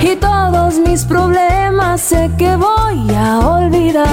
y 0.00 0.16
todos 0.16 0.74
mis 0.78 1.04
problemas 1.04 2.00
sé 2.00 2.30
que 2.38 2.54
voy 2.56 3.14
a 3.14 3.38
olvidar. 3.38 4.06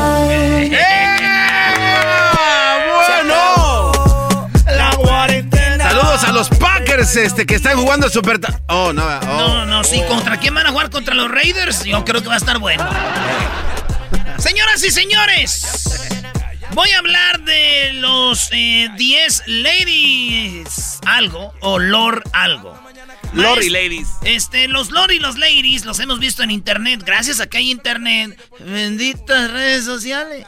¡Bueno! 2.96 4.32
La 4.66 4.92
cuarentena. 4.96 5.90
Saludos 5.90 6.24
a 6.24 6.32
los 6.32 6.50
Packers 6.50 7.16
este, 7.18 7.46
que 7.46 7.56
están 7.56 7.78
jugando 7.78 8.10
Super... 8.10 8.40
Oh, 8.68 8.94
no. 8.94 9.04
oh. 9.06 9.26
No, 9.26 9.66
no, 9.66 9.84
sí, 9.84 10.02
¿contra 10.08 10.38
quién 10.38 10.54
van 10.56 10.68
a 10.68 10.72
jugar? 10.72 10.90
¿Contra 10.90 11.14
los 11.14 11.30
Raiders? 11.30 11.84
Yo 11.84 12.04
creo 12.06 12.22
que 12.22 12.28
va 12.28 12.36
a 12.36 12.38
estar 12.38 12.60
bueno. 12.60 12.88
Señoras 14.38 14.84
y 14.84 14.92
señores, 14.92 16.22
voy 16.74 16.92
a 16.92 17.00
hablar 17.00 17.42
de 17.42 17.94
los 17.94 18.50
eh, 18.52 18.90
10 18.96 19.44
ladies 19.48 21.00
algo 21.06 21.54
o 21.62 21.80
lord 21.80 22.24
algo. 22.34 22.85
Maes- 23.34 23.72
ladies. 23.72 24.08
Este, 24.24 24.68
los 24.68 24.92
lord 24.92 25.12
y 25.12 25.20
los 25.20 25.38
ladies 25.38 25.86
los 25.86 26.00
hemos 26.00 26.20
visto 26.20 26.44
en 26.44 26.52
internet. 26.52 27.02
Gracias 27.06 27.40
a 27.40 27.48
que 27.48 27.58
hay 27.58 27.72
internet. 27.72 28.40
Benditas 28.60 29.52
redes 29.52 29.86
sociales. 29.86 30.46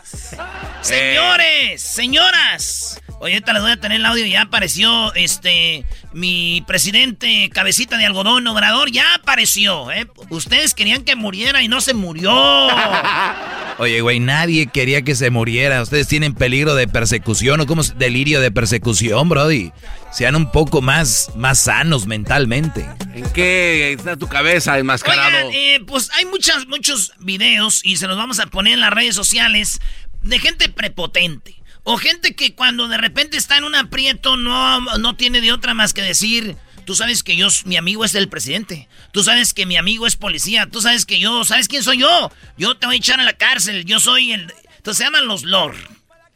Señores, 0.81 1.81
señoras. 1.81 3.01
Oye, 3.19 3.33
ahorita 3.33 3.53
les 3.53 3.61
voy 3.63 3.71
a 3.71 3.79
tener 3.79 3.97
el 3.97 4.05
audio. 4.05 4.25
Ya 4.25 4.43
apareció 4.43 5.13
este 5.15 5.85
mi 6.13 6.63
presidente 6.67 7.49
cabecita 7.51 7.97
de 7.97 8.05
algodón 8.05 8.45
obrador. 8.45 8.91
Ya 8.91 9.15
apareció, 9.15 9.91
¿eh? 9.91 10.07
Ustedes 10.29 10.75
querían 10.75 11.03
que 11.03 11.15
muriera 11.15 11.63
y 11.63 11.67
no 11.67 11.81
se 11.81 11.95
murió. 11.95 12.31
Oye, 13.79 14.01
güey, 14.01 14.19
nadie 14.19 14.67
quería 14.67 15.01
que 15.01 15.15
se 15.15 15.31
muriera. 15.31 15.81
Ustedes 15.81 16.07
tienen 16.07 16.33
peligro 16.35 16.75
de 16.75 16.87
persecución 16.87 17.61
o 17.61 17.65
como 17.65 17.81
es 17.81 17.97
delirio 17.97 18.39
de 18.39 18.51
persecución, 18.51 19.29
Brody. 19.29 19.71
Sean 20.11 20.35
un 20.35 20.51
poco 20.51 20.81
más, 20.81 21.31
más 21.35 21.59
sanos 21.59 22.05
mentalmente. 22.05 22.87
¿En 23.13 23.27
qué 23.33 23.93
está 23.93 24.15
tu 24.15 24.27
cabeza 24.27 24.77
enmascarado? 24.77 25.47
Oigan, 25.47 25.51
eh, 25.53 25.79
pues 25.85 26.09
hay 26.13 26.25
muchas, 26.25 26.67
muchos 26.67 27.13
videos 27.19 27.83
y 27.83 27.97
se 27.97 28.07
los 28.07 28.17
vamos 28.17 28.39
a 28.39 28.47
poner 28.47 28.73
en 28.73 28.81
las 28.81 28.93
redes 28.93 29.15
sociales 29.15 29.79
de 30.21 30.39
gente 30.39 30.69
prepotente. 30.69 31.55
O 31.89 31.95
gente 31.95 32.35
que 32.35 32.53
cuando 32.53 32.89
de 32.89 32.97
repente 32.97 33.37
está 33.37 33.55
en 33.55 33.63
un 33.63 33.73
aprieto 33.73 34.35
no, 34.35 34.81
no 34.97 35.15
tiene 35.15 35.39
de 35.39 35.53
otra 35.53 35.73
más 35.73 35.93
que 35.93 36.01
decir, 36.01 36.57
tú 36.83 36.95
sabes 36.95 37.23
que 37.23 37.37
yo, 37.37 37.47
mi 37.63 37.77
amigo 37.77 38.03
es 38.03 38.13
el 38.13 38.27
presidente. 38.27 38.89
Tú 39.13 39.23
sabes 39.23 39.53
que 39.53 39.65
mi 39.65 39.77
amigo 39.77 40.05
es 40.05 40.17
policía. 40.17 40.67
Tú 40.69 40.81
sabes 40.81 41.05
que 41.05 41.17
yo, 41.17 41.45
¿sabes 41.45 41.69
quién 41.69 41.83
soy 41.83 41.99
yo? 41.99 42.29
Yo 42.57 42.75
te 42.75 42.87
voy 42.87 42.95
a 42.95 42.97
echar 42.97 43.21
a 43.21 43.23
la 43.23 43.37
cárcel. 43.37 43.85
Yo 43.85 44.01
soy 44.01 44.33
el... 44.33 44.53
Entonces 44.75 44.97
se 44.97 45.03
llaman 45.05 45.27
los 45.27 45.43
lord. 45.43 45.77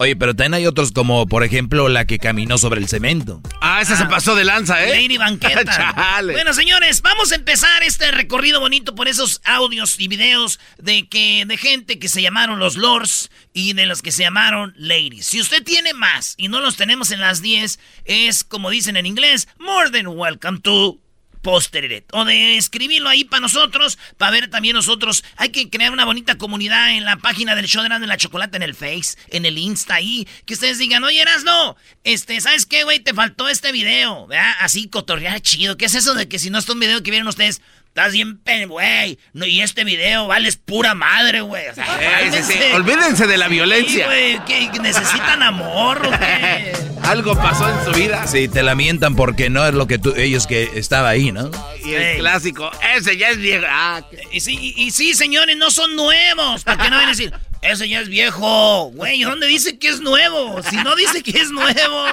Oye, 0.02 0.16
pero 0.16 0.36
también 0.36 0.56
hay 0.56 0.66
otros 0.66 0.92
como, 0.92 1.28
por 1.28 1.44
ejemplo, 1.44 1.88
la 1.88 2.06
que 2.06 2.18
caminó 2.18 2.58
sobre 2.58 2.82
el 2.82 2.88
cemento. 2.88 3.40
Ah, 3.62 3.82
esa 3.84 3.96
se 3.96 4.08
pasó 4.08 4.34
de 4.34 4.44
lanza, 4.44 4.84
¿eh? 4.84 5.00
Lady 5.00 5.20
Banqueta. 5.20 5.64
Chale. 5.96 6.34
Bueno, 6.34 6.56
señores, 6.56 7.04
vamos 7.04 7.32
a 7.32 7.36
empezar 7.36 7.84
este 7.84 8.10
recorrido 8.10 8.60
bonito 8.60 8.96
por 8.96 9.08
esos 9.08 9.42
audios 9.44 10.00
y 10.00 10.08
videos 10.08 10.60
de 10.80 11.08
que 11.08 11.46
de 11.46 11.56
gente 11.56 12.00
que 12.00 12.10
se 12.10 12.24
llamaron 12.24 12.58
los 12.58 12.78
lords 12.78 13.30
y 13.54 13.74
de 13.74 13.86
los 13.86 14.02
que 14.02 14.12
se 14.12 14.24
llamaron 14.24 14.74
ladies. 14.76 15.28
Si 15.28 15.40
usted 15.40 15.64
tiene 15.64 15.94
más 15.94 16.34
y 16.36 16.48
no 16.48 16.62
los 16.62 16.78
tenemos 16.78 17.12
en 17.12 17.22
las 17.22 17.44
10, 17.44 17.78
es 18.06 18.44
como 18.44 18.72
dicen 18.72 18.98
en 18.98 19.06
inglés, 19.06 19.48
more 19.60 19.92
than 19.92 20.08
welcome 20.08 20.62
to 20.62 21.00
poster 21.42 21.92
it. 21.92 22.06
O 22.12 22.26
de 22.26 22.58
escribirlo 22.58 23.10
ahí 23.10 23.24
para 23.24 23.42
nosotros, 23.42 23.98
para 24.18 24.32
ver 24.32 24.50
también 24.50 24.76
nosotros. 24.76 25.24
Hay 25.38 25.50
que 25.50 25.70
crear 25.70 25.92
una 25.92 26.06
bonita 26.06 26.38
comunidad 26.38 26.92
en 26.92 27.06
la 27.06 27.18
página 27.18 27.56
del 27.56 27.68
show 27.68 27.82
de 27.82 27.88
Erasmo 27.88 28.06
y 28.06 28.08
la 28.10 28.18
Chocolate, 28.18 28.58
en 28.58 28.64
el 28.64 28.76
Face, 28.76 29.18
en 29.30 29.46
el 29.46 29.58
Insta 29.58 29.96
ahí. 29.96 30.28
Que 30.46 30.54
ustedes 30.54 30.78
digan, 30.78 31.04
oye, 31.04 31.24
no 31.44 31.76
este, 32.04 32.40
¿sabes 32.42 32.66
qué, 32.66 32.84
güey? 32.84 33.00
Te 33.00 33.14
faltó 33.14 33.48
este 33.50 33.72
video, 33.72 34.28
¿verdad? 34.28 34.54
Así, 34.60 34.88
cotorrear 34.88 35.40
chido. 35.42 35.78
¿Qué 35.78 35.86
es 35.86 35.96
eso 35.96 36.14
de 36.14 36.28
que 36.28 36.40
si 36.40 36.50
no 36.50 36.60
está 36.60 36.74
un 36.74 36.80
video 36.80 37.04
que 37.04 37.12
vieron 37.12 37.28
ustedes... 37.28 37.62
Estás 37.88 38.14
bien, 38.14 38.40
güey. 38.70 39.20
No, 39.34 39.46
y 39.46 39.60
este 39.60 39.84
video 39.84 40.26
vales 40.26 40.56
pura 40.56 40.94
madre, 40.96 41.42
güey. 41.42 41.68
O 41.68 41.76
sea, 41.76 41.86
sí, 41.86 41.92
sí. 41.92 42.54
cálmense. 42.54 42.74
Olvídense 42.74 43.28
de 43.28 43.38
la 43.38 43.48
Sí, 43.48 43.54
violencia. 43.54 44.06
güey, 44.06 44.40
¿qué, 44.46 44.70
¿Necesitan 44.80 45.44
amor 45.44 46.02
qué? 46.18 46.91
Algo 47.12 47.36
pasó 47.36 47.68
en 47.68 47.84
su 47.86 48.00
vida. 48.00 48.26
Sí, 48.26 48.48
te 48.48 48.64
lamentan 48.64 49.16
porque 49.18 49.50
no 49.50 49.66
es 49.68 49.74
lo 49.74 49.86
que 49.86 49.98
tú, 50.00 50.14
ellos 50.16 50.48
que 50.48 50.72
estaba 50.76 51.10
ahí, 51.10 51.34
¿no? 51.34 51.52
Y 51.84 51.94
el 51.94 52.14
Sí. 52.14 52.20
clásico, 52.20 52.72
ese 52.96 53.18
ya 53.18 53.30
es 53.32 53.38
viejo. 53.38 53.66
Ah, 53.70 54.02
Y 54.32 54.40
sí, 54.40 54.58
y, 54.58 54.82
y 54.82 54.92
sí, 54.92 55.14
señores, 55.14 55.58
no 55.58 55.72
son 55.72 55.96
nuevos. 55.98 56.64
¿Para 56.64 56.82
qué 56.82 56.90
no 56.90 56.96
van 56.96 57.08
a 57.08 57.10
decir? 57.10 57.34
Ese 57.62 57.90
ya 57.90 58.00
es 58.00 58.08
viejo. 58.08 58.92
Güey, 58.96 59.24
¿dónde 59.24 59.48
dice 59.48 59.78
que 59.78 59.90
es 59.90 60.00
nuevo? 60.00 60.64
Si 60.64 60.78
no 60.78 60.96
dice 60.96 61.22
que 61.22 61.32
es 61.38 61.52
nuevo. 61.52 62.06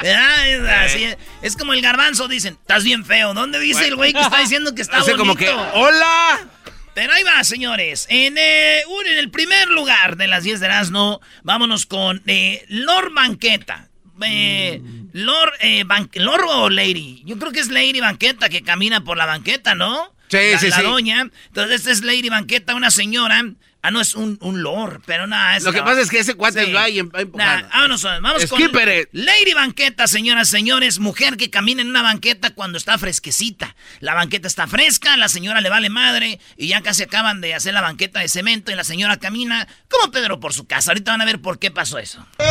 ¿verdad? 0.00 0.48
Es, 0.48 0.92
así, 0.92 1.06
es 1.42 1.56
como 1.56 1.72
el 1.72 1.82
garbanzo, 1.82 2.28
dicen, 2.28 2.56
estás 2.60 2.84
bien 2.84 3.04
feo. 3.04 3.34
¿Dónde 3.34 3.58
dice 3.58 3.88
el 3.88 3.96
güey 3.96 4.12
que 4.12 4.20
está 4.20 4.38
diciendo 4.38 4.72
que 4.74 4.82
está 4.82 4.98
Hace 4.98 5.14
bonito? 5.14 5.18
como 5.18 5.34
que, 5.36 5.48
hola. 5.74 6.46
Pero 6.94 7.12
ahí 7.12 7.24
va, 7.24 7.42
señores. 7.42 8.06
En, 8.08 8.38
eh, 8.38 8.82
en 8.82 9.18
el 9.18 9.30
primer 9.32 9.68
lugar 9.68 10.16
de 10.16 10.28
las 10.28 10.44
10 10.44 10.60
de 10.60 10.66
Erasmo, 10.66 11.20
vámonos 11.42 11.86
con 11.86 12.22
eh, 12.28 12.64
Lord 12.68 13.12
Banqueta. 13.14 13.88
Eh, 14.22 14.80
Lord, 15.12 15.52
eh, 15.60 15.84
Lord 16.14 16.44
o 16.48 16.70
Lady. 16.70 17.22
Yo 17.24 17.38
creo 17.38 17.52
que 17.52 17.60
es 17.60 17.68
Lady 17.68 18.00
Banqueta 18.00 18.48
que 18.48 18.62
camina 18.62 19.02
por 19.02 19.16
la 19.16 19.26
banqueta, 19.26 19.74
¿no? 19.74 20.14
Sí, 20.28 20.38
la, 20.52 20.58
sí, 20.58 20.68
la 20.68 20.76
sí. 20.76 20.82
doña. 20.82 21.30
Entonces, 21.46 21.80
esta 21.80 21.90
es 21.90 22.02
Lady 22.02 22.28
Banqueta, 22.28 22.74
una 22.74 22.90
señora. 22.90 23.42
Ah, 23.86 23.90
no, 23.90 24.00
es 24.00 24.14
un, 24.14 24.38
un 24.40 24.62
Lord, 24.62 25.02
pero 25.04 25.26
nada. 25.26 25.58
Lo 25.58 25.70
que 25.70 25.82
pasa 25.82 26.00
es 26.00 26.08
que 26.08 26.18
ese 26.18 26.32
cuate 26.36 26.72
va 26.72 26.88
y 26.88 27.00
em- 27.00 27.10
va 27.14 27.20
empujando. 27.20 27.66
Nah, 27.68 27.74
vámonos, 27.74 28.02
vamos 28.02 28.42
Skipper. 28.44 29.08
con 29.10 29.20
Lady 29.24 29.52
Banqueta, 29.52 30.06
señoras, 30.06 30.48
señores. 30.48 31.00
Mujer 31.00 31.36
que 31.36 31.50
camina 31.50 31.82
en 31.82 31.90
una 31.90 32.00
banqueta 32.00 32.54
cuando 32.54 32.78
está 32.78 32.96
fresquecita. 32.96 33.76
La 34.00 34.14
banqueta 34.14 34.48
está 34.48 34.66
fresca, 34.66 35.18
la 35.18 35.28
señora 35.28 35.60
le 35.60 35.68
vale 35.68 35.90
madre 35.90 36.40
y 36.56 36.68
ya 36.68 36.80
casi 36.80 37.02
acaban 37.02 37.42
de 37.42 37.52
hacer 37.52 37.74
la 37.74 37.82
banqueta 37.82 38.20
de 38.20 38.28
cemento 38.30 38.72
y 38.72 38.74
la 38.74 38.84
señora 38.84 39.18
camina 39.18 39.68
como 39.90 40.10
Pedro 40.10 40.40
por 40.40 40.54
su 40.54 40.66
casa. 40.66 40.92
Ahorita 40.92 41.10
van 41.10 41.20
a 41.20 41.26
ver 41.26 41.42
por 41.42 41.58
qué 41.58 41.70
pasó 41.70 41.98
eso. 41.98 42.26
¡Ay, 42.38 42.46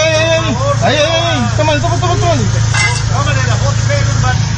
ay, 0.83 0.95
ay! 0.95 1.57
¡Tómale, 1.57 1.81
tómale, 1.81 1.99
tómale! 1.99 2.43
tómale. 3.11 4.52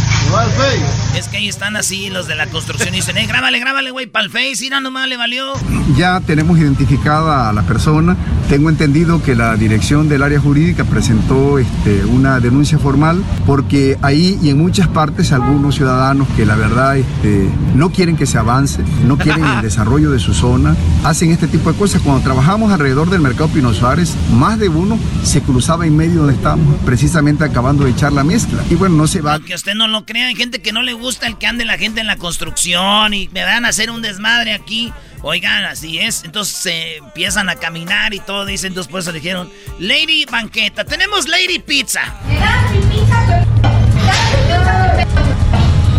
Es 1.16 1.30
que 1.30 1.38
ahí 1.38 1.48
están 1.48 1.78
así 1.78 2.10
los 2.10 2.28
de 2.28 2.36
la 2.36 2.48
construcción 2.48 2.94
y 2.94 2.98
dicen, 2.98 3.18
eh, 3.18 3.26
grábale, 3.26 3.58
grábale, 3.60 3.92
güey, 3.92 4.06
pa'l 4.06 4.30
face, 4.30 4.66
y 4.66 4.70
no 4.70 4.82
nomás 4.82 5.08
le 5.08 5.16
valió. 5.16 5.54
Ya 5.96 6.20
tenemos 6.20 6.60
identificada 6.60 7.50
a 7.50 7.54
la 7.54 7.64
persona. 7.64 8.18
Tengo 8.50 8.70
entendido 8.70 9.24
que 9.24 9.34
la 9.34 9.56
dirección 9.56 10.10
del 10.10 10.24
área 10.24 10.40
jurídica 10.40 10.84
presentó 10.84 11.58
este, 11.58 12.04
una 12.06 12.40
denuncia 12.40 12.78
formal 12.78 13.24
porque 13.46 13.98
ahí 14.02 14.38
y 14.42 14.50
en 14.50 14.58
muchas 14.58 14.88
partes 14.88 15.32
algunos 15.32 15.76
ciudadanos 15.76 16.28
que 16.36 16.46
la 16.46 16.56
verdad 16.56 16.98
este, 16.98 17.50
no 17.74 17.92
quieren 17.92 18.18
que 18.18 18.26
se 18.26 18.38
avance, 18.38 18.84
no 19.08 19.18
quieren 19.18 19.44
el 19.46 19.62
desarrollo 19.64 20.12
de 20.12 20.20
su 20.20 20.34
zona, 20.34 20.76
hacen 21.04 21.32
este 21.32 21.48
tipo 21.48 21.72
de 21.72 21.78
cosas. 21.78 22.02
Cuando 22.02 22.24
trabajamos 22.24 22.72
alrededor 22.72 23.10
del 23.10 23.22
mercado 23.22 23.48
Pino 23.50 23.74
Suárez, 23.74 24.14
más 24.34 24.60
de 24.60 24.70
uno 24.70 25.00
se 25.24 25.42
cruzaba 25.42 25.88
en 25.88 25.96
medio 25.96 26.20
donde 26.20 26.34
estamos, 26.34 26.76
precisamente 26.86 27.44
acabando 27.46 27.86
de 27.86 27.92
echar 27.92 28.12
la 28.12 28.24
mezcla. 28.24 28.62
Y 28.70 28.76
bueno, 28.76 28.96
no 28.96 29.08
se 29.08 29.22
va. 29.22 29.40
que 29.40 29.56
usted 29.56 29.76
no 29.76 29.88
lo 29.88 30.06
crea, 30.06 30.25
hay 30.26 30.36
gente 30.36 30.62
que 30.62 30.72
no 30.72 30.82
le 30.82 30.94
gusta 30.94 31.28
el 31.28 31.38
que 31.38 31.48
ande 31.48 31.66
la 31.66 31.78
gente 31.78 32.02
en 32.02 32.08
la 32.08 32.18
construcción 32.18 33.14
y 33.14 33.30
me 33.30 33.44
van 33.44 33.66
a 33.66 33.70
hacer 33.70 33.90
un 33.90 34.02
desmadre 34.02 34.54
aquí. 34.54 34.92
Oigan, 35.22 35.64
así 35.66 36.00
es. 36.00 36.24
Entonces 36.24 36.56
se 36.56 36.98
empiezan 36.98 37.50
a 37.50 37.56
caminar 37.56 38.14
y 38.14 38.20
todo. 38.20 38.46
Dicen, 38.46 38.70
entonces 38.70 38.92
por 38.92 39.00
eso 39.02 39.12
dijeron, 39.12 39.52
Lady 39.80 40.26
Banqueta, 40.26 40.84
tenemos 40.84 41.28
Lady 41.28 41.60
Pizza. 41.60 42.02
Dame 42.28 42.80
mi 42.80 42.86
pizza, 42.88 43.46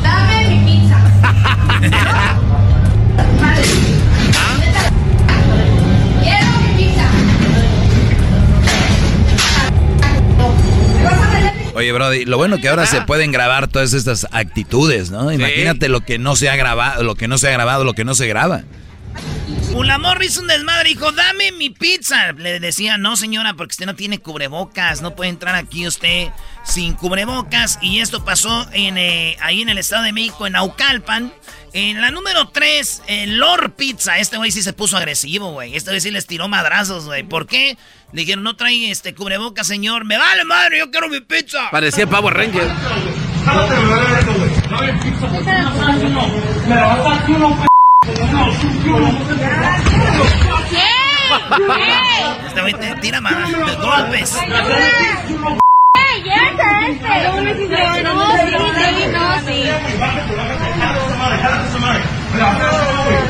Dame 0.03 0.49
mi 0.49 0.71
pizza. 0.71 1.01
Quiero 1.81 2.37
Oye, 11.77 11.93
Brody, 11.93 12.25
lo 12.25 12.39
bueno 12.39 12.57
que 12.57 12.71
ahora 12.71 12.87
se 12.87 13.03
pueden 13.03 13.33
grabar 13.33 13.69
todas 13.69 13.93
estas 13.93 14.27
actitudes, 14.31 15.11
¿no? 15.11 15.31
Imagínate 15.31 15.91
lo 15.91 16.01
que 16.01 16.19
no 16.19 16.35
se 16.35 16.49
ha 16.49 16.57
grabado, 16.57 17.03
lo 17.03 17.17
que 17.17 17.29
no 17.29 17.37
se 17.37 17.49
ha 17.49 17.51
grabado, 17.51 17.85
lo 17.85 17.93
que 17.93 18.03
no 18.03 18.15
se 18.15 18.27
graba. 18.27 18.63
Ulamor 19.75 20.25
hizo 20.25 20.41
un 20.41 20.47
desmadre, 20.47 20.89
dijo, 20.89 21.13
dame 21.13 21.53
mi 21.53 21.69
pizza. 21.69 22.33
Le 22.33 22.61
decía, 22.61 22.97
no 22.97 23.15
señora, 23.15 23.53
porque 23.53 23.73
usted 23.73 23.85
no 23.85 23.95
tiene 23.95 24.19
cubrebocas, 24.19 25.03
no 25.03 25.15
puede 25.15 25.29
entrar 25.29 25.55
aquí 25.55 25.87
usted 25.87 26.29
sin 26.65 26.95
cubrebocas. 26.95 27.79
Y 27.83 28.01
esto 28.01 28.25
pasó 28.25 28.67
en, 28.73 28.97
eh, 28.97 29.37
ahí 29.43 29.61
en 29.61 29.69
el 29.69 29.77
Estado 29.77 30.05
de 30.05 30.15
México, 30.15 30.47
en 30.47 30.57
Aucalpan. 30.57 31.31
En 31.75 32.01
la 32.01 32.11
número 32.11 32.49
3, 32.49 33.03
el 33.07 33.37
Lord 33.37 33.73
Pizza. 33.73 34.19
Este 34.19 34.39
güey 34.39 34.51
sí 34.51 34.63
se 34.63 34.73
puso 34.73 34.97
agresivo, 34.97 35.53
güey. 35.53 35.77
Este 35.77 35.91
güey 35.91 36.01
sí 36.01 36.11
les 36.11 36.27
tiró 36.27 36.49
madrazos, 36.49 37.05
güey. 37.05 37.23
¿Por 37.23 37.47
qué? 37.47 37.77
Le 38.13 38.21
dijeron, 38.21 38.45
no 38.45 38.57
trae 38.57 38.91
este 38.91 39.15
cubrebocas, 39.15 39.67
señor. 39.67 40.05
Me 40.05 40.17
vale 40.17 40.45
madre, 40.45 40.79
yo 40.79 40.91
quiero 40.91 41.09
mi 41.09 41.21
pizza. 41.21 41.71
Parecía 41.71 42.07
Power 42.07 42.35
Ranger. 42.35 42.69
Este 52.47 52.61
güey 52.61 52.75
te 52.75 52.95
tira 53.01 53.21
más 53.21 53.51
de 53.51 53.75
golpes. 53.77 54.39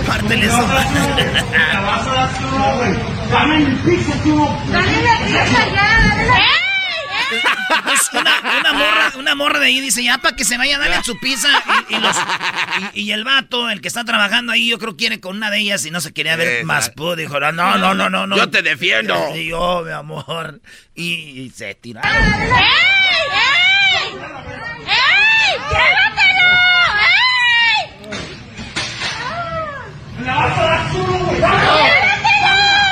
Pártele 0.07 0.51
su 0.51 0.63
Dame 3.31 3.59
mi 3.59 3.77
pizza, 3.77 4.15
tú. 4.23 4.49
Dame 4.71 5.03
la 5.03 5.19
pizza 5.25 5.69
ya. 5.75 6.07
Una, 8.13 8.61
una, 8.61 8.73
morra, 8.73 9.13
una 9.19 9.35
morra 9.35 9.59
de 9.59 9.67
ahí 9.67 9.81
dice, 9.81 10.03
ya 10.03 10.19
para 10.19 10.37
que 10.37 10.45
se 10.45 10.57
vaya 10.57 10.77
a 10.77 10.79
darle 10.79 11.03
su 11.03 11.19
pizza. 11.19 11.49
Y, 11.89 11.95
y, 11.95 11.99
los, 11.99 12.17
y, 12.95 13.01
y, 13.03 13.13
el 13.13 13.25
vato, 13.25 13.69
el 13.69 13.81
que 13.81 13.89
está 13.89 14.05
trabajando 14.05 14.53
ahí, 14.53 14.69
yo 14.71 14.79
creo 14.79 14.97
quiere 14.97 15.21
con 15.21 15.37
una 15.37 15.51
de 15.51 15.59
ellas 15.59 15.85
y 15.85 15.91
no 15.91 16.01
se 16.01 16.13
quería 16.13 16.37
ver 16.37 16.65
más. 16.65 16.91
Pues, 16.91 17.19
dijo, 17.19 17.39
no, 17.39 17.53
no, 17.53 17.95
no, 17.95 18.09
no, 18.09 18.27
no. 18.27 18.37
Yo 18.37 18.49
te 18.49 18.63
defiendo. 18.63 19.37
Y 19.37 19.49
yo, 19.49 19.83
mi 19.85 19.93
amor. 19.93 20.61
Y, 20.95 21.05
y 21.43 21.51
se 21.51 21.75
tiraron. 21.75 22.11
¡Ey, 22.11 22.23
ey! 24.03 24.17
¡Ey! 24.87 25.57
¡Ey! 25.71 26.16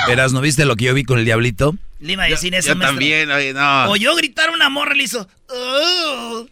Eras, 0.08 0.32
¿no 0.32 0.40
viste 0.40 0.64
lo 0.64 0.76
que 0.76 0.84
yo 0.84 0.94
vi 0.94 1.02
con 1.04 1.19
el 1.19 1.25
diablito? 1.25 1.75
Le 2.00 2.12
iba 2.12 2.25
a 2.25 2.28
decir 2.28 2.52
yo, 2.52 2.58
eso, 2.58 2.75
Yo 2.75 2.78
también, 2.78 3.31
oye, 3.31 3.52
no. 3.54 3.86
Oyó 3.90 4.14
gritar 4.16 4.50
una 4.50 4.69
morra 4.69 4.94
y 4.94 4.98
le 4.98 5.04
hizo. 5.04 5.26
"Oh". 5.48 6.46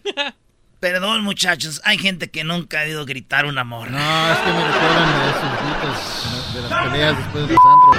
Perdón, 0.80 1.22
muchachos, 1.22 1.80
hay 1.84 1.98
gente 1.98 2.30
que 2.30 2.42
nunca 2.44 2.80
ha 2.80 2.84
oído 2.84 3.04
gritar 3.04 3.44
una 3.46 3.62
morra. 3.62 3.90
No, 3.92 4.32
es 4.32 4.38
que 4.38 4.52
me 4.52 4.64
recuerdan 4.66 5.20
de 5.20 5.30
esos 5.30 5.50
gritos, 5.62 6.54
de 6.54 6.60
las 6.68 6.84
peleas 6.86 7.16
después 7.18 7.46
de 7.48 7.54
los 7.54 7.66
antros. 7.66 7.96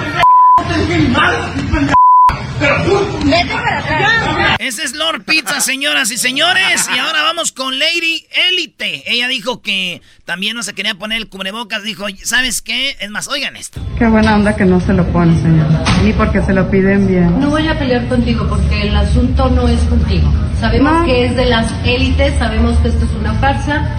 Vete 2.60 3.52
para 3.54 3.78
atrás. 3.78 4.56
Ese 4.58 4.84
es 4.84 4.94
Lord 4.94 5.24
Pizza, 5.24 5.60
señoras 5.60 6.10
y 6.10 6.16
señores. 6.16 6.88
Y 6.94 6.98
ahora 6.98 7.22
vamos 7.22 7.52
con 7.52 7.78
Lady 7.78 8.24
Elite. 8.50 9.02
Ella 9.06 9.28
dijo 9.28 9.60
que 9.60 10.00
también 10.24 10.54
no 10.56 10.62
se 10.62 10.72
quería 10.74 10.94
poner 10.94 11.18
el 11.18 11.28
cubrebocas. 11.28 11.82
Dijo, 11.82 12.06
¿sabes 12.22 12.62
qué? 12.62 12.96
Es 13.00 13.10
más, 13.10 13.28
oigan 13.28 13.56
esto. 13.56 13.80
Qué 13.98 14.06
buena 14.06 14.36
onda 14.36 14.54
que 14.56 14.64
no 14.64 14.80
se 14.80 14.92
lo 14.92 15.06
pone, 15.12 15.36
señor. 15.42 15.66
Ni 16.04 16.12
porque 16.12 16.42
se 16.42 16.52
lo 16.52 16.70
piden 16.70 17.08
bien. 17.08 17.40
No 17.40 17.50
voy 17.50 17.66
a 17.66 17.78
pelear 17.78 18.06
contigo 18.08 18.46
porque 18.48 18.82
el 18.82 18.96
asunto 18.96 19.50
no 19.50 19.68
es 19.68 19.80
contigo. 19.82 20.32
Sabemos 20.60 21.00
No. 21.00 21.04
que 21.04 21.26
es 21.26 21.36
de 21.36 21.44
las 21.46 21.70
élites, 21.84 22.38
sabemos 22.38 22.78
que 22.78 22.88
esto 22.88 23.04
es 23.04 23.10
una 23.12 23.34
farsa. 23.34 23.96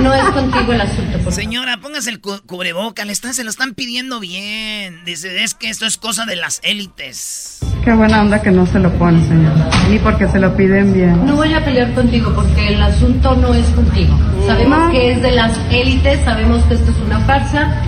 No 0.00 0.12
es 0.14 0.24
contigo 0.30 0.72
el 0.72 0.80
asunto. 0.80 1.12
por 1.12 1.18
favor. 1.20 1.32
Señora, 1.32 1.76
póngase 1.80 2.10
el 2.10 2.20
cu- 2.20 2.40
cubrebocas. 2.46 3.06
Le 3.06 3.12
están, 3.12 3.34
se 3.34 3.44
lo 3.44 3.50
están 3.50 3.74
pidiendo 3.74 4.18
bien. 4.18 5.04
Dice, 5.04 5.44
es 5.44 5.54
que 5.54 5.68
esto 5.68 5.86
es 5.86 5.96
cosa 5.98 6.24
de 6.24 6.36
las 6.36 6.60
élites. 6.64 7.58
Qué 7.84 7.92
buena 7.98 8.22
onda 8.22 8.40
que 8.40 8.50
no 8.50 8.64
se 8.66 8.78
lo 8.78 8.90
pone, 8.94 9.22
señor. 9.28 9.52
Ni 9.90 9.98
porque 9.98 10.26
se 10.28 10.38
lo 10.38 10.56
piden 10.56 10.94
bien. 10.94 11.26
No 11.26 11.36
voy 11.36 11.52
a 11.52 11.62
pelear 11.64 11.92
contigo 11.94 12.32
porque 12.34 12.68
el 12.68 12.82
asunto 12.82 13.34
no 13.36 13.52
es 13.54 13.66
contigo. 13.70 14.18
Sabemos 14.46 14.78
No. 14.78 14.90
que 14.90 15.12
es 15.12 15.22
de 15.22 15.32
las 15.32 15.52
élites, 15.70 16.20
sabemos 16.24 16.62
que 16.64 16.74
esto 16.74 16.90
es 16.90 16.96
una 17.04 17.20
farsa. 17.20 17.82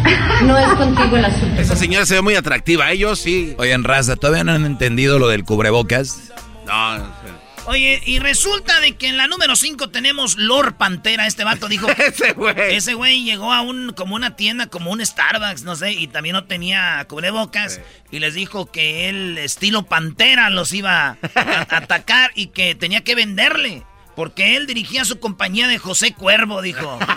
No 0.45 0.59
es 0.59 0.69
contigo 0.75 1.17
el 1.17 1.25
asunto. 1.25 1.61
Esa 1.61 1.77
señora 1.77 2.05
se 2.07 2.15
ve 2.15 2.23
muy 2.23 2.35
atractiva, 2.35 2.91
ellos 2.91 3.19
sí. 3.19 3.55
Oigan, 3.59 3.85
raza, 3.85 4.17
¿todavía 4.17 4.45
no 4.45 4.53
han 4.53 4.65
entendido 4.67 5.19
lo 5.19 5.29
del 5.29 5.45
cubrebocas? 5.45 6.31
No 6.67 6.73
Oye, 7.71 8.03
y 8.05 8.19
resulta 8.19 8.81
de 8.81 8.97
que 8.97 9.07
en 9.07 9.17
la 9.17 9.29
número 9.29 9.55
5 9.55 9.91
tenemos 9.91 10.37
Lord 10.37 10.75
Pantera. 10.77 11.29
Este 11.29 11.45
vato 11.45 11.69
dijo... 11.69 11.87
Ese 11.99 12.33
güey. 12.33 12.57
Ese 12.75 12.95
güey 12.95 13.23
llegó 13.23 13.53
a 13.53 13.61
un 13.61 13.93
como 13.93 14.17
una 14.17 14.35
tienda, 14.35 14.67
como 14.67 14.91
un 14.91 15.07
Starbucks, 15.07 15.62
no 15.62 15.77
sé, 15.77 15.93
y 15.93 16.09
también 16.09 16.33
no 16.33 16.47
tenía 16.47 17.07
cubrebocas. 17.09 17.81
Y 18.11 18.19
les 18.19 18.35
dijo 18.35 18.67
que 18.67 19.09
él, 19.09 19.39
estilo 19.39 19.85
Pantera, 19.85 20.50
los 20.50 20.73
iba 20.73 21.11
a, 21.11 21.19
a 21.37 21.61
atacar 21.77 22.33
y 22.35 22.49
que 22.49 22.75
tenía 22.75 23.05
que 23.05 23.15
venderle. 23.15 23.85
Porque 24.17 24.57
él 24.57 24.67
dirigía 24.67 25.05
su 25.05 25.21
compañía 25.21 25.69
de 25.69 25.79
José 25.79 26.12
Cuervo, 26.12 26.62
dijo. 26.62 26.99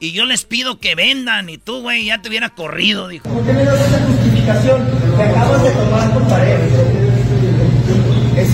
Y 0.00 0.12
yo 0.12 0.24
les 0.24 0.44
pido 0.44 0.78
que 0.78 0.94
vendan. 0.94 1.48
Y 1.48 1.58
tú, 1.58 1.82
güey, 1.82 2.06
ya 2.06 2.20
te 2.20 2.28
hubiera 2.28 2.50
corrido, 2.50 3.08
dijo. 3.08 3.28
¿Por 3.28 3.44
qué 3.46 3.52
me 3.52 3.64
das 3.64 3.80
esa 3.80 4.04
justificación 4.06 5.16
que 5.16 5.22
acabas 5.22 5.62
de 5.62 5.70
tomar 5.70 6.12
con 6.12 6.28
pared? 6.28 6.93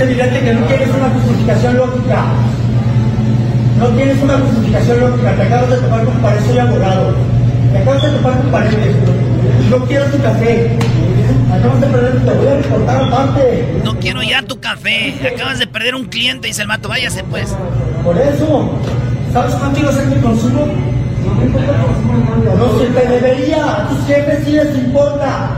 Es 0.00 0.06
evidente 0.06 0.40
que 0.40 0.54
no 0.54 0.66
tienes 0.66 0.88
una 0.88 1.10
justificación 1.10 1.76
lógica. 1.76 2.24
No 3.78 3.86
tienes 3.88 4.22
una 4.22 4.38
justificación 4.38 4.98
lógica. 4.98 5.36
Te 5.36 5.42
acabas 5.42 5.68
de 5.68 5.76
tomar 5.76 6.04
con 6.06 6.14
pared, 6.22 6.40
soy 6.46 6.58
abogado. 6.58 7.14
Te 7.70 7.78
acabas 7.80 8.02
de 8.04 8.08
tomar 8.08 8.40
con 8.40 8.50
pared. 8.50 8.94
No 9.68 9.84
quiero 9.84 10.06
tu 10.06 10.22
café. 10.22 10.70
Acabas 11.52 11.80
de 11.82 11.86
perder, 11.86 12.24
te 12.24 12.30
voy 12.32 12.46
a 12.46 12.56
reportar 12.56 13.02
aparte. 13.02 13.64
No 13.84 13.98
quiero 13.98 14.22
ya 14.22 14.40
tu 14.40 14.58
café. 14.58 15.32
Acabas 15.34 15.58
de 15.58 15.66
perder 15.66 15.94
un 15.94 16.06
cliente, 16.06 16.46
dice 16.46 16.62
el 16.62 16.68
mato. 16.68 16.88
Váyase, 16.88 17.22
pues. 17.24 17.54
Por 18.02 18.16
eso, 18.16 18.70
¿sabes 19.34 19.54
cuánto 19.56 19.80
iba 19.80 19.90
a 19.90 19.92
ser 19.92 20.06
mi 20.06 20.16
consumo? 20.22 20.66
No 22.56 22.78
se 22.78 22.86
te 22.86 23.06
debería, 23.06 23.82
a 23.82 23.88
tus 23.90 24.06
jefes 24.06 24.44
sí 24.46 24.52
les 24.52 24.74
importa. 24.78 25.50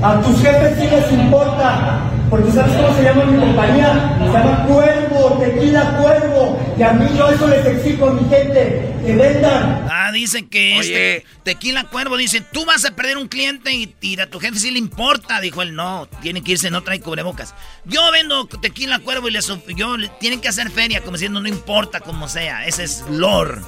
A 0.00 0.20
tus 0.20 0.40
jefes 0.40 0.78
sí 0.78 0.86
les 0.88 1.12
importa. 1.12 2.10
Porque 2.30 2.52
¿sabes 2.52 2.76
cómo 2.76 2.96
se 2.96 3.02
llama 3.02 3.24
mi 3.24 3.40
compañía? 3.40 4.16
Se 4.20 4.32
llama 4.32 4.64
Cuervo, 4.66 5.38
Tequila 5.40 5.96
Cuervo. 6.00 6.74
Y 6.78 6.82
a 6.84 6.92
mí 6.92 7.06
yo 7.18 7.28
eso 7.28 7.48
les 7.48 7.66
exijo 7.66 8.08
a 8.08 8.12
mi 8.12 8.28
gente, 8.28 8.94
que 9.04 9.16
vendan. 9.16 9.88
Ah, 9.90 10.12
dice 10.12 10.46
que 10.46 10.78
este 10.78 11.26
Tequila 11.42 11.84
Cuervo 11.84 12.16
dice, 12.16 12.40
tú 12.40 12.64
vas 12.64 12.84
a 12.84 12.92
perder 12.92 13.18
un 13.18 13.26
cliente 13.26 13.72
y, 13.72 13.92
y 14.00 14.20
a 14.20 14.30
tu 14.30 14.38
jefe 14.38 14.60
sí 14.60 14.70
le 14.70 14.78
importa. 14.78 15.40
Dijo 15.40 15.60
él, 15.62 15.74
no, 15.74 16.08
tiene 16.22 16.42
que 16.42 16.52
irse, 16.52 16.70
no 16.70 16.84
trae 16.84 17.00
cubrebocas. 17.00 17.52
Yo 17.84 18.00
vendo 18.12 18.46
Tequila 18.46 19.00
Cuervo 19.00 19.26
y 19.26 19.32
les, 19.32 19.48
yo, 19.48 19.96
tienen 20.20 20.40
que 20.40 20.48
hacer 20.48 20.70
feria, 20.70 21.00
como 21.00 21.16
diciendo, 21.16 21.40
no 21.40 21.48
importa 21.48 21.98
como 21.98 22.28
sea. 22.28 22.64
Ese 22.64 22.84
es 22.84 23.04
Lord 23.10 23.60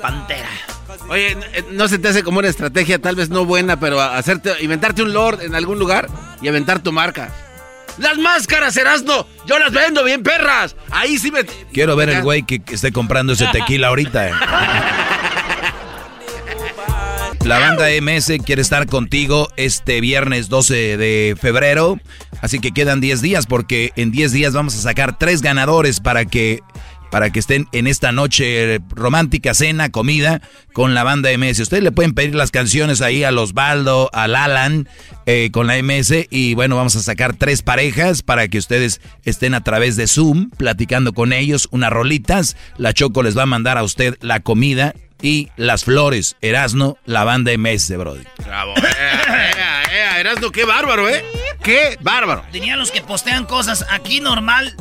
Pantera. 0.00 0.50
Oye, 1.08 1.36
eh, 1.52 1.64
¿no 1.70 1.86
se 1.86 1.98
te 1.98 2.08
hace 2.08 2.24
como 2.24 2.40
una 2.40 2.48
estrategia 2.48 2.98
tal 2.98 3.14
vez 3.14 3.30
no 3.30 3.44
buena, 3.44 3.78
pero 3.78 4.00
hacerte, 4.00 4.52
inventarte 4.60 5.02
un 5.02 5.12
lord 5.12 5.40
en 5.42 5.54
algún 5.54 5.78
lugar 5.78 6.08
y 6.42 6.48
aventar 6.48 6.80
tu 6.80 6.90
marca? 6.90 7.32
Las 7.98 8.18
máscaras, 8.18 8.76
Erasno, 8.76 9.26
yo 9.46 9.58
las 9.58 9.72
vendo 9.72 10.04
bien 10.04 10.22
perras. 10.22 10.76
Ahí 10.90 11.18
sí 11.18 11.30
me... 11.30 11.44
Quiero 11.72 11.96
ver 11.96 12.10
el 12.10 12.22
güey 12.22 12.42
que, 12.42 12.60
esté 12.70 12.92
comprando 12.92 13.32
ese 13.32 13.46
tequila 13.52 13.88
ahorita. 13.88 14.28
Eh. 14.28 14.32
La 17.46 17.60
banda 17.60 17.86
MS 18.02 18.32
quiere 18.44 18.60
estar 18.60 18.86
contigo 18.86 19.48
este 19.56 20.00
viernes 20.00 20.48
12 20.48 20.96
de 20.96 21.36
febrero. 21.40 22.00
Así 22.40 22.58
que 22.58 22.72
quedan 22.72 23.00
10 23.00 23.22
días 23.22 23.46
porque 23.46 23.92
en 23.94 24.10
10 24.10 24.32
días 24.32 24.52
vamos 24.52 24.74
a 24.74 24.78
sacar 24.78 25.16
tres 25.16 25.42
ganadores 25.42 26.00
para 26.00 26.24
que 26.24 26.60
para 27.10 27.30
que 27.30 27.38
estén 27.38 27.68
en 27.72 27.86
esta 27.86 28.12
noche 28.12 28.80
romántica, 28.90 29.54
cena, 29.54 29.90
comida 29.90 30.42
con 30.72 30.94
la 30.94 31.04
banda 31.04 31.30
MS. 31.36 31.60
Ustedes 31.60 31.82
le 31.82 31.92
pueden 31.92 32.14
pedir 32.14 32.34
las 32.34 32.50
canciones 32.50 33.00
ahí 33.00 33.24
a 33.24 33.30
los 33.30 33.52
Baldo, 33.52 34.10
al 34.12 34.36
Alan, 34.36 34.88
eh, 35.26 35.50
con 35.52 35.66
la 35.66 35.76
MS. 35.76 36.26
Y 36.30 36.54
bueno, 36.54 36.76
vamos 36.76 36.96
a 36.96 37.00
sacar 37.00 37.34
tres 37.34 37.62
parejas 37.62 38.22
para 38.22 38.48
que 38.48 38.58
ustedes 38.58 39.00
estén 39.24 39.54
a 39.54 39.62
través 39.62 39.96
de 39.96 40.06
Zoom 40.06 40.50
platicando 40.50 41.12
con 41.12 41.32
ellos, 41.32 41.68
unas 41.70 41.90
rolitas. 41.90 42.56
La 42.76 42.92
Choco 42.92 43.22
les 43.22 43.36
va 43.36 43.42
a 43.42 43.46
mandar 43.46 43.78
a 43.78 43.82
usted 43.82 44.16
la 44.20 44.40
comida 44.40 44.94
y 45.22 45.50
las 45.56 45.84
flores. 45.84 46.36
Erasno, 46.40 46.98
la 47.04 47.24
banda 47.24 47.52
MS, 47.56 47.96
Brody. 47.96 48.24
Bravo. 48.44 48.74
Eh, 48.76 50.20
Erasno, 50.20 50.50
qué 50.50 50.64
bárbaro, 50.64 51.08
¿eh? 51.08 51.24
Qué 51.62 51.96
bárbaro. 52.00 52.44
Dirían 52.52 52.78
los 52.78 52.90
que 52.90 53.00
postean 53.00 53.44
cosas 53.44 53.86
aquí 53.90 54.20
normal. 54.20 54.74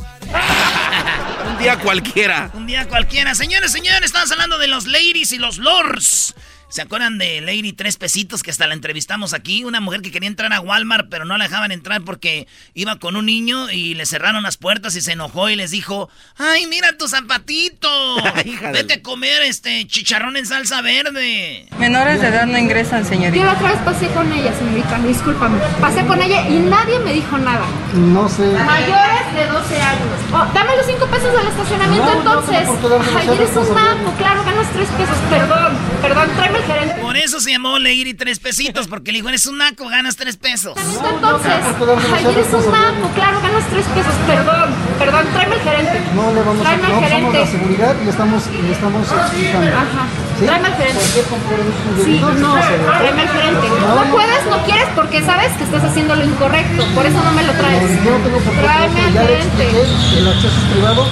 Un 1.47 1.57
día 1.57 1.77
cualquiera. 1.77 2.49
Un 2.53 2.67
día 2.67 2.87
cualquiera. 2.87 3.35
Señores, 3.35 3.71
señores, 3.71 4.03
estamos 4.05 4.31
hablando 4.31 4.57
de 4.57 4.67
los 4.67 4.87
ladies 4.87 5.31
y 5.31 5.37
los 5.37 5.57
lords. 5.57 6.33
¿Se 6.67 6.81
acuerdan 6.81 7.17
de 7.19 7.41
Lady 7.41 7.73
Tres 7.73 7.95
Pesitos 7.95 8.41
que 8.43 8.49
hasta 8.51 8.67
la 8.67 8.73
entrevistamos 8.73 9.33
aquí? 9.33 9.63
Una 9.63 9.79
mujer 9.79 10.01
que 10.01 10.11
quería 10.11 10.27
entrar 10.27 10.51
a 10.51 10.59
Walmart, 10.59 11.07
pero 11.09 11.23
no 11.23 11.37
la 11.37 11.45
dejaban 11.45 11.71
entrar 11.71 12.01
porque 12.01 12.47
iba 12.73 12.97
con 12.97 13.15
un 13.15 13.27
niño 13.27 13.69
y 13.69 13.93
le 13.93 14.05
cerraron 14.05 14.43
las 14.43 14.57
puertas 14.57 14.95
y 14.95 15.01
se 15.01 15.13
enojó 15.13 15.49
y 15.49 15.55
les 15.55 15.71
dijo: 15.71 16.09
¡Ay, 16.37 16.65
mira 16.65 16.97
tu 16.97 17.07
zapatito! 17.07 17.87
Vete 18.73 18.95
a 18.95 19.01
comer 19.03 19.43
este 19.43 19.85
chicharrón 19.87 20.37
en 20.37 20.45
salsa 20.47 20.81
verde. 20.81 21.67
Menores 21.77 22.19
de 22.19 22.27
edad 22.27 22.45
no 22.47 22.57
ingresan, 22.57 23.05
señorita. 23.05 23.37
Yo 23.37 23.45
la 23.45 23.53
otra 23.53 23.71
vez 23.71 23.79
pasé 23.85 24.07
con 24.07 24.29
ella, 24.33 24.51
señorita, 24.57 24.99
discúlpame. 24.99 25.59
Pasé 25.79 26.05
con 26.05 26.21
ella 26.21 26.49
y 26.49 26.59
nadie 26.59 26.99
me 26.99 27.13
dijo 27.13 27.37
nada. 27.37 27.65
No 27.93 28.27
sé. 28.27 28.41
Mayores 28.43 29.33
de 29.35 29.47
12 29.47 29.81
años. 29.81 30.07
Oh, 30.33 30.45
dame 30.53 30.75
los 30.75 30.85
5 30.87 31.05
pesos 31.07 31.31
del 31.37 31.47
estacionamiento 31.47 32.05
No, 32.05 32.13
no, 32.15 32.19
entonces. 32.19 32.67
¿por 32.67 32.81
qué 32.81 32.89
damos 32.89 33.07
Ay, 33.15 33.29
eres 33.29 33.55
un 33.55 33.75
naco, 33.75 34.13
claro, 34.17 34.43
ganas 34.43 34.67
3 34.73 34.89
pesos. 34.89 35.15
Perdón, 35.29 35.73
perdón, 36.01 36.29
tráeme. 36.35 36.54
Por 37.01 37.17
eso 37.17 37.39
se 37.39 37.51
llamó 37.51 37.79
Lady 37.79 38.13
Tres 38.13 38.39
Pesitos, 38.39 38.87
porque 38.87 39.11
le 39.11 39.19
dijo: 39.19 39.29
Eres 39.29 39.45
un 39.45 39.57
naco, 39.57 39.87
ganas 39.87 40.15
tres 40.15 40.37
pesos. 40.37 40.73
Entonces, 40.77 41.51
ay, 41.51 42.25
eres 42.31 42.53
un 42.53 42.71
naco, 42.71 43.09
claro, 43.13 43.41
ganas 43.41 43.63
3 43.69 43.85
pesos. 43.85 44.13
Perdón, 44.27 44.69
perdón, 44.99 45.25
tráeme 45.33 45.55
el 45.55 45.61
gerente. 45.61 46.01
No 46.15 46.33
le 46.33 46.41
vamos 46.41 46.65
a 46.65 46.75
no, 46.77 46.85
al 46.85 46.91
somos 46.91 47.01
la 47.01 47.07
gerente. 47.07 47.47
seguridad 47.47 47.95
y 48.01 48.05
le 48.05 48.11
estamos, 48.11 48.47
le 48.47 48.71
estamos 48.71 49.07
explicando. 49.11 49.67
Ajá. 49.75 50.07
¿Sí? 50.39 50.45
Tráeme 50.45 50.67
al 50.67 50.77
de 50.77 52.03
Sí, 52.03 52.19
no, 52.19 52.27
ve. 52.55 52.61
tráeme 52.99 53.21
al 53.21 53.29
gerente. 53.29 53.67
No, 53.69 53.95
No 53.95 54.05
no. 54.05 54.11
puedes, 54.11 54.45
no 54.49 54.57
quieres 54.65 54.87
porque 54.95 55.23
sabes 55.23 55.51
que 55.53 55.63
estás 55.63 55.83
haciendo 55.83 56.15
lo 56.15 56.25
incorrecto. 56.25 56.83
Por 56.93 57.05
eso 57.05 57.21
no 57.23 57.31
me 57.31 57.43
lo 57.43 57.53
traes. 57.53 58.03
Yo 58.03 58.11
no 58.11 58.17
tengo 58.17 58.39
por 58.39 58.53
qué 58.53 58.59
Tráeme 58.61 59.01
al 59.01 59.15
expliqué, 59.15 59.81
el 60.19 60.27
acceso 60.27 60.47
es 60.59 60.65
privado. 60.73 61.05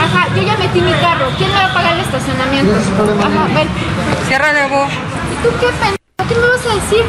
Ajá, 0.00 0.28
yo 0.34 0.42
ya 0.42 0.56
metí 0.56 0.80
mi 0.80 0.92
carro. 0.92 1.26
¿Quién 1.36 1.50
me 1.50 1.56
va 1.58 1.64
a 1.66 1.74
pagar 1.74 1.92
el 1.94 2.00
estacionamiento? 2.00 2.72
Ajá, 3.20 3.28
mío. 3.46 3.54
ven. 3.54 3.68
Ciérrale 4.28 4.68
vos. 4.68 4.88
¿Y 4.88 5.42
tú 5.44 5.50
qué 5.60 5.66
pendejo? 5.66 5.98
¿Qué 6.28 6.34
me 6.34 6.48
vas 6.48 6.66
a 6.66 6.74
decir? 6.74 7.04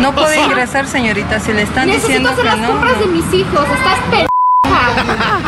No 0.00 0.14
puede 0.14 0.40
ingresar, 0.40 0.86
señorita. 0.86 1.40
Si 1.40 1.52
le 1.52 1.62
están 1.62 1.86
Necesito 1.86 2.08
diciendo 2.08 2.30
hacer 2.30 2.42
que 2.44 2.50
las 2.50 2.58
no. 2.60 2.68
compras 2.68 2.98
de 3.00 3.06
no. 3.06 3.12
mis 3.12 3.34
hijos. 3.34 3.60
Estás 3.66 3.98
pendeja. 4.10 4.28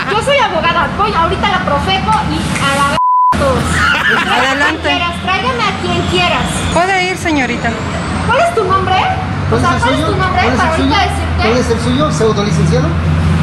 Yo 0.10 0.22
soy 0.22 0.38
abogada. 0.38 0.88
Voy 0.98 1.12
ahorita 1.14 1.46
a 1.48 1.50
la 1.52 1.64
Profeco 1.64 2.10
y 2.30 2.38
a 2.62 2.76
la 2.76 2.96
Adelante. 3.42 4.82
quien 4.82 4.96
quieras. 4.96 5.22
Tráigame 5.22 5.62
a 5.62 5.80
quien 5.82 6.02
quieras. 6.10 6.44
Puede 6.72 7.10
ir, 7.10 7.16
señorita. 7.16 7.70
¿Cuál 8.26 8.38
es 8.40 8.54
tu 8.54 8.64
nombre? 8.64 8.94
O 8.94 9.50
¿Cuál 9.50 9.60
sea, 9.60 9.76
es 9.76 9.76
el 9.76 9.80
¿cuál 9.82 9.94
es 9.94 10.06
tu 10.06 10.16
nombre 10.16 10.40
¿Cuál 10.42 10.52
es 10.54 10.58
para 10.58 10.74
el 10.74 10.80
ahorita 10.82 10.98
decirte? 11.02 11.42
¿Cuál 11.42 11.56
es 11.58 11.70
el 11.70 11.80
suyo? 11.80 12.10
¿Pseudolicenciado? 12.12 12.88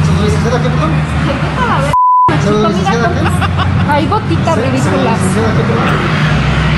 ¿Pseudolicenciada 0.04 0.62
qué, 0.62 0.68
perdón? 0.68 0.92
¿Pseudolicenciada 2.42 3.08
qué? 3.14 3.20
Ay, 3.92 4.06
botitas 4.06 4.56
ridículas. 4.56 4.82
¿Pseudolicenciada 4.82 5.50
qué, 5.56 5.62
perdón? 5.62 5.88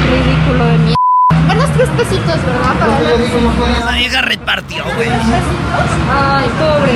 Ridículo 0.04 0.64
de 0.64 0.78
mierda. 0.78 1.02
Ganas 1.48 1.70
tres 1.76 1.88
pesitos, 1.96 2.38
¿verdad? 2.44 2.74
Para 2.80 3.90
La 3.90 3.96
vieja 3.96 4.20
repartió, 4.22 4.84
güey. 4.84 5.08
tres 5.08 5.20
pesitos. 5.22 5.88
Ay, 6.10 6.48
pobre. 6.58 6.94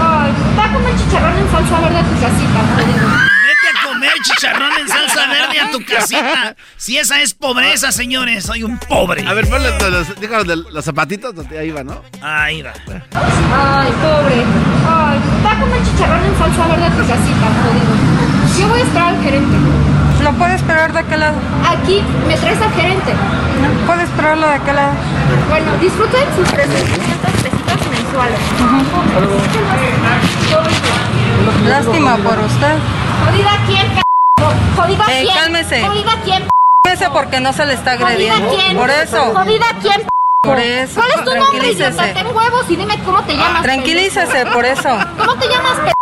Ay, 0.00 0.30
va 0.58 0.64
a 0.64 0.72
comer 0.72 0.92
chicharrón 0.96 1.36
en 1.36 1.50
salsa 1.50 1.80
verde 1.80 1.98
a 1.98 2.04
tu 2.04 2.14
casita. 2.20 2.60
Comer 4.00 4.18
chicharrón 4.22 4.72
en 4.80 4.88
salsa 4.88 5.26
verde 5.26 5.60
a 5.60 5.70
tu 5.70 5.84
casita. 5.84 6.56
Si 6.78 6.96
esa 6.96 7.20
es 7.20 7.34
pobreza, 7.34 7.92
señores, 7.92 8.44
soy 8.44 8.62
un 8.62 8.78
pobre. 8.78 9.26
A 9.28 9.34
ver, 9.34 9.46
ponle 9.46 9.68
los, 9.78 9.90
los, 9.90 10.18
díganos 10.18 10.46
de 10.46 10.56
los 10.56 10.82
zapatitos 10.82 11.34
donde 11.34 11.58
ahí 11.58 11.70
va, 11.70 11.84
¿no? 11.84 12.00
Ahí 12.22 12.62
va. 12.62 12.72
Ay, 12.88 13.92
pobre. 14.00 14.36
Ay, 14.88 15.18
va 15.44 15.52
a 15.52 15.60
comer 15.60 15.82
chicharrón 15.84 16.24
en 16.24 16.38
salsa 16.38 16.66
verde 16.68 16.86
a 16.86 16.90
tu 16.92 17.06
casita, 17.06 17.46
jodido. 17.60 18.58
Yo 18.58 18.68
voy 18.68 18.80
a 18.80 18.84
esperar 18.84 19.08
al 19.08 19.22
gerente. 19.22 19.56
¿Lo 20.24 20.32
puede 20.32 20.54
esperar 20.54 20.92
de 20.94 20.98
aquel 20.98 21.20
lado? 21.20 21.36
Aquí 21.68 22.02
me 22.26 22.38
traes 22.38 22.62
al 22.62 22.72
gerente. 22.72 23.12
No, 23.12 23.86
puede 23.86 24.04
esperarlo 24.04 24.46
de 24.46 24.54
aquel 24.54 24.76
lado. 24.76 24.94
Bueno, 25.50 25.76
disfruten 25.78 26.24
sus 26.36 26.48
300 26.48 26.88
pesitos 27.42 27.90
mensuales. 27.90 28.40
Lástima 31.68 32.16
por 32.16 32.38
usted. 32.38 32.78
Jodida 33.26 33.50
quién, 33.66 33.86
p***. 33.94 34.02
Jodida 34.76 35.04
Eh, 35.10 35.22
quién. 35.22 35.34
cálmese. 35.36 35.82
Jodida 35.86 36.12
quién. 36.24 36.48
Cálmese 36.84 37.10
porque 37.10 37.40
no 37.40 37.52
se 37.52 37.66
le 37.66 37.74
está 37.74 37.92
Jodida 37.92 38.06
agrediendo. 38.08 38.48
quién. 38.54 38.76
Por 38.76 38.90
eso. 38.90 39.34
Jodida 39.34 39.66
quién. 39.82 40.06
Por 40.42 40.58
eso. 40.58 40.94
¿Cuál 41.00 41.10
es 41.10 41.24
tu 41.24 41.34
nombre, 41.36 41.72
idiota? 41.72 42.14
Ten 42.14 42.26
huevos 42.34 42.64
y 42.70 42.76
dime 42.76 42.98
cómo 43.04 43.22
te 43.24 43.36
llamas. 43.36 43.62
Tranquilícese, 43.62 44.46
por 44.46 44.64
eso. 44.64 44.98
¿Cómo 45.18 45.34
te 45.36 45.48
llamas, 45.48 45.78
p***? 45.78 45.92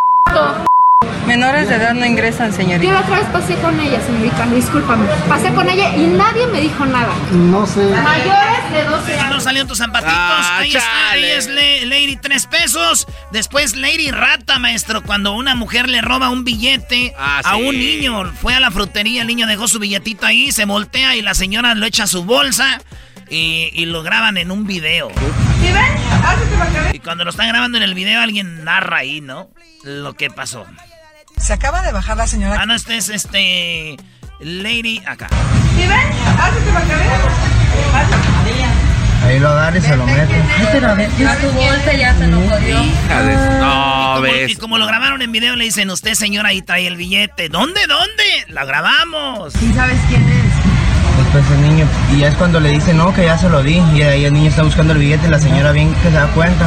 Menores 1.27 1.69
de 1.69 1.77
edad 1.77 1.95
no 1.95 2.05
ingresan, 2.07 2.51
Yo 2.51 2.57
señorita. 2.57 2.93
la 2.93 3.01
otra 3.01 3.19
vez 3.19 3.27
pasé 3.29 3.55
con 3.57 3.79
ella, 3.79 4.01
señorita, 4.05 4.47
discúlpame. 4.47 5.07
Pasé 5.29 5.53
con 5.53 5.69
ella 5.69 5.95
y 5.95 6.07
nadie 6.07 6.47
me 6.49 6.61
dijo 6.61 6.85
nada. 6.87 7.13
No 7.31 7.67
sé. 7.67 7.81
Mayores 8.03 8.73
de 8.73 8.85
12 8.85 9.15
Ah, 9.19 9.23
años. 9.27 9.35
no 9.37 9.41
salieron 9.41 9.69
tus 9.69 9.79
zapatitos. 9.79 10.15
Ah, 10.17 10.59
ahí 10.59 10.75
está, 10.75 11.11
ahí 11.11 11.25
es 11.25 11.47
Lady 11.49 12.17
tres 12.17 12.47
pesos. 12.47 13.07
Después 13.31 13.77
Lady 13.77 14.11
Rata, 14.11 14.59
maestro. 14.59 15.03
Cuando 15.03 15.35
una 15.35 15.55
mujer 15.55 15.89
le 15.89 16.01
roba 16.01 16.31
un 16.31 16.45
billete 16.45 17.15
Ah, 17.19 17.43
a 17.45 17.55
sí. 17.55 17.63
un 17.63 17.79
niño. 17.79 18.33
Fue 18.41 18.55
a 18.55 18.61
la 18.61 18.71
frutería, 18.71 19.21
el 19.23 19.29
niño 19.29 19.47
dejó 19.47 19.69
su 19.69 19.79
billetito 19.79 20.27
ahí, 20.27 20.51
se 20.51 20.65
voltea 20.65 21.15
y 21.15 21.23
la 21.23 21.35
señora 21.35 21.75
lo 21.75 21.87
echa 21.87 22.05
a 22.05 22.07
su 22.09 22.25
bolsa. 22.25 22.81
Y, 23.31 23.69
y 23.75 23.85
lo 23.85 24.03
graban 24.03 24.39
en 24.39 24.51
un 24.51 24.67
video. 24.67 25.13
Y 26.93 26.99
cuando 27.01 27.25
lo 27.25 27.31
están 27.31 27.49
grabando 27.49 27.79
en 27.79 27.85
el 27.85 27.95
video, 27.95 28.21
alguien 28.21 28.65
narra 28.65 28.99
ahí, 28.99 29.21
¿no? 29.21 29.51
Lo 29.85 30.15
que 30.15 30.31
pasó. 30.31 30.67
Se 31.37 31.53
acaba 31.53 31.83
de 31.83 31.93
bajar 31.93 32.17
la 32.17 32.27
señora. 32.27 32.61
Ah, 32.61 32.67
no, 32.67 32.75
este 32.75 32.97
es 32.97 33.09
este. 33.09 33.97
Lady 34.41 35.03
acá. 35.07 35.29
Ahí 39.25 39.41
lo 39.41 39.53
dan 39.53 39.77
y 39.77 39.81
se 39.81 39.97
lo 39.97 40.07
meten. 40.07 40.43
Pero 40.73 40.89
a 40.89 40.95
ver, 40.95 41.11
tu 41.11 41.49
bolsa 41.51 41.93
ya 41.93 42.15
se 42.15 42.27
nos 42.29 42.51
jodió. 42.51 42.85
No, 43.61 44.21
ves. 44.21 44.51
y 44.51 44.57
como 44.57 44.79
lo 44.79 44.87
grabaron 44.87 45.23
en 45.23 45.33
video, 45.33 45.57
le 45.57 45.65
dicen, 45.65 45.91
usted 45.91 46.15
señora, 46.15 46.51
ahí 46.51 46.63
trae 46.63 46.87
el 46.87 46.97
billete. 46.97 47.49
¿Dónde, 47.49 47.87
dónde? 47.87 48.25
La 48.49 48.65
grabamos. 48.65 49.53
¿Sí 49.55 49.73
sabes 49.75 49.99
quién 50.09 50.23
es? 50.23 50.78
Después 51.33 51.59
el 51.59 51.63
niño, 51.63 51.87
y 52.15 52.21
ya 52.21 52.29
es 52.29 52.35
cuando 52.37 52.59
le 52.59 52.71
dice 52.71 52.95
no, 52.95 53.13
que 53.13 53.25
ya 53.25 53.37
se 53.37 53.49
lo 53.51 53.63
di. 53.63 53.83
Y 53.95 54.03
ahí 54.03 54.25
el 54.25 54.33
niño 54.33 54.49
está 54.49 54.63
buscando 54.63 54.93
el 54.95 54.99
billete 54.99 55.27
y 55.27 55.31
la 55.31 55.39
señora 55.39 55.73
bien 55.73 55.93
que 55.97 56.09
se 56.09 56.11
da 56.13 56.27
cuenta. 56.29 56.67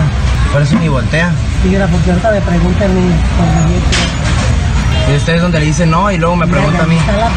Por 0.53 0.61
eso 0.61 0.75
ni 0.77 0.87
voltea. 0.87 1.31
Mira, 1.63 1.87
porque 1.87 2.11
ahorita 2.11 2.31
me 2.31 2.41
preguntan 2.41 2.93
mi 2.93 3.01
con 3.37 3.67
billete. 3.67 5.11
Y 5.11 5.15
usted 5.15 5.35
es 5.35 5.41
donde 5.41 5.59
le 5.59 5.65
dice 5.65 5.85
no 5.87 6.11
y 6.11 6.17
luego 6.17 6.35
me 6.35 6.47
pregunta 6.47 6.83
a 6.83 6.85
mí. 6.85 6.95
La 7.07 7.31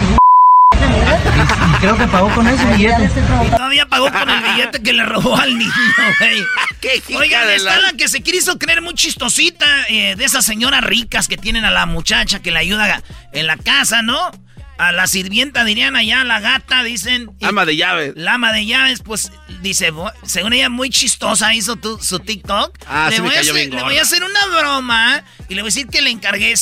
Y 0.75 1.81
creo 1.81 1.97
que 1.97 2.07
pagó 2.07 2.29
con 2.35 2.47
ese 2.47 2.65
billete. 2.75 3.11
Y 3.47 3.51
todavía 3.51 3.87
pagó 3.87 4.11
con 4.11 4.29
el 4.29 4.43
billete 4.43 4.83
que 4.83 4.93
le 4.93 5.05
robó 5.05 5.37
al 5.37 5.57
niño, 5.59 5.73
güey. 6.21 6.43
¿Qué 6.81 6.97
hija 7.09 7.19
Oigan, 7.19 7.49
está 7.51 7.77
la- 7.77 7.93
la 7.93 7.93
que 7.97 8.09
se 8.09 8.21
quiso 8.21 8.59
creer 8.59 8.83
muy 8.83 8.95
chistosita 8.95 9.65
eh, 9.89 10.15
de 10.17 10.25
esas 10.25 10.45
señoras 10.45 10.83
ricas 10.85 11.29
que 11.29 11.39
tienen 11.39 11.65
a 11.65 11.71
la 11.71 11.87
muchacha 11.87 12.41
que 12.41 12.51
le 12.51 12.59
ayuda 12.59 13.03
en 13.33 13.47
la 13.47 13.57
casa, 13.57 14.03
¿no? 14.03 14.31
A 14.77 14.91
la 14.91 15.07
sirvienta 15.07 15.65
dirían 15.65 15.95
allá, 15.95 16.25
la 16.25 16.41
gata, 16.41 16.83
dicen. 16.83 17.31
Ama 17.43 17.65
de 17.65 17.77
llaves. 17.77 18.13
La 18.17 18.35
ama 18.35 18.53
de 18.53 18.67
llaves, 18.67 19.01
pues, 19.05 19.31
dice, 19.63 19.91
"Bo- 19.93 20.11
según 20.27 20.53
ella 20.53 20.69
muy 20.69 20.91
chistosa 20.91 21.55
hizo 21.55 21.77
tu- 21.77 21.99
su 22.03 22.19
TikTok. 22.19 22.77
Ah, 22.89 23.07
le, 23.09 23.17
sí 23.17 23.23
me 23.23 23.29
voy 23.29 23.37
a 23.37 23.39
cayó 23.39 23.53
hacer, 23.53 23.55
bien 23.55 23.71
le 23.71 23.77
gorda. 23.77 23.85
voy 23.89 23.99
a 23.99 24.03
hacer 24.03 24.23
una 24.25 24.59
broma 24.59 25.23
y 25.49 25.55
le 25.55 25.63
voy 25.63 25.69
a 25.69 25.73
decir 25.73 25.87
que 25.87 26.03
le 26.03 26.11
encargué 26.11 26.55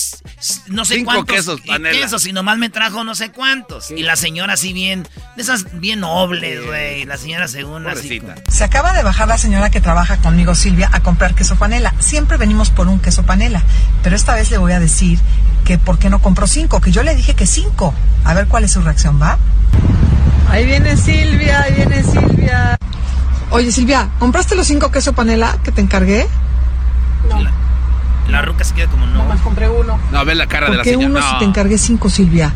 no 0.66 0.84
sé 0.84 0.96
Cinco 0.96 1.12
cuántos 1.12 1.34
quesos, 1.36 1.60
panela. 1.62 1.98
quesos 1.98 2.26
y 2.26 2.32
nomás 2.32 2.58
me 2.58 2.68
trajo 2.68 3.02
no 3.04 3.14
sé 3.14 3.30
cuántos. 3.30 3.90
Y 3.90 4.02
la 4.02 4.16
señora 4.16 4.54
así 4.54 4.72
bien, 4.74 5.08
de 5.36 5.42
esas 5.42 5.80
bien 5.80 6.00
nobles, 6.00 6.66
güey. 6.66 7.04
La 7.06 7.16
señora 7.16 7.48
según 7.48 7.86
así. 7.86 8.20
Se 8.48 8.64
acaba 8.64 8.92
de 8.92 9.02
bajar 9.02 9.26
la 9.28 9.38
señora 9.38 9.70
que 9.70 9.80
trabaja 9.80 10.18
conmigo, 10.18 10.54
Silvia, 10.54 10.90
a 10.92 11.00
comprar 11.00 11.34
queso 11.34 11.56
panela. 11.56 11.94
Siempre 11.98 12.36
venimos 12.36 12.68
por 12.70 12.88
un 12.88 13.00
queso 13.00 13.24
panela, 13.24 13.62
pero 14.02 14.16
esta 14.16 14.34
vez 14.34 14.50
le 14.50 14.58
voy 14.58 14.72
a 14.72 14.80
decir 14.80 15.18
que 15.64 15.78
por 15.78 15.98
qué 15.98 16.10
no 16.10 16.20
compró 16.20 16.46
cinco, 16.46 16.80
que 16.80 16.90
yo 16.92 17.02
le 17.02 17.14
dije 17.14 17.34
que 17.34 17.46
cinco. 17.46 17.94
A 18.24 18.34
ver 18.34 18.46
cuál 18.46 18.64
es 18.64 18.72
su 18.72 18.80
reacción, 18.82 19.20
¿va? 19.20 19.38
Ahí 20.50 20.64
viene 20.66 20.96
Silvia, 20.96 21.62
ahí 21.62 21.74
viene 21.74 22.02
Silvia. 22.02 22.78
Oye, 23.50 23.72
Silvia, 23.72 24.08
¿compraste 24.18 24.54
los 24.54 24.66
cinco 24.66 24.90
queso 24.90 25.12
panela 25.12 25.56
que 25.62 25.72
te 25.72 25.80
encargué? 25.80 26.26
La 28.28 28.40
ruca 28.40 28.64
se 28.64 28.72
queda 28.74 28.86
como 28.88 29.04
no. 29.06 29.18
Nomás 29.18 29.40
compré 29.40 29.68
uno. 29.68 29.98
No, 30.10 30.24
ve 30.24 30.34
la 30.34 30.46
cara 30.46 30.66
de 30.70 30.72
la 30.72 30.78
¿Por 30.78 30.84
qué 30.84 30.90
señora. 30.92 31.08
uno 31.10 31.20
No. 31.20 31.30
si 31.32 31.38
te 31.40 31.44
encargué 31.44 31.76
cinco, 31.78 32.08
Silvia? 32.08 32.52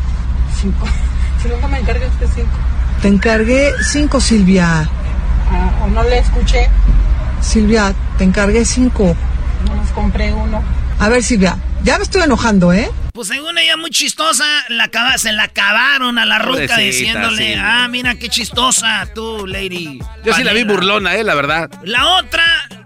Cinco. 0.59 0.85
Si 1.41 1.47
nunca 1.49 1.67
me 1.67 1.77
encargas 1.77 2.09
que 2.19 2.25
cinco. 2.27 2.49
Te 2.99 3.07
encargué 3.09 3.71
cinco, 3.91 4.19
Silvia. 4.19 4.89
Ah, 5.51 5.71
o 5.83 5.87
no 5.87 6.01
le 6.03 6.17
escuché. 6.17 6.67
Silvia, 7.41 7.93
te 8.17 8.23
encargué 8.23 8.65
cinco. 8.65 9.15
Nomás 9.67 9.91
compré 9.91 10.33
uno. 10.33 10.63
A 10.99 11.09
ver, 11.09 11.21
Silvia, 11.23 11.57
ya 11.83 11.97
me 11.97 12.03
estoy 12.03 12.23
enojando, 12.23 12.73
¿eh? 12.73 12.89
Pues 13.13 13.27
según 13.27 13.57
ella 13.57 13.77
muy 13.77 13.91
chistosa, 13.91 14.43
la 14.69 14.85
acaba- 14.85 15.17
se 15.17 15.31
la 15.31 15.43
acabaron 15.43 16.17
a 16.17 16.25
la 16.25 16.39
ruca 16.39 16.51
Pobrecita, 16.53 16.77
diciéndole, 16.77 17.53
sí. 17.53 17.59
ah, 17.59 17.87
mira 17.87 18.15
qué 18.15 18.29
chistosa 18.29 19.07
tú, 19.13 19.45
lady. 19.47 19.99
Yo 20.23 20.33
sí 20.33 20.43
la 20.43 20.53
vi 20.53 20.61
Panela". 20.61 20.73
burlona, 20.73 21.15
eh, 21.15 21.23
la 21.23 21.35
verdad. 21.35 21.69
La 21.83 22.07
otra 22.17 22.43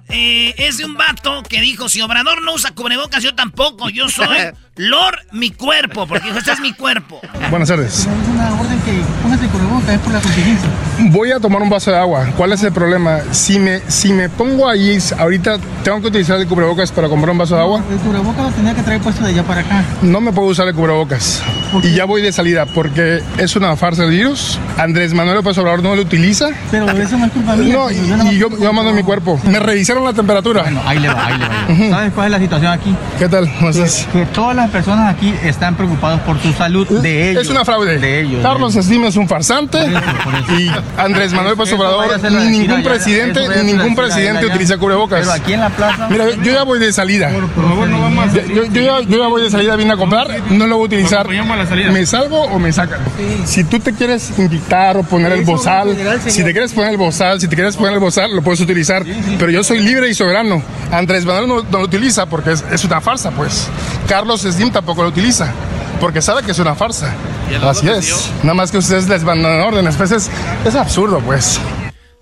eh, 0.10 0.54
es 0.58 0.78
de 0.78 0.84
un 0.86 0.96
vato 0.96 1.42
que 1.44 1.62
dijo, 1.62 1.88
si 1.88 2.02
Obrador 2.02 2.42
no 2.44 2.54
usa 2.54 2.72
cubrebocas, 2.72 3.24
yo 3.24 3.34
tampoco, 3.34 3.90
yo 3.90 4.10
soy 4.10 4.28
Lord 4.76 5.20
mi 5.32 5.52
cuerpo, 5.52 6.06
porque 6.06 6.26
dijo, 6.28 6.38
este 6.40 6.52
es 6.52 6.60
mi 6.60 6.74
cuerpo. 6.74 7.22
Buenas 7.50 7.70
tardes. 7.70 8.00
Es 8.00 8.08
una 8.08 8.54
orden 8.60 8.80
que 8.82 8.92
póngase 9.22 9.48
cubrebocas, 9.48 9.90
es 9.90 10.00
por 10.00 10.14
la 10.14 10.20
contingencia. 10.22 10.70
Voy 11.10 11.32
a 11.32 11.40
tomar 11.40 11.62
un 11.62 11.70
vaso 11.70 11.90
de 11.90 11.98
agua. 11.98 12.28
¿Cuál 12.38 12.54
es 12.54 12.62
el 12.64 12.72
problema? 12.72 13.20
Si 13.32 13.58
me, 13.58 13.82
si 13.88 14.14
me 14.14 14.30
pongo 14.30 14.70
ahí, 14.70 15.00
ahorita 15.18 15.58
tengo 15.84 16.00
que 16.00 16.08
utilizar 16.08 16.40
el 16.40 16.48
cubrebocas 16.48 16.92
para 16.92 17.10
comprar 17.10 17.32
un 17.32 17.40
vaso 17.40 17.56
de 17.56 17.62
agua. 17.62 17.84
El 17.90 17.98
cubrebocas 17.98 18.44
lo 18.44 18.52
tenía 18.52 18.76
que 18.76 18.84
traer 18.84 19.02
puesto 19.02 19.24
de 19.24 19.30
allá 19.30 19.44
para 19.44 19.62
acá. 19.62 19.84
No 20.04 20.22
me 20.22 20.32
puedo 20.32 20.50
usar 20.50 20.68
el 20.68 20.76
cubrebocas. 20.76 21.42
Y 21.82 21.96
ya 21.96 22.06
voy 22.06 22.22
de 22.22 22.32
salida 22.32 22.66
porque 22.68 23.22
es 23.38 23.56
una 23.56 23.76
farsa 23.76 24.04
el 24.04 24.12
virus. 24.12 24.60
Andrés 24.78 25.14
Manuel 25.14 25.38
López 25.38 25.58
Obrador 25.58 25.82
no 25.82 25.96
lo 25.96 26.04
utiliza. 26.04 26.50
Pero 26.70 26.90
eso 26.92 27.18
no 27.18 27.26
es 27.26 27.32
culpa 27.32 27.56
mía. 27.56 27.74
No, 27.74 27.90
y, 27.90 27.96
yo 27.96 28.32
y 28.32 28.38
yo, 28.38 28.50
yo 28.60 28.74
mando 28.74 28.94
mi 28.94 29.04
cuerpo. 29.04 29.40
Me 29.44 29.60
revisaron 29.60 30.04
la 30.04 30.14
temperatura. 30.14 30.64
Bueno, 30.64 30.82
ahí 30.86 31.00
le 31.00 31.08
va, 31.08 31.26
ahí 31.26 31.38
le 31.38 31.48
va. 31.48 31.98
¿Sabes 31.98 32.14
cuál 32.14 32.28
es 32.28 32.32
la 32.32 32.40
situación 32.40 32.72
aquí? 32.72 32.96
¿Qué 33.18 33.28
tal? 33.28 33.52
¿Cómo 33.56 33.70
estás? 33.70 34.08
Que 34.14 34.26
todas 34.28 34.56
las 34.56 34.70
personas 34.70 35.14
aquí 35.14 35.34
están 35.44 35.76
preocupadas 35.76 36.22
por 36.22 36.40
su 36.40 36.54
salud 36.54 36.88
de 37.02 37.32
ellos. 37.32 37.44
Es 37.44 37.50
una 37.50 37.66
fraude. 37.66 37.98
De 37.98 38.22
ellos. 38.22 38.42
Carlos 38.44 38.74
Slim 38.74 39.06
es 39.06 39.16
un 39.16 39.28
farsante 39.28 39.80
y 39.80 39.96
Andrés 39.96 40.26
Manuel 40.26 40.42
López 40.42 40.52
Eso 40.52 40.60
vaya 40.60 40.91
a 40.98 41.06
Obrador, 41.06 42.20
ser 42.20 42.32
la 42.32 42.44
ni 42.44 42.60
ningún 42.60 42.84
presidente, 42.84 43.48
ni 43.64 43.74
ningún 43.74 43.96
de 43.96 44.02
presidente 44.02 44.40
allá. 44.40 44.48
utiliza 44.48 44.78
cubrebocas. 44.78 45.22
Pero 45.22 45.32
aquí 45.32 45.54
en 45.54 45.60
la 45.62 45.70
plaza. 45.70 46.08
Mira, 46.10 46.30
yo 46.32 46.54
ya 46.54 46.64
voy 46.64 46.80
de 46.80 46.92
salida. 46.92 47.30
Por 47.30 47.68
favor, 47.68 47.88
no 47.88 48.02
vamos 48.02 48.34
yo, 48.34 48.66
yo 48.66 48.82
ya, 48.82 49.02
yo 49.02 49.18
ya 49.18 49.28
voy 49.28 49.44
de 49.44 49.50
salida, 49.50 49.76
vine 49.76 49.94
a 49.94 49.98
comprar, 49.98 50.28
no 50.50 50.68
lo 50.68 50.78
voy 50.78 50.84
a 50.84 50.88
utilizar. 50.88 51.28
¿Me 51.28 52.06
salgo 52.06 52.42
o 52.44 52.60
me 52.60 52.72
sacan? 52.72 53.00
Si 53.46 53.64
tú 53.64 53.80
te 53.80 53.94
quieres 53.94 54.38
invitar 54.38 54.98
o 54.98 55.04
poner 55.04 55.32
el 55.32 55.44
bozal, 55.44 55.96
si 56.28 56.44
te 56.44 56.52
quieres 56.52 56.74
poner 56.74 56.92
el 56.92 56.98
bozal, 56.98 57.40
si 57.40 57.48
te 57.48 57.56
quieres 57.56 57.76
poner 57.76 57.94
el 57.94 58.00
bozal, 58.00 58.36
lo 58.36 58.42
puedes 58.42 58.60
utilizar. 58.60 59.04
Pero 59.40 59.52
yo 59.52 59.64
soy 59.64 59.80
libre 59.80 60.10
y 60.10 60.14
soberano. 60.14 60.62
Andrés 60.92 61.26
Manuel 61.26 61.48
no, 61.48 61.64
no 61.64 61.80
lo 61.80 61.86
utiliza 61.86 62.26
porque 62.26 62.52
es, 62.52 62.64
es 62.72 62.84
una 62.84 63.02
farsa, 63.02 63.32
pues. 63.32 63.68
Carlos 64.08 64.42
Slim 64.42 64.72
tampoco 64.72 65.04
lo 65.04 65.10
utiliza. 65.10 65.54
Porque 66.02 66.20
sabe 66.20 66.42
que 66.42 66.52
es 66.52 66.58
una 66.58 66.74
farsa. 66.74 67.16
Así 67.62 67.88
es. 67.88 68.32
Nada 68.42 68.56
más 68.56 68.72
que 68.72 68.80
ustedes 68.80 69.08
les 69.08 69.24
van 69.24 69.46
a 69.46 69.66
órdenes. 69.66 69.96
Pues 69.96 70.12
es, 70.12 70.32
es 70.66 70.74
absurdo, 70.74 71.22
pues. 71.22 71.62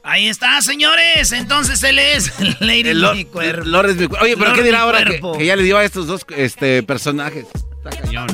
Ahí 0.03 0.27
está, 0.27 0.61
señores, 0.61 1.31
entonces 1.31 1.81
él 1.83 1.97
es 1.97 2.33
Lady 2.59 2.89
El 2.89 3.01
Lord, 3.01 3.15
mi 3.15 3.25
cuerpo. 3.25 3.63
Lord 3.65 3.89
es 3.91 3.95
mi 3.95 4.07
cuerpo. 4.07 4.25
Oye, 4.25 4.35
pero 4.35 4.47
Lord 4.47 4.57
¿qué 4.57 4.63
dirá 4.63 4.81
ahora 4.81 5.05
que, 5.05 5.21
que 5.37 5.45
ya 5.45 5.55
le 5.55 5.63
dio 5.63 5.77
a 5.77 5.85
estos 5.85 6.07
dos 6.07 6.25
este, 6.35 6.83
personajes? 6.83 7.45
Está 7.77 8.01
cañón. 8.01 8.27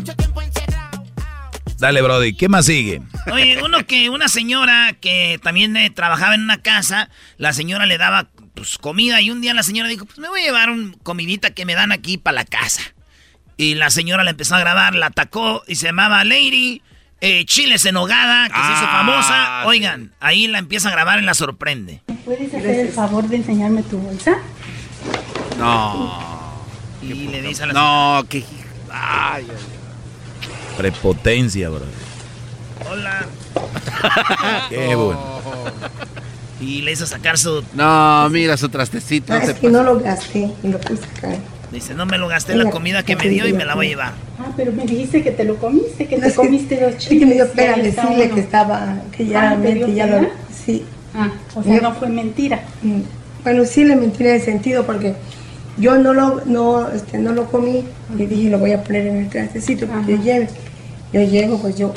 Dale, 1.78 2.02
Brody, 2.02 2.34
¿qué 2.34 2.50
más 2.50 2.66
sigue? 2.66 3.02
Oye, 3.32 3.62
uno 3.62 3.86
que 3.86 4.10
una 4.10 4.30
señora 4.30 4.96
que 5.00 5.40
también 5.44 5.76
eh, 5.78 5.92
trabajaba 5.92 6.34
en 6.34 6.42
una 6.42 6.62
casa, 6.62 7.10
la 7.38 7.54
señora 7.54 7.86
le 7.86 7.98
daba 7.98 8.30
pues, 8.56 8.78
comida 8.80 9.22
y 9.22 9.30
un 9.30 9.42
día 9.42 9.54
la 9.54 9.62
señora 9.62 9.90
dijo, 9.90 10.06
pues 10.06 10.18
me 10.18 10.30
voy 10.30 10.42
a 10.42 10.46
llevar 10.46 10.70
un 10.70 10.94
comidita 11.04 11.52
que 11.52 11.66
me 11.66 11.76
dan 11.76 11.92
aquí 11.92 12.18
para 12.18 12.36
la 12.36 12.46
casa. 12.46 12.95
Y 13.58 13.76
la 13.76 13.90
señora 13.90 14.24
la 14.24 14.32
empezó 14.32 14.56
a 14.56 14.60
grabar, 14.60 14.96
la 14.96 15.08
atacó 15.08 15.64
y 15.68 15.76
se 15.76 15.86
llamaba 15.88 16.24
Lady 16.26 16.82
eh, 17.22 17.46
Chiles 17.46 17.86
en 17.86 17.96
Hogada, 17.96 18.48
que 18.50 18.54
se 18.56 18.60
hizo 18.60 18.86
Ah, 18.86 18.98
famosa. 19.04 19.62
sí. 19.64 19.68
Oigan, 19.70 20.12
ahí 20.20 20.48
la 20.48 20.60
empieza 20.60 20.90
a 20.90 20.92
grabar 20.92 21.20
y 21.20 21.26
la 21.26 21.34
sorprende. 21.34 22.02
¿Puedes 22.26 22.54
hacer 22.54 22.80
el 22.82 22.90
favor 22.90 23.28
de 23.28 23.38
enseñarme 23.38 23.82
tu 23.84 23.98
bolsa? 23.98 24.38
No. 25.58 26.22
Y 27.02 27.14
le 27.14 27.42
dice 27.42 27.64
a 27.64 27.68
la 27.68 27.74
No, 27.74 28.24
que. 28.28 28.40
Ay, 28.92 29.46
ay, 29.50 29.56
Prepotencia, 30.78 31.70
bro. 31.70 31.86
Hola. 32.90 33.26
Qué 34.70 34.96
bueno. 34.96 35.36
Y 36.60 36.82
le 36.82 36.92
hizo 36.94 37.06
sacar 37.06 37.38
su... 37.38 37.64
No, 37.74 38.30
mira 38.30 38.56
su 38.58 38.70
trastecito. 38.70 39.34
Ah, 39.34 39.40
te 39.40 39.52
es 39.52 39.60
que 39.60 39.70
no 39.70 39.84
lo 39.84 40.00
gasté 40.00 40.52
y 40.64 40.68
lo 40.68 40.80
puse 40.80 41.04
acá. 41.18 41.36
Dice, 41.76 41.94
no 41.94 42.06
me 42.06 42.18
lo 42.18 42.30
gasté 42.30 42.56
la 42.56 42.70
comida 42.72 43.04
que 43.04 43.18
me 43.18 43.28
dio 43.28 43.46
y 43.48 43.52
me 43.54 43.66
la 43.66 43.76
voy 43.76 43.88
a 43.88 43.90
llevar. 43.90 44.14
Ah, 44.40 44.46
pero 44.56 44.72
me 44.72 44.86
dijiste 44.86 45.22
que 45.22 45.32
te 45.32 45.44
lo 45.44 45.58
comiste, 45.58 46.06
que 46.08 46.16
No, 46.16 46.22
te 46.24 46.28
es 46.30 46.34
que- 46.34 46.38
comiste 46.38 46.80
dos 46.80 46.94
Es 46.96 47.08
que 47.10 47.26
me 47.26 47.34
dio 47.34 47.46
chiles. 47.48 47.48
pena 47.54 47.76
decirle 47.84 48.30
que 48.30 48.40
estaba, 48.40 49.00
que 49.16 49.26
ya, 49.28 49.52
Ah, 49.52 49.58
¿te 49.62 49.74
dio 49.74 49.88
mente, 49.88 49.94
ya 49.98 50.08
lo, 50.08 50.16
pena? 50.20 50.30
sí. 50.66 50.86
Ah, 51.14 51.32
o 51.54 51.62
sea, 51.64 51.82
no 51.82 51.94
fue 51.94 52.08
mentira. 52.08 52.62
Mm. 52.82 53.02
Bueno, 53.44 53.66
sí 53.66 53.84
le 53.84 53.98
mentí 53.98 54.24
en 54.24 54.30
el 54.36 54.42
sentido 54.42 54.86
porque 54.86 55.16
yo 55.78 55.98
no 55.98 56.14
lo, 56.14 56.42
no, 56.46 56.90
este, 56.92 57.18
no 57.18 57.34
lo 57.34 57.46
comí 57.52 57.84
y 58.18 58.26
dije 58.26 58.50
lo 58.50 58.60
voy 58.60 58.72
a 58.72 58.82
poner 58.82 59.08
en 59.08 59.18
el 59.18 59.30
trastecito 59.30 59.86
para 59.86 60.06
que 60.06 60.18
lleve. 60.20 60.48
Yo 61.12 61.22
llego, 61.24 61.58
pues 61.60 61.78
yo 61.78 61.94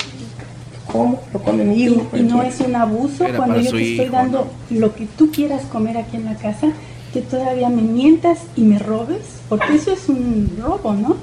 como, 0.91 1.21
lo 1.33 1.39
come 1.41 1.63
mi 1.63 1.83
hijo. 1.83 2.05
Y, 2.13 2.17
y 2.19 2.23
no 2.23 2.43
es 2.43 2.59
un 2.59 2.75
abuso 2.75 3.23
Era 3.25 3.37
cuando 3.37 3.55
yo 3.61 3.71
te 3.71 3.91
estoy 3.91 4.05
hijo, 4.07 4.11
dando 4.13 4.51
lo 4.71 4.93
que 4.93 5.05
tú 5.17 5.31
quieras 5.31 5.61
comer 5.71 5.97
aquí 5.97 6.17
en 6.17 6.25
la 6.25 6.35
casa, 6.35 6.67
que 7.13 7.21
todavía 7.21 7.69
me 7.69 7.81
mientas 7.81 8.39
y 8.55 8.61
me 8.61 8.79
robes, 8.79 9.21
porque 9.49 9.75
eso 9.75 9.93
es 9.93 10.07
un 10.09 10.55
robo, 10.61 10.93
¿no? 10.93 11.17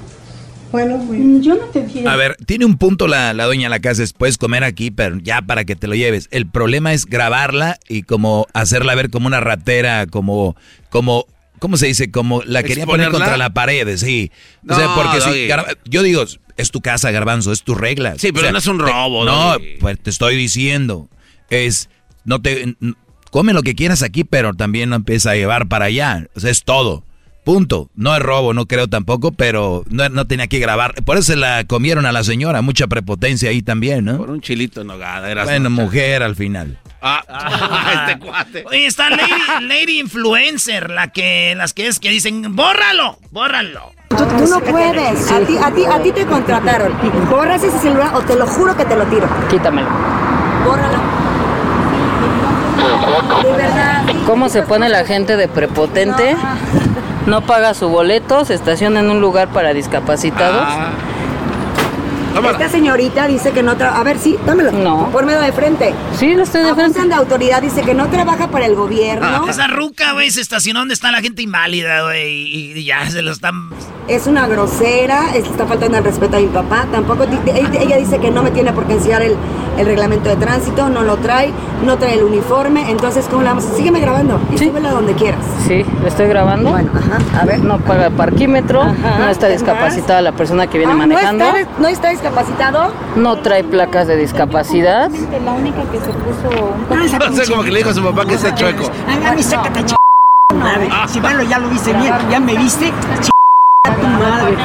Bueno, 0.71 1.01
yo 1.41 1.55
no 1.55 1.63
te 1.67 1.83
dije. 1.85 2.05
A 2.07 2.17
ver, 2.17 2.35
tiene 2.45 2.65
un 2.65 2.77
punto 2.77 3.07
la, 3.07 3.33
la 3.33 3.45
dueña 3.45 3.63
de 3.67 3.69
la 3.69 3.79
casa, 3.79 4.03
es 4.03 4.11
puedes 4.11 4.37
comer 4.37 4.65
aquí, 4.65 4.91
pero 4.91 5.17
ya 5.17 5.41
para 5.41 5.63
que 5.63 5.77
te 5.77 5.87
lo 5.87 5.95
lleves. 5.95 6.27
El 6.31 6.45
problema 6.45 6.91
es 6.91 7.05
grabarla 7.05 7.79
y 7.87 8.03
como 8.03 8.47
hacerla 8.53 8.93
ver 8.95 9.09
como 9.09 9.27
una 9.27 9.39
ratera, 9.39 10.07
como, 10.07 10.57
como, 10.89 11.25
¿cómo 11.59 11.77
se 11.77 11.87
dice? 11.87 12.11
Como 12.11 12.41
la 12.43 12.63
quería 12.63 12.85
poner 12.85 13.11
contra 13.11 13.37
la 13.37 13.51
pared, 13.53 13.95
sí. 13.95 14.29
o 14.67 14.75
sea, 14.75 14.87
No, 14.87 14.95
porque 14.95 15.21
si, 15.21 15.47
yo 15.89 16.03
digo, 16.03 16.25
es 16.57 16.71
tu 16.71 16.81
casa, 16.81 17.11
Garbanzo, 17.11 17.53
es 17.53 17.63
tu 17.63 17.73
regla. 17.73 18.15
Sí, 18.17 18.33
pero 18.33 18.39
O 18.39 18.41
sea, 18.41 18.51
no 18.51 18.57
es 18.57 18.67
un 18.67 18.77
te- 18.79 18.83
robo, 18.83 19.23
No, 19.23 19.53
Doggy. 19.53 19.77
pues 19.79 19.97
te 20.01 20.09
estoy 20.09 20.35
diciendo, 20.35 21.07
es, 21.49 21.89
no 22.25 22.41
te, 22.41 22.75
come 23.31 23.53
lo 23.53 23.63
que 23.63 23.75
quieras 23.75 24.03
aquí, 24.03 24.23
pero 24.23 24.53
también 24.53 24.89
no 24.89 24.95
empieza 24.95 25.31
a 25.31 25.35
llevar 25.35 25.67
para 25.67 25.85
allá. 25.85 26.27
O 26.35 26.39
sea, 26.39 26.51
es 26.51 26.63
todo. 26.63 27.03
Punto. 27.43 27.89
No 27.95 28.13
es 28.13 28.21
robo, 28.21 28.53
no 28.53 28.65
creo 28.65 28.87
tampoco, 28.89 29.31
pero 29.31 29.85
no, 29.89 30.09
no 30.09 30.27
tenía 30.27 30.47
que 30.47 30.59
grabar. 30.59 30.93
Por 31.05 31.15
eso 31.15 31.27
se 31.31 31.35
la 31.37 31.63
comieron 31.63 32.05
a 32.05 32.11
la 32.11 32.25
señora, 32.25 32.61
mucha 32.61 32.87
prepotencia 32.87 33.49
ahí 33.49 33.61
también, 33.61 34.03
¿no? 34.03 34.17
Por 34.17 34.31
un 34.31 34.41
chilito 34.41 34.81
en 34.81 34.87
nogada. 34.87 35.31
Eras 35.31 35.45
Bueno, 35.45 35.69
no- 35.69 35.81
mujer 35.83 36.23
al 36.23 36.35
final. 36.35 36.77
Ah, 37.01 38.05
este 38.09 38.19
cuate. 38.19 38.65
Oye, 38.67 38.85
está 38.87 39.09
Lady, 39.09 39.21
Lady 39.65 39.99
Influencer, 39.99 40.89
la 40.89 41.07
que, 41.09 41.53
las 41.55 41.73
que 41.73 41.87
es 41.87 41.99
que 41.99 42.09
dicen, 42.09 42.53
bórralo, 42.53 43.17
bórralo. 43.31 43.93
Tú, 44.09 44.25
tú 44.25 44.47
no 44.49 44.59
puedes. 44.59 45.31
A 45.31 45.39
ti, 45.41 45.55
a, 45.63 45.71
ti, 45.73 45.85
a 45.85 46.03
ti 46.03 46.11
te 46.11 46.25
contrataron. 46.25 46.93
Borras 47.29 47.63
ese 47.63 47.79
celular 47.79 48.13
o 48.13 48.21
te 48.23 48.35
lo 48.35 48.45
juro 48.45 48.75
que 48.75 48.83
te 48.83 48.95
lo 48.97 49.05
tiro. 49.05 49.29
Quítamelo. 49.49 49.87
Bórralo. 50.65 51.16
¿Cómo 54.25 54.49
se 54.49 54.61
pone 54.61 54.89
la 54.89 55.05
gente 55.05 55.37
de 55.37 55.47
prepotente? 55.47 56.35
No 57.25 57.41
paga 57.41 57.73
su 57.73 57.89
boleto, 57.89 58.45
se 58.45 58.53
estaciona 58.53 58.99
en 58.99 59.09
un 59.09 59.21
lugar 59.21 59.49
para 59.49 59.73
discapacitados. 59.73 60.67
Ah. 62.45 62.51
Esta 62.51 62.69
señorita 62.69 63.27
dice 63.27 63.51
que 63.51 63.63
no 63.63 63.75
trabaja. 63.77 64.01
A 64.01 64.03
ver, 64.03 64.17
sí, 64.19 64.37
dámelo. 64.45 64.71
No. 64.71 65.09
Pónmelo 65.11 65.41
de 65.41 65.51
frente. 65.51 65.93
Sí, 66.17 66.33
lo 66.35 66.43
estoy 66.43 66.61
de 66.63 66.73
frente. 66.73 66.99
Abusan 66.99 67.09
de 67.09 67.15
autoridad, 67.15 67.61
dice 67.61 67.81
que 67.81 67.93
no 67.93 68.07
trabaja 68.07 68.47
para 68.47 68.65
el 68.65 68.75
gobierno. 68.75 69.47
Esa 69.49 69.67
ruca, 69.67 70.13
güey, 70.13 70.29
se 70.31 70.41
estacionó 70.41 70.79
donde 70.79 70.93
está 70.93 71.11
la 71.11 71.21
gente 71.21 71.41
inválida, 71.41 72.03
güey, 72.03 72.31
y, 72.31 72.71
y 72.77 72.83
ya 72.85 73.09
se 73.09 73.21
lo 73.21 73.31
están... 73.31 73.69
Es 74.07 74.25
una 74.25 74.47
grosera, 74.47 75.35
es- 75.35 75.45
está 75.45 75.65
faltando 75.65 75.97
el 75.97 76.03
respeto 76.03 76.37
a 76.37 76.39
mi 76.39 76.47
papá. 76.47 76.85
Tampoco 76.91 77.25
ella 77.25 77.97
dice 77.97 78.19
que 78.19 78.31
no 78.31 78.41
me 78.43 78.51
tiene 78.51 78.71
por 78.71 78.85
qué 78.87 78.93
enseñar 78.93 79.21
el, 79.21 79.35
el 79.77 79.85
reglamento 79.85 80.29
de 80.29 80.37
tránsito, 80.37 80.87
no 80.89 81.01
lo 81.03 81.17
trae, 81.17 81.51
no 81.85 81.97
trae 81.97 82.13
el 82.13 82.23
uniforme. 82.23 82.89
Entonces, 82.89 83.25
¿cómo 83.29 83.41
le 83.41 83.49
vamos? 83.49 83.65
Sígueme 83.75 83.99
grabando 83.99 84.39
y 84.53 84.57
súbelo 84.57 84.91
donde 84.91 85.13
quieras. 85.13 85.41
Sí, 85.67 85.83
lo 86.01 86.07
estoy 86.07 86.27
grabando. 86.27 86.69
Bueno, 86.71 86.89
ajá, 86.95 87.41
a 87.41 87.45
ver. 87.45 87.59
No 87.59 87.79
paga 87.79 88.09
parquímetro, 88.09 88.81
Ajá, 88.81 89.17
no 89.19 89.27
está 89.29 89.47
¿qué 89.47 89.53
discapacitada 89.53 90.21
la 90.21 90.31
persona 90.31 90.67
que 90.67 90.77
viene 90.77 90.93
Ah, 90.93 90.95
¿no 90.95 91.01
manejando. 91.07 91.43
está- 91.45 91.67
¿No 91.79 91.87
está 91.89 92.09
discapacitado? 92.27 92.93
No 93.15 93.37
trae 93.37 93.63
placas 93.63 94.07
de 94.07 94.17
discapacidad. 94.17 95.09
La 95.09 95.53
única 95.53 95.81
que 95.91 95.99
se 95.99 96.11
puso 96.11 96.73
un 96.73 96.97
No 96.97 97.33
sé, 97.33 97.51
como 97.51 97.63
que 97.63 97.71
le 97.71 97.77
dijo 97.79 97.89
a 97.89 97.93
su 97.93 98.03
papá 98.03 98.25
que 98.25 98.37
sea 98.37 98.53
chueco. 98.53 98.89
A 99.25 99.33
mí 99.33 99.43
sácate, 99.43 99.85
ch... 99.85 99.95
Si 101.07 101.19
malo 101.21 101.43
ya 101.43 101.59
lo 101.59 101.69
viste 101.69 101.93
bien, 101.93 102.13
ya 102.29 102.39
me 102.39 102.55
viste, 102.57 102.91
ch... 103.21 103.36
tu 103.95 104.07
madre. 104.07 104.57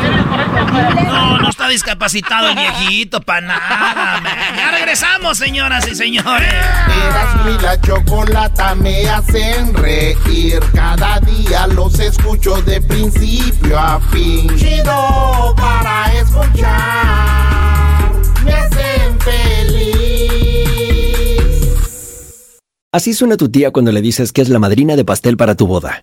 No, 1.07 1.39
no 1.39 1.49
está 1.49 1.69
discapacitado 1.69 2.49
el 2.49 2.57
viejito, 2.57 3.21
para 3.21 3.41
nada, 3.47 4.21
man. 4.21 4.57
Ya 4.57 4.71
regresamos, 4.71 5.39
señoras 5.39 5.87
y 5.89 5.95
señores. 5.95 6.53
Eras 6.53 7.45
mi 7.45 7.59
la 7.63 7.81
chocolata 7.81 8.75
me 8.75 9.09
hacen 9.09 9.75
reír. 9.75 10.61
Cada 10.75 11.21
día 11.21 11.67
los 11.69 11.99
escucho 11.99 12.61
de 12.63 12.81
principio 12.81 13.79
a 13.79 14.01
fin. 14.11 14.51
Chido 14.57 15.55
para 15.57 16.13
escuchar. 16.15 18.13
Me 18.45 18.53
hacen 18.53 19.21
feliz. 19.21 19.93
Así 22.93 23.15
suena 23.15 23.37
tu 23.37 23.49
tía 23.49 23.71
cuando 23.71 23.91
le 23.91 24.03
dices 24.03 24.33
que 24.33 24.43
es 24.43 24.51
la 24.51 24.59
madrina 24.59 24.97
de 24.97 25.05
pastel 25.05 25.37
para 25.37 25.55
tu 25.55 25.67
boda. 25.67 26.03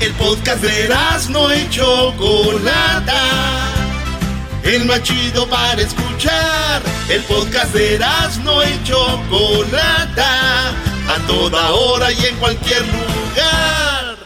El 0.00 0.12
podcast 0.14 0.62
de 0.62 0.88
no 1.28 1.54
y 1.54 1.68
Chocolata. 1.68 3.22
El 4.62 4.86
más 4.86 5.02
chido 5.02 5.46
para 5.46 5.82
escuchar. 5.82 6.80
El 7.10 7.22
podcast 7.24 7.74
de 7.74 7.98
no 8.42 8.62
y 8.62 8.82
Chocolata. 8.82 10.70
A 11.06 11.26
toda 11.26 11.72
hora 11.72 12.10
y 12.12 12.24
en 12.24 12.36
cualquier 12.36 12.82
lugar. 12.86 14.16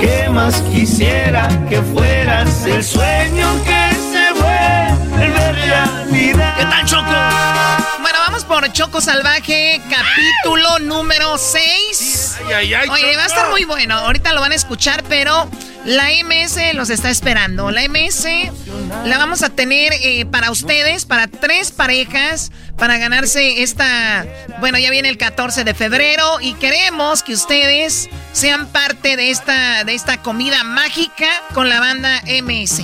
¿Qué 0.00 0.28
más 0.28 0.60
quisiera 0.72 1.48
que 1.68 1.80
fueras 1.82 2.64
el 2.64 2.82
sueño 2.82 3.62
que 3.64 3.94
se 4.10 4.32
vuelve 4.32 5.52
realidad? 5.52 6.56
¿Qué 6.56 6.64
tal, 6.64 6.84
Choco? 6.84 7.55
Vamos 8.36 8.54
por 8.54 8.70
Choco 8.70 9.00
Salvaje, 9.00 9.80
capítulo 9.88 10.78
número 10.80 11.38
6. 11.38 12.36
Ay, 12.48 12.52
ay, 12.52 12.74
ay, 12.74 12.88
Oye, 12.90 13.16
va 13.16 13.22
a 13.22 13.26
estar 13.26 13.48
muy 13.48 13.64
bueno. 13.64 13.96
Ahorita 13.96 14.34
lo 14.34 14.42
van 14.42 14.52
a 14.52 14.54
escuchar, 14.54 15.02
pero 15.04 15.48
la 15.86 16.10
MS 16.22 16.74
los 16.74 16.90
está 16.90 17.08
esperando. 17.08 17.70
La 17.70 17.88
MS 17.88 18.26
la 19.06 19.16
vamos 19.16 19.42
a 19.42 19.48
tener 19.48 19.94
eh, 20.02 20.26
para 20.26 20.50
ustedes, 20.50 21.06
para 21.06 21.28
tres 21.28 21.70
parejas, 21.70 22.52
para 22.76 22.98
ganarse 22.98 23.62
esta. 23.62 24.26
Bueno, 24.60 24.76
ya 24.76 24.90
viene 24.90 25.08
el 25.08 25.16
14 25.16 25.64
de 25.64 25.72
febrero 25.72 26.38
y 26.38 26.52
queremos 26.56 27.22
que 27.22 27.32
ustedes 27.32 28.10
sean 28.32 28.66
parte 28.66 29.16
de 29.16 29.30
esta, 29.30 29.82
de 29.84 29.94
esta 29.94 30.20
comida 30.20 30.62
mágica 30.62 31.28
con 31.54 31.70
la 31.70 31.80
banda 31.80 32.20
MS. 32.26 32.82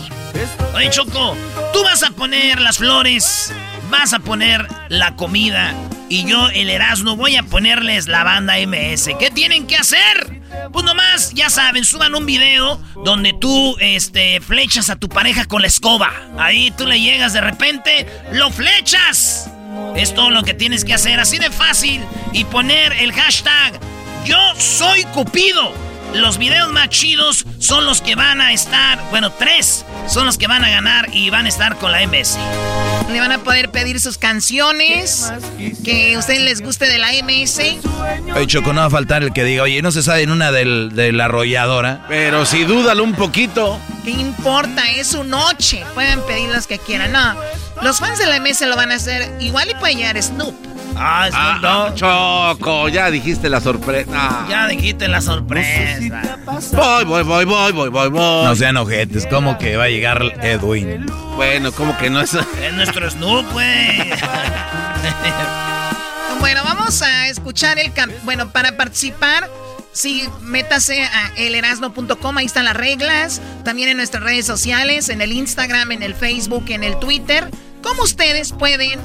Oye, 0.74 0.88
Choco, 0.88 1.36
tú 1.74 1.82
vas 1.82 2.02
a 2.02 2.10
poner 2.10 2.58
las 2.58 2.78
flores, 2.78 3.52
vas 3.92 4.14
a 4.14 4.18
poner 4.18 4.66
la 4.88 5.14
comida 5.14 5.74
y 6.08 6.24
yo, 6.24 6.48
el 6.48 6.68
Erasmo, 6.68 7.16
voy 7.16 7.36
a 7.36 7.42
ponerles 7.42 8.08
la 8.08 8.24
banda 8.24 8.54
MS. 8.66 9.10
¿Qué 9.18 9.30
tienen 9.32 9.66
que 9.66 9.76
hacer? 9.76 10.42
Pues 10.72 10.84
nomás, 10.84 11.32
ya 11.32 11.48
saben, 11.48 11.84
suban 11.84 12.14
un 12.14 12.26
video 12.26 12.82
donde 13.04 13.32
tú, 13.32 13.76
este, 13.80 14.40
flechas 14.40 14.90
a 14.90 14.96
tu 14.96 15.08
pareja 15.08 15.44
con 15.44 15.62
la 15.62 15.68
escoba. 15.68 16.12
Ahí 16.38 16.70
tú 16.70 16.86
le 16.86 17.00
llegas 17.00 17.32
de 17.32 17.40
repente, 17.40 18.06
lo 18.32 18.50
flechas. 18.50 19.50
Es 19.96 20.14
todo 20.14 20.30
lo 20.30 20.42
que 20.42 20.54
tienes 20.54 20.84
que 20.84 20.94
hacer, 20.94 21.20
así 21.20 21.38
de 21.38 21.50
fácil. 21.50 22.02
Y 22.32 22.44
poner 22.44 22.92
el 22.92 23.12
hashtag 23.12 23.78
Yo 24.26 24.38
soy 24.58 25.04
Cupido. 25.14 25.91
Los 26.14 26.36
videos 26.38 26.70
más 26.72 26.88
chidos 26.90 27.44
son 27.58 27.86
los 27.86 28.00
que 28.02 28.14
van 28.14 28.40
a 28.40 28.52
estar, 28.52 29.00
bueno, 29.10 29.32
tres 29.32 29.84
son 30.08 30.26
los 30.26 30.36
que 30.36 30.46
van 30.46 30.62
a 30.64 30.68
ganar 30.68 31.08
y 31.12 31.30
van 31.30 31.46
a 31.46 31.48
estar 31.48 31.76
con 31.78 31.90
la 31.90 32.06
MS. 32.06 32.36
Le 33.10 33.18
van 33.20 33.32
a 33.32 33.38
poder 33.38 33.70
pedir 33.70 33.98
sus 34.00 34.18
canciones 34.18 35.32
que 35.84 36.14
a 36.14 36.18
ustedes 36.18 36.40
les 36.42 36.60
guste 36.60 36.86
de 36.86 36.98
la 36.98 37.08
MS. 37.24 37.60
Oye, 38.34 38.46
Choco, 38.46 38.72
no 38.72 38.80
va 38.82 38.86
a 38.86 38.90
faltar 38.90 39.22
el 39.22 39.32
que 39.32 39.42
diga, 39.44 39.62
oye, 39.62 39.80
no 39.82 39.90
se 39.90 40.02
sabe 40.02 40.22
en 40.22 40.30
una 40.30 40.52
del, 40.52 40.90
de 40.94 41.12
la 41.12 41.26
arrolladora. 41.26 42.04
Pero 42.08 42.44
si 42.46 42.64
dúdalo 42.64 43.04
un 43.04 43.14
poquito. 43.14 43.78
¿Qué 44.04 44.10
importa? 44.10 44.90
Es 44.92 45.08
su 45.08 45.24
noche. 45.24 45.82
Pueden 45.94 46.20
pedir 46.26 46.50
los 46.50 46.66
que 46.66 46.78
quieran. 46.78 47.12
No, 47.12 47.34
los 47.82 47.98
fans 48.00 48.18
de 48.18 48.26
la 48.26 48.38
MS 48.40 48.62
lo 48.62 48.76
van 48.76 48.92
a 48.92 48.96
hacer. 48.96 49.34
Igual 49.40 49.70
y 49.70 49.74
puede 49.74 49.94
llegar 49.96 50.20
Snoop. 50.22 50.54
Ah, 50.94 51.28
Ah, 51.32 51.56
Snoop 51.58 51.62
Dogg. 51.62 51.94
Choco, 52.58 52.88
ya 52.88 53.10
dijiste 53.10 53.48
la 53.48 53.60
sorpresa. 53.60 54.46
Ya 54.48 54.66
dijiste 54.68 55.08
la 55.08 55.20
sorpresa. 55.20 55.98
Voy, 56.10 57.04
voy, 57.04 57.22
voy, 57.22 57.44
voy, 57.44 57.72
voy, 57.72 57.88
voy, 57.88 58.08
voy. 58.08 58.44
No 58.44 58.56
sean 58.56 58.76
ojetes, 58.76 59.26
como 59.26 59.58
que 59.58 59.76
va 59.76 59.84
a 59.84 59.88
llegar 59.88 60.22
Edwin. 60.42 61.06
Bueno, 61.36 61.72
como 61.72 61.96
que 61.98 62.10
no 62.10 62.20
es. 62.20 62.34
Es 62.62 62.72
nuestro 62.74 63.10
Snoop, 63.10 63.50
güey. 63.52 64.12
Bueno, 66.40 66.62
vamos 66.64 67.00
a 67.02 67.28
escuchar 67.28 67.78
el... 67.78 67.92
Bueno, 68.24 68.50
para 68.50 68.76
participar, 68.76 69.48
sí, 69.92 70.28
métase 70.40 71.04
a 71.04 71.32
elerasno.com, 71.36 72.36
ahí 72.36 72.46
están 72.46 72.64
las 72.64 72.74
reglas. 72.74 73.40
También 73.64 73.90
en 73.90 73.96
nuestras 73.96 74.24
redes 74.24 74.44
sociales, 74.44 75.08
en 75.08 75.20
el 75.20 75.30
Instagram, 75.30 75.92
en 75.92 76.02
el 76.02 76.16
Facebook, 76.16 76.64
en 76.70 76.82
el 76.82 76.98
Twitter. 76.98 77.48
¿Cómo 77.82 78.02
ustedes 78.02 78.52
pueden 78.52 79.00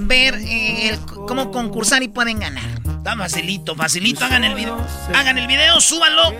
ver 0.00 0.34
eh, 0.40 0.98
cómo 1.26 1.50
concursar 1.50 2.02
y 2.02 2.08
pueden 2.08 2.38
ganar? 2.38 2.80
Está 2.98 3.16
facilito, 3.16 3.74
facilito. 3.74 4.24
Hagan 4.24 4.44
el 4.44 4.54
video. 4.54 4.78
Hagan 5.14 5.38
el 5.38 5.46
video, 5.46 5.80
súbanlo 5.80 6.34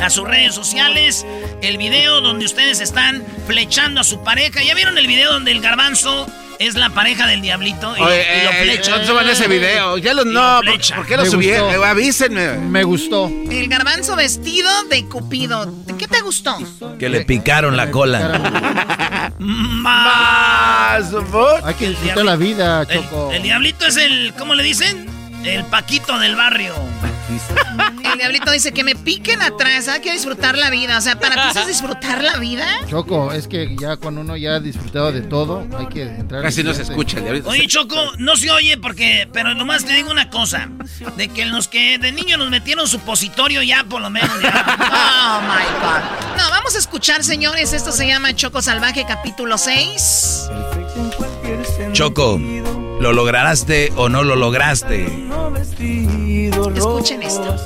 a 0.00 0.10
sus 0.10 0.26
redes 0.26 0.54
sociales. 0.54 1.26
El 1.62 1.78
video 1.78 2.20
donde 2.20 2.44
ustedes 2.44 2.80
están 2.80 3.24
flechando 3.46 4.00
a 4.00 4.04
su 4.04 4.22
pareja. 4.22 4.62
¿Ya 4.62 4.74
vieron 4.74 4.98
el 4.98 5.06
video 5.06 5.32
donde 5.32 5.52
el 5.52 5.60
garbanzo 5.60 6.26
es 6.58 6.74
la 6.74 6.90
pareja 6.90 7.26
del 7.26 7.40
diablito? 7.40 7.96
Y, 7.96 8.00
Oye, 8.00 8.26
y 8.40 8.44
lo 8.44 8.50
eh, 8.50 8.62
flecha. 8.62 8.98
no 8.98 9.04
suban 9.06 9.28
ese 9.28 9.48
video. 9.48 9.98
Ya 9.98 10.14
lo, 10.14 10.24
no, 10.24 10.62
lo 10.62 10.72
¿por, 10.72 11.06
qué 11.06 11.16
lo 11.16 11.26
subieron? 11.26 11.72
Eh, 11.72 11.84
avísenme. 11.84 12.58
Me 12.58 12.84
gustó. 12.84 13.30
El 13.50 13.68
garbanzo 13.68 14.16
vestido 14.16 14.70
de 14.84 15.04
Cupido. 15.06 15.72
¿Qué 15.98 16.06
te 16.06 16.20
gustó? 16.20 16.58
Que 16.98 17.08
le 17.08 17.24
picaron 17.24 17.76
la 17.76 17.90
cola. 17.90 19.32
Más. 19.38 21.12
Hay 21.64 21.74
que 21.74 21.90
disfrutar 21.90 22.24
la 22.24 22.36
vida, 22.36 22.82
El, 22.82 23.02
Choco. 23.02 23.30
el 23.32 23.42
diablito 23.42 23.86
es 23.86 23.96
el, 23.96 24.34
¿cómo 24.36 24.54
le 24.54 24.62
dicen? 24.62 25.06
El 25.44 25.64
paquito 25.64 26.18
del 26.18 26.34
barrio. 26.34 26.74
El 27.28 28.18
diablito 28.18 28.50
dice 28.50 28.72
que 28.72 28.82
me 28.84 28.94
piquen 28.94 29.42
atrás, 29.42 29.88
hay 29.88 30.00
que 30.00 30.12
disfrutar 30.12 30.56
la 30.56 30.70
vida. 30.70 30.98
O 30.98 31.00
sea, 31.00 31.18
¿para 31.18 31.34
ti 31.34 31.50
eso 31.50 31.60
es 31.60 31.66
disfrutar 31.68 32.22
la 32.22 32.38
vida? 32.38 32.66
Choco, 32.88 33.32
es 33.32 33.46
que 33.46 33.76
ya 33.78 33.96
cuando 33.96 34.22
uno 34.22 34.36
ya 34.36 34.54
ha 34.54 34.60
disfrutado 34.60 35.12
de 35.12 35.20
todo, 35.20 35.66
hay 35.78 35.86
que 35.86 36.02
entrar. 36.02 36.42
Casi 36.42 36.62
no 36.62 36.72
se 36.74 36.82
escucha 36.82 37.18
el 37.18 37.24
diablito. 37.24 37.48
Oye, 37.48 37.66
Choco, 37.66 37.96
no 38.18 38.36
se 38.36 38.50
oye 38.50 38.78
porque, 38.78 39.28
pero 39.32 39.54
nomás 39.54 39.84
te 39.84 39.92
digo 39.92 40.10
una 40.10 40.30
cosa, 40.30 40.68
de 41.16 41.28
que 41.28 41.44
los 41.44 41.68
que 41.68 41.98
de 41.98 42.12
niño 42.12 42.36
nos 42.38 42.50
metieron 42.50 42.86
supositorio 42.88 43.62
ya 43.62 43.84
por 43.84 44.00
lo 44.00 44.10
menos 44.10 44.40
ya. 44.42 44.64
Oh 44.90 45.40
my 45.42 45.64
God. 45.80 46.38
No, 46.38 46.50
vamos 46.50 46.74
a 46.74 46.78
escuchar, 46.78 47.22
señores. 47.22 47.72
Esto 47.72 47.92
se 47.92 48.06
llama 48.06 48.34
Choco 48.34 48.62
Salvaje, 48.62 49.04
capítulo 49.06 49.58
6. 49.58 50.48
Choco, 51.92 52.40
¿Lo 53.00 53.12
lograste 53.12 53.92
o 53.94 54.08
no 54.08 54.24
lo 54.24 54.34
lograste? 54.34 55.06
Escuchen 56.74 57.22
esto. 57.22 57.56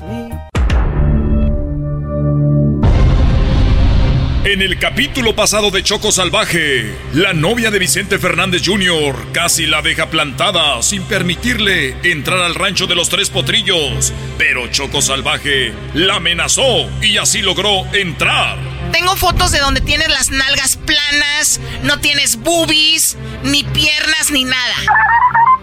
En 4.45 4.61
el 4.61 4.79
capítulo 4.79 5.35
pasado 5.35 5.71
de 5.71 5.83
Choco 5.83 6.13
Salvaje, 6.13 6.95
la 7.15 7.33
novia 7.33 7.71
de 7.71 7.79
Vicente 7.79 8.19
Fernández 8.19 8.63
Jr. 8.63 9.33
casi 9.33 9.67
la 9.67 9.81
deja 9.81 10.11
plantada 10.11 10.83
sin 10.83 11.03
permitirle 11.05 11.97
entrar 12.03 12.41
al 12.41 12.55
rancho 12.55 12.87
de 12.87 12.95
los 12.95 13.09
tres 13.09 13.31
potrillos. 13.31 14.13
Pero 14.37 14.67
Choco 14.67 15.01
Salvaje 15.01 15.73
la 15.95 16.17
amenazó 16.17 16.91
y 17.01 17.17
así 17.17 17.41
logró 17.41 17.87
entrar. 17.95 18.82
Tengo 18.93 19.17
fotos 19.17 19.51
de 19.53 19.59
donde 19.59 19.81
tienes 19.81 20.09
las 20.09 20.31
nalgas 20.31 20.77
planas, 20.77 21.61
no 21.83 21.99
tienes 21.99 22.37
boobies, 22.37 23.17
ni 23.43 23.65
piernas, 23.65 24.31
ni 24.31 24.45
nada. 24.45 24.75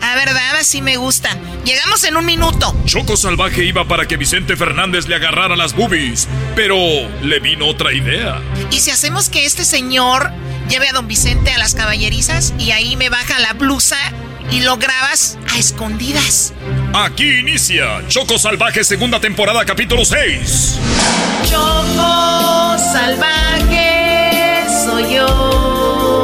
A 0.01 0.15
verdad, 0.15 0.55
así 0.59 0.81
me 0.81 0.97
gusta. 0.97 1.29
Llegamos 1.63 2.03
en 2.03 2.17
un 2.17 2.25
minuto. 2.25 2.75
Choco 2.85 3.15
Salvaje 3.17 3.63
iba 3.63 3.87
para 3.87 4.07
que 4.07 4.17
Vicente 4.17 4.55
Fernández 4.55 5.07
le 5.07 5.15
agarrara 5.15 5.55
las 5.55 5.75
boobies, 5.75 6.27
pero 6.55 6.75
le 7.21 7.39
vino 7.39 7.67
otra 7.67 7.93
idea. 7.93 8.41
¿Y 8.71 8.79
si 8.79 8.91
hacemos 8.91 9.29
que 9.29 9.45
este 9.45 9.65
señor 9.65 10.31
lleve 10.69 10.87
a 10.87 10.93
don 10.93 11.07
Vicente 11.07 11.51
a 11.51 11.57
las 11.57 11.75
caballerizas 11.75 12.53
y 12.57 12.71
ahí 12.71 12.95
me 12.95 13.09
baja 13.09 13.39
la 13.39 13.53
blusa 13.53 13.97
y 14.51 14.61
lo 14.61 14.77
grabas 14.77 15.37
a 15.53 15.57
escondidas? 15.57 16.53
Aquí 16.93 17.39
inicia 17.39 18.07
Choco 18.07 18.37
Salvaje 18.39 18.83
segunda 18.83 19.19
temporada 19.19 19.65
capítulo 19.65 20.05
6. 20.05 20.79
Choco 21.49 22.77
Salvaje 22.91 24.65
soy 24.85 25.15
yo. 25.15 26.23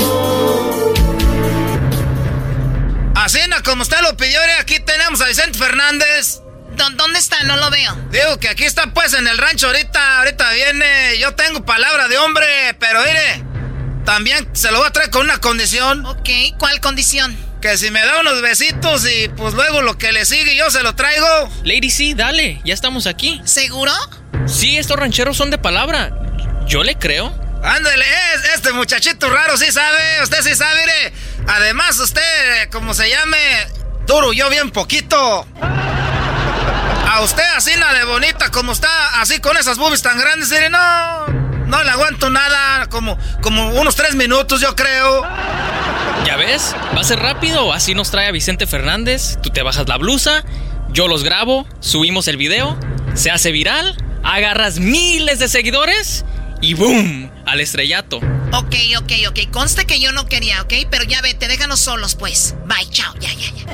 Así 3.16 3.40
como 3.64 3.82
usted 3.82 3.98
lo 4.02 4.16
pidió, 4.16 4.40
aquí 4.60 4.80
tenemos 4.80 5.20
a 5.22 5.28
Vicente 5.28 5.58
Fernández. 5.58 6.42
¿Dónde 6.76 7.20
está? 7.20 7.42
No 7.44 7.58
lo 7.58 7.70
veo. 7.72 7.96
Digo 8.12 8.38
que 8.40 8.50
aquí 8.50 8.66
está 8.66 8.94
pues 8.94 9.14
en 9.14 9.28
el 9.28 9.38
rancho 9.38 9.68
ahorita, 9.68 10.20
ahorita 10.20 10.52
viene. 10.52 11.18
Yo 11.20 11.34
tengo 11.34 11.66
palabra 11.66 12.08
de 12.08 12.18
hombre, 12.18 12.46
pero 12.80 13.02
mire, 13.02 13.44
también 14.04 14.48
se 14.54 14.72
lo 14.72 14.80
voy 14.80 14.88
a 14.88 14.92
traer 14.92 15.10
con 15.10 15.24
una 15.24 15.40
condición. 15.40 16.06
Ok, 16.06 16.30
¿cuál 16.60 16.80
condición? 16.82 17.36
Que 17.66 17.80
si 17.80 17.90
me 17.90 18.06
da 18.06 18.20
unos 18.20 18.44
besitos 18.44 19.08
y 19.08 19.28
pues 19.30 19.56
luego 19.56 19.82
lo 19.82 19.98
que 19.98 20.12
le 20.12 20.24
sigue 20.26 20.56
yo 20.56 20.70
se 20.70 20.84
lo 20.84 20.94
traigo. 20.94 21.50
Lady, 21.64 21.90
sí, 21.90 22.14
dale, 22.14 22.62
ya 22.64 22.76
estamos 22.76 23.08
aquí. 23.08 23.42
¿Seguro? 23.44 23.92
Sí, 24.46 24.78
estos 24.78 25.00
rancheros 25.00 25.36
son 25.36 25.50
de 25.50 25.58
palabra. 25.58 26.16
Yo 26.68 26.84
le 26.84 26.94
creo. 26.94 27.34
Ándale, 27.64 28.06
este 28.54 28.72
muchachito 28.72 29.32
raro 29.32 29.58
sí 29.58 29.72
sabe, 29.72 30.22
usted 30.22 30.44
sí 30.44 30.54
sabe, 30.54 30.80
mire. 30.80 31.14
Además, 31.48 31.98
usted, 31.98 32.70
como 32.72 32.94
se 32.94 33.10
llame, 33.10 33.40
duro 34.06 34.32
yo 34.32 34.48
bien 34.52 34.70
poquito. 34.70 35.48
A 37.10 37.22
usted 37.24 37.46
así 37.58 37.76
la 37.78 37.94
de 37.94 38.04
bonita, 38.04 38.52
como 38.52 38.74
está, 38.74 39.22
así 39.22 39.40
con 39.40 39.58
esas 39.58 39.80
boobies 39.80 40.04
tan 40.04 40.20
grandes, 40.20 40.52
mire, 40.52 40.70
no, 40.70 41.45
no 41.76 41.84
le 41.84 41.92
aguanto 41.92 42.30
nada, 42.30 42.88
como, 42.88 43.18
como 43.42 43.70
unos 43.72 43.96
tres 43.96 44.16
minutos 44.16 44.62
yo 44.62 44.76
creo. 44.76 45.24
¿Ya 46.26 46.38
ves? 46.38 46.74
Va 46.96 47.02
a 47.02 47.04
ser 47.04 47.20
rápido, 47.20 47.74
así 47.74 47.94
nos 47.94 48.12
trae 48.12 48.28
a 48.28 48.32
Vicente 48.32 48.66
Fernández, 48.66 49.38
tú 49.44 49.50
te 49.50 49.62
bajas 49.62 49.88
la 49.90 49.98
blusa, 49.98 50.46
yo 50.90 51.08
los 51.08 51.24
grabo, 51.24 51.68
subimos 51.82 52.30
el 52.30 52.38
video, 52.38 52.78
se 53.14 53.30
hace 53.30 53.52
viral, 53.52 53.98
agarras 54.24 54.80
miles 54.80 55.40
de 55.40 55.50
seguidores 55.50 56.24
y 56.62 56.76
¡boom! 56.76 57.30
Al 57.46 57.60
estrellato. 57.60 58.18
Ok, 58.54 58.76
ok, 58.98 59.12
ok. 59.28 59.52
Conste 59.52 59.86
que 59.86 60.00
yo 60.00 60.14
no 60.14 60.26
quería, 60.28 60.62
¿ok? 60.62 60.74
Pero 60.90 61.04
ya 61.04 61.22
vete, 61.22 61.48
déjanos 61.48 61.82
solos, 61.82 62.16
pues. 62.16 62.56
Bye, 62.66 62.90
chao, 62.90 63.14
ya, 63.20 63.30
ya, 63.34 63.52
ya. 63.54 63.66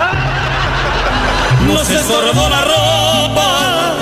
Nos 1.68 1.90
estorbó 1.90 2.50
la 2.50 2.62
ropa, 2.64 3.96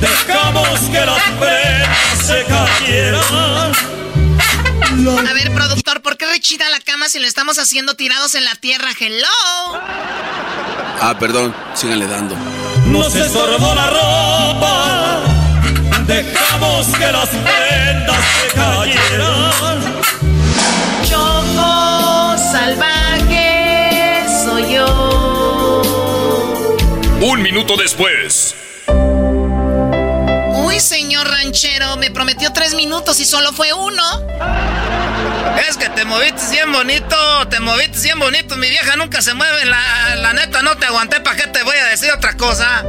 dejamos 0.00 0.80
que 0.80 1.06
las 1.06 1.22
prendas 1.38 2.26
se 2.26 2.44
cayeran. 2.44 3.72
A 5.28 5.32
ver, 5.32 5.52
productor, 5.52 6.02
¿por 6.02 6.16
qué 6.16 6.26
rechina 6.26 6.68
la 6.68 6.80
cama 6.80 7.08
si 7.08 7.18
le 7.18 7.26
estamos 7.26 7.58
haciendo 7.58 7.94
tirados 7.94 8.34
en 8.34 8.44
la 8.44 8.54
tierra? 8.56 8.90
Hello. 8.98 9.28
Ah, 11.02 11.16
perdón, 11.18 11.54
síganle 11.74 12.06
dando. 12.06 12.36
Nos 12.86 13.14
estorbó 13.14 13.74
la 13.74 13.90
ropa 13.90 14.90
dejamos 16.10 16.86
que 16.88 17.12
las 17.12 17.28
prendas 17.28 18.24
se 18.40 18.48
cayeran. 18.54 19.82
Choco 21.08 22.36
salvaje 22.52 24.24
soy 24.44 24.74
yo. 24.74 25.82
Un 27.20 27.42
minuto 27.42 27.76
después. 27.76 28.49
Ranchero, 31.60 31.96
me 31.98 32.10
prometió 32.10 32.52
tres 32.52 32.74
minutos 32.74 33.20
y 33.20 33.26
solo 33.26 33.52
fue 33.52 33.72
uno. 33.72 34.02
Es 35.68 35.76
que 35.76 35.90
te 35.90 36.04
moviste 36.06 36.50
bien 36.52 36.72
bonito, 36.72 37.16
te 37.50 37.60
moviste 37.60 38.00
bien 38.00 38.18
bonito. 38.18 38.56
Mi 38.56 38.70
vieja 38.70 38.96
nunca 38.96 39.20
se 39.20 39.34
mueve, 39.34 39.66
la, 39.66 40.16
la 40.16 40.32
neta 40.32 40.62
no 40.62 40.76
te 40.78 40.86
aguanté, 40.86 41.20
¿para 41.20 41.36
qué 41.36 41.48
te 41.48 41.62
voy 41.62 41.76
a 41.76 41.86
decir 41.86 42.10
otra 42.12 42.34
cosa? 42.36 42.82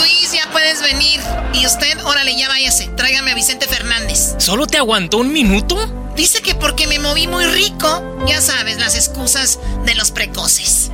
Luis, 0.00 0.32
ya 0.32 0.48
puedes 0.50 0.82
venir. 0.82 1.20
Y 1.52 1.64
usted, 1.64 2.02
órale, 2.04 2.36
ya 2.36 2.48
váyase. 2.48 2.88
Tráigame 2.96 3.32
a 3.32 3.34
Vicente 3.34 3.68
Fernández. 3.68 4.34
¿Solo 4.38 4.66
te 4.66 4.78
aguantó 4.78 5.18
un 5.18 5.32
minuto? 5.32 5.76
Dice 6.16 6.42
que 6.42 6.54
porque 6.56 6.88
me 6.88 6.98
moví 6.98 7.28
muy 7.28 7.44
rico. 7.44 8.24
Ya 8.26 8.40
sabes, 8.40 8.78
las 8.78 8.96
excusas 8.96 9.60
de 9.84 9.94
los 9.94 10.10
precoces. 10.10 10.90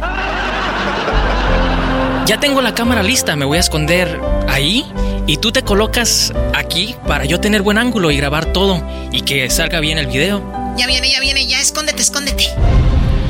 Ya 2.28 2.38
tengo 2.38 2.60
la 2.60 2.74
cámara 2.74 3.02
lista, 3.02 3.36
me 3.36 3.46
voy 3.46 3.56
a 3.56 3.60
esconder 3.60 4.20
ahí 4.48 4.84
y 5.26 5.38
tú 5.38 5.50
te 5.50 5.62
colocas 5.62 6.30
aquí 6.54 6.94
para 7.06 7.24
yo 7.24 7.40
tener 7.40 7.62
buen 7.62 7.78
ángulo 7.78 8.10
y 8.10 8.18
grabar 8.18 8.52
todo 8.52 8.86
y 9.10 9.22
que 9.22 9.48
salga 9.48 9.80
bien 9.80 9.96
el 9.96 10.08
video. 10.08 10.44
Ya 10.76 10.86
viene, 10.86 11.10
ya 11.10 11.20
viene, 11.20 11.46
ya 11.46 11.58
escóndete, 11.58 12.02
escóndete. 12.02 12.44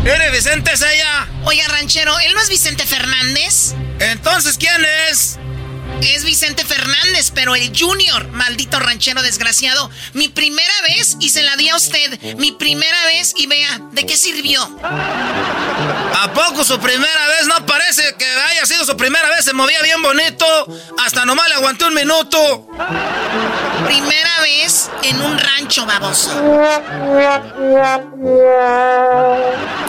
¿Eres 0.04 0.32
Vicente 0.32 0.72
es 0.72 0.82
ella? 0.82 1.28
Oiga, 1.44 1.68
ranchero, 1.68 2.18
¿él 2.18 2.34
no 2.34 2.40
es 2.40 2.48
Vicente 2.48 2.84
Fernández? 2.87 3.76
Entonces, 4.00 4.58
¿quién 4.58 4.84
es? 5.08 5.38
Es 6.02 6.24
Vicente 6.24 6.64
Fernández, 6.64 7.32
pero 7.34 7.54
el 7.54 7.72
Junior, 7.76 8.28
maldito 8.28 8.78
ranchero 8.78 9.22
desgraciado. 9.22 9.90
Mi 10.12 10.28
primera 10.28 10.72
vez 10.88 11.16
y 11.20 11.30
se 11.30 11.42
la 11.42 11.56
di 11.56 11.68
a 11.68 11.76
usted. 11.76 12.37
Mi 12.37 12.52
primera 12.52 13.04
vez 13.06 13.34
y 13.37 13.46
vea, 13.46 13.80
¿de 13.92 14.06
qué 14.06 14.16
sirvió? 14.16 14.62
¿A 14.82 16.32
poco 16.32 16.64
su 16.64 16.78
primera 16.78 17.28
vez? 17.28 17.46
No 17.46 17.66
parece 17.66 18.14
que 18.18 18.26
haya 18.26 18.64
sido 18.66 18.84
su 18.84 18.96
primera 18.96 19.28
vez. 19.30 19.44
Se 19.44 19.52
movía 19.52 19.82
bien 19.82 20.02
bonito. 20.02 20.46
Hasta 21.04 21.24
nomás 21.24 21.48
le 21.48 21.54
aguanté 21.56 21.84
un 21.84 21.94
minuto. 21.94 22.66
Primera 23.87 24.40
vez 24.40 24.90
en 25.02 25.20
un 25.20 25.38
rancho 25.38 25.87
baboso. 25.87 26.30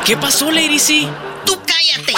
¿Qué 0.06 0.18
pasó, 0.18 0.52
Lady 0.52 0.80
C? 0.80 1.08
Tú 1.46 1.60
cállate. 1.66 2.14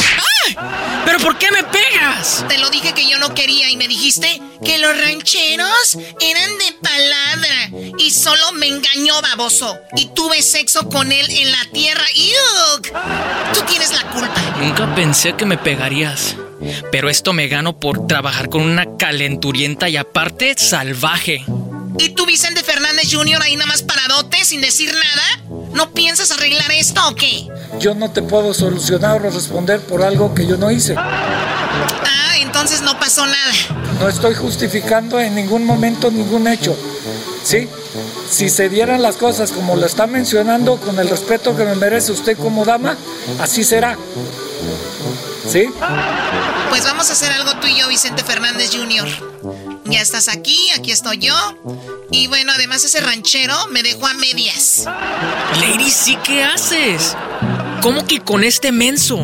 ¿Pero 1.05 1.19
por 1.19 1.37
qué 1.37 1.47
me 1.51 1.63
pegas? 1.63 2.45
Te 2.47 2.57
lo 2.57 2.69
dije 2.69 2.93
que 2.93 3.07
yo 3.07 3.17
no 3.19 3.33
quería 3.33 3.69
y 3.69 3.77
me 3.77 3.87
dijiste 3.87 4.41
que 4.63 4.77
los 4.77 4.97
rancheros 4.99 5.97
eran 6.19 6.57
de 6.57 6.73
palabra 6.81 7.93
y 7.97 8.11
solo 8.11 8.51
me 8.53 8.67
engañó, 8.67 9.21
baboso. 9.21 9.77
Y 9.95 10.07
tuve 10.13 10.41
sexo 10.41 10.87
con 10.89 11.11
él 11.11 11.25
en 11.29 11.51
la 11.51 11.65
tierra. 11.71 12.05
¡Yuk! 12.15 12.91
Tú 13.53 13.61
tienes 13.67 13.91
la 13.93 14.09
culpa. 14.09 14.41
Nunca 14.59 14.93
pensé 14.95 15.33
que 15.33 15.45
me 15.45 15.57
pegarías. 15.57 16.35
Pero 16.91 17.09
esto 17.09 17.33
me 17.33 17.47
gano 17.47 17.79
por 17.79 18.07
trabajar 18.07 18.49
con 18.49 18.61
una 18.61 18.97
calenturienta 18.97 19.89
y 19.89 19.97
aparte 19.97 20.55
salvaje. 20.57 21.43
¿Y 21.97 22.09
tú, 22.09 22.25
Vicente 22.25 22.63
Fernández 22.63 23.09
Jr., 23.11 23.41
ahí 23.41 23.55
nada 23.55 23.67
más 23.67 23.83
paradote 23.83 24.43
sin 24.45 24.61
decir 24.61 24.93
nada? 24.93 25.67
¿No 25.73 25.91
piensas 25.91 26.31
arreglar 26.31 26.71
esto 26.71 27.01
o 27.07 27.15
qué? 27.15 27.47
Yo 27.79 27.95
no 27.95 28.11
te 28.11 28.21
puedo 28.21 28.53
solucionar 28.53 29.25
o 29.25 29.29
responder 29.29 29.79
por 29.81 30.03
algo 30.03 30.33
que 30.33 30.45
yo 30.45 30.57
no 30.57 30.71
hice. 30.71 30.95
Ah, 30.97 32.33
entonces 32.39 32.81
no 32.81 32.99
pasó 32.99 33.25
nada. 33.25 33.53
No 33.99 34.09
estoy 34.09 34.35
justificando 34.35 35.19
en 35.19 35.35
ningún 35.35 35.65
momento 35.65 36.11
ningún 36.11 36.47
hecho. 36.47 36.75
¿Sí? 37.43 37.67
Si 38.29 38.49
se 38.49 38.69
dieran 38.69 39.01
las 39.01 39.17
cosas 39.17 39.51
como 39.51 39.75
lo 39.75 39.85
está 39.85 40.07
mencionando, 40.07 40.77
con 40.77 40.99
el 40.99 41.09
respeto 41.09 41.55
que 41.55 41.65
me 41.65 41.75
merece 41.75 42.11
usted 42.11 42.37
como 42.37 42.65
dama, 42.65 42.97
así 43.39 43.63
será. 43.63 43.97
¿Sí? 45.47 45.69
Pues 46.69 46.83
vamos 46.85 47.09
a 47.09 47.13
hacer 47.13 47.31
algo 47.31 47.55
tú 47.59 47.67
y 47.67 47.79
yo, 47.79 47.87
Vicente 47.87 48.23
Fernández 48.23 48.71
Jr. 48.71 49.70
Ya 49.91 50.01
estás 50.01 50.29
aquí, 50.29 50.57
aquí 50.75 50.91
estoy 50.91 51.17
yo. 51.17 51.35
Y 52.11 52.27
bueno, 52.27 52.53
además 52.55 52.83
ese 52.85 53.01
ranchero 53.01 53.55
me 53.71 53.83
dejó 53.83 54.07
a 54.07 54.13
medias. 54.13 54.85
Lady, 55.59 55.91
¿sí 55.91 56.17
qué 56.23 56.43
haces? 56.43 57.15
¿Cómo 57.81 58.05
que 58.07 58.21
con 58.21 58.43
este 58.45 58.71
menso? 58.71 59.17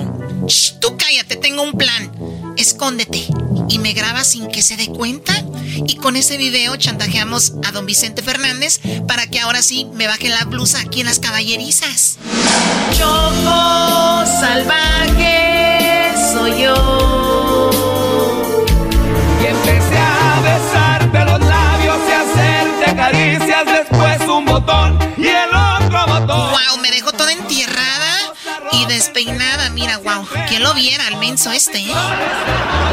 Shh, 0.46 0.80
tú 0.82 0.98
cállate, 0.98 1.38
tengo 1.38 1.62
un 1.64 1.74
plan. 1.74 2.12
escóndete. 2.58 3.26
Y 3.70 3.80
me 3.80 3.94
graba 3.94 4.24
sin 4.24 4.48
que 4.50 4.62
se 4.62 4.76
dé 4.76 4.88
cuenta. 4.88 5.34
Y 5.86 5.96
con 5.96 6.16
ese 6.16 6.38
video 6.38 6.76
chantajeamos 6.76 7.54
a 7.66 7.72
don 7.72 7.86
Vicente 7.86 8.22
Fernández 8.22 8.80
para 9.08 9.28
que 9.28 9.40
ahora 9.40 9.62
sí 9.62 9.88
me 9.94 10.08
baje 10.08 10.28
la 10.30 10.44
blusa 10.46 10.80
aquí 10.80 11.00
en 11.02 11.06
las 11.06 11.20
caballerizas. 11.20 12.18
Choco 12.98 14.26
salvaje 14.42 16.14
soy 16.34 16.64
yo. 16.64 17.17
Besarte 20.48 21.26
los 21.26 21.40
labios 21.40 21.98
y 22.08 22.12
hacerte 22.12 22.96
caricias, 22.96 23.66
después 23.66 24.22
un 24.28 24.46
botón 24.46 25.00
y 25.18 25.28
el 25.28 25.50
otro 25.50 26.08
botón. 26.08 26.52
Wow, 26.52 26.78
me 26.82 26.92
dejó 26.92 27.12
toda 27.12 27.32
entierrada 27.32 28.34
y 28.72 28.86
despeinada. 28.86 29.70
Mira, 29.70 29.98
wow, 29.98 30.28
¿quién 30.48 30.64
lo 30.64 30.74
viera 30.74 31.08
al 31.08 31.18
menso 31.18 31.52
este, 31.52 31.80
eh? 31.80 31.94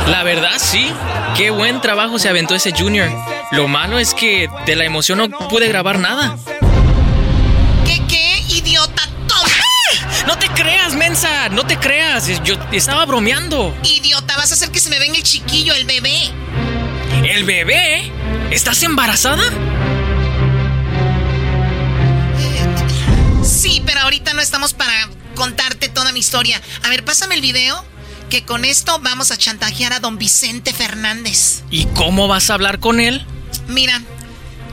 La 0.06 0.22
verdad, 0.22 0.58
sí. 0.58 0.92
Qué 1.36 1.50
buen 1.50 1.80
trabajo 1.80 2.18
se 2.18 2.28
aventó 2.28 2.54
ese 2.54 2.72
Junior. 2.72 3.10
Lo 3.50 3.68
malo 3.68 3.98
es 3.98 4.14
que 4.14 4.48
de 4.66 4.76
la 4.76 4.84
emoción 4.84 5.18
no 5.18 5.28
pude 5.48 5.68
grabar 5.68 5.98
nada. 5.98 6.36
¿Qué, 7.86 8.02
qué, 8.08 8.42
idiota? 8.48 9.02
¡Toma! 9.26 10.26
No 10.26 10.38
te 10.38 10.48
creas, 10.48 10.94
mensa, 10.94 11.48
no 11.50 11.64
te 11.64 11.76
creas. 11.76 12.42
Yo 12.44 12.54
estaba 12.72 13.04
bromeando. 13.04 13.74
Idiota, 13.82 14.36
vas 14.36 14.50
a 14.50 14.54
hacer 14.54 14.70
que 14.70 14.80
se 14.80 14.90
me 14.90 14.98
venga 14.98 15.16
el 15.16 15.22
chiquillo, 15.22 15.74
el 15.74 15.84
bebé. 15.84 16.30
¿El 17.24 17.44
bebé? 17.44 18.12
¿Estás 18.50 18.82
embarazada? 18.82 19.42
Sí, 23.42 23.82
pero 23.86 24.00
ahorita 24.00 24.34
no 24.34 24.42
estamos 24.42 24.74
para 24.74 24.92
contarte 25.34 25.88
toda 25.88 26.12
mi 26.12 26.20
historia. 26.20 26.60
A 26.82 26.90
ver, 26.90 27.02
pásame 27.02 27.34
el 27.34 27.40
video. 27.40 27.82
Que 28.28 28.44
con 28.44 28.66
esto 28.66 28.98
vamos 29.00 29.30
a 29.30 29.38
chantajear 29.38 29.94
a 29.94 30.00
don 30.00 30.18
Vicente 30.18 30.74
Fernández. 30.74 31.62
¿Y 31.70 31.86
cómo 31.86 32.28
vas 32.28 32.50
a 32.50 32.54
hablar 32.54 32.78
con 32.78 33.00
él? 33.00 33.24
Mira, 33.68 34.02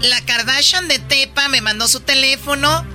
la 0.01 0.19
Kardashian 0.21 0.89
de 0.89 0.99
Tepa 0.99 1.47
me 1.47 1.61
mandó 1.61 1.87
su 1.87 2.01
teléfono. 2.01 2.85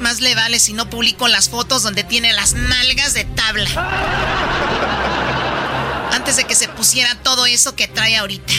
Más 0.00 0.20
le 0.20 0.36
vale 0.36 0.60
si 0.60 0.72
no 0.72 0.88
publico 0.88 1.26
las 1.26 1.48
fotos 1.48 1.82
donde 1.82 2.04
tiene 2.04 2.32
las 2.32 2.54
nalgas 2.54 3.12
de 3.14 3.24
tabla. 3.24 3.68
Antes 6.12 6.36
de 6.36 6.44
que 6.44 6.54
se 6.54 6.68
pusiera 6.68 7.16
todo 7.22 7.46
eso 7.46 7.74
que 7.74 7.88
trae 7.88 8.16
ahorita. 8.16 8.52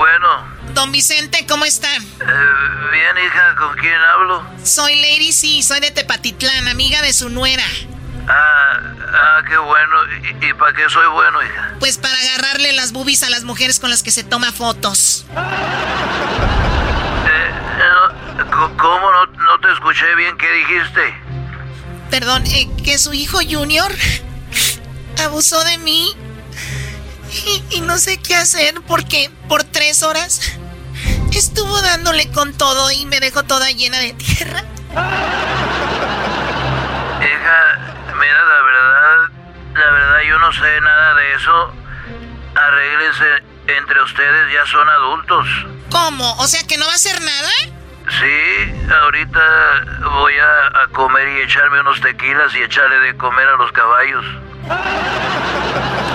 Bueno. 0.00 0.28
Don 0.72 0.90
Vicente, 0.92 1.44
¿cómo 1.46 1.66
está? 1.66 1.94
Eh, 1.94 2.00
bien, 2.00 3.26
hija, 3.26 3.54
¿con 3.58 3.76
quién 3.76 4.00
hablo? 4.00 4.42
Soy 4.64 4.94
Lady 4.96 5.30
C, 5.30 5.62
soy 5.62 5.80
de 5.80 5.90
Tepatitlán, 5.90 6.68
amiga 6.68 7.02
de 7.02 7.12
su 7.12 7.28
nuera. 7.28 7.64
Ah, 8.26 8.80
ah 9.12 9.42
qué 9.46 9.58
bueno. 9.58 9.96
¿Y, 10.40 10.54
para 10.54 10.72
qué 10.72 10.88
soy 10.88 11.06
bueno, 11.08 11.42
hija? 11.42 11.74
Pues 11.80 11.98
para 11.98 12.18
agarrarle 12.18 12.72
las 12.72 12.92
boobies 12.92 13.22
a 13.24 13.30
las 13.30 13.44
mujeres 13.44 13.78
con 13.78 13.90
las 13.90 14.02
que 14.02 14.10
se 14.10 14.24
toma 14.24 14.52
fotos. 14.52 15.26
Eh, 15.28 15.36
no, 18.38 18.76
¿Cómo 18.78 19.12
no, 19.12 19.26
no, 19.26 19.60
te 19.60 19.70
escuché 19.70 20.14
bien? 20.14 20.34
¿Qué 20.38 20.50
dijiste? 20.50 21.14
Perdón, 22.10 22.46
eh, 22.46 22.70
que 22.82 22.96
su 22.96 23.12
hijo 23.12 23.40
Junior 23.46 23.92
abusó 25.24 25.62
de 25.64 25.76
mí. 25.76 26.16
Y, 27.32 27.64
y, 27.70 27.80
no 27.82 27.96
sé 27.98 28.18
qué 28.18 28.34
hacer 28.34 28.74
porque 28.86 29.30
por 29.48 29.62
tres 29.62 30.02
horas 30.02 30.58
estuvo 31.32 31.80
dándole 31.82 32.30
con 32.32 32.52
todo 32.56 32.90
y 32.90 33.06
me 33.06 33.20
dejó 33.20 33.44
toda 33.44 33.70
llena 33.70 33.98
de 33.98 34.12
tierra. 34.14 34.64
Hija, 37.20 37.78
mira, 38.18 38.44
la 38.44 38.62
verdad, 38.62 39.30
la 39.74 39.90
verdad 39.90 40.20
yo 40.28 40.38
no 40.38 40.52
sé 40.52 40.80
nada 40.80 41.14
de 41.14 41.34
eso. 41.34 41.72
Arréglense 42.54 43.42
entre 43.68 44.02
ustedes, 44.02 44.52
ya 44.52 44.66
son 44.66 44.88
adultos. 44.88 45.46
¿Cómo? 45.90 46.34
O 46.38 46.46
sea 46.46 46.66
que 46.66 46.76
no 46.78 46.86
va 46.86 46.92
a 46.92 46.96
hacer 46.96 47.20
nada? 47.20 47.50
Sí, 48.18 48.88
ahorita 49.02 49.40
voy 50.12 50.34
a, 50.36 50.82
a 50.82 50.88
comer 50.92 51.28
y 51.28 51.42
echarme 51.42 51.80
unos 51.80 52.00
tequilas 52.00 52.54
y 52.56 52.62
echarle 52.62 52.98
de 53.00 53.16
comer 53.16 53.46
a 53.48 53.56
los 53.56 53.70
caballos. 53.72 54.24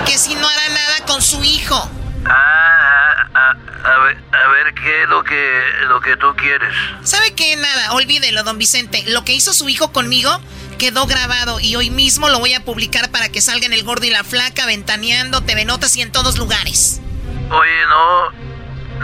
Que 0.06 0.18
si 0.18 0.36
no 0.36 0.48
hará 0.48 0.70
nada 0.70 1.06
con 1.08 1.22
su 1.22 1.44
hijo. 1.44 1.90
Ah, 2.26 3.28
a, 3.34 3.50
a, 3.52 4.00
ver, 4.00 4.18
a 4.32 4.48
ver 4.50 4.74
qué 4.74 5.04
es 5.04 5.10
lo 5.10 5.24
que, 5.24 5.62
lo 5.88 6.02
que 6.02 6.16
tú 6.18 6.36
quieres. 6.36 6.74
¿Sabe 7.04 7.34
qué? 7.36 7.56
Nada, 7.56 7.94
olvídelo, 7.94 8.44
don 8.44 8.58
Vicente. 8.58 9.04
Lo 9.08 9.24
que 9.24 9.34
hizo 9.34 9.54
su 9.54 9.70
hijo 9.70 9.92
conmigo 9.92 10.40
quedó 10.78 11.06
grabado 11.06 11.60
y 11.60 11.76
hoy 11.76 11.90
mismo 11.90 12.30
lo 12.30 12.40
voy 12.40 12.54
a 12.54 12.64
publicar 12.64 13.10
para 13.12 13.30
que 13.30 13.42
salga 13.42 13.66
en 13.66 13.74
El 13.74 13.84
Gordo 13.84 14.06
y 14.06 14.10
la 14.10 14.24
Flaca, 14.24 14.66
Ventaneando, 14.66 15.42
TV 15.42 15.66
Notas 15.66 15.96
y 15.96 16.02
en 16.02 16.12
todos 16.12 16.38
lugares. 16.38 17.02
Oye, 17.50 17.86
no, 17.88 18.32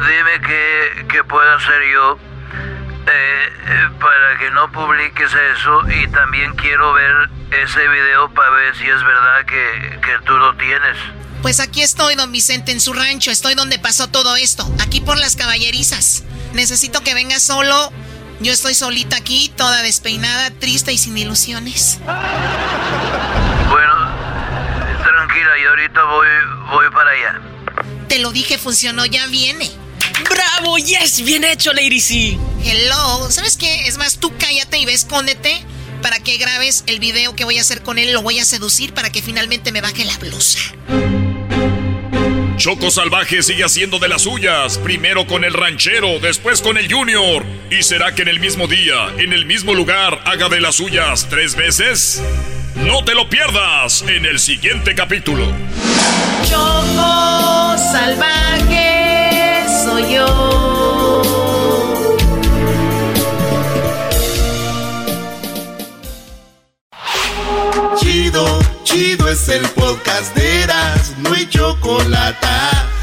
dime 0.08 0.42
qué, 0.46 1.06
qué 1.10 1.24
puedo 1.24 1.56
hacer 1.56 1.82
yo 1.94 2.20
eh, 3.08 3.54
eh, 3.68 3.90
para 4.00 4.38
que 4.40 4.52
no 4.52 4.72
publiques 4.72 5.32
eso 5.34 5.82
y 5.90 6.08
también 6.10 6.54
quiero 6.56 6.94
ver 6.94 7.30
ese 7.52 7.88
video 7.88 8.34
para 8.34 8.50
ver 8.52 8.76
si 8.76 8.88
es 8.88 9.04
verdad 9.04 9.46
que, 9.46 10.00
que 10.02 10.20
tú 10.26 10.38
lo 10.38 10.56
tienes. 10.56 10.98
Pues 11.42 11.60
aquí 11.60 11.82
estoy, 11.82 12.16
don 12.16 12.32
Vicente, 12.32 12.72
en 12.72 12.80
su 12.80 12.94
rancho. 12.94 13.32
Estoy 13.32 13.56
donde 13.56 13.80
pasó 13.80 14.08
todo 14.08 14.36
esto. 14.36 14.64
Aquí 14.80 15.02
por 15.02 15.18
las 15.18 15.36
caballerizas. 15.36 16.24
Necesito 16.54 17.02
que 17.02 17.16
venga 17.16 17.40
solo. 17.40 17.92
Yo 18.42 18.52
estoy 18.52 18.74
solita 18.74 19.18
aquí, 19.18 19.52
toda 19.56 19.82
despeinada, 19.82 20.52
triste 20.52 20.92
y 20.92 20.98
sin 20.98 21.18
ilusiones. 21.18 22.00
Bueno, 23.70 23.94
tranquila, 25.04 25.60
y 25.60 25.66
ahorita 25.66 26.04
voy, 26.04 26.28
voy 26.72 26.90
para 26.92 27.12
allá. 27.12 27.40
Te 28.08 28.20
lo 28.20 28.32
dije, 28.32 28.58
funcionó, 28.58 29.06
ya 29.06 29.28
viene. 29.28 29.70
¡Bravo! 30.32 30.78
¡Yes! 30.78 31.24
¡Bien 31.26 31.44
hecho, 31.44 31.74
Lady 31.74 32.00
C! 32.00 32.38
Hello. 32.64 33.30
¿Sabes 33.30 33.58
qué? 33.58 33.88
Es 33.88 33.98
más, 33.98 34.18
tú 34.18 34.32
cállate 34.38 34.78
y 34.78 34.86
ve, 34.86 34.94
escóndete 34.94 35.62
para 36.02 36.20
que 36.20 36.38
grabes 36.38 36.84
el 36.88 37.00
video 37.00 37.36
que 37.36 37.44
voy 37.44 37.58
a 37.58 37.62
hacer 37.62 37.84
con 37.84 37.98
él. 37.98 38.14
Lo 38.14 38.22
voy 38.22 38.40
a 38.40 38.46
seducir 38.46 38.94
para 38.94 39.12
que 39.12 39.22
finalmente 39.22 39.72
me 39.72 39.82
baje 39.82 40.06
la 40.06 40.18
blusa. 40.18 40.60
Choco 42.58 42.92
Salvaje 42.92 43.42
sigue 43.42 43.64
haciendo 43.64 43.98
de 43.98 44.08
las 44.08 44.22
suyas, 44.22 44.78
primero 44.78 45.26
con 45.26 45.44
el 45.44 45.54
ranchero, 45.54 46.20
después 46.20 46.62
con 46.62 46.78
el 46.78 46.92
junior. 46.92 47.44
¿Y 47.72 47.82
será 47.82 48.14
que 48.14 48.22
en 48.22 48.28
el 48.28 48.40
mismo 48.40 48.68
día, 48.68 49.08
en 49.18 49.34
el 49.34 49.46
mismo 49.46 49.74
lugar, 49.74 50.22
haga 50.26 50.48
de 50.48 50.62
las 50.62 50.76
suyas 50.76 51.28
tres 51.30 51.56
veces? 51.56 52.22
No 52.76 53.04
te 53.04 53.16
lo 53.16 53.30
pierdas 53.30 54.04
en 54.04 54.26
el 54.26 54.40
siguiente 54.40 54.94
capítulo. 54.94 55.46
Choco 56.48 57.76
Salvaje 57.78 59.01
yo. 60.10 61.22
Chido, 67.98 68.60
chido 68.84 69.30
es 69.30 69.50
el 69.50 69.62
podcast 69.70 70.36
de 70.36 70.64
Eras, 70.64 71.14
no 71.20 71.34
hay 71.34 71.48
chocolate. 71.48 72.48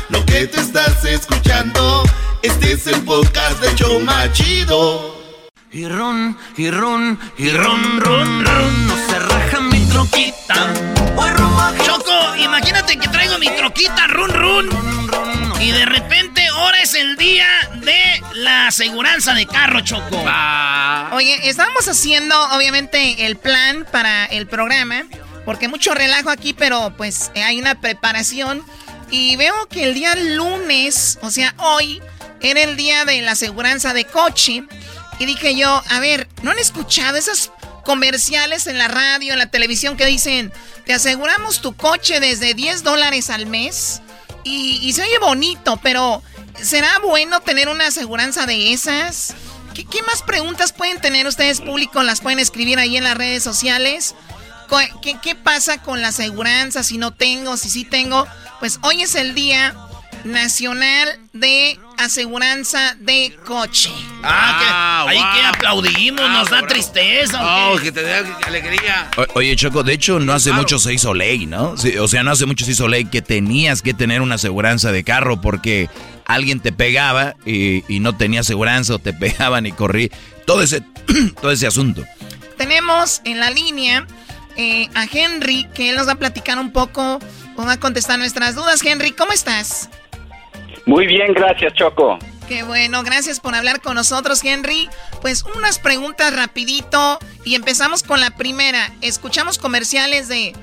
Lo 0.09 0.25
que 0.25 0.47
te 0.47 0.61
estás 0.61 1.05
escuchando, 1.05 2.03
este 2.43 2.73
es 2.73 2.87
el 2.87 3.03
podcast 3.03 3.61
de 3.61 3.75
Choma 3.75 4.33
Chido. 4.33 5.17
Y 5.71 5.87
ron, 5.87 6.37
y 6.57 6.71
ron, 6.71 7.19
y 7.37 7.51
ron, 7.51 8.01
ron, 8.01 8.45
ron, 8.45 8.87
no 8.87 8.97
se 9.07 9.19
raja 9.19 9.61
mi 9.61 9.78
troquita. 9.89 10.73
Choco, 11.85 12.37
imagínate 12.37 12.97
que 12.97 13.09
traigo 13.09 13.39
mi 13.39 13.49
troquita, 13.51 14.07
run, 14.09 14.31
run. 14.31 14.69
Y 15.61 15.71
de 15.73 15.85
repente 15.85 16.47
ahora 16.49 16.81
es 16.81 16.95
el 16.95 17.17
día 17.17 17.47
de 17.75 18.23
la 18.35 18.69
aseguranza 18.69 19.35
de 19.35 19.47
carro, 19.47 19.81
Choco. 19.81 20.25
Oye, 21.13 21.49
estábamos 21.49 21.89
haciendo 21.89 22.41
obviamente 22.55 23.27
el 23.27 23.37
plan 23.37 23.87
para 23.91 24.27
el 24.27 24.47
programa, 24.47 25.05
porque 25.45 25.69
mucho 25.69 25.95
relajo 25.95 26.31
aquí, 26.31 26.55
pero 26.55 26.93
pues 26.97 27.31
hay 27.35 27.59
una 27.59 27.81
preparación. 27.81 28.65
Y 29.11 29.37
veo 29.37 29.67
que 29.69 29.85
el 29.85 29.95
día 29.95 30.15
lunes, 30.15 31.19
o 31.23 31.31
sea, 31.31 31.55
hoy, 31.59 32.03
era 32.41 32.63
el 32.63 32.77
día 32.77 33.05
de 33.05 33.23
la 33.23 33.33
aseguranza 33.33 33.95
de 33.95 34.05
coche. 34.05 34.65
Y 35.19 35.27
dije 35.27 35.57
yo, 35.57 35.83
a 35.89 35.99
ver, 35.99 36.29
¿no 36.43 36.51
han 36.51 36.59
escuchado 36.59 37.17
esos 37.17 37.51
comerciales 37.89 38.67
en 38.67 38.77
la 38.77 38.87
radio, 38.87 39.33
en 39.33 39.39
la 39.39 39.51
televisión 39.51 39.97
que 39.97 40.05
dicen, 40.05 40.53
te 40.85 40.93
aseguramos 40.93 41.63
tu 41.63 41.75
coche 41.75 42.21
desde 42.21 42.53
10 42.53 42.83
dólares 42.83 43.31
al 43.31 43.47
mes? 43.47 44.03
Y, 44.45 44.93
se 44.93 45.01
oye 45.01 45.19
bonito, 45.19 45.81
pero 45.83 46.23
¿será 46.61 46.99
bueno 46.99 47.41
tener 47.41 47.71
una 47.71 47.87
aseguranza 47.87 48.45
de 48.45 48.75
esas? 48.75 49.35
¿Qué, 49.73 49.87
¿Qué, 49.87 50.03
más 50.03 50.21
preguntas 50.21 50.75
pueden 50.75 51.01
tener 51.01 51.27
ustedes 51.27 51.63
público? 51.63 52.03
Las 52.03 52.21
pueden 52.21 52.41
escribir 52.41 52.79
ahí 52.79 52.99
en 52.99 53.05
las 53.05 53.17
redes 53.17 53.43
sociales. 53.43 54.15
¿Qué, 55.01 55.17
qué 55.23 55.35
pasa 55.35 55.81
con 55.81 56.03
la 56.03 56.09
aseguranza? 56.09 56.83
Si 56.83 56.99
no 56.99 57.15
tengo, 57.15 57.57
si 57.57 57.71
sí 57.71 57.87
tengo. 57.87 58.27
Pues 58.61 58.81
hoy 58.83 59.01
es 59.01 59.15
el 59.15 59.35
día 59.35 59.75
nacional 60.25 61.19
de 61.33 61.79
aseguranza 61.99 62.97
de 63.01 63.37
coche. 63.45 63.91
Ah, 64.23 65.05
que, 65.07 65.11
ahí 65.11 65.19
que 65.35 65.47
aplaudimos, 65.47 66.21
Ah, 66.25 66.33
nos 66.33 66.45
da 66.51 66.59
bravo. 66.59 66.67
tristeza. 66.69 67.39
Oh, 67.41 67.75
¿o 67.75 67.77
qué? 67.79 67.85
que 67.85 67.93
te 67.93 68.03
dé 68.03 68.15
alegría. 68.47 69.11
O- 69.17 69.27
Oye, 69.39 69.55
Choco, 69.57 69.83
de 69.83 69.93
hecho, 69.95 70.21
no 70.21 70.33
hace 70.33 70.53
mucho 70.53 70.79
se 70.79 70.93
hizo 70.95 71.15
ley, 71.15 71.47
¿no? 71.47 71.77
Sí, 71.77 71.97
o 71.99 72.09
sea, 72.09 72.23
no 72.23 72.31
hace 72.33 72.47
mucho 72.47 72.65
se 72.65 72.73
hizo 72.73 72.89
ley 72.89 73.05
que 73.07 73.23
tenías 73.23 73.83
que 73.83 73.95
tener 73.95 74.21
una 74.23 74.37
aseguranza 74.37 74.93
de 74.93 75.05
carro 75.05 75.41
porque 75.41 75.89
alguien 76.27 76.61
te 76.61 76.73
pegaba 76.73 77.37
y, 77.47 77.85
y 77.93 78.01
no 78.01 78.17
tenía 78.17 78.41
aseguranza 78.41 78.95
o 78.95 78.99
te 78.99 79.13
pegaban 79.15 79.67
y 79.67 79.73
corrí. 79.73 80.11
Todo 80.47 80.63
ese, 80.63 80.83
todo 81.41 81.51
ese 81.51 81.67
asunto. 81.67 82.05
Tenemos 82.57 83.21
en 83.25 83.39
la 83.41 83.51
línea 83.51 84.07
eh, 84.57 84.89
a 84.95 85.05
Henry, 85.11 85.67
que 85.75 85.91
él 85.91 85.97
nos 85.97 86.09
va 86.09 86.13
a 86.13 86.17
platicar 86.19 86.59
un 86.59 86.73
poco, 86.73 87.21
va 87.59 87.73
a 87.73 87.81
contestar 87.81 88.19
nuestras 88.19 88.55
dudas. 88.57 88.83
Henry, 88.85 89.13
¿cómo 89.13 89.33
estás? 89.33 89.89
Muy 90.89 91.07
bien, 91.07 91.35
gracias, 91.35 91.75
Choco. 91.75 92.19
Qué 92.49 92.63
bueno, 92.63 93.03
gracias 93.03 93.41
por 93.41 93.55
hablar 93.55 93.83
con 93.83 93.95
nosotros, 93.95 94.43
Henry. 94.43 94.89
Pues 95.21 95.45
unas 95.55 95.79
preguntas 95.79 96.35
rapidito 96.35 97.19
y 97.45 97.57
empezamos 97.57 98.03
con 98.03 98.23
la 98.23 98.31
primera. 98.31 98.89
Escuchamos 99.03 99.59
comerciales 99.59 100.29
de 100.29 100.55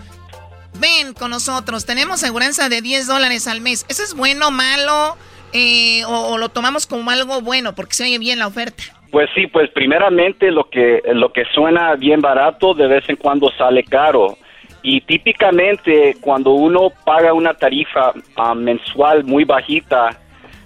ven 0.80 1.14
con 1.14 1.30
nosotros, 1.30 1.86
tenemos 1.86 2.24
aseguranza 2.24 2.70
de 2.70 2.82
10 2.82 3.06
dólares 3.06 3.48
al 3.48 3.62
mes. 3.62 3.86
¿Eso 3.88 4.02
es 4.02 4.16
bueno, 4.16 4.50
malo? 4.50 5.16
Eh, 5.54 6.04
o, 6.06 6.34
o 6.34 6.38
lo 6.40 6.50
tomamos 6.50 6.88
como 6.88 7.12
algo 7.12 7.42
bueno 7.42 7.76
porque 7.76 7.94
se 7.94 8.06
oye 8.06 8.18
bien 8.18 8.40
la 8.40 8.48
oferta? 8.48 8.84
Pues 9.12 9.30
sí, 9.36 9.46
pues 9.46 9.70
primeramente 9.70 10.50
lo 10.50 10.72
que 10.72 11.04
lo 11.14 11.32
que 11.32 11.46
suena 11.54 11.94
bien 11.98 12.20
barato 12.20 12.74
de 12.74 12.88
vez 12.88 13.08
en 13.10 13.18
cuando 13.18 13.52
sale 13.60 13.84
caro. 13.84 14.40
Y 14.88 15.02
típicamente 15.02 16.16
cuando 16.22 16.52
uno 16.52 16.92
paga 17.04 17.34
una 17.34 17.56
tarifa 17.56 18.14
ah, 18.36 18.54
mensual 18.54 19.24
muy 19.24 19.44
bajita 19.44 20.16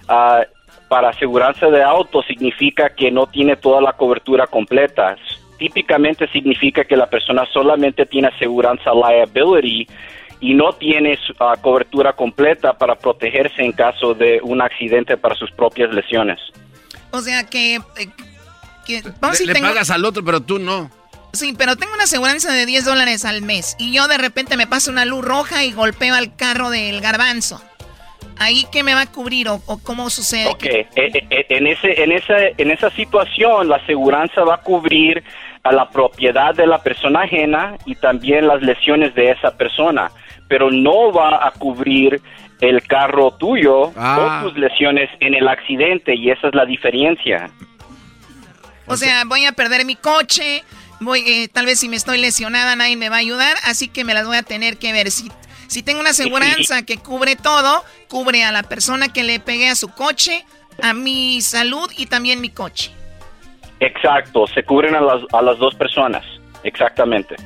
ah, 0.08 0.42
para 0.90 1.08
aseguranza 1.08 1.68
de 1.68 1.82
auto 1.82 2.22
significa 2.24 2.90
que 2.90 3.10
no 3.10 3.26
tiene 3.26 3.56
toda 3.56 3.80
la 3.80 3.94
cobertura 3.94 4.46
completa. 4.46 5.16
Típicamente 5.58 6.28
significa 6.32 6.84
que 6.84 6.96
la 6.96 7.06
persona 7.08 7.46
solamente 7.50 8.04
tiene 8.04 8.28
aseguranza 8.28 8.90
liability 8.92 9.86
y 10.40 10.52
no 10.52 10.74
tiene 10.74 11.18
ah, 11.38 11.54
cobertura 11.58 12.12
completa 12.12 12.74
para 12.76 12.96
protegerse 12.96 13.62
en 13.62 13.72
caso 13.72 14.12
de 14.12 14.38
un 14.42 14.60
accidente 14.60 15.16
para 15.16 15.34
sus 15.34 15.50
propias 15.52 15.94
lesiones. 15.94 16.38
O 17.10 17.20
sea 17.20 17.44
que... 17.46 17.76
eh, 17.76 18.08
que 18.86 19.02
vamos 19.20 19.30
Le, 19.30 19.36
si 19.36 19.46
le 19.46 19.54
tengo- 19.54 19.68
pagas 19.68 19.90
al 19.90 20.04
otro, 20.04 20.22
pero 20.22 20.40
tú 20.42 20.58
no. 20.58 20.90
Sí, 21.32 21.54
pero 21.56 21.76
tengo 21.76 21.94
una 21.94 22.04
aseguranza 22.04 22.52
de 22.52 22.66
10 22.66 22.84
dólares 22.84 23.24
al 23.24 23.42
mes 23.42 23.76
y 23.78 23.92
yo 23.92 24.08
de 24.08 24.18
repente 24.18 24.56
me 24.56 24.66
paso 24.66 24.90
una 24.90 25.04
luz 25.04 25.24
roja 25.24 25.64
y 25.64 25.72
golpeo 25.72 26.14
al 26.14 26.34
carro 26.34 26.70
del 26.70 27.00
garbanzo. 27.00 27.62
¿Ahí 28.38 28.66
qué 28.72 28.82
me 28.82 28.94
va 28.94 29.02
a 29.02 29.06
cubrir 29.06 29.48
o, 29.48 29.62
o 29.66 29.78
cómo 29.78 30.08
sucede? 30.08 30.48
Ok, 30.48 30.64
eh, 30.64 30.88
eh, 30.96 31.46
en, 31.50 31.66
ese, 31.66 32.02
en, 32.02 32.10
esa, 32.12 32.34
en 32.56 32.70
esa 32.70 32.90
situación 32.90 33.68
la 33.68 33.76
aseguranza 33.76 34.42
va 34.44 34.54
a 34.56 34.60
cubrir 34.62 35.22
a 35.62 35.72
la 35.72 35.90
propiedad 35.90 36.54
de 36.54 36.66
la 36.66 36.82
persona 36.82 37.22
ajena 37.22 37.76
y 37.84 37.94
también 37.96 38.48
las 38.48 38.62
lesiones 38.62 39.14
de 39.14 39.30
esa 39.32 39.56
persona, 39.56 40.10
pero 40.48 40.70
no 40.70 41.12
va 41.12 41.46
a 41.46 41.50
cubrir 41.50 42.20
el 42.62 42.82
carro 42.86 43.30
tuyo 43.32 43.92
Ah. 43.96 44.40
o 44.42 44.48
tus 44.48 44.58
lesiones 44.58 45.10
en 45.20 45.34
el 45.34 45.46
accidente 45.46 46.14
y 46.14 46.30
esa 46.30 46.48
es 46.48 46.54
la 46.54 46.64
diferencia. 46.64 47.50
O 48.86 48.96
sea, 48.96 49.24
voy 49.26 49.44
a 49.44 49.52
perder 49.52 49.84
mi 49.84 49.96
coche, 49.96 50.64
voy, 51.00 51.20
eh, 51.26 51.48
tal 51.48 51.66
vez 51.66 51.80
si 51.80 51.88
me 51.88 51.96
estoy 51.96 52.18
lesionada 52.18 52.76
nadie 52.76 52.96
me 52.96 53.08
va 53.08 53.16
a 53.16 53.20
ayudar, 53.20 53.56
así 53.64 53.88
que 53.88 54.04
me 54.04 54.14
las 54.14 54.26
voy 54.26 54.36
a 54.36 54.42
tener 54.42 54.78
que 54.78 54.92
ver. 54.92 55.10
Si, 55.10 55.30
si 55.66 55.82
tengo 55.82 56.00
una 56.00 56.10
aseguranza 56.10 56.82
que 56.82 56.98
cubre 56.98 57.36
todo, 57.36 57.84
cubre 58.08 58.44
a 58.44 58.52
la 58.52 58.62
persona 58.62 59.12
que 59.12 59.24
le 59.24 59.40
pegué 59.40 59.68
a 59.68 59.76
su 59.76 59.88
coche, 59.88 60.44
a 60.82 60.92
mi 60.92 61.40
salud 61.42 61.90
y 61.96 62.06
también 62.06 62.40
mi 62.40 62.50
coche. 62.50 62.92
Exacto, 63.80 64.46
se 64.46 64.62
cubren 64.62 64.94
a 64.94 65.00
las, 65.00 65.22
a 65.32 65.42
las 65.42 65.58
dos 65.58 65.74
personas, 65.74 66.24
exactamente. 66.64 67.36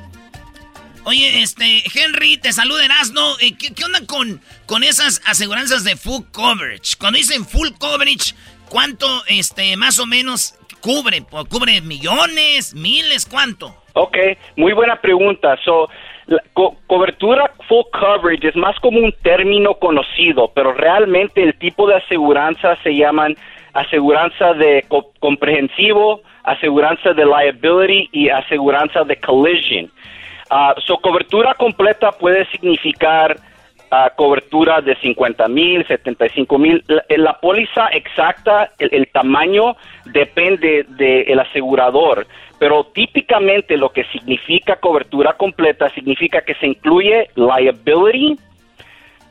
Oye, 1.04 1.42
este, 1.42 1.84
Henry, 1.94 2.38
te 2.38 2.52
saluda 2.52 2.84
Erasno. 2.84 3.38
Eh, 3.38 3.56
¿qué, 3.56 3.74
qué 3.74 3.84
onda 3.84 4.00
con, 4.06 4.40
con 4.64 4.82
esas 4.82 5.20
aseguranzas 5.26 5.84
de 5.84 5.96
full 5.96 6.22
coverage? 6.32 6.96
Cuando 6.98 7.18
dicen 7.18 7.46
full 7.46 7.68
coverage, 7.78 8.34
¿cuánto, 8.70 9.22
este, 9.26 9.76
más 9.76 9.98
o 9.98 10.06
menos 10.06 10.54
cubre? 10.84 11.22
¿O 11.30 11.44
¿Cubre 11.46 11.80
millones, 11.80 12.74
miles, 12.74 13.26
cuánto? 13.26 13.74
Ok, 13.94 14.16
muy 14.56 14.72
buena 14.74 14.96
pregunta. 14.96 15.56
So, 15.64 15.88
la 16.26 16.42
co- 16.52 16.76
cobertura 16.86 17.50
full 17.68 17.84
coverage 17.92 18.48
es 18.48 18.56
más 18.56 18.78
como 18.80 18.98
un 18.98 19.12
término 19.22 19.74
conocido, 19.74 20.50
pero 20.54 20.72
realmente 20.74 21.42
el 21.42 21.54
tipo 21.58 21.86
de 21.88 21.96
aseguranza 21.96 22.76
se 22.82 22.94
llaman 22.94 23.34
aseguranza 23.72 24.52
de 24.54 24.84
co- 24.88 25.10
comprensivo, 25.20 26.20
aseguranza 26.44 27.12
de 27.14 27.24
liability 27.24 28.08
y 28.12 28.28
aseguranza 28.28 29.04
de 29.04 29.16
collision. 29.16 29.90
Ah, 30.50 30.74
so, 30.86 30.98
cobertura 30.98 31.54
completa 31.54 32.12
puede 32.12 32.44
significar 32.50 33.36
ah, 33.94 34.12
cobertura 34.16 34.80
de 34.80 34.96
50 34.96 35.48
mil, 35.48 35.86
75 35.86 36.58
mil. 36.58 36.84
La, 36.86 37.04
la 37.08 37.40
póliza 37.40 37.88
exacta, 37.88 38.70
el, 38.78 39.08
tamaño, 39.08 39.76
depende 40.06 40.84
del 40.88 41.38
asegurador. 41.38 42.26
Pero 42.58 42.84
típicamente 42.84 43.76
lo 43.76 43.90
que 43.90 44.04
significa 44.04 44.76
cobertura 44.76 45.34
completa 45.34 45.90
significa 45.90 46.40
que 46.42 46.54
se 46.54 46.66
incluye 46.66 47.28
liability, 47.34 48.38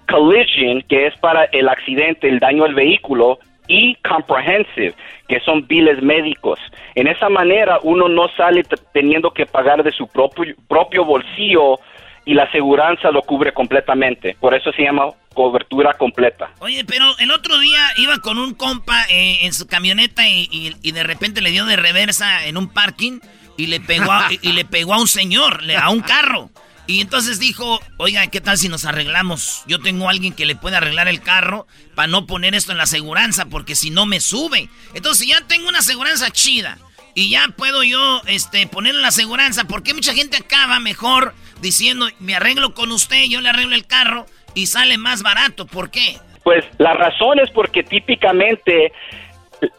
collision, 0.09 0.81
que 0.83 1.07
es 1.07 1.17
para 1.17 1.45
el 1.45 1.69
accidente, 1.69 2.27
el 2.27 2.39
daño 2.39 2.65
al 2.65 2.75
vehículo, 2.75 3.39
y 3.67 3.95
comprehensive, 4.07 4.93
que 5.27 5.39
son 5.39 5.65
biles 5.67 6.01
médicos. 6.01 6.59
En 6.95 7.07
esa 7.07 7.29
manera 7.29 7.79
uno 7.83 8.07
no 8.07 8.27
sale 8.29 8.63
teniendo 8.93 9.31
que 9.31 9.45
pagar 9.45 9.83
de 9.83 9.91
su 9.91 10.07
propio, 10.07 10.53
propio 10.67 11.05
bolsillo 11.05 11.79
y 12.25 12.33
la 12.33 12.43
aseguranza 12.43 13.11
lo 13.11 13.21
cubre 13.21 13.53
completamente. 13.53 14.37
Por 14.39 14.53
eso 14.53 14.71
se 14.71 14.83
llama 14.83 15.07
cobertura 15.33 15.93
completa. 15.95 16.51
Oye, 16.59 16.85
pero 16.85 17.05
el 17.19 17.31
otro 17.31 17.57
día 17.59 17.81
iba 17.97 18.19
con 18.19 18.37
un 18.37 18.53
compa 18.53 19.05
eh, 19.09 19.39
en 19.41 19.53
su 19.53 19.67
camioneta 19.67 20.27
y, 20.27 20.91
de 20.91 21.03
repente 21.03 21.41
le 21.41 21.51
dio 21.51 21.65
de 21.65 21.75
reversa 21.75 22.45
en 22.45 22.57
un 22.57 22.69
parking 22.69 23.19
y 23.57 23.67
le 23.67 23.79
pegó 23.79 24.11
a, 24.11 24.29
y, 24.41 24.53
le 24.53 24.65
pegó 24.65 24.93
a 24.93 24.99
un 24.99 25.07
señor, 25.07 25.61
a 25.77 25.89
un 25.89 26.01
carro. 26.01 26.49
Y 26.85 26.99
entonces 26.99 27.39
dijo, 27.39 27.79
oiga, 27.97 28.27
¿qué 28.27 28.41
tal 28.41 28.57
si 28.57 28.67
nos 28.67 28.83
arreglamos? 28.83 29.63
Yo 29.67 29.79
tengo 29.79 30.07
a 30.07 30.11
alguien 30.11 30.33
que 30.33 30.45
le 30.45 30.55
puede 30.55 30.75
arreglar 30.75 31.07
el 31.07 31.21
carro 31.21 31.65
para 31.95 32.07
no 32.07 32.25
poner 32.25 32.55
esto 32.55 32.73
en 32.73 32.77
la 32.77 32.83
aseguranza, 32.83 33.45
porque 33.45 33.75
si 33.75 33.89
no 33.89 34.05
me 34.05 34.19
sube. 34.19 34.69
Entonces, 34.93 35.27
ya 35.27 35.39
tengo 35.47 35.69
una 35.69 35.79
aseguranza 35.79 36.29
chida 36.31 36.77
y 37.15 37.29
ya 37.29 37.47
puedo 37.55 37.83
yo 37.83 38.21
este, 38.25 38.67
poner 38.67 38.95
en 38.95 39.01
la 39.01 39.09
aseguranza, 39.09 39.63
¿por 39.65 39.81
qué 39.83 39.93
mucha 39.93 40.13
gente 40.13 40.37
acaba 40.37 40.79
mejor 40.79 41.33
diciendo, 41.63 42.05
me 42.19 42.35
arreglo 42.35 42.75
con 42.75 42.91
usted, 42.91 43.23
yo 43.27 43.41
le 43.41 43.49
arreglo 43.49 43.73
el 43.73 43.87
carro 43.87 44.25
y 44.53 44.67
sale 44.67 44.99
más 44.99 45.23
barato? 45.23 45.65
¿Por 45.65 45.89
qué? 45.89 46.17
Pues 46.43 46.63
la 46.77 46.93
razón 46.93 47.39
es 47.39 47.49
porque 47.49 47.81
típicamente 47.81 48.91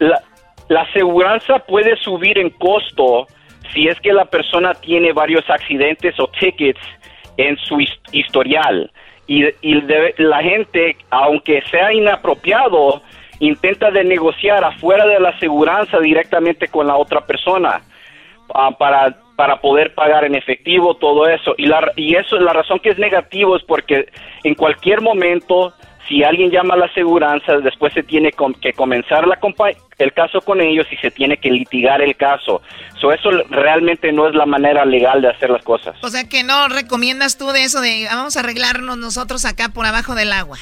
la, 0.00 0.20
la 0.68 0.80
aseguranza 0.82 1.60
puede 1.60 1.96
subir 1.98 2.38
en 2.38 2.50
costo 2.50 3.28
si 3.72 3.86
es 3.86 4.00
que 4.00 4.12
la 4.12 4.24
persona 4.24 4.74
tiene 4.74 5.12
varios 5.12 5.48
accidentes 5.48 6.18
o 6.18 6.26
tickets 6.28 6.80
en 7.36 7.56
su 7.58 7.76
his- 7.80 8.00
historial. 8.12 8.90
Y, 9.26 9.44
y 9.62 9.80
de- 9.82 10.14
la 10.18 10.42
gente, 10.42 10.96
aunque 11.10 11.62
sea 11.70 11.92
inapropiado, 11.92 13.02
intenta 13.40 13.90
de 13.90 14.04
negociar 14.04 14.64
afuera 14.64 15.06
de 15.06 15.18
la 15.20 15.30
aseguranza 15.30 15.98
directamente 15.98 16.68
con 16.68 16.86
la 16.86 16.96
otra 16.96 17.26
persona 17.26 17.82
ah, 18.54 18.70
para, 18.78 19.16
para 19.36 19.60
poder 19.60 19.94
pagar 19.94 20.24
en 20.24 20.34
efectivo 20.34 20.94
todo 20.96 21.28
eso. 21.28 21.54
Y, 21.58 21.66
la, 21.66 21.92
y 21.96 22.16
eso, 22.16 22.36
la 22.38 22.52
razón 22.52 22.78
que 22.78 22.90
es 22.90 22.98
negativo 22.98 23.56
es 23.56 23.62
porque 23.64 24.08
en 24.44 24.54
cualquier 24.54 25.00
momento, 25.00 25.72
si 26.08 26.22
alguien 26.22 26.50
llama 26.50 26.74
a 26.74 26.78
la 26.78 26.86
aseguranza, 26.86 27.58
después 27.58 27.92
se 27.92 28.02
tiene 28.02 28.30
que 28.60 28.72
comenzar 28.72 29.26
la 29.26 29.38
el 29.98 30.12
caso 30.12 30.40
con 30.40 30.60
ellos 30.60 30.86
y 30.90 30.96
se 30.96 31.10
tiene 31.10 31.36
que 31.36 31.50
litigar 31.50 32.02
el 32.02 32.16
caso. 32.16 32.62
So, 33.00 33.12
eso 33.12 33.30
realmente 33.50 34.12
no 34.12 34.28
es 34.28 34.34
la 34.34 34.46
manera 34.46 34.84
legal 34.84 35.22
de 35.22 35.28
hacer 35.28 35.50
las 35.50 35.62
cosas. 35.62 35.96
O 36.02 36.08
sea 36.08 36.28
que 36.28 36.42
no 36.42 36.68
recomiendas 36.68 37.38
tú 37.38 37.48
de 37.50 37.64
eso 37.64 37.80
de 37.80 38.08
"Ah, 38.08 38.16
vamos 38.16 38.36
a 38.36 38.40
arreglarnos 38.40 38.98
nosotros 38.98 39.44
acá 39.44 39.68
por 39.68 39.86
abajo 39.86 40.14
del 40.14 40.32
agua. 40.32 40.58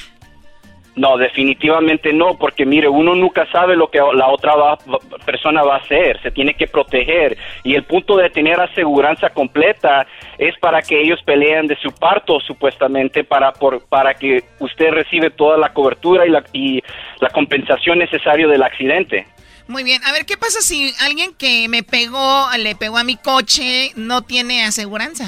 No, 0.95 1.17
definitivamente 1.17 2.13
no, 2.13 2.37
porque 2.37 2.67
mire, 2.67 2.87
uno 2.87 3.15
nunca 3.15 3.49
sabe 3.51 3.75
lo 3.75 3.89
que 3.89 3.97
la 3.97 4.27
otra 4.27 4.55
va- 4.55 4.77
persona 5.25 5.63
va 5.63 5.75
a 5.75 5.79
hacer, 5.79 6.21
se 6.21 6.29
tiene 6.29 6.53
que 6.53 6.67
proteger 6.67 7.35
y 7.63 7.73
el 7.73 7.83
punto 7.83 8.15
de 8.15 8.29
tener 8.29 8.59
aseguranza 8.61 9.31
completa 9.31 10.05
es 10.37 10.55
para 10.59 10.83
que 10.83 11.01
ellos 11.01 11.19
peleen 11.25 11.65
de 11.65 11.75
su 11.77 11.91
parto 11.91 12.39
supuestamente 12.41 13.23
para 13.23 13.51
por, 13.53 13.83
para 13.87 14.13
que 14.13 14.43
usted 14.59 14.91
recibe 14.91 15.31
toda 15.31 15.57
la 15.57 15.73
cobertura 15.73 16.27
y 16.27 16.29
la, 16.29 16.43
y 16.53 16.83
la 17.19 17.29
compensación 17.29 17.97
necesaria 17.97 18.47
del 18.47 18.61
accidente. 18.61 19.25
Muy 19.67 19.83
bien, 19.83 20.03
a 20.03 20.11
ver, 20.11 20.25
¿qué 20.27 20.37
pasa 20.37 20.61
si 20.61 20.93
alguien 21.01 21.33
que 21.35 21.67
me 21.69 21.81
pegó, 21.83 22.45
le 22.59 22.75
pegó 22.75 22.97
a 22.99 23.03
mi 23.03 23.15
coche, 23.15 23.91
no 23.95 24.21
tiene 24.21 24.63
aseguranza? 24.65 25.25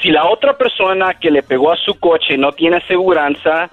Si 0.00 0.10
la 0.10 0.26
otra 0.28 0.56
persona 0.56 1.14
que 1.14 1.30
le 1.30 1.42
pegó 1.42 1.72
a 1.72 1.76
su 1.76 1.98
coche 1.98 2.36
no 2.36 2.52
tiene 2.52 2.76
aseguranza, 2.76 3.70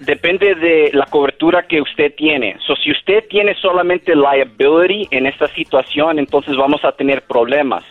depende 0.00 0.54
de 0.54 0.90
la 0.92 1.06
cobertura 1.06 1.66
que 1.66 1.80
usted 1.80 2.14
tiene. 2.14 2.56
So, 2.66 2.76
si 2.76 2.90
usted 2.90 3.24
tiene 3.28 3.54
solamente 3.54 4.14
liability 4.14 5.08
en 5.10 5.26
esta 5.26 5.48
situación, 5.48 6.18
entonces 6.18 6.56
vamos 6.56 6.84
a 6.84 6.92
tener 6.92 7.22
problemas. 7.22 7.84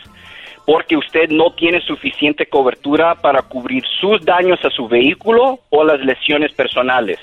Porque 0.66 0.96
usted 0.96 1.30
no 1.30 1.52
tiene 1.52 1.80
suficiente 1.80 2.46
cobertura 2.46 3.14
para 3.14 3.42
cubrir 3.42 3.84
sus 4.00 4.22
daños 4.24 4.62
a 4.64 4.70
su 4.70 4.86
vehículo 4.86 5.60
o 5.70 5.84
las 5.84 6.00
lesiones 6.00 6.52
personales. 6.52 7.18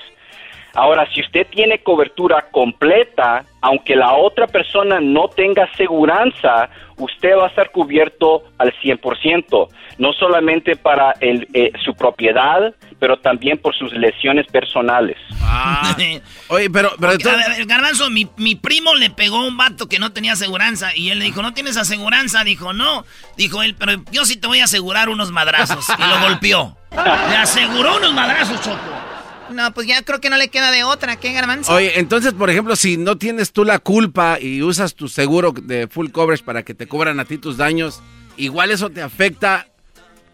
Ahora, 0.76 1.08
si 1.14 1.22
usted 1.22 1.48
tiene 1.50 1.80
cobertura 1.80 2.48
completa, 2.52 3.46
aunque 3.62 3.96
la 3.96 4.14
otra 4.14 4.46
persona 4.46 5.00
no 5.00 5.30
tenga 5.30 5.64
aseguranza, 5.64 6.70
usted 6.98 7.38
va 7.38 7.46
a 7.46 7.48
estar 7.48 7.72
cubierto 7.72 8.44
al 8.58 8.74
100%, 8.82 9.70
no 9.98 10.14
solamente 10.14 10.76
para 10.76 11.14
el, 11.22 11.48
eh, 11.54 11.72
su 11.84 11.96
propiedad, 11.96 12.76
pero 13.00 13.18
también 13.18 13.58
por 13.58 13.74
sus 13.74 13.94
lesiones 13.94 14.48
personales. 14.48 15.18
Ah. 15.42 15.96
Oye, 16.50 16.70
pero... 16.70 16.92
pero 17.00 17.14
a 17.14 17.36
ver, 17.36 17.66
Garbanzo, 17.66 18.10
mi, 18.10 18.28
mi 18.36 18.56
primo 18.56 18.96
le 18.96 19.10
pegó 19.10 19.38
a 19.38 19.48
un 19.48 19.56
vato 19.56 19.88
que 19.88 19.98
no 20.00 20.12
tenía 20.12 20.34
aseguranza 20.34 20.96
y 20.96 21.10
él 21.10 21.20
le 21.20 21.26
dijo, 21.26 21.42
¿no 21.42 21.54
tienes 21.54 21.78
aseguranza? 21.78 22.44
Dijo, 22.44 22.74
no. 22.74 23.06
Dijo 23.38 23.64
él, 23.64 23.76
pero 23.80 23.94
yo 24.12 24.26
sí 24.26 24.36
te 24.38 24.48
voy 24.48 24.60
a 24.60 24.66
asegurar 24.66 25.08
unos 25.08 25.32
madrazos. 25.32 25.88
Y 25.98 26.02
lo 26.02 26.20
golpeó. 26.28 26.76
Le 26.92 27.38
aseguró 27.38 27.98
unos 27.98 28.14
madrazos, 28.14 28.62
Choco. 28.62 29.05
No, 29.50 29.74
pues 29.74 29.88
ya 29.88 30.02
creo 30.04 30.20
que 30.20 30.30
no 30.30 30.38
le 30.38 30.50
queda 30.50 30.72
de 30.72 30.84
otra, 30.84 31.18
¿qué, 31.18 31.34
Garbanzo? 31.34 31.74
Oye, 31.74 32.00
entonces, 32.00 32.34
por 32.34 32.50
ejemplo, 32.50 32.76
si 32.76 32.98
no 32.98 33.18
tienes 33.18 33.52
tú 33.52 33.64
la 33.64 33.80
culpa 33.80 34.38
y 34.40 34.62
usas 34.62 34.96
tu 34.96 35.08
seguro 35.08 35.52
de 35.52 35.88
full 35.88 36.10
coverage 36.12 36.44
para 36.44 36.64
que 36.64 36.74
te 36.74 36.88
cubran 36.88 37.20
a 37.20 37.26
ti 37.26 37.38
tus 37.38 37.58
daños, 37.58 38.02
igual 38.38 38.72
eso 38.72 38.90
te 38.90 39.02
afecta 39.02 39.68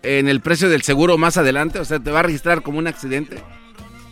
en 0.03 0.28
el 0.28 0.41
precio 0.41 0.70
del 0.70 0.82
seguro 0.82 1.18
más 1.18 1.38
adelante, 1.38 1.80
o 1.80 1.86
sea, 1.86 1.99
te 1.99 2.12
va 2.12 2.20
a 2.20 2.24
registrar 2.24 2.62
como 2.62 2.80
un 2.80 2.88
accidente. 2.88 3.38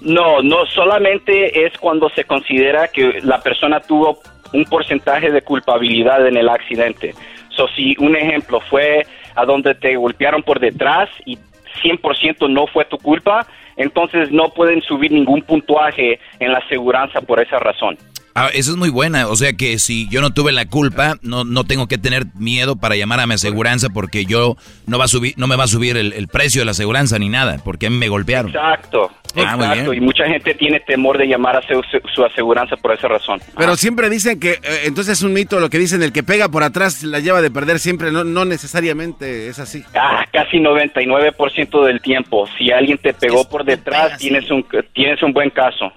No, 0.02 0.42
no, 0.42 0.66
solamente 0.68 1.66
es 1.66 1.78
cuando 1.78 2.10
se 2.10 2.24
considera 2.24 2.88
que 2.88 3.20
la 3.24 3.42
persona 3.42 3.82
tuvo 3.82 4.20
un 4.54 4.66
porcentaje 4.66 5.30
de 5.32 5.42
culpabilidad 5.42 6.26
en 6.28 6.38
el 6.38 6.50
accidente. 6.50 7.14
So, 7.50 7.68
si 7.76 7.96
un 8.00 8.16
ejemplo 8.16 8.62
fue 8.62 9.06
a 9.36 9.46
donde 9.46 9.76
te 9.76 9.96
golpearon 9.96 10.44
por 10.44 10.60
detrás 10.60 11.10
y 11.26 11.38
100% 11.84 12.50
no 12.50 12.68
fue 12.68 12.86
tu 12.86 12.98
culpa, 12.98 13.46
entonces 13.80 14.32
no 14.32 14.50
pueden 14.50 14.82
subir 14.82 15.12
ningún 15.12 15.42
puntuaje 15.42 16.20
en 16.40 16.52
la 16.52 16.60
aseguranza 16.60 17.22
por 17.22 17.42
esa 17.42 17.58
razón. 17.58 17.98
Ah, 18.36 18.50
eso 18.54 18.72
es 18.72 18.78
muy 18.78 18.90
buena, 18.90 19.28
o 19.28 19.36
sea 19.36 19.54
que 19.54 19.80
si 19.80 20.08
yo 20.10 20.22
no 20.22 20.32
tuve 20.32 20.52
la 20.52 20.66
culpa, 20.66 21.18
no, 21.22 21.44
no 21.44 21.64
tengo 21.64 21.88
que 21.88 21.98
tener 21.98 22.26
miedo 22.36 22.76
para 22.76 22.96
llamar 22.96 23.20
a 23.20 23.28
mi 23.28 23.34
aseguranza 23.34 23.90
porque 23.90 24.26
yo 24.26 24.56
no 24.86 24.98
va 24.98 25.06
a 25.06 25.08
subir, 25.08 25.34
no 25.38 25.48
me 25.48 25.56
va 25.56 25.66
a 25.66 25.68
subir 25.68 25.98
el, 25.98 26.14
el 26.14 26.28
precio 26.28 26.62
de 26.62 26.66
la 26.66 26.72
aseguranza 26.72 27.20
ni 27.20 27.30
nada, 27.30 27.58
porque 27.64 27.88
a 27.88 27.90
mí 27.90 27.98
me 27.98 28.08
golpearon. 28.08 28.52
Exacto, 28.52 29.12
Ah, 29.36 29.56
exacto. 29.56 29.94
Y 29.94 30.00
mucha 30.00 30.26
gente 30.26 30.56
tiene 30.56 30.80
temor 30.80 31.18
de 31.18 31.28
llamar 31.28 31.56
a 31.56 31.62
su, 31.62 31.82
su 32.14 32.26
aseguranza 32.26 32.76
por 32.78 32.94
esa 32.94 33.08
razón. 33.08 33.40
Pero 33.58 33.76
siempre 33.76 34.10
dicen 34.10 34.40
que, 34.40 34.54
eh, 34.54 34.82
entonces 34.86 35.20
es 35.20 35.24
un 35.24 35.34
mito 35.34 35.60
lo 35.60 35.70
que 35.70 35.78
dicen, 35.78 36.02
el 36.02 36.12
que 36.12 36.24
pega 36.24 36.50
por 36.50 36.64
atrás 36.64 37.04
la 37.04 37.20
lleva 37.20 37.42
de 37.42 37.52
perder 37.52 37.80
siempre, 37.80 38.12
no, 38.12 38.24
no 38.24 38.46
necesariamente 38.46 39.48
es 39.48 39.60
así. 39.60 39.84
Ah, 39.94 40.26
casi 40.32 40.58
99% 40.58 41.86
del 41.86 42.02
tiempo. 42.02 42.48
Si 42.58 42.72
alguien 42.72 42.98
te 42.98 43.14
pegó 43.14 43.48
por 43.48 43.64
detrás, 43.64 44.18
tienes 44.18 44.50
un, 44.50 44.66
tienes 44.94 45.22
un 45.22 45.34
buen 45.34 45.50
caso. 45.50 45.92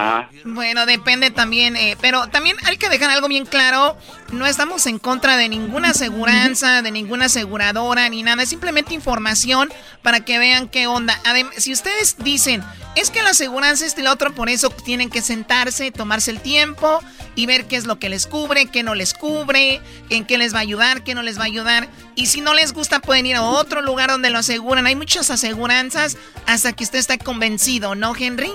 Ah. 0.00 0.28
Bueno, 0.44 0.86
depende 0.86 1.32
también, 1.32 1.74
eh, 1.76 1.96
pero 2.00 2.28
también 2.28 2.56
hay 2.64 2.76
que 2.76 2.88
dejar 2.88 3.10
algo 3.10 3.26
bien 3.26 3.44
claro, 3.44 3.98
no 4.30 4.46
estamos 4.46 4.86
en 4.86 5.00
contra 5.00 5.36
de 5.36 5.48
ninguna 5.48 5.88
aseguranza, 5.90 6.82
de 6.82 6.92
ninguna 6.92 7.24
aseguradora, 7.24 8.08
ni 8.08 8.22
nada, 8.22 8.44
es 8.44 8.48
simplemente 8.48 8.94
información 8.94 9.68
para 10.02 10.20
que 10.20 10.38
vean 10.38 10.68
qué 10.68 10.86
onda. 10.86 11.20
Adem- 11.24 11.50
si 11.56 11.72
ustedes 11.72 12.16
dicen, 12.18 12.62
es 12.94 13.10
que 13.10 13.22
la 13.22 13.30
aseguranza 13.30 13.86
es 13.86 13.98
el 13.98 14.06
otro, 14.06 14.32
por 14.32 14.48
eso 14.48 14.70
tienen 14.70 15.10
que 15.10 15.20
sentarse, 15.20 15.90
tomarse 15.90 16.30
el 16.30 16.40
tiempo 16.40 17.02
y 17.34 17.46
ver 17.46 17.64
qué 17.66 17.74
es 17.74 17.84
lo 17.84 17.98
que 17.98 18.08
les 18.08 18.28
cubre, 18.28 18.66
qué 18.66 18.84
no 18.84 18.94
les 18.94 19.14
cubre, 19.14 19.80
en 20.10 20.24
qué 20.26 20.38
les 20.38 20.54
va 20.54 20.58
a 20.58 20.62
ayudar, 20.62 21.02
qué 21.02 21.16
no 21.16 21.22
les 21.22 21.38
va 21.38 21.42
a 21.42 21.46
ayudar. 21.46 21.88
Y 22.14 22.26
si 22.26 22.40
no 22.40 22.54
les 22.54 22.72
gusta, 22.72 23.00
pueden 23.00 23.26
ir 23.26 23.34
a 23.34 23.42
otro 23.42 23.82
lugar 23.82 24.10
donde 24.10 24.30
lo 24.30 24.38
aseguran. 24.38 24.86
Hay 24.86 24.94
muchas 24.94 25.28
aseguranzas 25.30 26.16
hasta 26.46 26.72
que 26.72 26.84
usted 26.84 27.00
está 27.00 27.18
convencido, 27.18 27.96
¿no, 27.96 28.14
Henry? 28.16 28.52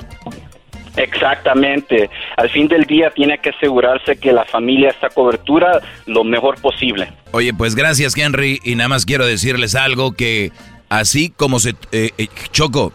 Exactamente. 0.97 2.09
Al 2.37 2.49
fin 2.49 2.67
del 2.67 2.85
día 2.85 3.09
tiene 3.11 3.37
que 3.39 3.49
asegurarse 3.49 4.17
que 4.17 4.31
la 4.33 4.45
familia 4.45 4.89
está 4.89 5.09
cobertura 5.09 5.81
lo 6.05 6.23
mejor 6.23 6.59
posible. 6.61 7.09
Oye, 7.31 7.53
pues 7.53 7.75
gracias 7.75 8.17
Henry 8.17 8.59
y 8.63 8.75
nada 8.75 8.89
más 8.89 9.05
quiero 9.05 9.25
decirles 9.25 9.75
algo 9.75 10.11
que 10.13 10.51
así 10.89 11.29
como 11.35 11.59
se... 11.59 11.71
eh, 11.91 12.11
eh, 12.17 12.27
Choco, 12.51 12.93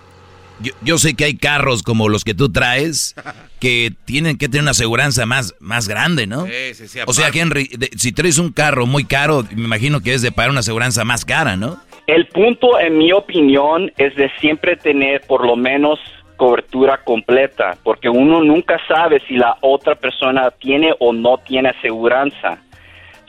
yo, 0.61 0.73
yo 0.83 0.99
sé 0.99 1.15
que 1.15 1.25
hay 1.25 1.37
carros 1.37 1.83
como 1.83 2.09
los 2.09 2.25
que 2.25 2.35
tú 2.35 2.51
traes 2.51 3.15
que 3.61 3.93
tienen 4.05 4.39
que 4.39 4.49
tener 4.49 4.63
una 4.63 4.71
aseguranza 4.73 5.27
más, 5.27 5.55
más 5.61 5.89
grande, 5.89 6.27
¿no? 6.27 6.47
Sí, 6.47 6.75
sí, 6.75 6.89
sí, 6.89 6.99
O 7.07 7.13
sea. 7.13 7.29
Henry, 7.33 7.69
de- 7.77 7.91
si 7.97 8.13
traes 8.13 8.39
un 8.39 8.53
carro 8.53 8.87
muy 8.87 9.05
caro, 9.05 9.45
me 9.55 9.65
imagino 9.65 10.01
que 10.01 10.15
es 10.15 10.23
de 10.23 10.31
pagar 10.33 10.51
una 10.51 10.61
aseguranza 10.61 11.05
más 11.05 11.25
cara, 11.25 11.57
¿no? 11.57 11.81
El 12.07 12.27
punto, 12.29 12.79
en 12.81 12.97
mi 12.99 13.13
opinión, 13.13 13.93
es 13.99 14.15
de 14.17 14.31
siempre 14.41 14.77
tener 14.77 15.21
por 15.23 15.45
lo 15.47 15.57
menos 15.57 15.99
cobertura 16.39 16.99
completa, 17.05 17.77
porque 17.83 18.09
uno 18.09 18.43
nunca 18.43 18.79
sabe 18.89 19.21
si 19.29 19.37
la 19.37 19.59
otra 19.61 19.97
persona 19.97 20.51
tiene 20.53 20.95
o 20.99 21.13
no 21.13 21.37
tiene 21.39 21.69
aseguranza. 21.71 22.59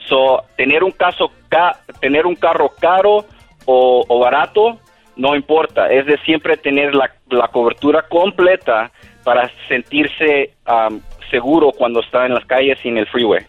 So, 0.08 0.44
tener 0.56 0.82
un 0.82 0.92
caso 0.92 1.30
ca- 1.48 1.76
tener 2.00 2.24
un 2.24 2.36
carro 2.36 2.70
caro 2.80 3.26
o, 3.66 4.18
barato 4.18 4.78
no 5.16 5.36
importa, 5.36 5.92
es 5.92 6.06
de 6.06 6.16
siempre 6.18 6.56
tener 6.56 6.94
la, 6.94 7.10
la 7.28 7.48
cobertura 7.48 8.02
completa 8.08 8.90
para 9.22 9.50
sentirse 9.68 10.52
am, 10.64 11.00
seguro 11.30 11.72
cuando 11.72 12.00
está 12.00 12.24
en 12.24 12.34
las 12.34 12.46
calles 12.46 12.78
y 12.84 12.88
en 12.88 12.98
el 12.98 13.06
freeway. 13.06 13.44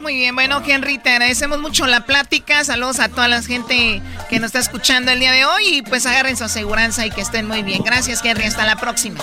Muy 0.00 0.14
bien, 0.14 0.34
bueno, 0.34 0.62
Henry, 0.66 0.96
te 0.96 1.10
agradecemos 1.10 1.58
mucho 1.60 1.86
la 1.86 2.06
plática. 2.06 2.64
Saludos 2.64 3.00
a 3.00 3.10
toda 3.10 3.28
la 3.28 3.42
gente 3.42 4.00
que 4.30 4.40
nos 4.40 4.46
está 4.46 4.58
escuchando 4.58 5.12
el 5.12 5.20
día 5.20 5.32
de 5.32 5.44
hoy 5.44 5.62
y 5.66 5.82
pues 5.82 6.06
agarren 6.06 6.38
su 6.38 6.44
aseguranza 6.44 7.04
y 7.04 7.10
que 7.10 7.20
estén 7.20 7.46
muy 7.46 7.62
bien. 7.62 7.82
Gracias, 7.84 8.24
Henry. 8.24 8.44
Hasta 8.44 8.64
la 8.64 8.76
próxima. 8.76 9.22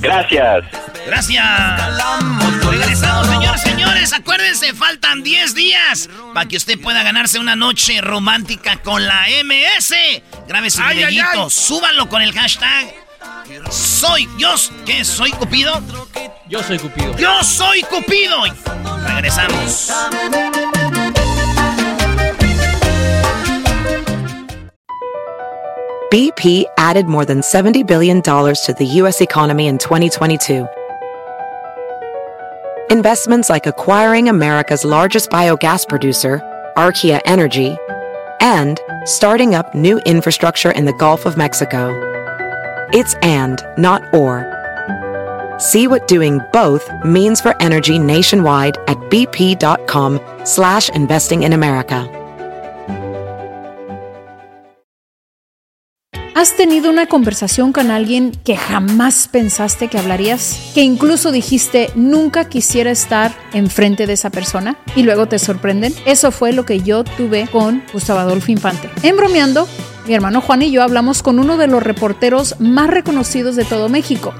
Gracias. 0.00 0.64
Gracias. 1.06 1.44
Regresamos, 2.70 3.28
señores, 3.28 3.62
señores. 3.62 4.12
Acuérdense, 4.12 4.74
faltan 4.74 5.22
10 5.22 5.54
días 5.54 6.10
para 6.34 6.46
que 6.46 6.58
usted 6.58 6.78
pueda 6.78 7.02
ganarse 7.02 7.38
una 7.38 7.56
noche 7.56 8.02
romántica 8.02 8.76
con 8.82 9.06
la 9.06 9.26
MS. 9.42 9.94
Grabe 10.46 10.68
su 10.68 10.82
Ay, 10.82 11.02
ay, 11.02 11.18
ay. 11.18 11.46
súbanlo 11.48 12.10
con 12.10 12.20
el 12.20 12.32
hashtag. 12.34 13.07
Soy 13.70 14.28
yo. 14.38 14.54
¿Qué? 14.84 15.04
¿Soy 15.04 15.30
Cupido? 15.30 15.72
Yo 16.48 16.62
soy 16.62 16.78
Cupido. 16.78 17.16
Yo 17.16 17.42
soy 17.42 17.82
Cupido. 17.82 18.42
Regresamos. 19.06 19.90
BP 26.10 26.64
added 26.78 27.06
more 27.06 27.24
than 27.24 27.40
$70 27.40 27.86
billion 27.86 28.22
to 28.22 28.74
the 28.78 28.86
U.S. 28.96 29.20
economy 29.20 29.66
in 29.66 29.78
2022. 29.78 30.66
Investments 32.90 33.50
like 33.50 33.66
acquiring 33.66 34.28
America's 34.28 34.84
largest 34.84 35.30
biogas 35.30 35.86
producer, 35.86 36.40
Archaea 36.76 37.20
Energy, 37.26 37.76
and 38.40 38.80
starting 39.04 39.54
up 39.54 39.74
new 39.74 39.98
infrastructure 40.00 40.70
in 40.70 40.86
the 40.86 40.94
Gulf 40.94 41.26
of 41.26 41.36
Mexico. 41.36 42.17
It's 42.92 43.14
and, 43.22 43.62
not 43.76 44.02
or. 44.14 44.46
See 45.58 45.88
what 45.88 46.08
doing 46.08 46.40
both 46.52 46.88
means 47.04 47.40
for 47.40 47.54
energy 47.60 47.98
nationwide 47.98 48.76
at 48.86 48.96
bp.com 49.10 50.20
slash 50.44 50.88
investing 50.90 51.42
in 51.42 51.52
America. 51.52 52.08
¿Has 56.38 56.54
tenido 56.56 56.88
una 56.88 57.06
conversación 57.06 57.72
con 57.72 57.90
alguien 57.90 58.30
que 58.44 58.56
jamás 58.56 59.26
pensaste 59.26 59.88
que 59.88 59.98
hablarías? 59.98 60.70
Que 60.72 60.82
incluso 60.82 61.32
dijiste 61.32 61.90
nunca 61.96 62.48
quisiera 62.48 62.92
estar 62.92 63.34
enfrente 63.52 64.06
de 64.06 64.12
esa 64.12 64.30
persona 64.30 64.78
y 64.94 65.02
luego 65.02 65.26
te 65.26 65.40
sorprenden. 65.40 65.92
Eso 66.06 66.30
fue 66.30 66.52
lo 66.52 66.64
que 66.64 66.80
yo 66.80 67.02
tuve 67.02 67.48
con 67.48 67.82
Gustavo 67.92 68.20
Adolfo 68.20 68.52
Infante. 68.52 68.88
En 69.02 69.16
bromeando, 69.16 69.66
mi 70.08 70.14
hermano 70.14 70.40
Juan 70.40 70.62
y 70.62 70.70
yo 70.70 70.82
hablamos 70.82 71.22
con 71.22 71.38
uno 71.38 71.58
de 71.58 71.66
los 71.66 71.82
reporteros 71.82 72.56
más 72.58 72.88
reconocidos 72.88 73.56
de 73.56 73.66
todo 73.66 73.90
México, 73.90 74.32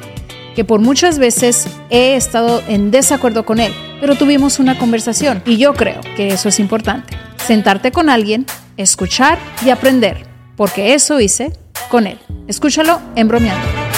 que 0.56 0.64
por 0.64 0.80
muchas 0.80 1.18
veces 1.18 1.68
he 1.90 2.16
estado 2.16 2.62
en 2.68 2.90
desacuerdo 2.90 3.44
con 3.44 3.60
él, 3.60 3.72
pero 4.00 4.16
tuvimos 4.16 4.58
una 4.58 4.78
conversación 4.78 5.42
y 5.44 5.58
yo 5.58 5.74
creo 5.74 6.00
que 6.16 6.28
eso 6.28 6.48
es 6.48 6.58
importante. 6.58 7.18
Sentarte 7.46 7.92
con 7.92 8.08
alguien, 8.08 8.46
escuchar 8.78 9.38
y 9.64 9.68
aprender, 9.68 10.26
porque 10.56 10.94
eso 10.94 11.20
hice 11.20 11.52
con 11.90 12.06
él. 12.06 12.18
Escúchalo 12.46 13.00
en 13.14 13.28
bromeando. 13.28 13.97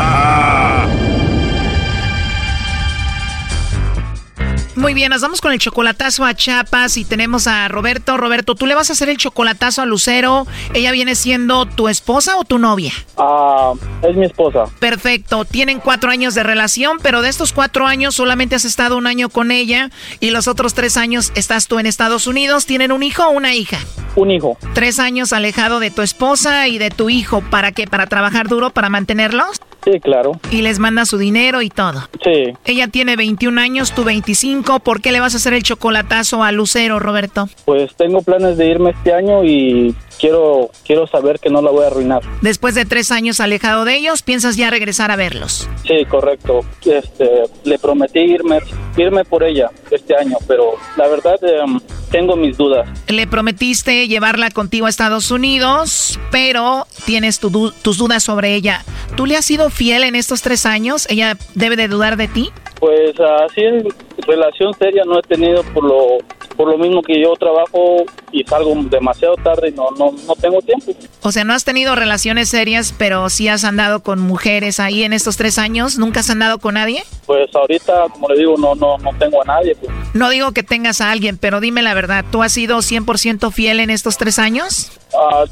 Muy 4.81 4.95
bien, 4.95 5.11
nos 5.11 5.21
vamos 5.21 5.41
con 5.41 5.53
el 5.53 5.59
chocolatazo 5.59 6.25
a 6.25 6.33
Chiapas 6.33 6.97
y 6.97 7.05
tenemos 7.05 7.45
a 7.45 7.67
Roberto. 7.67 8.17
Roberto, 8.17 8.55
¿tú 8.55 8.65
le 8.65 8.73
vas 8.73 8.89
a 8.89 8.93
hacer 8.93 9.09
el 9.09 9.17
chocolatazo 9.17 9.83
a 9.83 9.85
Lucero? 9.85 10.47
¿Ella 10.73 10.91
viene 10.91 11.13
siendo 11.13 11.67
tu 11.67 11.87
esposa 11.87 12.35
o 12.37 12.45
tu 12.45 12.57
novia? 12.57 12.91
Ah, 13.15 13.73
es 14.01 14.15
mi 14.15 14.25
esposa. 14.25 14.63
Perfecto, 14.79 15.45
tienen 15.45 15.79
cuatro 15.79 16.09
años 16.09 16.33
de 16.33 16.41
relación, 16.41 16.97
pero 16.99 17.21
de 17.21 17.29
estos 17.29 17.53
cuatro 17.53 17.85
años 17.85 18.15
solamente 18.15 18.55
has 18.55 18.65
estado 18.65 18.97
un 18.97 19.05
año 19.05 19.29
con 19.29 19.51
ella 19.51 19.91
y 20.19 20.31
los 20.31 20.47
otros 20.47 20.73
tres 20.73 20.97
años 20.97 21.31
estás 21.35 21.67
tú 21.67 21.77
en 21.77 21.85
Estados 21.85 22.25
Unidos. 22.25 22.65
¿Tienen 22.65 22.91
un 22.91 23.03
hijo 23.03 23.23
o 23.23 23.29
una 23.29 23.53
hija? 23.53 23.77
Un 24.15 24.31
hijo. 24.31 24.57
Tres 24.73 24.97
años 24.97 25.31
alejado 25.31 25.79
de 25.79 25.91
tu 25.91 26.01
esposa 26.01 26.67
y 26.67 26.79
de 26.79 26.89
tu 26.89 27.11
hijo. 27.11 27.41
¿Para 27.51 27.71
qué? 27.71 27.85
¿Para 27.85 28.07
trabajar 28.07 28.47
duro? 28.47 28.71
¿Para 28.71 28.89
mantenerlos? 28.89 29.61
Sí, 29.83 29.99
claro. 29.99 30.33
Y 30.51 30.61
les 30.61 30.79
manda 30.79 31.05
su 31.05 31.17
dinero 31.17 31.61
y 31.61 31.69
todo. 31.69 32.07
Sí. 32.23 32.53
Ella 32.65 32.87
tiene 32.87 33.15
21 33.15 33.59
años, 33.59 33.93
tú 33.93 34.03
25. 34.03 34.79
¿Por 34.79 35.01
qué 35.01 35.11
le 35.11 35.19
vas 35.19 35.33
a 35.33 35.37
hacer 35.37 35.53
el 35.53 35.63
chocolatazo 35.63 36.43
a 36.43 36.51
Lucero, 36.51 36.99
Roberto? 36.99 37.49
Pues 37.65 37.95
tengo 37.95 38.21
planes 38.21 38.57
de 38.57 38.67
irme 38.67 38.91
este 38.91 39.13
año 39.13 39.43
y 39.43 39.95
quiero, 40.21 40.69
quiero 40.85 41.07
saber 41.07 41.39
que 41.39 41.49
no 41.49 41.61
la 41.61 41.71
voy 41.71 41.83
a 41.83 41.87
arruinar. 41.87 42.21
Después 42.41 42.75
de 42.75 42.85
tres 42.85 43.11
años 43.11 43.39
alejado 43.39 43.83
de 43.83 43.95
ellos, 43.95 44.21
¿piensas 44.21 44.55
ya 44.55 44.69
regresar 44.69 45.09
a 45.09 45.15
verlos? 45.15 45.67
Sí, 45.85 46.05
correcto. 46.05 46.61
Este, 46.85 47.43
le 47.63 47.79
prometí 47.79 48.19
irme, 48.19 48.59
irme 48.95 49.25
por 49.25 49.43
ella 49.43 49.71
este 49.89 50.15
año, 50.15 50.37
pero 50.47 50.73
la 50.95 51.07
verdad 51.07 51.39
em, 51.43 51.79
tengo 52.11 52.35
mis 52.35 52.55
dudas. 52.55 52.87
Le 53.07 53.25
prometiste 53.25 54.07
llevarla 54.07 54.51
contigo 54.51 54.85
a 54.85 54.89
Estados 54.89 55.31
Unidos, 55.31 56.19
pero 56.29 56.85
tienes 57.05 57.39
tu 57.39 57.71
tus 57.71 57.97
dudas 57.97 58.23
sobre 58.23 58.53
ella. 58.53 58.83
¿Tú 59.17 59.25
le 59.25 59.35
has 59.35 59.45
sido 59.45 59.69
fiel 59.69 60.03
en 60.03 60.15
estos 60.15 60.41
tres 60.41 60.65
años? 60.65 61.07
¿Ella 61.09 61.35
debe 61.55 61.75
de 61.75 61.87
dudar 61.87 62.15
de 62.15 62.27
ti? 62.27 62.49
Pues 62.79 63.19
así 63.19 63.61
en 63.61 63.87
relación 64.27 64.73
seria 64.75 65.03
no 65.05 65.19
he 65.19 65.21
tenido 65.23 65.63
por 65.73 65.83
lo 65.83 66.17
por 66.61 66.69
lo 66.69 66.77
mismo 66.77 67.01
que 67.01 67.19
yo 67.19 67.33
trabajo 67.39 68.03
y 68.31 68.43
salgo 68.43 68.75
demasiado 68.83 69.33
tarde 69.37 69.69
y 69.69 69.71
no 69.71 69.89
no 69.97 70.11
no 70.27 70.35
tengo 70.35 70.61
tiempo. 70.61 70.91
O 71.23 71.31
sea, 71.31 71.43
no 71.43 71.53
has 71.53 71.63
tenido 71.63 71.95
relaciones 71.95 72.49
serias, 72.49 72.93
pero 72.95 73.27
sí 73.31 73.47
has 73.47 73.63
andado 73.63 74.01
con 74.03 74.19
mujeres 74.19 74.79
ahí 74.79 75.01
en 75.01 75.11
estos 75.11 75.37
tres 75.37 75.57
años. 75.57 75.97
¿Nunca 75.97 76.19
has 76.19 76.29
andado 76.29 76.59
con 76.59 76.75
nadie? 76.75 77.03
Pues 77.25 77.49
ahorita, 77.55 78.09
como 78.11 78.29
le 78.29 78.37
digo, 78.37 78.57
no 78.59 78.75
no 78.75 78.99
no 78.99 79.09
tengo 79.17 79.41
a 79.41 79.45
nadie. 79.45 79.75
pues. 79.75 79.91
No 80.13 80.29
digo 80.29 80.51
que 80.51 80.61
tengas 80.61 81.01
a 81.01 81.09
alguien, 81.09 81.39
pero 81.39 81.61
dime 81.61 81.81
la 81.81 81.95
verdad. 81.95 82.23
¿Tú 82.31 82.43
has 82.43 82.51
sido 82.51 82.77
100% 82.77 83.51
fiel 83.51 83.79
en 83.79 83.89
estos 83.89 84.17
tres 84.17 84.37
años? 84.37 84.91
Ah, 85.15 85.45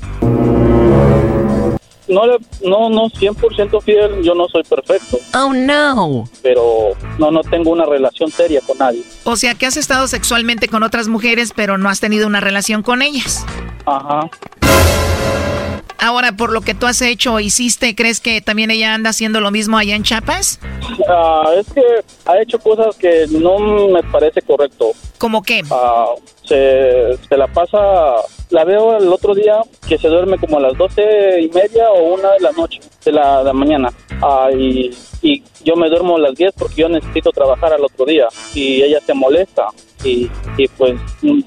no, 2.09 2.25
le- 2.27 2.39
no, 2.63 2.89
no, 2.89 3.09
100% 3.09 3.81
fiel, 3.81 4.21
yo 4.23 4.35
no 4.35 4.47
soy 4.49 4.63
perfecto. 4.63 5.17
Oh, 5.35 5.53
no. 5.53 6.25
Pero 6.43 6.63
no, 7.17 7.31
no 7.31 7.41
tengo 7.41 7.71
una 7.71 7.85
relación 7.85 8.29
seria 8.31 8.59
con 8.61 8.77
nadie. 8.77 9.03
O 9.23 9.35
sea, 9.35 9.55
que 9.55 9.65
has 9.65 9.77
estado 9.77 10.07
sexualmente 10.07 10.67
con 10.67 10.83
otras 10.83 11.07
mujeres, 11.07 11.53
pero 11.55 11.77
no 11.77 11.87
has 11.89 11.99
tenido 11.99 12.27
una 12.27 12.39
relación 12.41 12.83
con 12.83 13.01
ellas. 13.01 13.45
Ajá. 13.85 14.29
Ahora, 16.01 16.31
por 16.31 16.51
lo 16.51 16.61
que 16.61 16.73
tú 16.73 16.85
has 16.85 17.01
hecho 17.01 17.33
o 17.33 17.39
hiciste, 17.39 17.93
¿crees 17.93 18.19
que 18.19 18.41
también 18.41 18.71
ella 18.71 18.93
anda 18.93 19.09
haciendo 19.09 19.41
lo 19.41 19.51
mismo 19.51 19.77
allá 19.77 19.95
en 19.95 20.03
Chiapas? 20.03 20.59
Ah, 21.09 21.51
es 21.57 21.67
que 21.73 21.83
ha 22.25 22.41
hecho 22.41 22.57
cosas 22.59 22.95
que 22.95 23.25
no 23.29 23.89
me 23.89 24.01
parece 24.03 24.41
correcto. 24.41 24.91
¿Cómo 25.17 25.43
qué? 25.43 25.61
Ah, 25.69 26.07
se, 26.45 27.17
se 27.27 27.37
la 27.37 27.47
pasa, 27.47 27.77
la 28.49 28.63
veo 28.63 28.97
el 28.97 29.09
otro 29.09 29.35
día 29.35 29.57
que 29.87 29.97
se 29.97 30.07
duerme 30.07 30.37
como 30.37 30.57
a 30.57 30.61
las 30.61 30.77
doce 30.77 31.41
y 31.41 31.49
media 31.49 31.89
o 31.91 32.13
una 32.13 32.31
de 32.31 32.39
la 32.39 32.51
noche, 32.53 32.79
de 33.03 33.11
la, 33.11 33.39
de 33.39 33.43
la 33.45 33.53
mañana. 33.53 33.89
Ah, 34.21 34.49
y, 34.57 34.91
y 35.21 35.43
yo 35.65 35.75
me 35.75 35.89
duermo 35.89 36.15
a 36.15 36.19
las 36.19 36.35
10 36.35 36.53
porque 36.57 36.81
yo 36.81 36.89
necesito 36.89 37.31
trabajar 37.31 37.73
al 37.73 37.83
otro 37.83 38.05
día. 38.05 38.27
Y 38.53 38.81
ella 38.81 38.99
se 39.05 39.13
molesta. 39.13 39.67
Y, 40.03 40.29
y 40.57 40.67
pues 40.69 40.99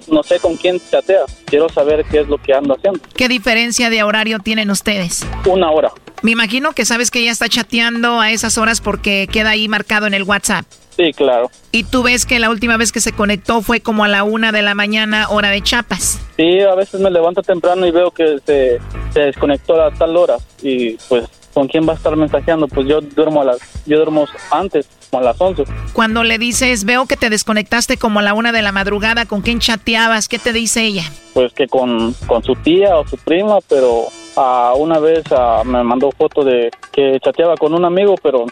no 0.08 0.22
sé 0.22 0.38
con 0.38 0.56
quién 0.56 0.80
chatea. 0.90 1.24
Quiero 1.46 1.68
saber 1.68 2.04
qué 2.10 2.20
es 2.20 2.28
lo 2.28 2.38
que 2.38 2.52
ando 2.54 2.74
haciendo. 2.74 3.00
¿Qué 3.14 3.28
diferencia 3.28 3.90
de 3.90 4.02
horario 4.02 4.38
tienen 4.38 4.70
ustedes? 4.70 5.26
Una 5.46 5.70
hora. 5.70 5.90
Me 6.22 6.30
imagino 6.30 6.72
que 6.72 6.84
sabes 6.84 7.10
que 7.10 7.20
ella 7.20 7.32
está 7.32 7.48
chateando 7.48 8.20
a 8.20 8.30
esas 8.30 8.56
horas 8.56 8.80
porque 8.80 9.28
queda 9.30 9.50
ahí 9.50 9.68
marcado 9.68 10.06
en 10.06 10.14
el 10.14 10.22
WhatsApp. 10.22 10.64
Sí, 10.96 11.12
claro. 11.12 11.50
Y 11.72 11.84
tú 11.84 12.02
ves 12.02 12.26
que 12.26 12.38
la 12.38 12.50
última 12.50 12.76
vez 12.76 12.92
que 12.92 13.00
se 13.00 13.12
conectó 13.12 13.62
fue 13.62 13.80
como 13.80 14.04
a 14.04 14.08
la 14.08 14.22
una 14.24 14.52
de 14.52 14.62
la 14.62 14.74
mañana, 14.74 15.28
hora 15.30 15.48
de 15.48 15.62
Chiapas. 15.62 16.20
Sí, 16.36 16.60
a 16.60 16.74
veces 16.74 17.00
me 17.00 17.10
levanto 17.10 17.42
temprano 17.42 17.86
y 17.86 17.90
veo 17.90 18.10
que 18.10 18.38
se, 18.44 18.78
se 19.12 19.20
desconectó 19.20 19.82
a 19.82 19.90
tal 19.90 20.16
hora 20.16 20.36
y 20.62 20.92
pues 21.08 21.24
con 21.52 21.68
quién 21.68 21.86
va 21.88 21.92
a 21.92 21.96
estar 21.96 22.16
mensajeando, 22.16 22.68
pues 22.68 22.86
yo 22.86 23.00
duermo 23.00 23.42
a 23.42 23.44
las 23.44 23.58
yo 23.86 23.96
duermo 23.96 24.26
antes, 24.50 24.88
como 25.10 25.22
a 25.22 25.24
las 25.24 25.40
11. 25.40 25.64
Cuando 25.92 26.22
le 26.22 26.38
dices, 26.38 26.84
veo 26.84 27.06
que 27.06 27.16
te 27.16 27.30
desconectaste 27.30 27.96
como 27.96 28.20
a 28.20 28.22
la 28.22 28.34
una 28.34 28.52
de 28.52 28.62
la 28.62 28.72
madrugada, 28.72 29.26
¿con 29.26 29.42
quién 29.42 29.58
chateabas? 29.60 30.28
¿Qué 30.28 30.38
te 30.38 30.52
dice 30.52 30.84
ella? 30.84 31.04
Pues 31.34 31.52
que 31.52 31.66
con, 31.66 32.14
con 32.26 32.42
su 32.42 32.54
tía 32.56 32.96
o 32.96 33.06
su 33.06 33.16
prima, 33.16 33.58
pero 33.68 34.06
a 34.36 34.74
una 34.76 34.98
vez 34.98 35.24
me 35.64 35.82
mandó 35.82 36.10
foto 36.12 36.44
de 36.44 36.70
que 36.92 37.18
chateaba 37.20 37.56
con 37.56 37.74
un 37.74 37.84
amigo, 37.84 38.14
pero 38.22 38.46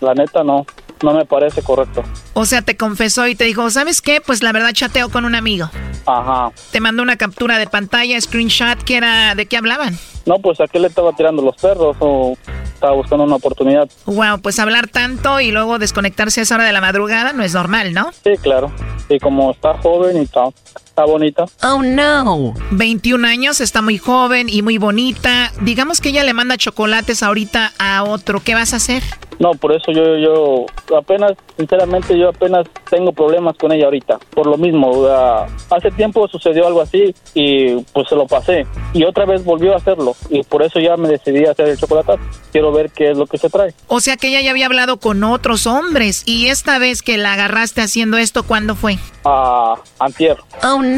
la 0.00 0.14
neta 0.14 0.42
no, 0.44 0.64
no 1.02 1.12
me 1.14 1.24
parece 1.24 1.62
correcto. 1.62 2.02
O 2.34 2.44
sea, 2.44 2.62
te 2.62 2.76
confesó 2.76 3.26
y 3.26 3.34
te 3.34 3.44
dijo, 3.44 3.70
¿sabes 3.70 4.02
qué? 4.02 4.20
Pues 4.20 4.42
la 4.42 4.52
verdad 4.52 4.72
chateo 4.72 5.08
con 5.10 5.24
un 5.24 5.34
amigo. 5.34 5.70
Ajá. 6.06 6.50
Te 6.70 6.80
mandó 6.80 7.02
una 7.02 7.16
captura 7.16 7.58
de 7.58 7.66
pantalla, 7.66 8.20
screenshot, 8.20 8.82
que 8.82 8.96
era 8.96 9.34
de 9.34 9.46
qué 9.46 9.56
hablaban. 9.56 9.98
No, 10.26 10.38
pues 10.38 10.60
a 10.60 10.66
qué 10.66 10.78
le 10.78 10.88
estaba 10.88 11.12
tirando 11.12 11.42
los 11.42 11.56
perros 11.56 11.96
o 12.00 12.36
estaba 12.64 12.94
buscando 12.94 13.24
una 13.24 13.36
oportunidad. 13.36 13.88
Wow, 14.06 14.40
pues 14.40 14.58
hablar 14.58 14.88
tanto 14.88 15.40
y 15.40 15.50
luego 15.50 15.78
desconectarse 15.78 16.40
a 16.40 16.42
esa 16.44 16.54
hora 16.54 16.64
de 16.64 16.72
la 16.72 16.80
madrugada 16.80 17.32
no 17.32 17.42
es 17.42 17.54
normal, 17.54 17.92
¿no? 17.92 18.10
Sí, 18.24 18.32
claro. 18.40 18.70
Y 19.08 19.18
como 19.18 19.50
está 19.50 19.76
joven 19.78 20.18
y 20.18 20.20
está, 20.20 20.44
está 21.00 21.10
bonita. 21.10 21.44
Oh, 21.62 21.82
no. 21.82 22.54
21 22.72 23.26
años, 23.26 23.60
está 23.60 23.80
muy 23.80 23.98
joven 23.98 24.48
y 24.48 24.62
muy 24.62 24.78
bonita. 24.78 25.52
Digamos 25.62 26.00
que 26.00 26.10
ella 26.10 26.24
le 26.24 26.34
manda 26.34 26.56
chocolates 26.56 27.22
ahorita 27.22 27.72
a 27.78 28.04
otro. 28.04 28.40
¿Qué 28.40 28.54
vas 28.54 28.72
a 28.74 28.76
hacer? 28.76 29.02
No, 29.38 29.52
por 29.52 29.72
eso 29.72 29.90
yo, 29.90 30.18
yo 30.18 30.66
apenas, 30.98 31.32
sinceramente, 31.56 32.18
yo 32.18 32.28
apenas 32.28 32.66
tengo 32.90 33.10
problemas 33.10 33.56
con 33.56 33.72
ella 33.72 33.86
ahorita. 33.86 34.18
Por 34.34 34.46
lo 34.46 34.58
mismo, 34.58 35.06
hace 35.70 35.90
tiempo 35.92 36.28
sucedió 36.28 36.66
algo 36.66 36.82
así 36.82 37.14
y 37.32 37.76
pues 37.94 38.08
se 38.08 38.16
lo 38.16 38.26
pasé. 38.26 38.66
Y 38.92 39.04
otra 39.04 39.24
vez 39.24 39.42
volvió 39.42 39.72
a 39.72 39.78
hacerlo. 39.78 40.14
Y 40.28 40.42
por 40.42 40.62
eso 40.62 40.78
ya 40.78 40.98
me 40.98 41.08
decidí 41.08 41.46
a 41.46 41.52
hacer 41.52 41.68
el 41.68 41.78
chocolate. 41.78 42.20
Quiero 42.52 42.70
ver 42.70 42.90
qué 42.90 43.12
es 43.12 43.16
lo 43.16 43.26
que 43.26 43.38
se 43.38 43.48
trae. 43.48 43.72
O 43.86 44.00
sea 44.00 44.18
que 44.18 44.28
ella 44.28 44.42
ya 44.42 44.50
había 44.50 44.66
hablado 44.66 44.98
con 44.98 45.24
otros 45.24 45.66
hombres 45.66 46.22
y 46.26 46.48
esta 46.48 46.78
vez 46.78 47.00
que 47.00 47.16
la 47.16 47.32
agarraste 47.32 47.80
haciendo 47.80 48.18
esto, 48.18 48.42
¿cuándo 48.42 48.74
fue? 48.74 48.98
A 49.24 49.76
antier. 50.00 50.36
Oh, 50.62 50.82
no. 50.82 50.89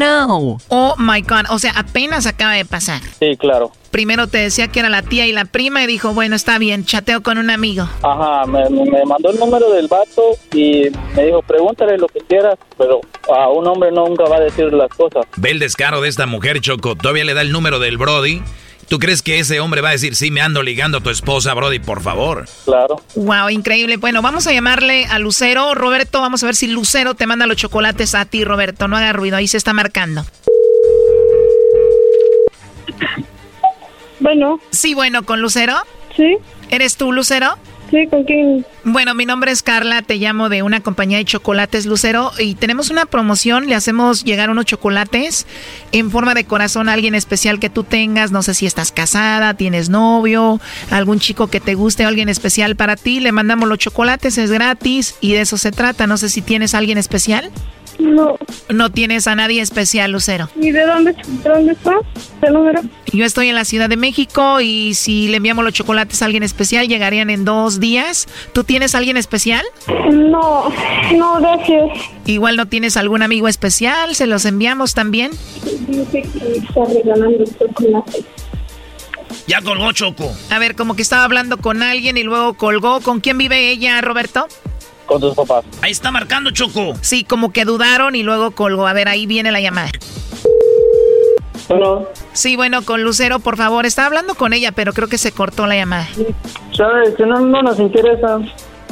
Oh, 0.69 0.95
my 0.97 1.21
God. 1.21 1.45
O 1.49 1.59
sea, 1.59 1.71
apenas 1.75 2.25
acaba 2.25 2.53
de 2.53 2.65
pasar. 2.65 3.01
Sí, 3.19 3.37
claro. 3.37 3.71
Primero 3.91 4.27
te 4.27 4.39
decía 4.39 4.67
que 4.69 4.79
era 4.79 4.89
la 4.89 5.03
tía 5.03 5.27
y 5.27 5.31
la 5.31 5.45
prima 5.45 5.83
y 5.83 5.87
dijo, 5.87 6.13
bueno, 6.13 6.35
está 6.35 6.57
bien, 6.57 6.83
chateo 6.83 7.21
con 7.21 7.37
un 7.37 7.51
amigo. 7.51 7.87
Ajá, 8.01 8.45
me, 8.47 8.67
me 8.69 9.05
mandó 9.05 9.29
el 9.29 9.39
número 9.39 9.71
del 9.71 9.87
vato 9.87 10.35
y 10.51 10.85
me 11.15 11.25
dijo, 11.25 11.43
pregúntale 11.43 11.97
lo 11.99 12.07
que 12.07 12.19
quieras, 12.21 12.57
pero 12.77 13.01
a 13.31 13.49
un 13.49 13.67
hombre 13.67 13.91
nunca 13.91 14.23
va 14.23 14.37
a 14.37 14.39
decir 14.39 14.73
las 14.73 14.89
cosas. 14.89 15.25
Ve 15.37 15.51
el 15.51 15.59
descaro 15.59 16.01
de 16.01 16.09
esta 16.09 16.25
mujer, 16.25 16.59
Choco. 16.59 16.95
Todavía 16.95 17.23
le 17.23 17.35
da 17.35 17.41
el 17.41 17.51
número 17.51 17.77
del 17.77 17.97
Brody. 17.99 18.41
¿Tú 18.93 18.99
crees 18.99 19.23
que 19.23 19.39
ese 19.39 19.59
hombre 19.59 19.81
va 19.81 19.89
a 19.89 19.93
decir, 19.93 20.15
sí, 20.15 20.29
me 20.29 20.39
ando 20.39 20.61
ligando 20.61 20.99
a 20.99 21.01
tu 21.01 21.09
esposa, 21.09 21.51
Brody, 21.55 21.79
por 21.79 22.03
favor? 22.03 22.45
Claro. 22.63 23.01
Wow, 23.15 23.49
increíble. 23.49 23.97
Bueno, 23.97 24.21
vamos 24.21 24.45
a 24.45 24.53
llamarle 24.53 25.07
a 25.07 25.17
Lucero. 25.17 25.73
Roberto, 25.73 26.21
vamos 26.21 26.43
a 26.43 26.45
ver 26.45 26.55
si 26.55 26.67
Lucero 26.67 27.15
te 27.15 27.25
manda 27.25 27.47
los 27.47 27.57
chocolates 27.57 28.13
a 28.13 28.25
ti, 28.25 28.43
Roberto. 28.45 28.87
No 28.87 28.95
haga 28.95 29.11
ruido, 29.11 29.35
ahí 29.35 29.47
se 29.47 29.57
está 29.57 29.73
marcando. 29.73 30.23
Bueno. 34.19 34.59
Sí, 34.69 34.93
bueno, 34.93 35.23
¿con 35.23 35.41
Lucero? 35.41 35.75
Sí. 36.15 36.37
¿Eres 36.69 36.95
tú, 36.95 37.11
Lucero? 37.11 37.57
Sí, 37.93 38.07
¿con 38.07 38.23
quién? 38.23 38.65
Bueno, 38.83 39.13
mi 39.13 39.27
nombre 39.27 39.51
es 39.51 39.61
Carla, 39.61 40.01
te 40.01 40.15
llamo 40.15 40.49
de 40.49 40.63
una 40.63 40.81
compañía 40.81 41.19
de 41.19 41.25
chocolates 41.25 41.85
Lucero 41.85 42.31
y 42.39 42.55
tenemos 42.55 42.89
una 42.89 43.05
promoción, 43.05 43.67
le 43.67 43.75
hacemos 43.75 44.23
llegar 44.23 44.49
unos 44.49 44.65
chocolates 44.65 45.45
en 45.91 46.09
forma 46.09 46.33
de 46.33 46.43
corazón 46.43 46.89
a 46.89 46.93
alguien 46.93 47.13
especial 47.13 47.59
que 47.59 47.69
tú 47.69 47.83
tengas, 47.83 48.31
no 48.31 48.41
sé 48.41 48.55
si 48.55 48.65
estás 48.65 48.91
casada, 48.91 49.53
tienes 49.53 49.89
novio, 49.89 50.59
algún 50.89 51.19
chico 51.19 51.51
que 51.51 51.59
te 51.59 51.75
guste, 51.75 52.03
alguien 52.03 52.29
especial 52.29 52.75
para 52.75 52.95
ti, 52.95 53.19
le 53.19 53.31
mandamos 53.31 53.69
los 53.69 53.77
chocolates, 53.77 54.39
es 54.39 54.49
gratis 54.49 55.13
y 55.21 55.33
de 55.33 55.41
eso 55.41 55.59
se 55.59 55.71
trata, 55.71 56.07
no 56.07 56.17
sé 56.17 56.29
si 56.29 56.41
tienes 56.41 56.73
alguien 56.73 56.97
especial. 56.97 57.51
No. 58.03 58.37
No 58.69 58.91
tienes 58.91 59.27
a 59.27 59.35
nadie 59.35 59.61
especial, 59.61 60.11
Lucero. 60.11 60.49
¿Y 60.59 60.71
de 60.71 60.85
dónde, 60.85 61.13
de 61.13 61.49
dónde 61.49 61.71
estás? 61.71 61.95
¿Qué 62.41 62.49
número? 62.49 62.81
Yo 63.13 63.23
estoy 63.23 63.47
en 63.47 63.55
la 63.55 63.63
Ciudad 63.63 63.87
de 63.87 63.95
México 63.95 64.59
y 64.59 64.93
si 64.93 65.29
le 65.29 65.37
enviamos 65.37 65.63
los 65.63 65.73
chocolates 65.73 66.21
a 66.21 66.25
alguien 66.25 66.43
especial, 66.43 66.89
llegarían 66.89 67.29
en 67.29 67.45
dos 67.45 67.79
días. 67.79 68.27
¿Tú 68.51 68.65
tienes 68.65 68.93
a 68.93 68.97
alguien 68.97 69.15
especial? 69.15 69.65
No, 70.11 70.69
no, 71.15 71.39
gracias. 71.39 71.91
Igual 72.25 72.57
no 72.57 72.67
tienes 72.67 72.97
algún 72.97 73.21
amigo 73.21 73.47
especial, 73.47 74.15
se 74.15 74.27
los 74.27 74.43
enviamos 74.43 74.93
también. 74.93 75.31
Dice 75.87 76.23
que 76.23 76.57
está 76.57 76.83
regalando 76.85 77.45
chocolate. 77.57 78.25
Ya 79.47 79.61
colgó 79.61 79.91
Choco. 79.93 80.31
A 80.49 80.59
ver, 80.59 80.75
como 80.75 80.95
que 80.95 81.01
estaba 81.01 81.23
hablando 81.23 81.57
con 81.57 81.81
alguien 81.81 82.17
y 82.17 82.23
luego 82.23 82.53
colgó. 82.53 82.99
¿Con 83.01 83.19
quién 83.21 83.37
vive 83.37 83.71
ella, 83.71 83.99
Roberto? 84.01 84.47
Con 85.05 85.19
tus 85.21 85.35
papás. 85.35 85.65
Ahí 85.81 85.91
está 85.91 86.11
marcando 86.11 86.51
Choco. 86.51 86.93
Sí, 87.01 87.23
como 87.23 87.51
que 87.51 87.65
dudaron 87.65 88.15
y 88.15 88.23
luego 88.23 88.51
colgó. 88.51 88.87
A 88.87 88.93
ver, 88.93 89.07
ahí 89.07 89.25
viene 89.25 89.51
la 89.51 89.59
llamada. 89.59 89.89
Bueno, 91.67 92.05
Sí, 92.33 92.55
bueno, 92.55 92.83
con 92.83 93.03
Lucero, 93.03 93.39
por 93.39 93.57
favor. 93.57 93.85
Estaba 93.85 94.07
hablando 94.07 94.35
con 94.35 94.53
ella, 94.53 94.71
pero 94.71 94.93
creo 94.93 95.07
que 95.07 95.17
se 95.17 95.31
cortó 95.31 95.65
la 95.67 95.75
llamada. 95.75 96.07
sabes 96.75 97.15
que 97.15 97.25
no, 97.25 97.39
no 97.39 97.61
nos 97.61 97.79
interesa. 97.79 98.39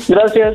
Gracias. 0.08 0.54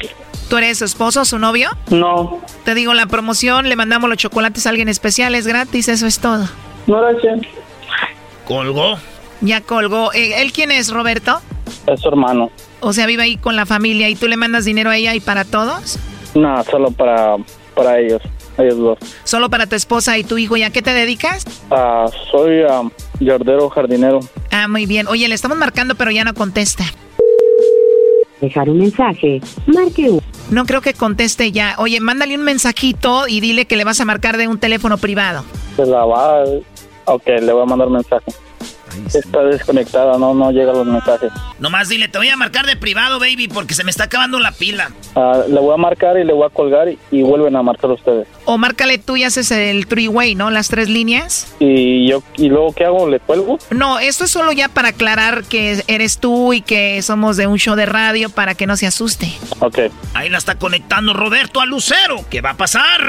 ¿Tú 0.48 0.56
eres 0.58 0.78
su 0.78 0.84
esposo 0.84 1.22
o 1.22 1.24
su 1.24 1.38
novio? 1.38 1.70
No, 1.90 2.40
Te 2.64 2.74
digo, 2.74 2.94
la 2.94 3.06
promoción, 3.06 3.68
le 3.68 3.74
mandamos 3.76 4.08
los 4.08 4.18
chocolates 4.18 4.66
a 4.66 4.70
alguien 4.70 4.88
especial, 4.88 5.34
es 5.34 5.46
gratis, 5.46 5.88
eso 5.88 6.06
es 6.06 6.20
todo. 6.20 6.48
no 6.86 7.00
gracias. 7.00 7.40
Colgó. 8.46 8.96
Ya 9.40 9.60
colgó. 9.60 10.12
Eh, 10.12 10.40
¿Él 10.42 10.52
quién 10.52 10.70
es, 10.70 10.90
Roberto? 10.92 11.40
Es 11.86 12.00
su 12.00 12.08
hermano. 12.08 12.50
O 12.80 12.92
sea, 12.92 13.06
vive 13.06 13.22
ahí 13.22 13.36
con 13.36 13.56
la 13.56 13.66
familia 13.66 14.08
y 14.08 14.16
tú 14.16 14.28
le 14.28 14.36
mandas 14.36 14.64
dinero 14.64 14.90
a 14.90 14.96
ella 14.96 15.14
y 15.14 15.20
para 15.20 15.44
todos. 15.44 15.98
No, 16.34 16.62
solo 16.64 16.90
para, 16.90 17.36
para 17.74 17.98
ellos. 17.98 18.22
Ellos 18.58 18.78
dos. 18.78 18.98
Solo 19.24 19.50
para 19.50 19.66
tu 19.66 19.76
esposa 19.76 20.16
y 20.18 20.24
tu 20.24 20.38
hijo. 20.38 20.56
¿Y 20.56 20.62
a 20.62 20.70
qué 20.70 20.82
te 20.82 20.92
dedicas? 20.92 21.44
Ah, 21.70 22.06
soy 22.30 22.62
ah, 22.68 22.82
yardero 23.20 23.68
jardinero. 23.68 24.20
Ah, 24.50 24.66
muy 24.68 24.86
bien. 24.86 25.06
Oye, 25.08 25.28
le 25.28 25.34
estamos 25.34 25.58
marcando, 25.58 25.94
pero 25.94 26.10
ya 26.10 26.24
no 26.24 26.34
contesta. 26.34 26.84
Dejar 28.40 28.68
un 28.68 28.78
mensaje. 28.78 29.40
Marque 29.66 30.10
uno. 30.10 30.22
No 30.50 30.64
creo 30.64 30.80
que 30.80 30.94
conteste 30.94 31.52
ya. 31.52 31.74
Oye, 31.78 32.00
mándale 32.00 32.34
un 32.36 32.42
mensajito 32.42 33.26
y 33.28 33.40
dile 33.40 33.66
que 33.66 33.76
le 33.76 33.84
vas 33.84 34.00
a 34.00 34.04
marcar 34.04 34.36
de 34.36 34.48
un 34.48 34.58
teléfono 34.58 34.98
privado. 34.98 35.44
Se 35.76 35.84
la 35.84 36.04
va. 36.04 36.44
Ok, 37.06 37.26
le 37.26 37.52
voy 37.52 37.62
a 37.62 37.66
mandar 37.66 37.88
mensaje. 37.90 38.32
Está 39.12 39.42
desconectada, 39.44 40.18
no, 40.18 40.34
no 40.34 40.50
llegan 40.50 40.76
los 40.76 40.86
mensajes. 40.86 41.30
Nomás 41.58 41.88
dile, 41.88 42.08
te 42.08 42.18
voy 42.18 42.28
a 42.28 42.36
marcar 42.36 42.66
de 42.66 42.76
privado, 42.76 43.18
baby, 43.18 43.48
porque 43.48 43.74
se 43.74 43.84
me 43.84 43.90
está 43.90 44.04
acabando 44.04 44.38
la 44.40 44.52
pila. 44.52 44.90
Ah, 45.14 45.42
le 45.48 45.60
voy 45.60 45.74
a 45.74 45.76
marcar 45.76 46.18
y 46.18 46.24
le 46.24 46.32
voy 46.32 46.46
a 46.46 46.50
colgar 46.50 46.88
y, 46.88 46.98
y 47.10 47.22
vuelven 47.22 47.56
a 47.56 47.62
marcar 47.62 47.90
ustedes. 47.90 48.26
O 48.44 48.58
márcale 48.58 48.98
tú 48.98 49.16
y 49.16 49.24
haces 49.24 49.50
el 49.50 49.86
three-way, 49.86 50.34
¿no? 50.34 50.50
Las 50.50 50.68
tres 50.68 50.88
líneas. 50.88 51.54
Y 51.58 52.08
yo 52.08 52.22
y 52.36 52.48
luego 52.48 52.72
qué 52.72 52.84
hago, 52.84 53.08
le 53.08 53.20
cuelgo. 53.20 53.58
No, 53.70 53.98
esto 53.98 54.24
es 54.24 54.30
solo 54.30 54.52
ya 54.52 54.68
para 54.68 54.88
aclarar 54.88 55.44
que 55.44 55.82
eres 55.86 56.18
tú 56.18 56.52
y 56.52 56.60
que 56.60 57.00
somos 57.02 57.36
de 57.36 57.46
un 57.46 57.58
show 57.58 57.74
de 57.76 57.86
radio 57.86 58.30
para 58.30 58.54
que 58.54 58.66
no 58.66 58.76
se 58.76 58.86
asuste. 58.86 59.32
Ok. 59.60 59.78
Ahí 60.14 60.28
la 60.28 60.38
está 60.38 60.56
conectando 60.56 61.12
Roberto 61.12 61.60
a 61.60 61.66
Lucero. 61.66 62.24
¿Qué 62.30 62.40
va 62.40 62.50
a 62.50 62.56
pasar? 62.56 63.00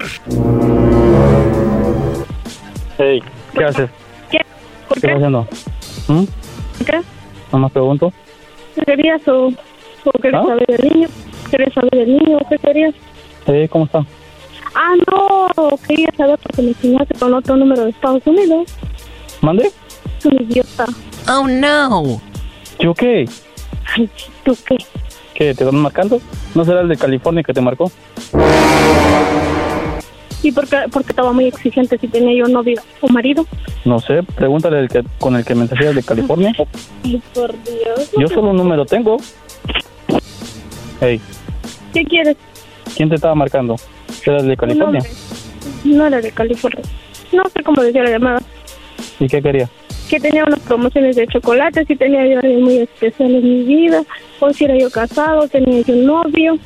Hey, 2.98 3.22
¿qué 3.54 3.64
haces? 3.64 3.90
¿Qué? 4.88 5.02
¿Por 5.02 5.02
¿Qué 5.02 5.12
haciendo? 5.12 5.48
¿Mm? 6.08 6.24
¿Qué? 6.86 7.02
Nomás 7.52 7.72
pregunto. 7.72 8.14
¿Qué 8.76 8.82
querías 8.86 9.28
o, 9.28 9.48
o 10.06 10.12
querías 10.22 10.44
¿Ah? 10.44 10.48
saber 10.48 10.66
del 10.68 10.92
niño? 10.94 11.08
¿Querías 11.50 11.74
saber 11.74 11.92
del 11.92 12.18
niño? 12.18 12.40
¿Qué 12.50 12.58
querías? 12.58 12.94
Hey, 13.46 13.68
¿cómo 13.70 13.86
está? 13.86 14.06
Ah, 14.76 14.94
no, 15.12 15.78
quería 15.88 16.10
saber 16.16 16.38
porque 16.44 16.62
me 16.62 16.68
enseñaste 16.70 17.16
con 17.18 17.34
otro 17.34 17.56
número 17.56 17.86
de 17.86 17.90
Estados 17.92 18.22
Unidos. 18.26 18.68
¿Mande? 19.42 19.72
Es 20.20 20.26
un 20.26 20.42
idiota. 20.42 20.86
Oh, 21.30 21.48
no. 21.48 22.22
¿Yo 22.80 22.94
qué? 22.94 23.26
Ay, 23.96 24.10
¿tú 24.44 24.56
qué? 24.68 24.78
¿Qué? 25.34 25.54
¿Te 25.54 25.64
están 25.64 25.76
marcando? 25.80 26.20
¿No 26.56 26.66
será 26.66 26.82
el 26.82 26.90
de 26.90 26.98
California 26.98 27.44
que 27.44 27.54
te 27.54 27.62
marcó? 27.62 27.92
¿Y 30.44 30.52
por 30.52 30.68
qué, 30.68 30.78
porque 30.92 31.12
estaba 31.12 31.32
muy 31.34 31.46
exigente 31.46 31.98
si 31.98 32.08
tenía 32.08 32.38
yo 32.38 32.48
novio 32.48 32.80
o 33.02 33.08
marido? 33.08 33.46
No 33.86 34.00
sé, 34.00 34.24
pregúntale 34.24 34.80
el 34.80 34.90
que, 34.90 35.04
con 35.20 35.36
el 35.36 35.44
que 35.44 35.56
mensajeas 35.56 35.96
de 35.96 36.04
California. 36.04 36.54
Ay, 37.04 37.22
por 37.34 37.52
Dios. 37.64 38.12
Yo 38.18 38.28
solo 38.28 38.52
un 38.52 38.58
número 38.58 38.86
tengo. 38.86 39.18
Hey, 41.02 41.20
¿Qué 41.94 42.04
quieres? 42.04 42.38
¿quién 42.96 43.10
te 43.10 43.16
estaba 43.16 43.36
marcando? 43.36 43.76
¿Era 44.26 44.38
el 44.38 44.48
de 44.48 44.58
California? 44.58 45.02
No, 45.84 45.96
no 45.96 46.08
era 46.08 46.20
de 46.20 46.32
California. 46.32 46.82
No 47.32 47.44
sé 47.54 47.64
cómo 47.64 47.82
decía 47.82 48.04
la 48.04 48.10
llamada. 48.10 48.42
¿Y 49.20 49.28
qué 49.28 49.42
quería? 49.42 49.70
Que 50.10 50.20
tenía 50.20 50.44
unas 50.46 50.60
promociones 50.60 51.16
de 51.16 51.28
chocolate, 51.28 51.86
si 51.86 51.96
tenía 51.96 52.26
yo 52.26 52.40
alguien 52.40 52.64
muy 52.64 52.78
especial 52.80 53.36
en 53.36 53.44
mi 53.44 53.64
vida, 53.64 54.04
o 54.40 54.52
si 54.52 54.66
era 54.66 54.78
yo 54.78 54.90
casado, 54.90 55.48
tenía 55.48 55.82
yo 55.82 55.94
un 55.94 56.06
novio. 56.06 56.58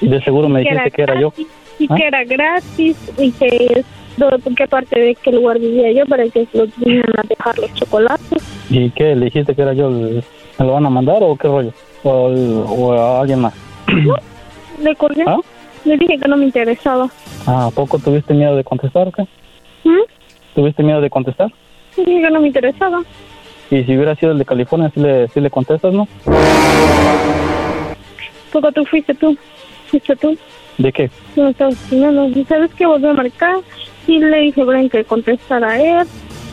De 0.00 0.22
seguro 0.22 0.48
me 0.48 0.62
que 0.62 0.70
dijiste 0.70 0.90
que 0.90 1.02
era 1.02 1.20
yo. 1.20 1.32
Y 1.78 1.86
¿Ah? 1.90 1.94
que 1.96 2.06
era 2.06 2.24
gratis, 2.24 2.96
y 3.18 3.32
que 3.32 3.84
do- 4.16 4.30
qué 4.56 4.66
parte 4.68 4.98
de 5.00 5.14
qué 5.16 5.32
lugar 5.32 5.58
vivía 5.58 5.90
yo 5.92 6.06
para 6.06 6.28
que 6.28 6.46
los 6.52 6.68
vinieran 6.78 7.12
a 7.18 7.22
dejar 7.28 7.58
los 7.58 7.72
chocolates. 7.74 8.42
¿Y 8.70 8.90
qué? 8.90 9.14
¿Le 9.16 9.26
dijiste 9.26 9.54
que 9.54 9.62
era 9.62 9.72
yo? 9.74 9.88
el- 9.88 10.22
¿Me 10.58 10.66
lo 10.66 10.72
van 10.72 10.86
a 10.86 10.90
mandar 10.90 11.18
o 11.22 11.36
qué 11.36 11.48
rollo? 11.48 11.72
¿O, 12.04 12.28
el- 12.28 12.62
o 12.68 12.92
a 12.92 13.20
alguien 13.20 13.40
más? 13.40 13.54
Le 14.82 14.94
colgué. 14.96 15.24
¿Ah? 15.26 15.38
Le 15.84 15.96
dije 15.98 16.16
que 16.18 16.28
no 16.28 16.36
me 16.36 16.44
interesaba. 16.46 17.08
Ah, 17.46 17.66
¿A 17.66 17.70
poco 17.70 17.98
tuviste 17.98 18.32
miedo 18.34 18.56
de 18.56 18.64
contestar 18.64 19.08
o 19.08 19.12
qué? 19.12 19.22
¿Mm? 19.84 19.98
¿Tuviste 20.54 20.82
miedo 20.82 21.00
de 21.00 21.10
contestar? 21.10 21.52
Le 21.96 22.04
dije 22.04 22.22
que 22.22 22.30
no 22.30 22.40
me 22.40 22.46
interesaba. 22.46 23.02
Y 23.70 23.82
si 23.84 23.94
hubiera 23.96 24.14
sido 24.14 24.32
el 24.32 24.38
de 24.38 24.44
California, 24.44 24.90
sí 24.94 25.00
le, 25.00 25.28
sí 25.28 25.40
le 25.40 25.50
contestas, 25.50 25.92
¿no? 25.92 26.06
Porque 28.52 28.72
tú 28.72 28.84
fuiste 28.86 29.14
tú. 29.14 29.36
Fuiste 29.88 30.14
tú. 30.16 30.36
¿De 30.78 30.92
qué? 30.92 31.10
No 31.36 31.44
me 31.44 31.54
enseñando. 31.58 32.28
¿Y 32.28 32.44
sabes 32.44 32.70
qué? 32.74 32.86
Volvió 32.86 33.10
a 33.10 33.14
marcar 33.14 33.56
y 34.06 34.18
le 34.18 34.40
dije 34.40 34.60
a 34.62 34.64
Brian 34.64 34.88
que 34.88 35.04
contestara 35.04 35.70
a 35.70 36.00
él. 36.00 36.06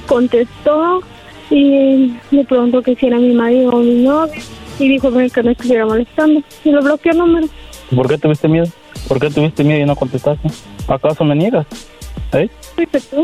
Contestó 0.08 1.02
y 1.50 2.14
le 2.32 2.44
preguntó 2.46 2.82
que 2.82 2.96
si 2.96 3.08
era 3.08 3.18
mi 3.18 3.34
marido 3.34 3.72
o 3.72 3.78
mi 3.80 4.04
novio. 4.04 4.34
Y 4.80 4.88
dijo 4.90 5.10
Brian 5.12 5.30
que 5.30 5.44
no 5.44 5.52
estuviera 5.52 5.86
molestando. 5.86 6.42
Y 6.64 6.72
lo 6.72 6.82
bloqueó 6.82 7.12
el 7.14 7.18
número. 7.18 7.48
¿Por 7.96 8.08
qué 8.08 8.18
tuviste 8.18 8.48
miedo? 8.48 8.66
¿Por 9.08 9.20
qué 9.20 9.30
tuviste 9.30 9.64
miedo 9.64 9.80
y 9.82 9.86
no 9.86 9.96
contestaste? 9.96 10.48
¿Acaso 10.88 11.24
me 11.24 11.36
niegas? 11.36 11.66
¿Eh? 12.34 12.48
Fuiste 12.76 13.00
tú. 13.02 13.24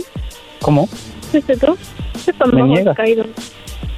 ¿Cómo? 0.62 0.88
Fuiste 1.32 1.56
tú. 1.58 1.78
¿Qué 2.26 2.34
tan 2.34 2.50
Me 2.50 2.62
bajo 2.62 2.66
has 2.74 2.78
niegas. 2.80 2.98
caído? 2.98 3.26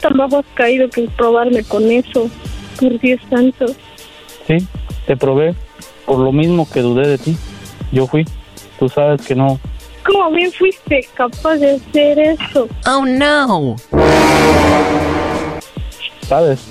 Tan 0.01 0.17
bajo 0.17 0.37
has 0.39 0.45
caído 0.53 0.89
que 0.89 1.07
probarme 1.17 1.63
con 1.63 1.83
eso. 1.89 2.29
Por 2.79 2.99
Dios 2.99 3.19
santo. 3.29 3.65
Sí, 4.47 4.57
te 5.07 5.17
probé. 5.17 5.55
Por 6.09 6.17
lo 6.17 6.31
mismo 6.31 6.67
que 6.67 6.79
dudé 6.81 7.07
de 7.07 7.17
ti. 7.19 7.37
Yo 7.91 8.07
fui. 8.07 8.25
Tú 8.79 8.89
sabes 8.89 9.21
que 9.21 9.35
no. 9.35 9.59
¿Cómo 10.03 10.31
bien 10.31 10.51
fuiste 10.51 11.07
capaz 11.13 11.57
de 11.57 11.75
hacer 11.75 12.17
eso? 12.17 12.67
Oh, 12.87 13.05
no. 13.05 13.75
¿Sabes? 16.27 16.61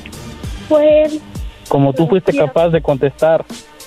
Fue 0.68 1.04
él. 1.04 1.20
Como 1.68 1.92
tú 1.92 2.08
fuiste 2.08 2.36
capaz 2.36 2.70
de 2.70 2.82
contestar 2.82 3.44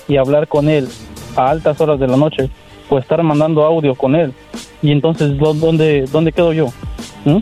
y 0.08 0.16
hablar 0.16 0.48
con 0.48 0.70
él 0.70 0.88
a 1.36 1.50
altas 1.50 1.78
horas 1.82 2.00
de 2.00 2.08
la 2.08 2.16
noche, 2.16 2.48
pues 2.88 3.02
estar 3.02 3.22
mandando 3.22 3.62
audio 3.62 3.94
con 3.94 4.14
él. 4.16 4.32
Y 4.80 4.90
entonces, 4.90 5.36
¿dó- 5.36 5.52
¿dónde, 5.52 6.06
dónde 6.10 6.32
quedo 6.32 6.54
yo? 6.54 6.68
¿Mm? 7.26 7.40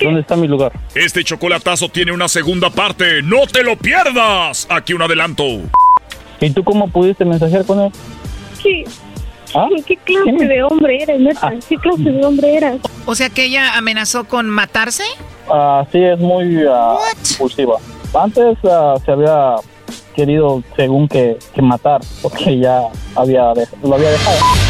¿Dónde 0.00 0.20
está 0.22 0.34
mi 0.34 0.48
lugar? 0.48 0.72
Este 0.94 1.22
chocolatazo 1.24 1.90
tiene 1.90 2.12
una 2.12 2.26
segunda 2.26 2.70
parte. 2.70 3.22
¡No 3.22 3.46
te 3.46 3.62
lo 3.62 3.76
pierdas! 3.76 4.66
Aquí 4.70 4.94
un 4.94 5.02
adelanto. 5.02 5.44
¿Y 6.40 6.50
tú 6.50 6.64
cómo 6.64 6.88
pudiste 6.88 7.24
mensajear 7.24 7.64
con 7.64 7.80
él? 7.80 7.92
¿Qué, 8.62 8.84
¿Ah? 9.54 9.68
¿Qué 9.86 9.96
clase 9.96 10.46
de 10.46 10.62
hombre 10.62 11.02
eres, 11.02 11.20
neta? 11.20 11.52
¿Qué 11.68 11.76
clase 11.76 12.02
de 12.02 12.24
hombre 12.24 12.56
eras? 12.56 12.76
O 13.06 13.14
sea 13.14 13.30
que 13.30 13.44
ella 13.44 13.76
amenazó 13.76 14.24
con 14.24 14.48
matarse. 14.48 15.04
Ah, 15.48 15.84
sí, 15.90 15.98
es 15.98 16.18
muy 16.18 16.64
ah, 16.68 16.96
impulsiva. 17.32 17.76
Antes 18.14 18.56
ah, 18.64 18.94
se 19.04 19.10
había 19.10 19.56
querido, 20.14 20.62
según 20.76 21.08
que, 21.08 21.38
que 21.54 21.62
matar, 21.62 22.00
porque 22.22 22.58
ya 22.58 22.82
había 23.16 23.52
lo 23.82 23.94
había 23.94 24.10
dejado. 24.10 24.69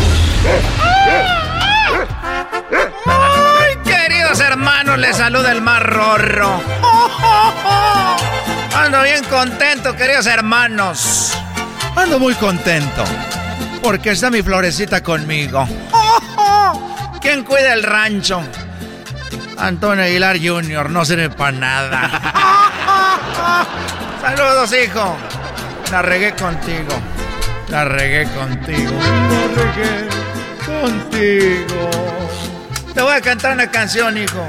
Ay, 3.05 3.75
queridos 3.83 4.39
hermanos, 4.39 4.97
les 4.97 5.17
saluda 5.17 5.51
el 5.51 5.61
más. 5.61 5.81
Ando 8.75 9.03
bien 9.03 9.23
contento, 9.25 9.95
queridos 9.95 10.25
hermanos. 10.25 11.37
Ando 11.95 12.19
muy 12.19 12.33
contento. 12.35 13.03
Porque 13.81 14.11
está 14.11 14.29
mi 14.29 14.41
florecita 14.41 15.01
conmigo. 15.01 15.67
¿Quién 17.21 17.43
cuida 17.43 17.73
el 17.73 17.83
rancho? 17.83 18.41
Antonio 19.57 20.03
Aguilar 20.03 20.37
Jr. 20.41 20.89
no 20.89 21.05
sirve 21.05 21.29
para 21.29 21.51
nada. 21.51 22.09
Saludos, 24.21 24.73
hijo. 24.73 25.15
La 25.91 26.01
regué 26.01 26.33
contigo. 26.33 26.99
La 27.69 27.85
regué 27.85 28.25
contigo. 28.31 28.91
Regué 29.55 30.07
contigo. 30.65 31.89
Te 32.93 33.01
voy 33.01 33.13
a 33.13 33.21
cantar 33.21 33.53
una 33.53 33.69
canción, 33.69 34.17
hijo. 34.17 34.45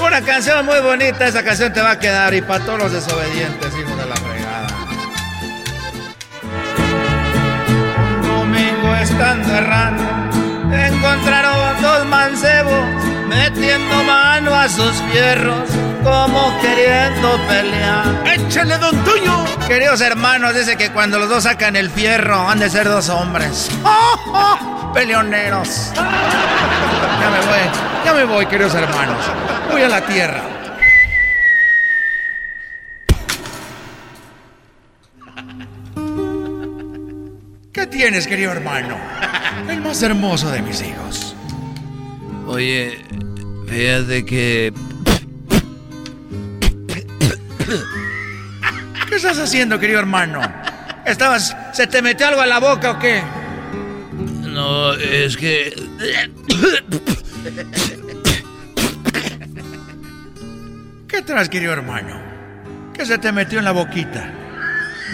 Una 0.00 0.20
canción 0.22 0.66
muy 0.66 0.80
bonita, 0.80 1.26
esa 1.26 1.42
canción 1.44 1.72
te 1.72 1.80
va 1.80 1.92
a 1.92 1.98
quedar 1.98 2.34
y 2.34 2.42
para 2.42 2.64
todos 2.64 2.78
los 2.78 2.92
desobedientes, 2.92 3.72
hijo 3.78 3.96
de 3.96 4.06
la 4.06 4.16
fregada. 4.16 4.66
Un 8.20 8.26
domingo 8.26 8.94
estando 8.96 9.54
errando, 9.54 10.02
encontraron 10.74 11.82
dos 11.82 12.06
mancebos 12.06 13.13
metiendo 13.34 14.04
mano 14.04 14.54
a 14.54 14.68
sus 14.68 14.92
fierros 15.10 15.68
como 16.02 16.54
queriendo 16.60 17.38
pelear. 17.48 18.06
¡Échale, 18.26 18.78
don 18.78 18.96
Tuño! 19.04 19.44
Queridos 19.66 20.00
hermanos, 20.00 20.54
dice 20.54 20.76
que 20.76 20.90
cuando 20.90 21.18
los 21.18 21.28
dos 21.28 21.44
sacan 21.44 21.76
el 21.76 21.90
fierro 21.90 22.48
han 22.48 22.58
de 22.58 22.70
ser 22.70 22.88
dos 22.88 23.08
hombres. 23.08 23.70
¡Oh, 23.84 24.16
oh! 24.26 24.92
Peleoneros. 24.92 25.92
Ya 27.20 27.30
me 27.30 27.38
voy, 27.38 28.04
ya 28.04 28.12
me 28.12 28.24
voy, 28.24 28.46
queridos 28.46 28.74
hermanos. 28.74 29.16
Voy 29.70 29.80
a 29.80 29.88
la 29.88 30.02
tierra. 30.02 30.42
¿Qué 37.72 37.86
tienes, 37.86 38.26
querido 38.26 38.52
hermano? 38.52 38.96
El 39.68 39.80
más 39.80 40.02
hermoso 40.02 40.50
de 40.50 40.60
mis 40.60 40.82
hijos. 40.82 41.34
Oye, 42.46 43.02
fíjate 43.66 44.24
que 44.24 44.72
¿Qué 49.08 49.16
estás 49.16 49.38
haciendo, 49.38 49.78
querido 49.78 50.00
hermano? 50.00 50.40
¿Estabas. 51.06 51.56
¿Se 51.72 51.86
te 51.86 52.02
metió 52.02 52.26
algo 52.26 52.40
a 52.40 52.46
la 52.46 52.58
boca 52.58 52.92
o 52.92 52.98
qué? 52.98 53.22
No, 54.42 54.92
es 54.94 55.36
que. 55.36 55.74
¿Qué 61.08 61.22
traes, 61.22 61.48
querido 61.48 61.72
hermano? 61.72 62.20
¿Qué 62.92 63.06
se 63.06 63.18
te 63.18 63.30
metió 63.32 63.58
en 63.58 63.64
la 63.64 63.72
boquita? 63.72 64.32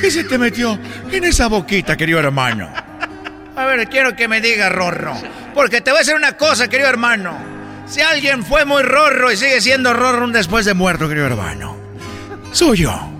¿Qué 0.01 0.11
se 0.11 0.24
te 0.24 0.38
metió 0.38 0.78
en 1.11 1.24
esa 1.24 1.48
boquita, 1.48 1.96
querido 1.96 2.20
hermano? 2.20 2.72
A 3.57 3.66
ver, 3.66 3.88
quiero 3.88 4.16
que 4.16 4.28
me 4.28 4.40
diga, 4.40 4.68
Rorro. 4.70 5.14
Porque 5.55 5.80
te 5.80 5.90
voy 5.90 5.98
a 5.98 6.01
decir 6.01 6.14
una 6.14 6.36
cosa, 6.36 6.68
querido 6.68 6.88
hermano. 6.88 7.60
Si 7.91 8.01
alguien 8.01 8.45
fue 8.45 8.64
muy 8.64 8.84
rorro 8.84 9.32
y 9.32 9.36
sigue 9.36 9.61
siendo 9.61 9.93
rorro 9.93 10.28
después 10.28 10.64
de 10.64 10.74
muerto, 10.74 11.09
querido 11.09 11.26
hermano, 11.26 11.76
soy 12.53 12.78
yo, 12.78 13.11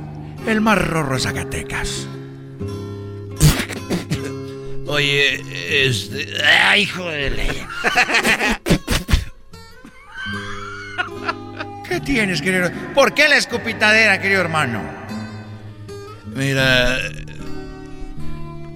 el 0.47 0.61
más 0.61 0.79
rorro 0.79 1.17
de 1.17 1.21
Zacatecas. 1.21 2.07
Oye, 4.87 5.43
este. 5.85 6.29
¡Ay, 6.45 6.83
hijo 6.83 7.09
de 7.09 7.31
ley! 7.31 7.49
¿Qué 11.89 12.01
tienes, 12.01 12.41
querido? 12.41 12.71
¿Por 12.95 13.13
qué 13.13 13.29
la 13.29 13.39
escupitadera, 13.39 14.21
querido 14.21 14.41
hermano? 14.41 14.85
Mira, 16.33 16.97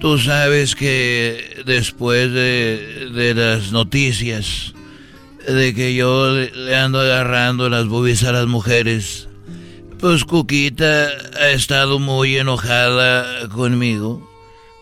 tú 0.01 0.19
sabes 0.19 0.75
que 0.75 1.63
después 1.65 2.33
de, 2.33 3.11
de 3.13 3.33
las 3.33 3.71
noticias 3.71 4.74
de 5.47 5.73
que 5.73 5.95
yo 5.95 6.31
le 6.31 6.75
ando 6.75 6.99
agarrando 6.99 7.69
las 7.69 7.87
boobies 7.87 8.23
a 8.23 8.31
las 8.31 8.47
mujeres, 8.47 9.27
pues 9.99 10.25
Cuquita 10.25 11.07
ha 11.39 11.49
estado 11.49 11.99
muy 11.99 12.37
enojada 12.37 13.47
conmigo. 13.49 14.31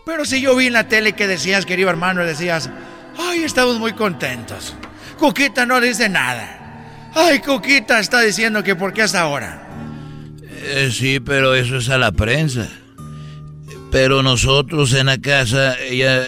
Pero 0.04 0.24
si 0.24 0.40
yo 0.40 0.54
vi 0.56 0.66
en 0.66 0.74
la 0.74 0.88
tele 0.88 1.14
que 1.14 1.26
decías, 1.26 1.66
querido 1.66 1.88
hermano, 1.90 2.24
decías, 2.24 2.70
ay, 3.18 3.42
estamos 3.42 3.78
muy 3.78 3.92
contentos. 3.92 4.74
Cuquita 5.18 5.66
no 5.66 5.80
dice 5.80 6.08
nada. 6.08 7.10
Ay, 7.14 7.38
Cuquita 7.40 8.00
está 8.00 8.20
diciendo 8.20 8.62
que 8.62 8.74
por 8.74 8.92
qué 8.92 9.02
hasta 9.02 9.20
ahora. 9.20 9.68
Eh, 10.50 10.90
sí, 10.92 11.20
pero 11.20 11.54
eso 11.54 11.76
es 11.76 11.88
a 11.88 11.98
la 11.98 12.12
prensa. 12.12 12.68
Pero 13.90 14.22
nosotros 14.22 14.92
en 14.94 15.06
la 15.06 15.18
casa, 15.18 15.78
ella, 15.78 16.26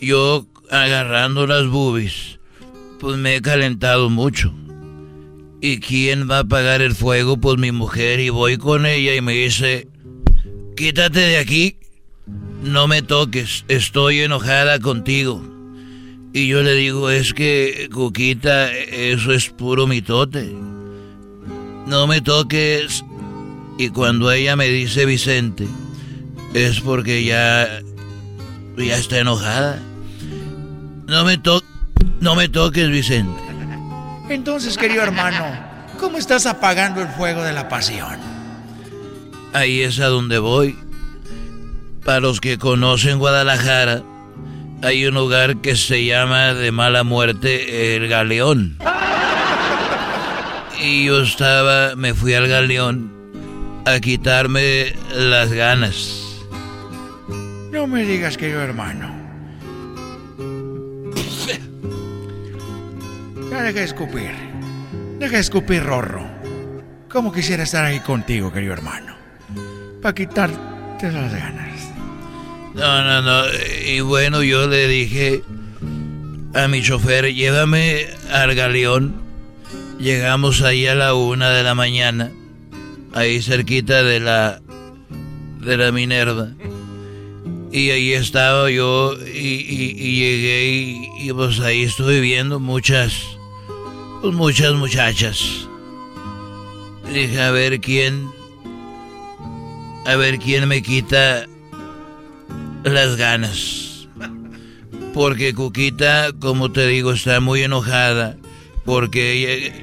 yo 0.00 0.46
agarrando 0.70 1.46
las 1.46 1.66
boobies, 1.66 2.35
pues 2.98 3.16
me 3.16 3.36
he 3.36 3.42
calentado 3.42 4.10
mucho. 4.10 4.52
¿Y 5.60 5.80
quién 5.80 6.30
va 6.30 6.38
a 6.38 6.40
apagar 6.40 6.82
el 6.82 6.94
fuego? 6.94 7.36
Pues 7.38 7.58
mi 7.58 7.72
mujer. 7.72 8.20
Y 8.20 8.28
voy 8.28 8.56
con 8.56 8.86
ella 8.86 9.14
y 9.14 9.20
me 9.20 9.32
dice, 9.32 9.88
quítate 10.76 11.20
de 11.20 11.38
aquí, 11.38 11.78
no 12.62 12.86
me 12.88 13.02
toques, 13.02 13.64
estoy 13.68 14.20
enojada 14.20 14.80
contigo. 14.80 15.42
Y 16.32 16.48
yo 16.48 16.62
le 16.62 16.74
digo, 16.74 17.08
es 17.08 17.32
que, 17.32 17.88
Cuquita, 17.92 18.70
eso 18.72 19.32
es 19.32 19.48
puro 19.48 19.86
mitote. 19.86 20.54
No 21.86 22.06
me 22.06 22.20
toques. 22.20 23.04
Y 23.78 23.88
cuando 23.90 24.30
ella 24.30 24.56
me 24.56 24.68
dice 24.68 25.06
Vicente, 25.06 25.66
es 26.52 26.80
porque 26.80 27.24
ya, 27.24 27.80
ya 28.76 28.98
está 28.98 29.20
enojada. 29.20 29.82
No 31.06 31.24
me, 31.24 31.38
to 31.38 31.62
no 32.20 32.34
me 32.34 32.48
toques, 32.48 32.88
Vicente. 32.88 33.42
Entonces, 34.28 34.76
querido 34.76 35.02
hermano, 35.02 35.44
¿cómo 35.98 36.18
estás 36.18 36.46
apagando 36.46 37.00
el 37.00 37.08
fuego 37.08 37.42
de 37.42 37.52
la 37.52 37.68
pasión? 37.68 38.18
Ahí 39.52 39.82
es 39.82 40.00
a 40.00 40.06
donde 40.06 40.38
voy. 40.38 40.76
Para 42.04 42.20
los 42.20 42.40
que 42.40 42.58
conocen 42.58 43.18
Guadalajara, 43.18 44.02
hay 44.82 45.06
un 45.06 45.14
lugar 45.14 45.56
que 45.58 45.76
se 45.76 46.04
llama 46.04 46.54
de 46.54 46.70
mala 46.72 47.04
muerte 47.04 47.96
el 47.96 48.08
Galeón. 48.08 48.78
Y 50.80 51.06
yo 51.06 51.22
estaba, 51.22 51.96
me 51.96 52.12
fui 52.12 52.34
al 52.34 52.48
Galeón 52.48 53.10
a 53.86 53.98
quitarme 54.00 54.94
las 55.14 55.52
ganas. 55.52 56.22
No 57.70 57.86
me 57.86 58.04
digas, 58.04 58.36
querido 58.36 58.60
hermano. 58.60 59.15
Deja 63.62 63.80
de 63.80 63.84
escupir. 63.84 64.30
Deja 65.18 65.34
de 65.34 65.40
escupir, 65.40 65.82
Rorro. 65.82 66.24
¿Cómo 67.08 67.32
quisiera 67.32 67.62
estar 67.62 67.84
ahí 67.84 68.00
contigo, 68.00 68.52
querido 68.52 68.74
hermano? 68.74 69.16
Para 70.02 70.14
quitarte 70.14 71.10
las 71.10 71.32
ganas. 71.32 71.90
No, 72.74 73.02
no, 73.02 73.22
no. 73.22 73.44
Y 73.86 74.00
bueno, 74.00 74.42
yo 74.42 74.68
le 74.68 74.86
dije 74.86 75.42
a 76.54 76.68
mi 76.68 76.82
chofer, 76.82 77.32
llévame 77.32 78.06
al 78.30 78.54
galeón. 78.54 79.14
Llegamos 79.98 80.62
ahí 80.62 80.86
a 80.86 80.94
la 80.94 81.14
una 81.14 81.50
de 81.50 81.62
la 81.62 81.74
mañana, 81.74 82.30
ahí 83.14 83.40
cerquita 83.40 84.02
de 84.02 84.20
la 84.20 84.60
de 85.60 85.76
la 85.76 85.90
Minerva. 85.90 86.50
Y 87.72 87.90
ahí 87.90 88.12
estaba 88.12 88.70
yo 88.70 89.14
y, 89.14 90.16
llegué 90.16 91.08
y, 91.20 91.32
pues 91.32 91.60
ahí 91.60 91.82
estuve 91.82 92.20
viendo 92.20 92.60
muchas, 92.60 93.12
pues 94.22 94.34
muchas 94.34 94.74
muchachas. 94.74 95.68
Dije, 97.12 97.40
a 97.40 97.50
ver 97.50 97.80
quién, 97.80 98.30
a 100.04 100.16
ver 100.16 100.38
quién 100.38 100.68
me 100.68 100.82
quita 100.82 101.46
las 102.84 103.16
ganas. 103.16 104.08
Porque 105.14 105.54
Cuquita, 105.54 106.28
como 106.38 106.70
te 106.72 106.86
digo, 106.86 107.12
está 107.12 107.40
muy 107.40 107.62
enojada. 107.62 108.36
Porque 108.84 109.32
ella... 109.32 109.74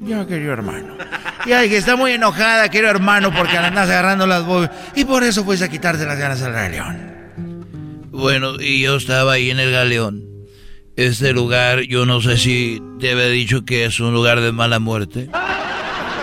Ya, 0.00 0.26
querido 0.26 0.52
hermano. 0.52 0.94
Ya, 1.46 1.68
que 1.68 1.76
está 1.76 1.94
muy 1.94 2.12
enojada, 2.12 2.70
querido 2.70 2.90
hermano, 2.90 3.30
porque 3.34 3.52
le 3.52 3.66
andas 3.66 3.90
agarrando 3.90 4.26
las 4.26 4.46
bobinas. 4.46 4.70
Y 4.94 5.04
por 5.04 5.22
eso 5.22 5.44
fuiste 5.44 5.66
a 5.66 5.68
quitarte 5.68 6.06
las 6.06 6.18
ganas 6.18 6.40
al 6.40 6.52
galeón. 6.54 7.12
Bueno, 8.10 8.58
y 8.58 8.80
yo 8.80 8.96
estaba 8.96 9.32
ahí 9.32 9.50
en 9.50 9.60
el 9.60 9.70
galeón. 9.70 10.33
Este 10.96 11.32
lugar, 11.32 11.80
yo 11.80 12.06
no 12.06 12.20
sé 12.20 12.36
si 12.38 12.80
te 13.00 13.10
había 13.10 13.26
dicho 13.26 13.64
que 13.64 13.84
es 13.84 13.98
un 13.98 14.14
lugar 14.14 14.40
de 14.40 14.52
mala 14.52 14.78
muerte. 14.78 15.28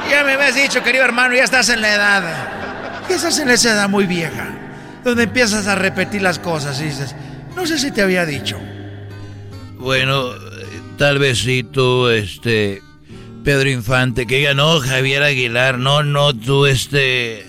Ya 0.10 0.24
me 0.24 0.34
habías 0.34 0.56
dicho, 0.56 0.82
querido 0.82 1.04
hermano, 1.04 1.36
ya 1.36 1.44
estás 1.44 1.68
en 1.70 1.82
la 1.82 1.94
edad. 1.94 3.04
Ya 3.10 3.16
estás 3.16 3.38
en 3.40 3.50
esa 3.50 3.74
edad 3.74 3.90
muy 3.90 4.06
vieja. 4.06 4.48
Donde 5.04 5.24
empiezas 5.24 5.68
a 5.68 5.76
repetir 5.76 6.22
las 6.22 6.40
cosas 6.40 6.80
y 6.80 6.86
dices, 6.86 7.16
no 7.56 7.68
sé 7.68 7.80
si 7.80 7.92
te 7.92 8.02
había 8.02 8.26
dicho. 8.26 8.58
Bueno, 9.78 10.30
tal 10.98 11.20
vez 11.20 11.40
sí 11.40 11.64
tú, 11.64 12.08
este, 12.08 12.82
Pedro 13.44 13.70
Infante, 13.70 14.26
que 14.26 14.38
diga, 14.38 14.54
no, 14.54 14.80
Javier 14.80 15.24
Aguilar, 15.24 15.80
no, 15.80 16.04
no, 16.04 16.34
tú, 16.34 16.66
este, 16.66 17.46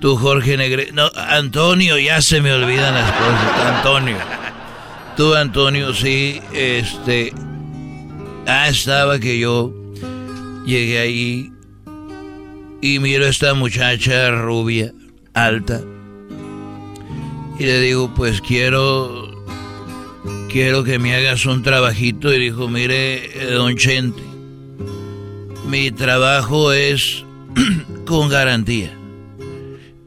tú, 0.00 0.16
Jorge 0.16 0.56
Negre, 0.56 0.90
no, 0.92 1.10
Antonio, 1.16 1.98
ya 1.98 2.22
se 2.22 2.40
me 2.40 2.52
olvidan 2.52 2.94
las 2.94 3.10
cosas, 3.10 3.76
Antonio. 3.76 4.43
Tú, 5.16 5.32
Antonio, 5.34 5.94
sí, 5.94 6.40
este, 6.52 7.32
ah, 8.48 8.68
estaba 8.68 9.20
que 9.20 9.38
yo 9.38 9.72
llegué 10.66 10.98
ahí 10.98 11.52
y 12.80 12.98
miro 12.98 13.24
a 13.24 13.28
esta 13.28 13.54
muchacha 13.54 14.32
rubia, 14.32 14.92
alta, 15.32 15.82
y 17.60 17.64
le 17.64 17.80
digo, 17.80 18.12
pues 18.12 18.40
quiero, 18.40 19.44
quiero 20.48 20.82
que 20.82 20.98
me 20.98 21.14
hagas 21.14 21.46
un 21.46 21.62
trabajito, 21.62 22.34
y 22.34 22.40
dijo, 22.40 22.66
mire, 22.66 23.40
eh, 23.40 23.52
don 23.52 23.76
Chente, 23.76 24.22
mi 25.68 25.92
trabajo 25.92 26.72
es 26.72 27.24
con 28.04 28.28
garantía. 28.28 28.98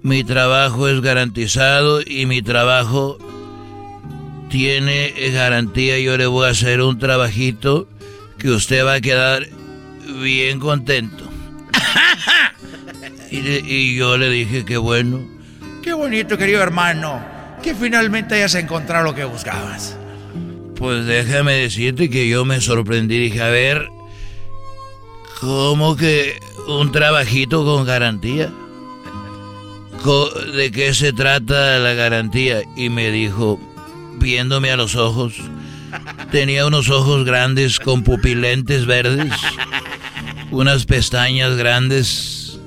Mi 0.03 0.23
trabajo 0.25 0.87
es 0.87 1.01
garantizado 1.01 2.01
y 2.05 2.25
mi 2.25 2.41
trabajo 2.41 3.17
tiene 4.49 5.13
garantía. 5.33 5.99
Yo 5.99 6.17
le 6.17 6.27
voy 6.27 6.47
a 6.47 6.51
hacer 6.51 6.81
un 6.81 6.99
trabajito 6.99 7.87
que 8.37 8.49
usted 8.49 8.85
va 8.85 8.95
a 8.95 9.01
quedar 9.01 9.47
bien 10.21 10.59
contento. 10.59 11.23
y, 13.31 13.95
yo 13.95 14.17
le 14.17 14.29
dije 14.29 14.65
que 14.65 14.77
bueno. 14.77 15.19
Qué 15.81 15.93
bonito, 15.93 16.37
querido 16.37 16.61
hermano, 16.61 17.23
que 17.63 17.73
finalmente 17.75 18.35
hayas 18.35 18.55
encontrado 18.55 19.03
lo 19.05 19.15
que 19.15 19.25
buscabas. 19.25 19.97
Pues 20.75 21.05
déjame 21.05 21.53
decirte 21.53 22.09
que 22.09 22.27
yo 22.27 22.45
me 22.45 22.61
sorprendí. 22.61 23.17
Dije, 23.17 23.41
a 23.41 23.49
ver, 23.49 23.89
¿Cómo 25.39 25.95
que 25.95 26.39
un 26.67 26.91
trabajito 26.91 27.63
con 27.63 27.85
garantía? 27.85 28.51
¿De 30.55 30.71
qué 30.71 30.93
se 30.93 31.13
trata 31.13 31.77
la 31.77 31.93
garantía? 31.93 32.63
Y 32.75 32.89
me 32.89 33.11
dijo, 33.11 33.59
viéndome 34.17 34.71
a 34.71 34.77
los 34.77 34.95
ojos, 34.95 35.35
tenía 36.31 36.65
unos 36.65 36.89
ojos 36.89 37.25
grandes 37.25 37.79
con 37.79 38.03
pupilentes 38.03 38.85
verdes, 38.85 39.31
unas 40.51 40.85
pestañas 40.85 41.55
grandes, 41.55 42.59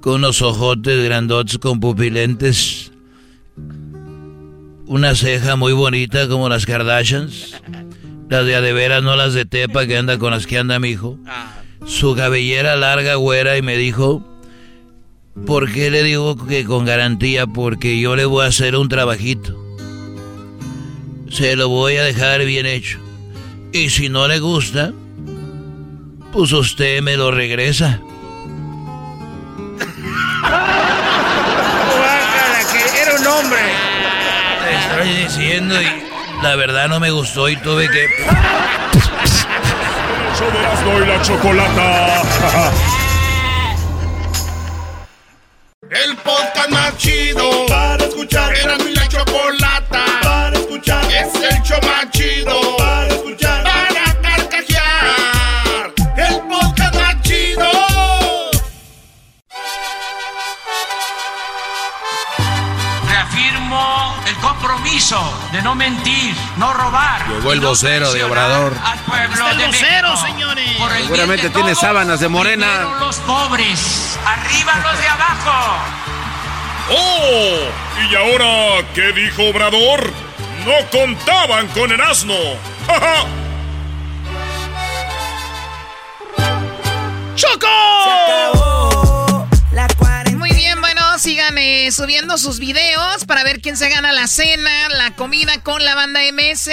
con 0.00 0.16
unos 0.16 0.42
ojotes 0.42 1.04
grandotes 1.04 1.58
con 1.58 1.80
pupilentes, 1.80 2.92
una 4.86 5.14
ceja 5.14 5.56
muy 5.56 5.72
bonita 5.72 6.28
como 6.28 6.48
las 6.48 6.66
Kardashians, 6.66 7.60
las 8.28 8.46
de 8.46 8.56
adeveras, 8.56 9.02
no 9.02 9.16
las 9.16 9.34
de 9.34 9.44
Tepa 9.44 9.86
que 9.86 9.96
anda 9.96 10.18
con 10.18 10.30
las 10.32 10.46
que 10.46 10.58
anda 10.58 10.78
mi 10.78 10.90
hijo 10.90 11.18
su 11.86 12.16
cabellera 12.16 12.76
larga, 12.76 13.14
güera, 13.14 13.56
y 13.56 13.62
me 13.62 13.76
dijo, 13.76 14.22
¿por 15.46 15.72
qué 15.72 15.90
le 15.90 16.02
digo 16.02 16.36
que 16.46 16.64
con 16.64 16.84
garantía? 16.84 17.46
Porque 17.46 17.98
yo 18.00 18.16
le 18.16 18.24
voy 18.24 18.44
a 18.44 18.48
hacer 18.48 18.76
un 18.76 18.88
trabajito. 18.88 19.65
Se 21.30 21.56
lo 21.56 21.68
voy 21.68 21.96
a 21.96 22.04
dejar 22.04 22.44
bien 22.44 22.66
hecho. 22.66 22.98
Y 23.72 23.90
si 23.90 24.08
no 24.08 24.26
le 24.28 24.38
gusta, 24.38 24.92
pues 26.32 26.52
usted 26.52 27.02
me 27.02 27.16
lo 27.16 27.30
regresa. 27.30 28.00
que 32.72 33.02
era 33.02 33.14
un 33.20 33.26
hombre. 33.26 33.58
Te 34.64 34.74
estoy 34.76 35.22
diciendo 35.24 35.80
y 35.80 35.86
la 36.42 36.56
verdad 36.56 36.88
no 36.88 37.00
me 37.00 37.10
gustó 37.10 37.48
y 37.48 37.56
tuve 37.56 37.88
que 37.88 38.06
Erasmo 40.38 41.00
y 41.02 41.06
la 41.06 41.22
Chocolata. 41.22 42.22
El 45.90 46.16
podcast 46.16 46.68
más 46.70 46.96
chido 46.98 47.66
para 47.66 48.04
escuchar. 48.04 48.54
Erasmo 48.54 48.88
y 48.88 48.94
la 48.94 49.08
Chocolata 49.08 49.65
show 51.80 51.90
más 51.90 52.10
chido 52.10 52.76
para 52.76 53.08
escuchar. 53.08 53.62
Para 53.62 54.14
carcajear. 54.22 55.92
El 56.16 56.40
podcast 56.42 56.94
más 56.94 57.22
chido. 57.22 57.70
Reafirmo 63.08 64.16
el 64.26 64.34
compromiso 64.36 65.48
de 65.52 65.62
no 65.62 65.74
mentir, 65.74 66.34
no 66.56 66.72
robar. 66.72 67.26
Llegó 67.28 67.52
el 67.52 67.60
vocero 67.60 68.12
de 68.12 68.24
Obrador. 68.24 68.74
Al 68.84 68.98
pueblo 69.00 69.48
el 69.50 69.58
de 69.58 69.66
vocero, 69.66 70.10
México. 70.10 70.26
señores. 70.26 70.66
Seguramente 71.02 71.50
tiene 71.50 71.72
todos, 71.72 71.80
sábanas 71.80 72.20
de 72.20 72.28
morena. 72.28 72.66
primero 72.66 72.98
los 72.98 73.16
pobres, 73.18 74.18
arriba 74.24 74.72
los 74.82 74.98
de 74.98 75.08
abajo. 75.08 75.78
¡Oh! 76.88 77.58
¿Y 78.08 78.14
ahora 78.14 78.86
qué 78.94 79.12
dijo 79.12 79.42
Obrador? 79.48 80.25
No 80.66 80.72
contaban 80.90 81.68
con 81.68 81.92
el 81.92 82.00
asno. 82.00 82.34
¡Ja, 82.88 83.00
ja! 83.00 83.26
¡Choco! 87.36 87.68
Muy 90.36 90.50
bien, 90.50 90.80
bueno, 90.80 91.00
sigan 91.20 91.56
eh, 91.56 91.92
subiendo 91.92 92.36
sus 92.36 92.58
videos 92.58 93.24
para 93.26 93.44
ver 93.44 93.60
quién 93.60 93.76
se 93.76 93.88
gana 93.88 94.12
la 94.12 94.26
cena, 94.26 94.88
la 94.88 95.14
comida 95.14 95.62
con 95.62 95.84
la 95.84 95.94
banda 95.94 96.20
MS. 96.32 96.68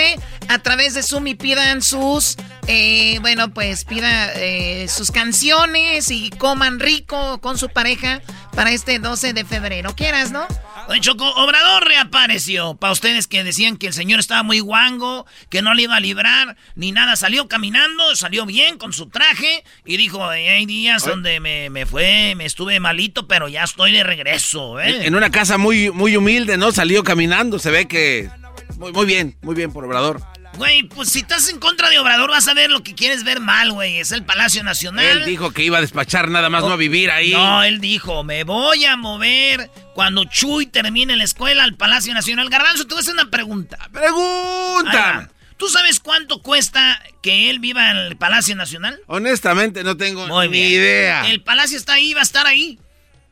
A 0.47 0.57
través 0.59 0.95
de 0.95 1.03
Zoom 1.03 1.27
y 1.27 1.35
pidan 1.35 1.83
sus, 1.83 2.37
eh, 2.65 3.19
bueno, 3.21 3.53
pues 3.53 3.85
pidan 3.85 4.31
eh, 4.35 4.87
sus 4.89 5.11
canciones 5.11 6.09
y 6.09 6.31
coman 6.31 6.79
rico 6.79 7.39
con 7.41 7.59
su 7.59 7.69
pareja 7.69 8.23
para 8.55 8.71
este 8.71 8.97
12 8.97 9.33
de 9.33 9.45
febrero. 9.45 9.95
¿Quieras, 9.95 10.31
no? 10.31 10.47
Oye, 10.87 10.99
Choco, 10.99 11.27
Obrador 11.29 11.87
reapareció. 11.87 12.75
Para 12.75 12.93
ustedes 12.93 13.27
que 13.27 13.43
decían 13.43 13.77
que 13.77 13.87
el 13.87 13.93
señor 13.93 14.19
estaba 14.19 14.43
muy 14.43 14.59
guango, 14.59 15.25
que 15.49 15.61
no 15.61 15.73
le 15.73 15.83
iba 15.83 15.95
a 15.95 15.99
librar, 15.99 16.57
ni 16.75 16.91
nada. 16.91 17.15
Salió 17.15 17.47
caminando, 17.47 18.15
salió 18.15 18.45
bien 18.45 18.77
con 18.77 18.91
su 18.91 19.07
traje 19.07 19.63
y 19.85 19.97
dijo, 19.97 20.25
hay 20.25 20.65
días 20.65 21.05
donde 21.05 21.39
me, 21.39 21.69
me 21.69 21.85
fue, 21.85 22.35
me 22.35 22.45
estuve 22.45 22.79
malito, 22.79 23.27
pero 23.27 23.47
ya 23.47 23.63
estoy 23.63 23.91
de 23.93 24.03
regreso, 24.03 24.79
¿eh? 24.79 25.05
En 25.05 25.15
una 25.15 25.29
casa 25.29 25.57
muy, 25.57 25.89
muy 25.91 26.17
humilde, 26.17 26.57
¿no? 26.57 26.71
Salió 26.71 27.03
caminando, 27.03 27.59
se 27.59 27.71
ve 27.71 27.87
que... 27.87 28.29
Muy, 28.77 28.91
muy 28.91 29.05
bien, 29.05 29.37
muy 29.41 29.55
bien 29.55 29.71
por 29.71 29.85
Obrador. 29.85 30.21
Güey, 30.57 30.83
pues 30.83 31.09
si 31.09 31.19
estás 31.19 31.49
en 31.49 31.59
contra 31.59 31.89
de 31.89 31.97
Obrador 31.99 32.29
vas 32.29 32.47
a 32.47 32.53
ver 32.53 32.69
lo 32.69 32.83
que 32.83 32.93
quieres 32.93 33.23
ver 33.23 33.39
mal, 33.39 33.71
güey. 33.71 33.99
Es 33.99 34.11
el 34.11 34.23
Palacio 34.23 34.63
Nacional. 34.63 35.05
Él 35.05 35.25
dijo 35.25 35.51
que 35.51 35.63
iba 35.63 35.79
a 35.79 35.81
despachar 35.81 36.29
nada 36.29 36.49
más, 36.49 36.61
no 36.63 36.71
a 36.71 36.75
vivir 36.75 37.09
ahí. 37.11 37.31
No, 37.31 37.63
él 37.63 37.79
dijo, 37.81 38.23
me 38.23 38.43
voy 38.43 38.85
a 38.85 38.95
mover 38.95 39.69
cuando 39.95 40.25
Chuy 40.25 40.67
termine 40.67 41.15
la 41.15 41.23
escuela 41.23 41.63
al 41.63 41.75
Palacio 41.75 42.13
Nacional. 42.13 42.49
Garbanzo, 42.49 42.83
te 42.85 42.93
voy 42.93 42.99
a 42.99 43.01
hacer 43.01 43.13
una 43.15 43.29
pregunta. 43.31 43.77
¡Pregunta! 43.91 45.29
¿Tú 45.57 45.69
sabes 45.69 45.99
cuánto 45.99 46.41
cuesta 46.41 47.01
que 47.21 47.49
él 47.49 47.59
viva 47.59 47.89
en 47.91 47.97
el 47.97 48.17
Palacio 48.17 48.55
Nacional? 48.55 48.99
Honestamente 49.07 49.83
no 49.83 49.97
tengo 49.97 50.27
Muy 50.27 50.49
ni 50.49 50.57
bien. 50.59 50.71
idea. 50.73 51.29
El 51.29 51.41
palacio 51.41 51.77
está 51.77 51.93
ahí, 51.93 52.13
va 52.13 52.19
a 52.19 52.23
estar 52.23 52.45
ahí. 52.45 52.79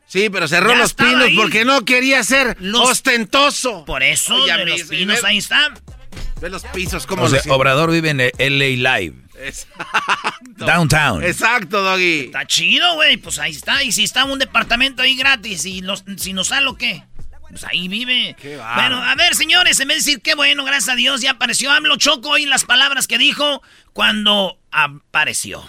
Sí, 0.06 0.28
pero 0.30 0.46
cerró 0.48 0.70
Ya 0.72 0.76
los 0.78 0.94
pinos 0.94 1.24
ahí. 1.24 1.36
porque 1.36 1.64
no 1.64 1.84
quería 1.84 2.22
ser 2.24 2.56
Los- 2.60 2.90
ostentoso. 2.90 3.84
Por 3.84 4.02
eso, 4.02 4.34
Oye, 4.34 4.56
de 4.56 4.64
los 4.66 4.82
pinos 4.84 5.22
me- 5.22 5.28
ahí 5.28 5.38
está. 5.38 5.72
Ve 6.42 6.50
los 6.50 6.64
pisos, 6.64 7.06
como 7.06 7.22
O 7.22 7.28
sea, 7.28 7.40
Obrador 7.50 7.92
vive 7.92 8.10
en 8.10 8.18
LA 8.18 8.98
Live. 8.98 9.14
Downtown. 10.56 11.22
Exacto, 11.22 11.82
Doggy. 11.82 12.26
Está 12.26 12.44
chido, 12.48 12.96
güey. 12.96 13.16
Pues 13.16 13.38
ahí 13.38 13.52
está. 13.52 13.84
Y 13.84 13.92
si 13.92 14.02
está 14.02 14.24
un 14.24 14.40
departamento 14.40 15.02
ahí 15.02 15.14
gratis 15.14 15.64
y 15.64 15.82
los, 15.82 16.02
si 16.16 16.32
nos 16.32 16.48
sale 16.48 16.66
o 16.66 16.74
qué. 16.74 17.04
Pues 17.48 17.62
ahí 17.64 17.86
vive. 17.86 18.34
bueno, 18.74 19.00
a 19.00 19.14
ver, 19.14 19.36
señores, 19.36 19.78
en 19.78 19.88
vez 19.88 19.98
de 19.98 20.10
decir 20.10 20.22
qué 20.22 20.34
bueno, 20.34 20.64
gracias 20.64 20.88
a 20.88 20.96
Dios, 20.96 21.20
ya 21.20 21.32
apareció 21.32 21.70
AMLO 21.70 21.96
Choco 21.96 22.36
y 22.38 22.46
las 22.46 22.64
palabras 22.64 23.06
que 23.06 23.18
dijo 23.18 23.62
cuando 23.92 24.58
apareció. 24.72 25.62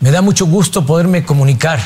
Me 0.00 0.10
da 0.10 0.22
mucho 0.22 0.46
gusto 0.46 0.84
poderme 0.84 1.24
comunicar 1.24 1.78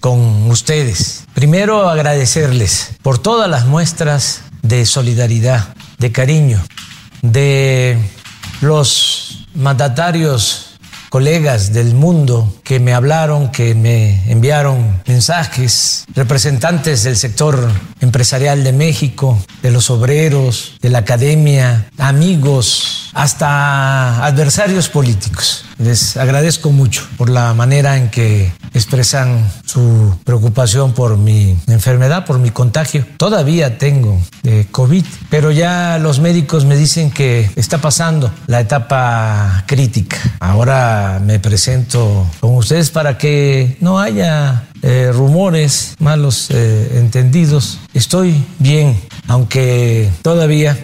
con 0.00 0.50
ustedes. 0.50 1.24
Primero 1.32 1.88
agradecerles 1.88 2.96
por 3.00 3.18
todas 3.18 3.48
las 3.48 3.64
muestras 3.64 4.42
de 4.62 4.84
solidaridad, 4.84 5.74
de 5.98 6.12
cariño, 6.12 6.62
de 7.32 7.98
los 8.60 9.46
mandatarios 9.54 10.66
colegas 11.08 11.72
del 11.72 11.94
mundo 11.94 12.54
que 12.62 12.80
me 12.80 12.92
hablaron, 12.92 13.50
que 13.50 13.74
me 13.74 14.30
enviaron 14.30 15.02
mensajes, 15.06 16.04
representantes 16.14 17.04
del 17.04 17.16
sector 17.16 17.70
empresarial 18.00 18.64
de 18.64 18.72
México, 18.72 19.38
de 19.62 19.70
los 19.70 19.88
obreros, 19.90 20.74
de 20.82 20.90
la 20.90 20.98
academia, 20.98 21.88
amigos, 21.98 23.05
hasta 23.16 24.26
adversarios 24.26 24.90
políticos. 24.90 25.64
Les 25.78 26.18
agradezco 26.18 26.70
mucho 26.70 27.08
por 27.16 27.30
la 27.30 27.54
manera 27.54 27.96
en 27.96 28.10
que 28.10 28.52
expresan 28.74 29.50
su 29.64 30.14
preocupación 30.22 30.92
por 30.92 31.16
mi 31.16 31.56
enfermedad, 31.66 32.26
por 32.26 32.38
mi 32.38 32.50
contagio. 32.50 33.06
Todavía 33.16 33.78
tengo 33.78 34.20
eh, 34.42 34.66
COVID, 34.70 35.04
pero 35.30 35.50
ya 35.50 35.98
los 35.98 36.20
médicos 36.20 36.66
me 36.66 36.76
dicen 36.76 37.10
que 37.10 37.50
está 37.56 37.78
pasando 37.78 38.30
la 38.48 38.60
etapa 38.60 39.64
crítica. 39.66 40.18
Ahora 40.38 41.18
me 41.24 41.38
presento 41.38 42.26
con 42.40 42.54
ustedes 42.54 42.90
para 42.90 43.16
que 43.16 43.78
no 43.80 43.98
haya 43.98 44.64
eh, 44.82 45.10
rumores, 45.10 45.94
malos 45.98 46.48
eh, 46.50 46.98
entendidos. 46.98 47.78
Estoy 47.94 48.44
bien, 48.58 49.00
aunque 49.26 50.10
todavía 50.20 50.76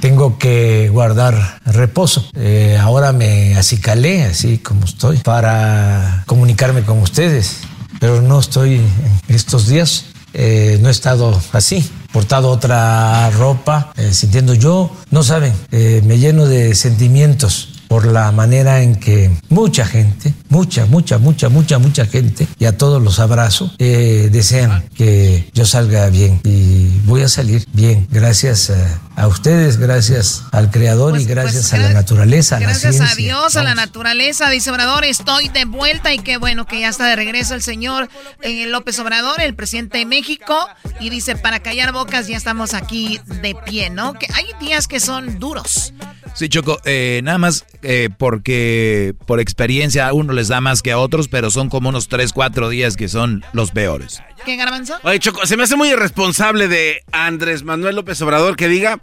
tengo 0.00 0.38
que 0.38 0.88
guardar 0.90 1.60
reposo. 1.64 2.28
Eh, 2.34 2.78
ahora 2.80 3.12
me 3.12 3.56
acicalé, 3.56 4.24
así 4.24 4.58
como 4.58 4.84
estoy, 4.84 5.18
para 5.18 6.24
comunicarme 6.26 6.82
con 6.82 7.00
ustedes, 7.00 7.58
pero 8.00 8.22
no 8.22 8.38
estoy 8.38 8.80
estos 9.28 9.66
días, 9.66 10.06
eh, 10.34 10.78
no 10.80 10.88
he 10.88 10.92
estado 10.92 11.40
así 11.52 11.90
portado 12.12 12.50
otra 12.50 13.30
ropa, 13.30 13.92
eh, 13.96 14.12
sintiendo 14.12 14.54
yo, 14.54 14.90
no 15.10 15.22
saben, 15.22 15.52
me 15.70 16.18
lleno 16.18 16.46
de 16.46 16.74
sentimientos 16.74 17.68
por 17.86 18.06
la 18.06 18.32
manera 18.32 18.82
en 18.82 18.96
que 18.96 19.30
mucha 19.48 19.84
gente, 19.84 20.32
mucha, 20.48 20.86
mucha, 20.86 21.18
mucha, 21.18 21.48
mucha, 21.48 21.78
mucha 21.78 22.06
gente, 22.06 22.46
y 22.58 22.64
a 22.64 22.76
todos 22.76 23.02
los 23.02 23.18
abrazo, 23.18 23.72
eh, 23.78 24.28
desean 24.30 24.88
que 24.94 25.48
yo 25.54 25.64
salga 25.64 26.08
bien. 26.08 26.40
Y 26.44 26.88
voy 27.04 27.22
a 27.22 27.28
salir 27.28 27.66
bien, 27.72 28.06
gracias 28.10 28.72
a, 29.16 29.26
ustedes, 29.26 29.78
gracias 29.78 30.44
al 30.52 30.70
Creador 30.70 31.10
y 31.12 31.24
pues, 31.24 31.26
gracias 31.26 31.70
pues, 31.70 31.74
a 31.74 31.78
la 31.78 31.92
naturaleza, 31.92 32.56
a 32.56 32.60
Gracias 32.60 33.00
a 33.00 33.14
Dios, 33.14 33.56
a 33.56 33.62
la 33.62 33.74
naturaleza, 33.74 34.48
dice 34.50 34.70
Obrador, 34.70 35.04
estoy 35.04 35.48
de 35.48 35.64
vuelta 35.64 36.12
y 36.12 36.18
qué 36.18 36.36
bueno 36.36 36.66
que 36.66 36.80
ya 36.80 36.88
está 36.88 37.06
de 37.06 37.16
regreso 37.16 37.54
el 37.54 37.62
señor 37.62 38.08
eh, 38.42 38.66
López 38.66 38.98
Obrador, 38.98 39.40
el 39.40 39.54
presidente 39.54 39.98
de 39.98 40.06
México, 40.06 40.68
y 41.00 41.10
dice, 41.10 41.36
para 41.36 41.60
callar 41.60 41.92
bocas 41.92 42.28
ya 42.28 42.36
estamos 42.36 42.74
aquí 42.74 43.20
de 43.42 43.56
pie, 43.66 43.90
¿no? 43.90 44.14
Que 44.14 44.26
hay 44.34 44.46
días 44.60 44.88
que 44.88 45.00
son 45.00 45.38
duros. 45.38 45.92
Sí, 46.34 46.48
Choco, 46.48 46.78
eh, 46.84 47.20
nada 47.24 47.38
más 47.38 47.64
eh, 47.82 48.10
porque 48.16 49.14
por 49.26 49.40
experiencia 49.40 50.06
a 50.06 50.12
uno 50.12 50.32
les 50.38 50.48
da 50.48 50.60
más 50.60 50.82
que 50.82 50.92
a 50.92 50.98
otros, 50.98 51.28
pero 51.28 51.50
son 51.50 51.68
como 51.68 51.88
unos 51.88 52.08
3, 52.08 52.32
4 52.32 52.68
días 52.68 52.96
que 52.96 53.08
son 53.08 53.44
los 53.52 53.72
peores. 53.72 54.22
¿Qué, 54.44 54.56
Garbanzo? 54.56 54.98
Oye, 55.02 55.18
Choco, 55.18 55.44
se 55.44 55.56
me 55.56 55.64
hace 55.64 55.76
muy 55.76 55.90
irresponsable 55.90 56.68
de 56.68 57.02
Andrés 57.12 57.64
Manuel 57.64 57.96
López 57.96 58.22
Obrador 58.22 58.56
que 58.56 58.68
diga 58.68 59.00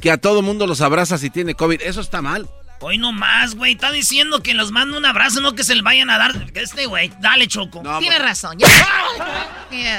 que 0.00 0.10
a 0.10 0.18
todo 0.18 0.42
mundo 0.42 0.66
los 0.66 0.80
abraza 0.80 1.16
si 1.18 1.30
tiene 1.30 1.54
COVID. 1.54 1.80
Eso 1.82 2.00
está 2.00 2.20
mal. 2.20 2.48
Hoy 2.80 2.98
no 2.98 3.12
más, 3.12 3.54
güey. 3.54 3.74
Está 3.74 3.92
diciendo 3.92 4.42
que 4.42 4.54
los 4.54 4.72
manda 4.72 4.98
un 4.98 5.06
abrazo, 5.06 5.40
no 5.40 5.54
que 5.54 5.62
se 5.62 5.76
le 5.76 5.82
vayan 5.82 6.10
a 6.10 6.18
dar. 6.18 6.32
Este, 6.54 6.86
güey, 6.86 7.12
dale, 7.20 7.46
Choco. 7.46 7.80
Tiene 8.00 8.18
razón. 8.18 8.58
Ya. 8.58 8.68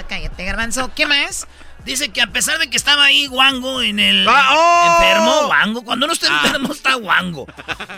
Cállate, 0.08 0.44
Garbanzo. 0.44 0.92
¿Qué 0.94 1.06
más? 1.06 1.48
Dice 1.86 2.10
que 2.10 2.22
a 2.22 2.28
pesar 2.28 2.60
de 2.60 2.70
que 2.70 2.78
estaba 2.78 3.04
ahí 3.04 3.28
Wango 3.28 3.82
en 3.82 4.00
el 4.00 4.26
ah, 4.28 4.50
oh. 4.56 4.94
enfermo, 4.94 5.48
Wango, 5.50 5.84
cuando 5.84 6.08
no 6.08 6.14
está 6.14 6.28
ah. 6.30 6.42
enfermo 6.46 6.74
está 6.74 6.96
Wango. 6.96 7.46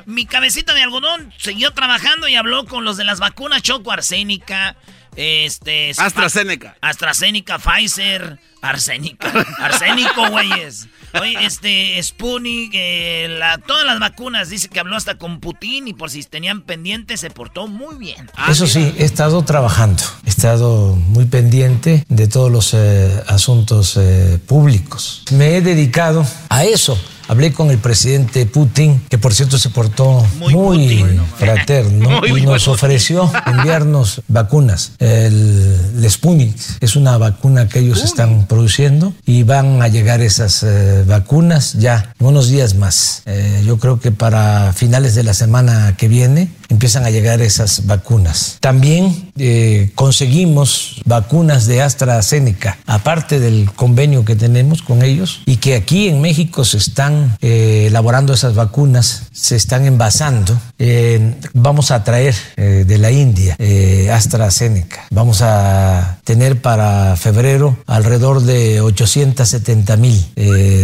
Mi 0.06 0.26
cabecita 0.26 0.74
de 0.74 0.82
algodón 0.82 1.34
siguió 1.38 1.72
trabajando 1.72 2.28
y 2.28 2.36
habló 2.36 2.66
con 2.66 2.84
los 2.84 2.98
de 2.98 3.04
las 3.04 3.20
vacunas 3.20 3.62
Choco 3.62 3.92
Arsénica, 3.92 4.76
este 5.16 5.92
AstraZeneca. 5.98 6.78
AstraZeneca, 6.82 7.60
Pfizer, 7.60 8.40
Arsénica, 8.62 9.32
arsénico, 9.60 10.30
güeyes. 10.30 10.88
Oye, 11.22 11.45
este, 11.45 12.01
Sputnik, 12.01 12.72
eh, 12.74 13.39
todas 13.66 13.86
las 13.86 13.99
vacunas, 13.99 14.49
dice 14.49 14.68
que 14.68 14.80
habló 14.80 14.95
hasta 14.95 15.18
con 15.18 15.39
Putin 15.39 15.88
y 15.88 15.93
por 15.93 16.09
si 16.09 16.24
tenían 16.24 16.61
pendiente 16.61 17.18
se 17.18 17.30
portó 17.30 17.68
muy 17.68 17.95
bien. 17.95 18.30
Ah, 18.36 18.51
Eso 18.51 18.68
sí, 18.68 18.93
he 18.97 19.05
estado 19.05 19.43
trabajando, 19.43 20.03
he 20.26 20.30
estado 20.30 20.95
muy 20.95 21.26
pendiente 21.26 22.05
de 22.09 22.28
todos 22.28 22.51
los 22.51 22.74
eh, 22.74 23.24
asuntos 23.28 23.97
eh, 23.97 24.39
públicos. 24.45 25.24
Me 25.32 25.57
he 25.57 25.61
dedicado 25.61 26.26
a 26.49 26.66
eso 26.66 26.97
Hablé 27.28 27.54
con 27.54 27.72
el 27.72 27.80
presidente 27.80 28.46
Putin, 28.46 29.02
que 29.10 29.18
por 29.18 29.34
cierto 29.34 29.58
se 29.58 29.70
portó 29.70 30.26
muy, 30.40 31.04
fraterno 31.38 32.22
y 32.38 32.42
nos 32.42 32.68
ofreció 32.68 33.32
enviarnos 33.46 34.22
vacunas. 34.28 34.92
El, 35.00 36.06
Sputnik 36.08 36.56
es 36.82 36.96
una 36.96 37.18
vacuna 37.18 37.68
que 37.68 37.80
ellos 37.80 38.04
están 38.04 38.46
produciendo 38.46 39.14
y 39.26 39.44
van 39.44 39.82
a 39.82 39.88
llegar 39.88 40.22
esas 40.22 40.62
eh, 40.62 41.04
vacunas 41.08 41.74
ya 41.74 42.14
en 42.20 42.28
unos 42.28 42.50
días 42.50 42.76
más. 42.76 43.24
Eh, 43.26 43.64
yo 43.66 43.78
creo 43.78 44.00
que 44.00 44.12
para 44.12 44.72
finales 44.74 45.16
de 45.16 45.24
la 45.24 45.34
semana 45.34 45.96
que 45.98 46.08
viene 46.08 46.50
empiezan 46.70 47.05
a 47.05 47.09
llegar 47.09 47.41
esas 47.41 47.86
vacunas. 47.86 48.57
También 48.59 49.32
eh, 49.38 49.91
conseguimos 49.95 51.01
vacunas 51.05 51.66
de 51.68 51.82
AstraZeneca, 51.82 52.78
aparte 52.86 53.39
del 53.39 53.72
convenio 53.72 54.26
que 54.26 54.36
tenemos 54.36 54.82
con 54.82 55.03
ellos, 55.03 55.41
y 55.45 55.57
que 55.57 55.76
aquí 55.76 56.07
en 56.07 56.22
México 56.22 56.66
se 56.66 56.78
están 56.78 57.38
eh, 57.41 57.86
elaborando 57.88 58.34
esas 58.34 58.55
vacunas, 58.55 59.24
se 59.34 59.55
están 59.55 59.86
envasando. 59.86 60.59
Eh, 60.80 61.36
vamos 61.53 61.91
a 61.91 62.03
traer 62.03 62.36
de 62.55 62.97
la 62.97 63.11
India 63.11 63.57
AstraZeneca. 64.11 65.05
Vamos 65.11 65.41
a 65.41 66.20
tener 66.24 66.61
para 66.61 67.16
febrero 67.16 67.78
alrededor 67.88 68.41
de 68.41 68.82
870 68.82 69.97
mil 69.97 70.26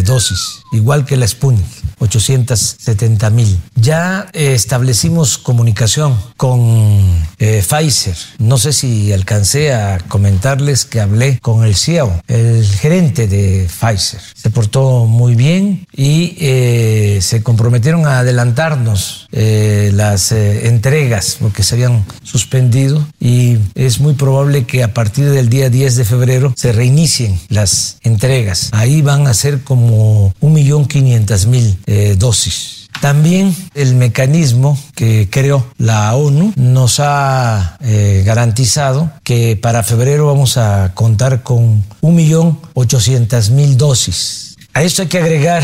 dosis, 0.05 0.61
igual 0.71 1.05
que 1.05 1.17
la 1.17 1.27
Sputnik, 1.27 1.65
870 1.99 3.29
mil. 3.29 3.59
Ya 3.75 4.27
establecimos 4.33 5.37
comunicación 5.37 5.70
con 6.37 7.27
eh, 7.39 7.63
Pfizer. 7.67 8.15
No 8.39 8.57
sé 8.57 8.73
si 8.73 9.11
alcancé 9.13 9.73
a 9.73 9.99
comentarles 10.07 10.85
que 10.85 10.99
hablé 10.99 11.39
con 11.39 11.63
el 11.63 11.75
CEO, 11.75 12.21
el 12.27 12.65
gerente 12.65 13.27
de 13.27 13.67
Pfizer. 13.67 14.21
Se 14.33 14.49
portó 14.49 15.05
muy 15.05 15.35
bien 15.35 15.87
y 15.95 16.35
eh, 16.39 17.19
se 17.21 17.43
comprometieron 17.43 18.05
a 18.05 18.19
adelantarnos 18.19 19.27
eh, 19.31 19.91
las 19.93 20.31
entregas 20.31 21.37
porque 21.39 21.63
se 21.63 21.75
habían 21.75 22.05
suspendido 22.23 23.05
y 23.19 23.57
es 23.75 23.99
muy 23.99 24.13
probable 24.13 24.65
que 24.65 24.83
a 24.83 24.93
partir 24.93 25.29
del 25.29 25.49
día 25.49 25.69
10 25.69 25.95
de 25.95 26.05
febrero 26.05 26.53
se 26.55 26.71
reinicien 26.71 27.39
las 27.49 27.97
entregas. 28.01 28.69
Ahí 28.71 29.01
van 29.01 29.27
a 29.27 29.33
ser 29.33 29.61
como 29.61 30.33
1.500.000 30.41 32.17
dosis. 32.17 32.80
También 32.99 33.55
el 33.73 33.95
mecanismo 33.95 34.77
que 34.95 35.27
creó 35.31 35.65
la 35.77 36.13
ONU 36.15 36.53
nos 36.55 36.99
ha 36.99 37.77
eh, 37.81 38.23
garantizado 38.25 39.11
que 39.23 39.55
para 39.55 39.83
febrero 39.83 40.27
vamos 40.27 40.57
a 40.57 40.91
contar 40.93 41.41
con 41.41 41.83
1.800.000 42.01 43.75
dosis. 43.75 44.55
A 44.73 44.83
esto 44.83 45.01
hay 45.01 45.07
que 45.07 45.17
agregar 45.17 45.63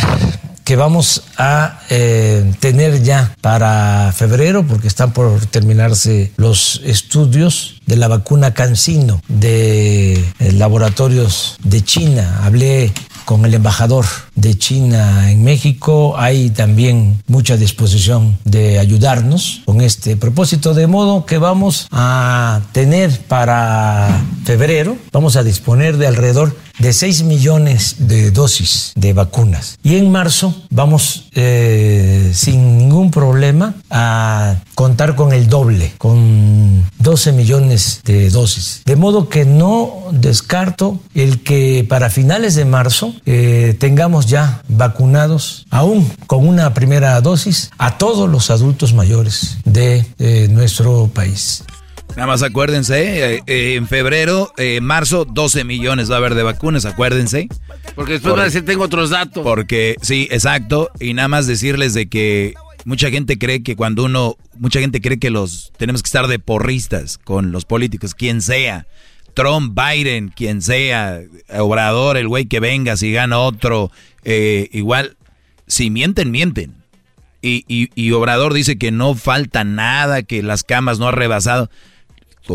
que 0.68 0.76
vamos 0.76 1.24
a 1.38 1.80
eh, 1.90 2.54
tener 2.60 3.02
ya 3.02 3.34
para 3.40 4.12
febrero, 4.14 4.68
porque 4.68 4.90
están 4.90 5.14
por 5.14 5.46
terminarse 5.46 6.34
los 6.36 6.82
estudios 6.84 7.80
de 7.86 7.96
la 7.96 8.10
vacuna 8.10 8.54
Cancino 8.54 9.22
de 9.30 10.16
eh, 10.16 10.52
laboratorios 10.52 11.56
de 11.64 11.82
China. 11.86 12.42
Hablé 12.44 12.92
con 13.28 13.44
el 13.44 13.54
embajador 13.54 14.06
de 14.36 14.58
China 14.58 15.30
en 15.30 15.44
México. 15.44 16.16
Hay 16.18 16.50
también 16.50 17.22
mucha 17.28 17.58
disposición 17.58 18.38
de 18.46 18.80
ayudarnos 18.80 19.64
con 19.66 19.82
este 19.82 20.16
propósito, 20.16 20.74
de 20.74 20.88
modo 20.88 21.26
que 21.26 21.38
vamos 21.38 21.90
a 21.92 22.62
tener 22.72 23.20
para 23.28 24.24
febrero, 24.46 24.96
vamos 25.12 25.36
a 25.36 25.44
disponer 25.44 25.98
de 25.98 26.08
alrededor 26.08 26.56
de 26.80 26.94
6 26.94 27.24
millones 27.24 27.96
de 28.00 28.32
dosis 28.32 28.92
de 28.96 29.14
vacunas. 29.14 29.78
Y 29.84 29.96
en 29.98 30.12
marzo 30.12 30.56
vamos 30.70 31.26
eh, 31.34 32.32
sin 32.34 32.78
ningún 32.78 33.12
problema 33.12 33.76
a 33.90 34.56
contar 34.76 35.16
con 35.16 35.34
el 35.34 35.48
doble, 35.48 35.94
con 35.98 36.86
12 37.00 37.32
millones 37.32 38.02
de 38.06 38.30
dosis. 38.30 38.82
De 38.86 38.96
modo 38.96 39.30
que 39.30 39.46
no 39.46 40.08
descarto 40.12 41.00
el 41.14 41.44
que 41.44 41.86
para 41.88 42.10
finales 42.10 42.56
de 42.56 42.66
marzo 42.66 43.14
eh, 43.26 43.76
tengamos 43.80 44.28
ya 44.28 44.62
vacunados, 44.68 45.66
aún 45.70 46.10
con 46.28 46.48
una 46.48 46.74
primera 46.74 47.20
dosis, 47.22 47.72
a 47.78 47.98
todos 47.98 48.30
los 48.30 48.50
adultos 48.52 48.94
mayores 48.94 49.58
de 49.66 50.06
eh, 50.20 50.48
nuestro 50.50 51.08
país. 51.08 51.64
Nada 52.18 52.26
más 52.26 52.42
acuérdense, 52.42 53.36
eh, 53.36 53.44
eh, 53.46 53.76
en 53.76 53.88
febrero, 53.88 54.52
eh, 54.58 54.82
marzo, 54.82 55.24
12 55.24 55.64
millones 55.64 56.10
va 56.10 56.16
a 56.16 56.18
haber 56.18 56.34
de 56.34 56.42
vacunas, 56.42 56.86
acuérdense. 56.86 57.48
Porque 57.94 58.14
después 58.14 58.34
van 58.34 58.42
a 58.42 58.46
decir, 58.46 58.66
tengo 58.66 58.86
otros 58.86 59.12
datos. 59.12 59.44
Porque, 59.44 59.98
sí, 60.02 60.28
exacto. 60.32 60.90
Y 61.00 61.14
nada 61.14 61.28
más 61.28 61.46
decirles 61.46 61.94
de 61.94 62.10
que 62.10 62.56
mucha 62.86 63.12
gente 63.12 63.38
cree 63.38 63.62
que 63.62 63.76
cuando 63.76 64.04
uno, 64.04 64.36
mucha 64.58 64.80
gente 64.80 65.00
cree 65.00 65.20
que 65.20 65.30
los, 65.30 65.72
tenemos 65.78 66.02
que 66.02 66.08
estar 66.08 66.26
de 66.26 66.40
porristas 66.40 67.20
con 67.20 67.52
los 67.52 67.66
políticos, 67.66 68.16
quien 68.16 68.42
sea. 68.42 68.88
Trump, 69.36 69.80
Biden, 69.80 70.30
quien 70.30 70.64
sea, 70.64 71.22
Obrador, 71.56 72.18
el 72.18 72.28
güey 72.28 72.48
que 72.48 72.60
venga, 72.60 72.98
si 72.98 73.12
gana 73.12 73.38
otro, 73.38 73.92
igual, 74.24 75.18
si 75.68 75.92
mienten, 75.92 76.32
mienten. 76.32 76.74
Y, 77.44 77.64
y, 77.68 77.92
y 77.94 78.12
Obrador 78.14 78.56
dice 78.56 78.80
que 78.80 78.90
no 78.90 79.14
falta 79.14 79.64
nada, 79.64 80.24
que 80.24 80.42
las 80.42 80.64
camas 80.64 80.98
no 80.98 81.08
ha 81.08 81.12
rebasado 81.12 81.70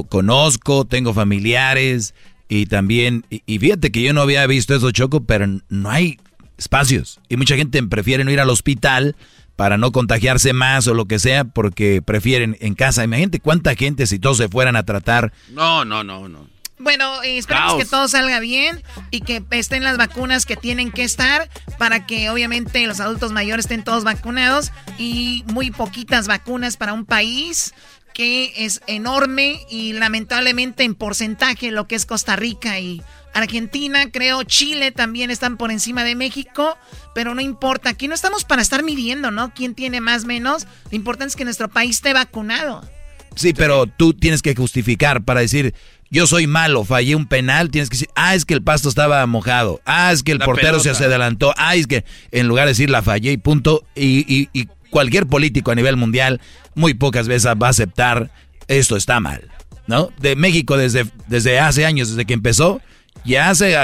conozco, 0.09 0.85
tengo 0.85 1.15
familiares 1.15 2.15
y 2.49 2.67
también, 2.67 3.25
y, 3.31 3.59
fíjate 3.59 3.91
que 3.91 4.03
yo 4.03 4.13
no 4.13 4.23
había 4.23 4.47
visto 4.47 4.75
eso, 4.75 4.91
Choco, 4.91 5.25
pero 5.25 5.47
no 5.69 5.91
hay 5.91 6.19
espacios. 6.59 7.21
Y 7.29 7.37
mucha 7.37 7.57
gente 7.57 7.83
prefiere 7.83 8.25
no 8.25 8.31
ir 8.31 8.41
al 8.41 8.51
hospital 8.51 9.17
para 9.57 9.79
no 9.79 9.93
contagiarse 9.93 10.53
más 10.53 10.87
o 10.87 10.95
lo 10.95 11.07
que 11.07 11.19
sea, 11.19 11.45
porque 11.45 12.03
prefieren 12.03 12.57
en 12.61 12.75
casa. 12.75 13.05
Imagínate 13.05 13.41
cuánta 13.41 13.75
gente 13.75 14.07
si 14.07 14.19
todos 14.19 14.37
se 14.37 14.49
fueran 14.49 14.77
a 14.77 14.85
tratar. 14.85 15.33
No, 15.51 15.85
no, 15.85 16.05
no, 16.05 16.29
no. 16.29 16.47
Bueno, 16.79 17.23
esperemos 17.23 17.77
que 17.77 17.85
todo 17.85 18.09
salga 18.09 18.41
bien 18.41 18.83
y 19.13 19.21
que 19.21 19.45
estén 19.53 19.85
las 19.85 19.99
vacunas 19.99 20.47
que 20.47 20.57
tienen 20.57 20.91
que 20.91 21.05
estar 21.05 21.49
para 21.79 22.07
que 22.07 22.29
obviamente 22.29 22.85
los 22.89 22.99
adultos 22.99 23.31
mayores 23.31 23.67
estén 23.67 23.85
todos 23.85 24.03
vacunados 24.03 24.73
y 24.99 25.45
muy 25.47 25.71
poquitas 25.71 26.27
vacunas 26.27 26.77
para 26.77 26.93
un 26.93 27.05
país 27.05 27.73
que 28.13 28.53
es 28.57 28.81
enorme 28.87 29.61
y 29.71 29.93
lamentablemente 29.93 30.85
en 30.85 30.95
porcentaje 30.95 31.71
lo 31.71 31.87
que 31.87 31.95
es 31.95 32.07
Costa 32.07 32.37
Rica 32.37 32.79
y 32.79 33.03
Argentina, 33.35 34.11
creo 34.11 34.43
Chile 34.45 34.93
también 34.93 35.31
están 35.31 35.57
por 35.57 35.71
encima 35.71 36.05
de 36.05 36.15
México, 36.15 36.77
pero 37.15 37.35
no 37.35 37.41
importa, 37.41 37.91
aquí 37.91 38.09
no 38.09 38.15
estamos 38.15 38.45
para 38.45 38.63
estar 38.63 38.83
midiendo, 38.83 39.31
¿no? 39.31 39.55
¿Quién 39.55 39.75
tiene 39.75 40.01
más, 40.01 40.25
menos? 40.25 40.67
Lo 40.91 40.97
importante 40.97 41.31
es 41.31 41.37
que 41.37 41.45
nuestro 41.45 41.69
país 41.69 41.97
esté 41.97 42.13
vacunado. 42.13 42.89
Sí, 43.35 43.55
pero 43.55 43.87
tú 43.87 44.13
tienes 44.13 44.43
que 44.43 44.55
justificar 44.55 45.25
para 45.25 45.41
decir, 45.41 45.75
yo 46.11 46.27
soy 46.27 46.47
malo, 46.47 46.85
fallé 46.85 47.17
un 47.17 47.27
penal, 47.27 47.71
tienes 47.71 47.89
que 47.89 47.95
decir, 47.95 48.11
ah, 48.15 48.35
es 48.35 48.45
que 48.45 48.53
el 48.53 48.63
pasto 48.63 48.91
estaba 48.91 49.25
mojado, 49.27 49.81
ah, 49.87 50.13
es 50.13 50.23
que 50.23 50.33
el 50.33 50.39
portero 50.39 50.79
se 50.81 50.91
adelantó, 50.91 51.55
ah, 51.57 51.75
es 51.75 51.87
que 51.87 52.05
en 52.31 52.49
lugar 52.49 52.67
de 52.67 52.73
decir 52.73 52.91
la 52.91 53.01
fallé 53.01 53.33
y 53.33 53.39
punto, 53.39 53.87
y, 53.95 54.21
y, 54.29 54.51
y 54.53 54.69
cualquier 54.93 55.27
político 55.27 55.73
a 55.73 55.75
nivel 55.75 55.97
mundial 55.97 56.41
muy 56.77 56.95
pocas 56.95 57.27
veces 57.27 57.51
va 57.61 57.67
a 57.67 57.71
aceptar 57.71 58.31
esto 58.69 58.97
está 58.97 59.19
mal, 59.19 59.51
¿no? 59.89 60.11
De 60.21 60.37
México 60.37 60.77
desde, 60.77 61.07
desde 61.27 61.59
hace 61.59 61.85
años, 61.85 62.11
desde 62.11 62.27
que 62.27 62.35
empezó, 62.35 62.81
ya 63.25 63.55
se, 63.55 63.77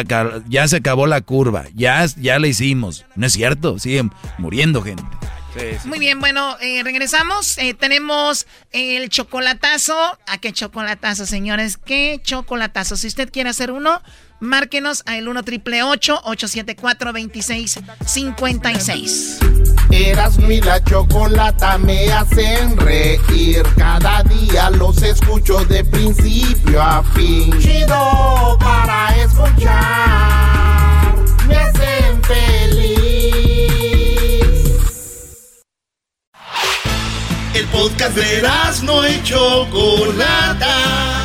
ya 0.48 0.68
se 0.68 0.76
acabó 0.76 1.06
la 1.06 1.22
curva, 1.22 1.64
ya, 1.74 2.05
ya 2.16 2.39
la 2.39 2.47
hicimos. 2.47 3.06
No 3.16 3.26
es 3.26 3.32
cierto, 3.32 3.78
siguen 3.78 4.12
muriendo 4.36 4.82
gente. 4.82 5.02
Muy 5.86 5.98
bien, 5.98 6.20
bueno, 6.20 6.56
eh, 6.60 6.82
regresamos. 6.85 7.59
Eh, 7.59 7.74
tenemos 7.74 8.47
el 8.70 9.09
chocolatazo. 9.09 9.97
¿A 10.26 10.39
qué 10.39 10.52
chocolatazo, 10.52 11.26
señores? 11.26 11.78
¿Qué 11.78 12.20
chocolatazo? 12.22 12.97
Si 12.97 13.09
usted 13.09 13.32
quiere 13.32 13.51
hacer 13.51 13.72
uno, 13.72 14.01
Márquenos 14.40 15.02
al 15.06 15.28
1 15.28 15.43
triple 15.43 15.82
874 15.82 17.12
2656. 17.12 19.39
Eras 19.90 20.39
mi 20.39 20.60
la 20.60 20.82
chocolata 20.85 21.78
me 21.78 22.12
hacen 22.12 22.77
reír. 22.77 23.62
Cada 23.77 24.23
día 24.24 24.70
los 24.70 25.02
escucho 25.02 25.65
de 25.65 25.85
principio 25.85 26.82
a 26.82 27.02
fin. 27.15 27.59
Chido 27.59 28.59
para 28.60 29.16
escuchar. 29.16 31.15
Me 31.47 31.56
hacen 31.56 32.23
feliz. 32.23 32.78
El 37.55 37.66
podcast 37.66 38.16
de 38.16 38.43
no 38.85 39.09
y 39.09 39.23
Chocolata 39.23 41.19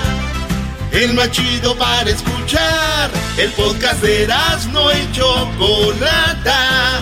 el 0.94 1.14
más 1.14 1.31
chido 1.31 1.76
para 1.76 2.10
escuchar. 2.10 3.10
El 3.38 3.49
podcast 3.52 4.02
de 4.02 4.27
no 4.72 4.91
y 4.91 5.11
Chocolata, 5.11 7.02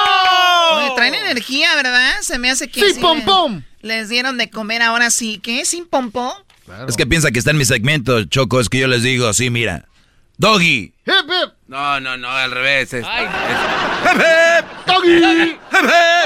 traen 0.95 1.15
energía, 1.15 1.75
¿verdad? 1.75 2.21
Se 2.21 2.39
me 2.39 2.49
hace 2.49 2.69
que... 2.69 2.93
¡Sí, 2.93 2.99
pom, 2.99 3.23
pom! 3.23 3.63
Les 3.81 4.09
dieron 4.09 4.37
de 4.37 4.49
comer 4.49 4.81
ahora 4.81 5.09
sí. 5.09 5.39
¿Qué? 5.41 5.65
¿Sin 5.65 5.87
pom, 5.87 6.11
pom? 6.11 6.33
Es 6.87 6.95
que 6.95 7.05
piensa 7.05 7.31
que 7.31 7.39
está 7.39 7.51
en 7.51 7.57
mi 7.57 7.65
segmento, 7.65 8.23
Choco. 8.25 8.59
Es 8.59 8.69
que 8.69 8.79
yo 8.79 8.87
les 8.87 9.03
digo 9.03 9.27
así, 9.27 9.49
mira. 9.49 9.85
Doggy. 10.37 10.93
Hip, 11.05 11.27
hip. 11.27 11.51
No, 11.67 11.99
no, 11.99 12.17
no, 12.17 12.29
al 12.29 12.51
revés. 12.51 12.93
Es, 12.93 13.05
Ay. 13.07 13.25
Hip, 13.25 14.15
hip. 14.15 14.65
Doggy. 14.87 15.17
Hip, 15.17 15.23
hip. 15.43 15.59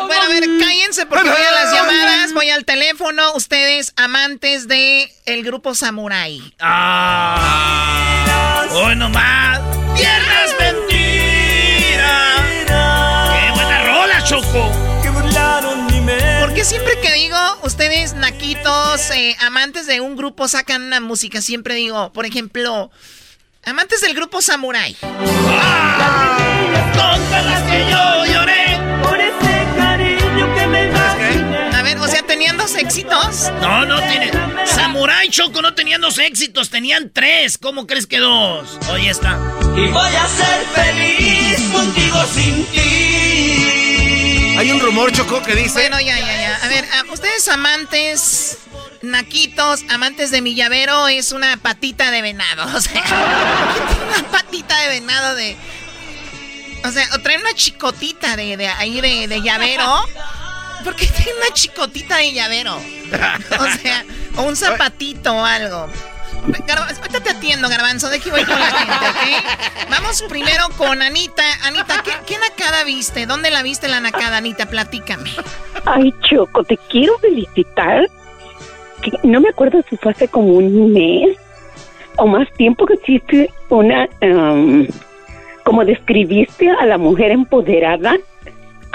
Bueno, 0.06 0.24
a 0.24 0.28
ver, 0.30 0.44
cállense 0.60 1.06
porque 1.06 1.30
voy 1.30 1.42
a 1.42 1.52
las 1.52 1.74
llamadas, 1.74 2.34
voy 2.34 2.50
al 2.50 2.66
teléfono. 2.66 3.34
Ustedes, 3.34 3.94
amantes 3.98 4.68
de 4.68 5.12
el 5.26 5.44
grupo 5.44 5.76
Samurai. 5.76 6.42
Ah. 6.60 8.66
Hoy 8.72 8.96
nomás. 8.96 9.60
Tierras 9.96 10.54
Porque 16.56 16.70
siempre 16.70 16.98
que 17.02 17.12
digo, 17.12 17.38
ustedes 17.64 18.14
naquitos, 18.14 19.12
eh, 19.12 19.36
amantes 19.42 19.88
de 19.88 20.00
un 20.00 20.16
grupo, 20.16 20.48
sacan 20.48 20.84
una 20.84 21.02
música, 21.02 21.42
siempre 21.42 21.76
digo, 21.76 22.14
por 22.14 22.26
ejemplo, 22.26 22.92
amantes 23.66 24.00
del 24.00 24.14
grupo 24.14 24.42
Samurai. 24.42 24.96
Ah, 25.04 26.38
las 27.30 27.62
que 27.64 27.92
yo 27.92 28.34
lloré 28.34 28.80
por 29.04 29.20
ese 29.20 29.68
cariño 29.76 30.56
que 30.56 30.68
me 30.68 31.76
A 31.76 31.82
ver, 31.84 31.98
o 31.98 32.08
sea, 32.08 32.22
¿tenían 32.22 32.56
dos 32.56 32.74
éxitos? 32.76 33.52
No, 33.60 33.86
no 33.86 34.00
tiene. 34.04 34.32
Samurai 34.66 35.30
Choco 35.30 35.62
no 35.62 35.74
tenían 35.74 36.00
dos 36.00 36.18
éxitos, 36.20 36.70
tenían 36.70 37.12
tres. 37.12 37.58
¿Cómo 37.58 37.86
crees 37.86 38.08
que 38.08 38.20
dos? 38.20 38.80
Hoy 38.90 39.10
está. 39.10 39.38
Y 39.76 39.88
voy 39.90 40.16
a 40.16 40.26
ser 40.26 40.66
feliz 40.74 41.60
contigo 41.74 42.26
sin 42.34 42.66
ti. 42.68 43.75
Hay 44.58 44.72
un 44.72 44.80
rumor, 44.80 45.12
Choco, 45.12 45.42
que 45.42 45.56
dice... 45.56 45.74
Bueno, 45.74 46.00
ya, 46.00 46.18
ya, 46.20 46.40
ya. 46.40 46.60
A 46.64 46.68
ver, 46.68 46.86
ustedes 47.12 47.48
amantes, 47.48 48.58
naquitos, 49.02 49.84
amantes 49.90 50.32
de 50.32 50.42
mi 50.42 50.56
llavero, 50.56 51.08
es 51.08 51.32
una 51.32 51.58
patita 51.58 52.12
de 52.12 52.22
venado. 52.22 52.66
O 52.76 52.82
sea, 52.82 53.04
una 54.08 54.32
patita 54.32 54.80
de 54.82 54.88
venado 54.90 55.36
de... 55.36 55.58
O 56.84 56.92
sea, 56.92 57.08
o 57.14 57.20
traen 57.20 57.42
una 57.42 57.54
chicotita 57.54 58.36
de, 58.36 58.58
de 58.58 58.68
ahí 58.68 59.02
de, 59.02 59.28
de 59.28 59.42
llavero. 59.42 60.06
¿Por 60.84 60.96
qué 60.96 61.08
tiene 61.08 61.32
una 61.40 61.54
chicotita 61.54 62.18
de 62.18 62.32
llavero? 62.34 62.76
O 62.76 63.82
sea, 63.82 64.06
o 64.36 64.44
un 64.44 64.56
zapatito 64.56 65.34
o 65.34 65.44
algo. 65.44 65.90
Ahorita 66.46 67.20
te 67.22 67.30
atiendo, 67.30 67.68
Garbanzo. 67.70 68.10
De 68.10 68.18
aquí 68.18 68.30
voy 68.30 68.44
con 68.44 68.60
la 68.60 68.66
gente, 68.66 68.94
¿ok? 68.94 69.90
Vamos 69.90 70.24
primero 70.30 70.66
con 70.78 71.02
Anita. 71.02 71.44
Anita, 71.64 72.04
¿qué, 72.04 72.12
¿qué, 72.28 72.38
nacada 72.38 72.84
viste? 72.84 73.26
¿Dónde 73.26 73.50
la 73.50 73.64
viste 73.64 73.88
la 73.88 74.00
nacada, 74.00 74.38
Anita? 74.38 74.68
Platícame. 74.68 75.32
Ay, 75.86 76.14
Choco, 76.22 76.64
te 76.64 76.78
quiero 76.90 77.18
felicitar. 77.20 78.08
No 79.24 79.42
me 79.42 79.50
acuerdo 79.50 79.84
si 79.90 79.98
fue 79.98 80.12
hace 80.12 80.28
como 80.28 80.54
un 80.54 80.94
mes 80.94 81.38
o 82.18 82.28
más 82.28 82.52
tiempo 82.54 82.86
que 82.86 82.94
existe 82.94 83.52
una, 83.70 84.08
um, 84.22 84.88
como 85.64 85.84
describiste 85.84 86.70
a 86.70 86.86
la 86.86 86.98
mujer 86.98 87.32
empoderada, 87.32 88.18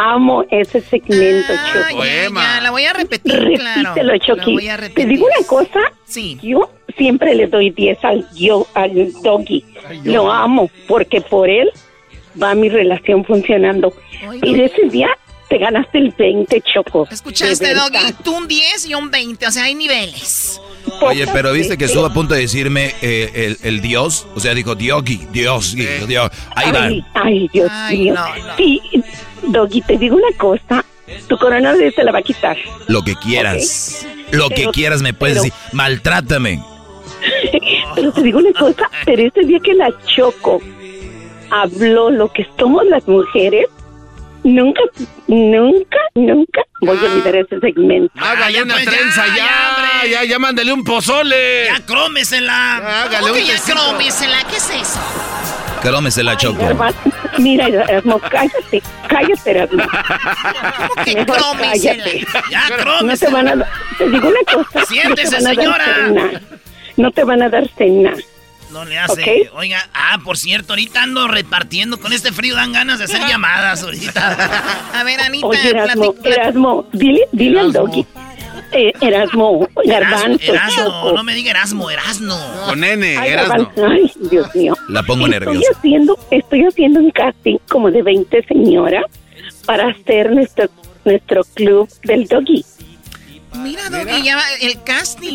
amo 0.00 0.44
ese 0.50 0.80
segmento, 0.80 1.52
Choco. 1.72 2.04
Ya, 2.04 2.60
la 2.62 2.70
voy 2.70 2.84
a 2.84 2.92
repetir, 2.92 3.54
claro. 3.58 3.80
Repítelo, 3.94 4.18
Choki. 4.18 4.50
La 4.50 4.60
voy 4.60 4.68
a 4.68 4.76
repetir. 4.76 5.04
Te 5.04 5.10
digo 5.10 5.26
una 5.26 5.46
cosa, 5.46 5.80
Sí. 6.04 6.38
yo 6.42 6.70
siempre 6.96 7.34
le 7.34 7.46
doy 7.46 7.70
10 7.70 8.04
al, 8.04 8.26
yo, 8.34 8.66
al 8.74 9.12
doggy. 9.22 9.64
Lo 10.04 10.32
amo, 10.32 10.70
porque 10.88 11.20
por 11.20 11.48
él 11.48 11.70
va 12.42 12.54
mi 12.54 12.68
relación 12.68 13.24
funcionando. 13.24 13.92
Y 14.42 14.54
de 14.54 14.64
ese 14.66 14.88
día 14.90 15.08
te 15.48 15.58
ganaste 15.58 15.98
el 15.98 16.10
20, 16.16 16.60
Choco. 16.62 17.06
¿Escuchaste. 17.10 17.74
Doggy? 17.74 18.12
Tú 18.24 18.36
un 18.36 18.46
10 18.48 18.86
y 18.86 18.94
un 18.94 19.10
20, 19.10 19.46
o 19.46 19.50
sea, 19.50 19.64
hay 19.64 19.74
niveles. 19.74 20.60
Oye, 21.02 21.26
pero 21.32 21.52
viste 21.52 21.76
que 21.76 21.84
estuvo 21.84 22.06
a 22.06 22.12
punto 22.12 22.34
de 22.34 22.40
decirme 22.40 22.94
eh, 23.02 23.30
el, 23.34 23.58
el 23.62 23.80
Dios, 23.80 24.26
o 24.34 24.40
sea, 24.40 24.54
dijo 24.54 24.74
Diogi, 24.74 25.26
Dios, 25.32 25.74
Dios. 25.74 26.30
Ahí 26.54 26.72
va. 26.72 26.84
Ay, 26.84 27.04
ay, 27.14 27.48
Dios 27.52 27.68
Ay, 27.70 27.98
mío. 27.98 28.14
no, 28.14 28.46
no. 28.46 28.56
Sí, 28.56 28.80
Doggy, 29.52 29.82
te 29.82 29.98
digo 29.98 30.16
una 30.16 30.36
cosa. 30.36 30.84
Tu 31.28 31.36
coronavirus 31.38 31.94
se 31.94 32.04
la 32.04 32.12
va 32.12 32.18
a 32.20 32.22
quitar. 32.22 32.56
Lo 32.86 33.02
que 33.02 33.14
quieras. 33.16 34.06
Lo 34.30 34.48
que 34.48 34.66
quieras 34.68 35.02
me 35.02 35.12
puedes 35.12 35.38
pero- 35.38 35.44
decir. 35.44 35.58
Maltrátame. 35.72 36.62
Pero 37.94 38.12
te 38.12 38.22
digo 38.22 38.38
una 38.38 38.52
cosa, 38.58 38.88
pero 39.04 39.22
ese 39.26 39.40
día 39.42 39.58
que 39.62 39.74
la 39.74 39.92
Choco 40.06 40.60
habló 41.50 42.10
lo 42.10 42.32
que 42.32 42.46
somos 42.58 42.86
las 42.86 43.06
mujeres, 43.08 43.66
nunca, 44.42 44.80
nunca, 45.26 45.98
nunca 46.14 46.62
voy 46.80 46.96
a 46.96 47.02
olvidar 47.02 47.36
ese 47.36 47.60
segmento. 47.60 48.12
Hágale 48.16 48.62
una 48.62 48.74
pues, 48.74 48.86
trenza 48.86 49.26
ya, 49.26 49.34
ya, 50.04 50.08
ya, 50.08 50.24
ya, 50.24 50.38
mándale 50.38 50.72
un 50.72 50.84
pozole. 50.84 51.66
Ya 51.66 51.84
crómesela. 51.84 52.76
Hágale 52.76 53.18
¿Cómo 53.20 53.34
que 53.34 53.40
un 53.40 53.46
ya 53.46 53.60
crómesela? 53.60 54.44
¿Qué 54.48 54.56
es 54.56 54.70
eso? 54.70 55.00
Crómese 55.82 56.22
la 56.22 56.36
choco. 56.36 56.62
Mira, 57.38 57.66
Erasmo, 57.68 58.18
cállate, 58.18 58.82
cállate, 59.08 59.50
Erasmo. 59.50 59.82
¿Cómo 59.84 61.04
que 61.04 61.14
Mejor 61.14 61.58
cállate. 61.60 62.26
Ya 62.50 62.68
No 63.02 63.16
te 63.16 63.30
van 63.30 63.48
a 63.48 63.56
dar, 63.56 63.68
te 63.96 64.08
digo 64.10 64.28
una 64.28 64.64
cosa. 64.64 64.84
Siéntese, 64.86 65.40
no 65.40 65.50
te 65.50 65.56
van 65.56 65.72
a 65.72 65.78
dar 65.78 65.80
señora. 65.80 66.06
cena. 66.06 66.42
No 66.96 67.10
te 67.10 67.24
van 67.24 67.42
a 67.42 67.48
dar 67.48 67.68
cena. 67.76 68.14
No 68.72 68.84
le 68.84 68.98
hace. 68.98 69.50
Oiga, 69.54 69.88
ah, 69.94 70.18
por 70.24 70.36
cierto, 70.36 70.74
ahorita 70.74 71.02
ando 71.02 71.26
repartiendo. 71.28 71.98
Con 71.98 72.12
este 72.12 72.30
frío 72.32 72.54
dan 72.54 72.72
ganas 72.72 72.98
de 72.98 73.06
hacer 73.06 73.20
llamadas 73.26 73.82
ahorita. 73.82 74.90
A 74.94 75.02
ver, 75.02 75.20
Anita, 75.20 75.46
Oye, 75.46 75.70
Erasmo, 75.70 76.14
Erasmo, 76.22 76.86
dile, 76.92 77.22
dile 77.32 77.60
al 77.60 77.72
doggy. 77.72 78.06
Eh, 78.72 78.92
Erasmo, 79.00 79.66
Garbanzo, 79.84 80.52
Erasmo, 80.52 80.84
Choco. 80.84 81.12
no 81.12 81.24
me 81.24 81.34
diga 81.34 81.50
Erasmo, 81.50 81.90
Erasno. 81.90 82.36
Con 82.66 82.84
N, 82.84 83.16
Ay, 83.18 83.30
Erasmo. 83.32 83.70
Ay, 83.88 84.12
Dios 84.30 84.54
mío. 84.54 84.74
La 84.88 85.02
pongo 85.02 85.26
estoy 85.26 85.40
nerviosa. 85.40 85.70
haciendo, 85.76 86.18
estoy 86.30 86.64
haciendo 86.64 87.00
un 87.00 87.10
casting 87.10 87.56
como 87.68 87.90
de 87.90 88.02
20 88.02 88.42
señoras 88.46 89.04
para 89.66 89.88
hacer 89.88 90.30
nuestro, 90.30 90.68
nuestro 91.04 91.42
club 91.54 91.88
del 92.04 92.26
doggy. 92.28 92.64
Mira, 93.56 93.90
Doggy, 93.90 94.22
ya 94.22 94.36
va 94.36 94.42
el 94.62 94.80
casting. 94.84 95.34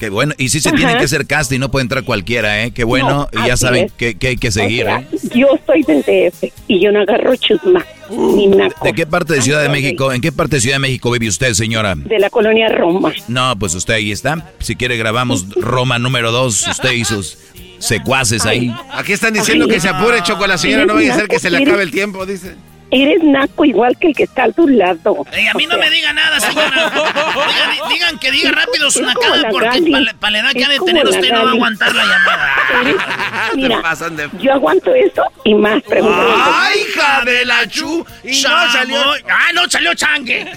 Qué 0.00 0.08
bueno. 0.08 0.32
Y 0.38 0.48
sí 0.48 0.60
se 0.60 0.72
tiene 0.72 0.96
que 0.96 1.04
hacer 1.04 1.26
casting, 1.26 1.60
no 1.60 1.70
puede 1.70 1.82
entrar 1.82 2.04
cualquiera, 2.04 2.64
¿eh? 2.64 2.70
Qué 2.70 2.84
bueno. 2.84 3.28
No, 3.30 3.44
y 3.44 3.46
ya 3.46 3.58
saben 3.58 3.84
es. 3.84 3.92
que, 3.92 4.14
que 4.14 4.28
hay 4.28 4.36
que 4.38 4.50
seguir, 4.50 4.84
O 4.84 4.88
sea, 4.88 5.00
¿eh? 5.00 5.06
Yo 5.34 5.48
soy 5.66 5.82
del 5.82 6.00
DF 6.00 6.44
y 6.68 6.80
yo 6.82 6.90
no 6.90 7.02
agarro 7.02 7.36
chusma 7.36 7.84
ni 8.08 8.46
naco. 8.46 8.82
¿De 8.82 8.94
qué 8.94 9.04
parte 9.04 9.34
de 9.34 9.42
Ciudad 9.42 9.60
de 9.60 9.68
México? 9.68 10.10
¿En 10.10 10.22
qué 10.22 10.32
parte 10.32 10.56
de 10.56 10.62
Ciudad 10.62 10.76
de 10.76 10.80
México 10.80 11.10
vive 11.10 11.28
usted, 11.28 11.52
señora? 11.52 11.94
De 11.96 12.18
la 12.18 12.30
colonia 12.30 12.70
Roma. 12.70 13.12
No, 13.28 13.58
pues 13.58 13.74
usted 13.74 13.92
ahí 13.92 14.10
está. 14.10 14.52
Si 14.60 14.74
quiere 14.74 14.96
grabamos 14.96 15.50
Roma 15.56 15.98
número 15.98 16.32
dos, 16.32 16.66
usted 16.66 16.92
y 16.92 17.04
sus 17.04 17.36
secuaces 17.78 18.46
ahí. 18.46 18.74
Aquí 18.94 19.12
están 19.12 19.34
diciendo 19.34 19.66
Ay, 19.66 19.72
que 19.72 19.80
se 19.80 19.90
apure, 19.90 20.22
Choco, 20.22 20.44
a 20.44 20.48
la 20.48 20.56
señora. 20.56 20.86
No 20.86 20.94
vaya 20.94 21.12
a 21.12 21.16
ser 21.18 21.28
que 21.28 21.38
se 21.38 21.50
le 21.50 21.58
acabe 21.58 21.82
el 21.82 21.90
tiempo, 21.90 22.24
dice. 22.24 22.54
Eres 22.92 23.22
naco 23.22 23.64
igual 23.64 23.96
que 23.98 24.08
el 24.08 24.14
que 24.14 24.24
está 24.24 24.44
a 24.44 24.52
tu 24.52 24.66
lado. 24.66 25.24
Ey, 25.32 25.46
a 25.46 25.54
mí 25.54 25.66
no 25.66 25.78
me 25.78 25.88
diga 25.90 26.12
nada, 26.12 26.40
señora. 26.40 26.90
Oiga, 27.36 27.88
digan 27.88 28.18
que 28.18 28.32
diga 28.32 28.50
rápido 28.50 28.90
su 28.90 29.02
nacada 29.02 29.48
porque 29.50 30.12
para 30.18 30.30
la 30.32 30.38
edad 30.40 30.52
que 30.52 30.64
ha 30.64 30.68
de 30.68 30.80
tener 30.80 31.06
usted 31.06 31.30
no 31.32 31.44
va 31.44 31.50
a 31.50 31.52
aguantar 31.52 31.94
la 31.94 32.04
llamada. 32.04 32.54
Mira, 33.54 33.82
pasan 33.82 34.16
de- 34.16 34.28
yo 34.40 34.52
aguanto 34.52 34.92
eso 34.94 35.22
y 35.44 35.54
más. 35.54 35.82
Pregúntale. 35.84 36.32
¡Ay, 36.36 36.80
hija 36.80 37.22
de 37.24 37.44
la 37.44 37.66
chu! 37.68 38.04
Y 38.24 38.42
no 38.42 38.72
salió. 38.72 39.00
¡Ah, 39.28 39.52
no 39.54 39.68
salió 39.70 39.94
changue! 39.94 40.50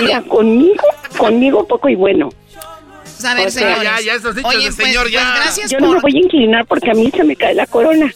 Mira, 0.00 0.22
conmigo, 0.22 0.84
conmigo 1.16 1.66
poco 1.66 1.88
y 1.88 1.96
bueno. 1.96 2.30
Pues, 3.02 3.24
a 3.24 3.34
ver, 3.34 3.48
O 3.48 3.50
sea, 3.50 3.74
señores. 3.76 3.82
ya, 3.82 4.00
ya, 4.00 4.14
esos 4.14 4.34
dichos 4.34 4.54
Oye, 4.54 4.62
pues, 4.72 4.76
señor, 4.76 5.02
pues, 5.02 5.12
ya. 5.12 5.34
gracias 5.34 5.70
Yo 5.70 5.78
no 5.80 5.92
me 5.92 6.00
voy 6.00 6.16
a 6.16 6.18
inclinar 6.20 6.64
porque 6.66 6.90
a 6.90 6.94
mí 6.94 7.10
se 7.14 7.22
me 7.24 7.36
cae 7.36 7.54
la 7.54 7.66
corona. 7.66 8.10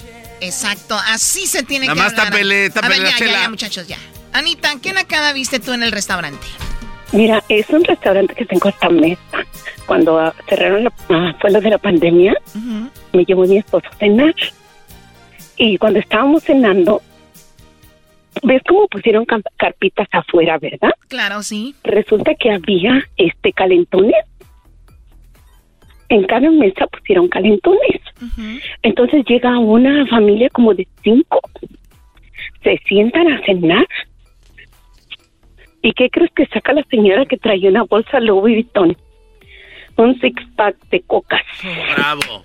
Exacto, 0.47 0.97
así 1.09 1.47
se 1.47 1.63
tiene 1.63 1.87
Nada 1.87 1.95
que 1.97 2.03
más 2.03 2.13
hablar. 2.13 2.27
tápele, 2.31 2.71
A 2.75 2.89
ver, 2.89 2.99
ya, 2.99 3.05
ya, 3.11 3.17
chela. 3.17 3.41
ya, 3.43 3.49
muchachos, 3.51 3.89
ya. 3.89 3.99
Anita, 4.33 4.73
¿qué 4.83 4.93
nacada 4.93 5.33
viste 5.33 5.61
tú 5.61 5.73
en 5.73 5.83
el 5.83 5.93
restaurante? 5.93 6.47
Mira, 7.13 7.43
es 7.49 7.69
un 7.71 7.85
restaurante 7.85 8.35
que 8.35 8.45
tengo 8.45 8.69
esta 8.69 8.89
mesa. 8.89 9.21
Cuando 9.87 10.19
ah, 10.19 10.35
cerraron 10.49 10.85
la, 10.85 10.93
ah, 11.11 11.37
fue 11.41 11.51
lo 11.53 11.61
de 11.61 11.71
la 11.71 11.79
pandemia, 11.79 12.35
me 13.13 13.25
llevó 13.25 13.45
mi 13.47 13.59
esposo 13.59 13.87
a 13.93 13.97
cenar. 13.97 14.35
Y 15.57 15.79
cuando 15.79 16.01
estábamos 16.01 16.43
cenando, 16.43 17.01
¿ves 18.43 18.61
cómo 18.69 18.89
pusieron 18.89 19.25
carpitas 19.57 20.09
afuera, 20.11 20.59
verdad? 20.59 20.91
Claro, 21.07 21.43
sí. 21.45 21.77
Resulta 21.85 22.35
que 22.35 22.51
había 22.51 23.07
este 23.17 23.53
calentones. 23.53 24.17
En 26.09 26.25
cada 26.27 26.51
mesa 26.51 26.87
pusieron 26.89 27.29
calentones. 27.29 28.01
Entonces 28.83 29.25
llega 29.27 29.59
una 29.59 30.07
familia 30.07 30.49
como 30.51 30.75
de 30.75 30.87
cinco. 31.03 31.41
Se 32.63 32.79
sientan 32.87 33.33
a 33.33 33.45
cenar. 33.45 33.87
¿Y 35.83 35.93
qué 35.93 36.09
crees 36.09 36.31
que 36.33 36.47
saca 36.47 36.73
la 36.73 36.83
señora 36.91 37.27
que 37.27 37.37
traía 37.37 37.69
una 37.69 37.83
bolsa 37.85 38.19
Louis 38.21 38.55
Vuitton? 38.55 38.97
Un 39.97 40.19
six 40.21 40.43
pack 40.57 40.77
de 40.89 41.01
cocas. 41.03 41.43
Bravo. 41.95 42.45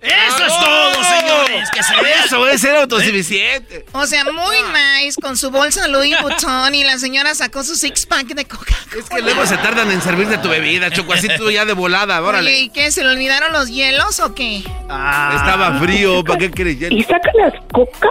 Eso 0.00 0.46
es 0.46 0.52
todo, 0.58 1.04
señores. 1.04 1.70
Que 1.70 1.82
se 1.82 1.94
vea. 2.02 2.24
Eso 2.24 2.48
es 2.48 2.60
ser 2.60 2.76
autosuficiente. 2.76 3.84
O 3.92 4.06
sea, 4.06 4.24
muy 4.24 4.56
nice, 5.02 5.20
con 5.20 5.36
su 5.36 5.50
bolsa 5.50 5.88
Louis 5.88 6.14
Vuitton 6.22 6.74
y 6.74 6.84
la 6.84 6.98
señora 6.98 7.34
sacó 7.34 7.62
su 7.62 7.74
six-pack 7.76 8.28
de 8.28 8.44
coca 8.46 8.74
Es 8.98 9.08
que 9.10 9.20
luego 9.20 9.44
se 9.46 9.56
tardan 9.58 9.90
en 9.90 10.00
servirte 10.00 10.38
tu 10.38 10.48
bebida, 10.48 10.90
Choco, 10.90 11.12
así 11.12 11.28
tú 11.36 11.50
ya 11.50 11.64
de 11.64 11.74
volada, 11.74 12.20
Oye, 12.20 12.28
órale. 12.28 12.58
¿y 12.60 12.68
qué? 12.70 12.90
¿Se 12.90 13.04
le 13.04 13.10
olvidaron 13.10 13.52
los 13.52 13.68
hielos 13.68 14.20
o 14.20 14.34
qué? 14.34 14.58
Estaba 14.58 15.78
frío, 15.80 16.24
¿para 16.24 16.38
qué 16.38 16.50
quieres 16.50 16.76
Y 16.90 17.02
saca 17.02 17.30
las 17.34 17.52
cocas. 17.72 18.10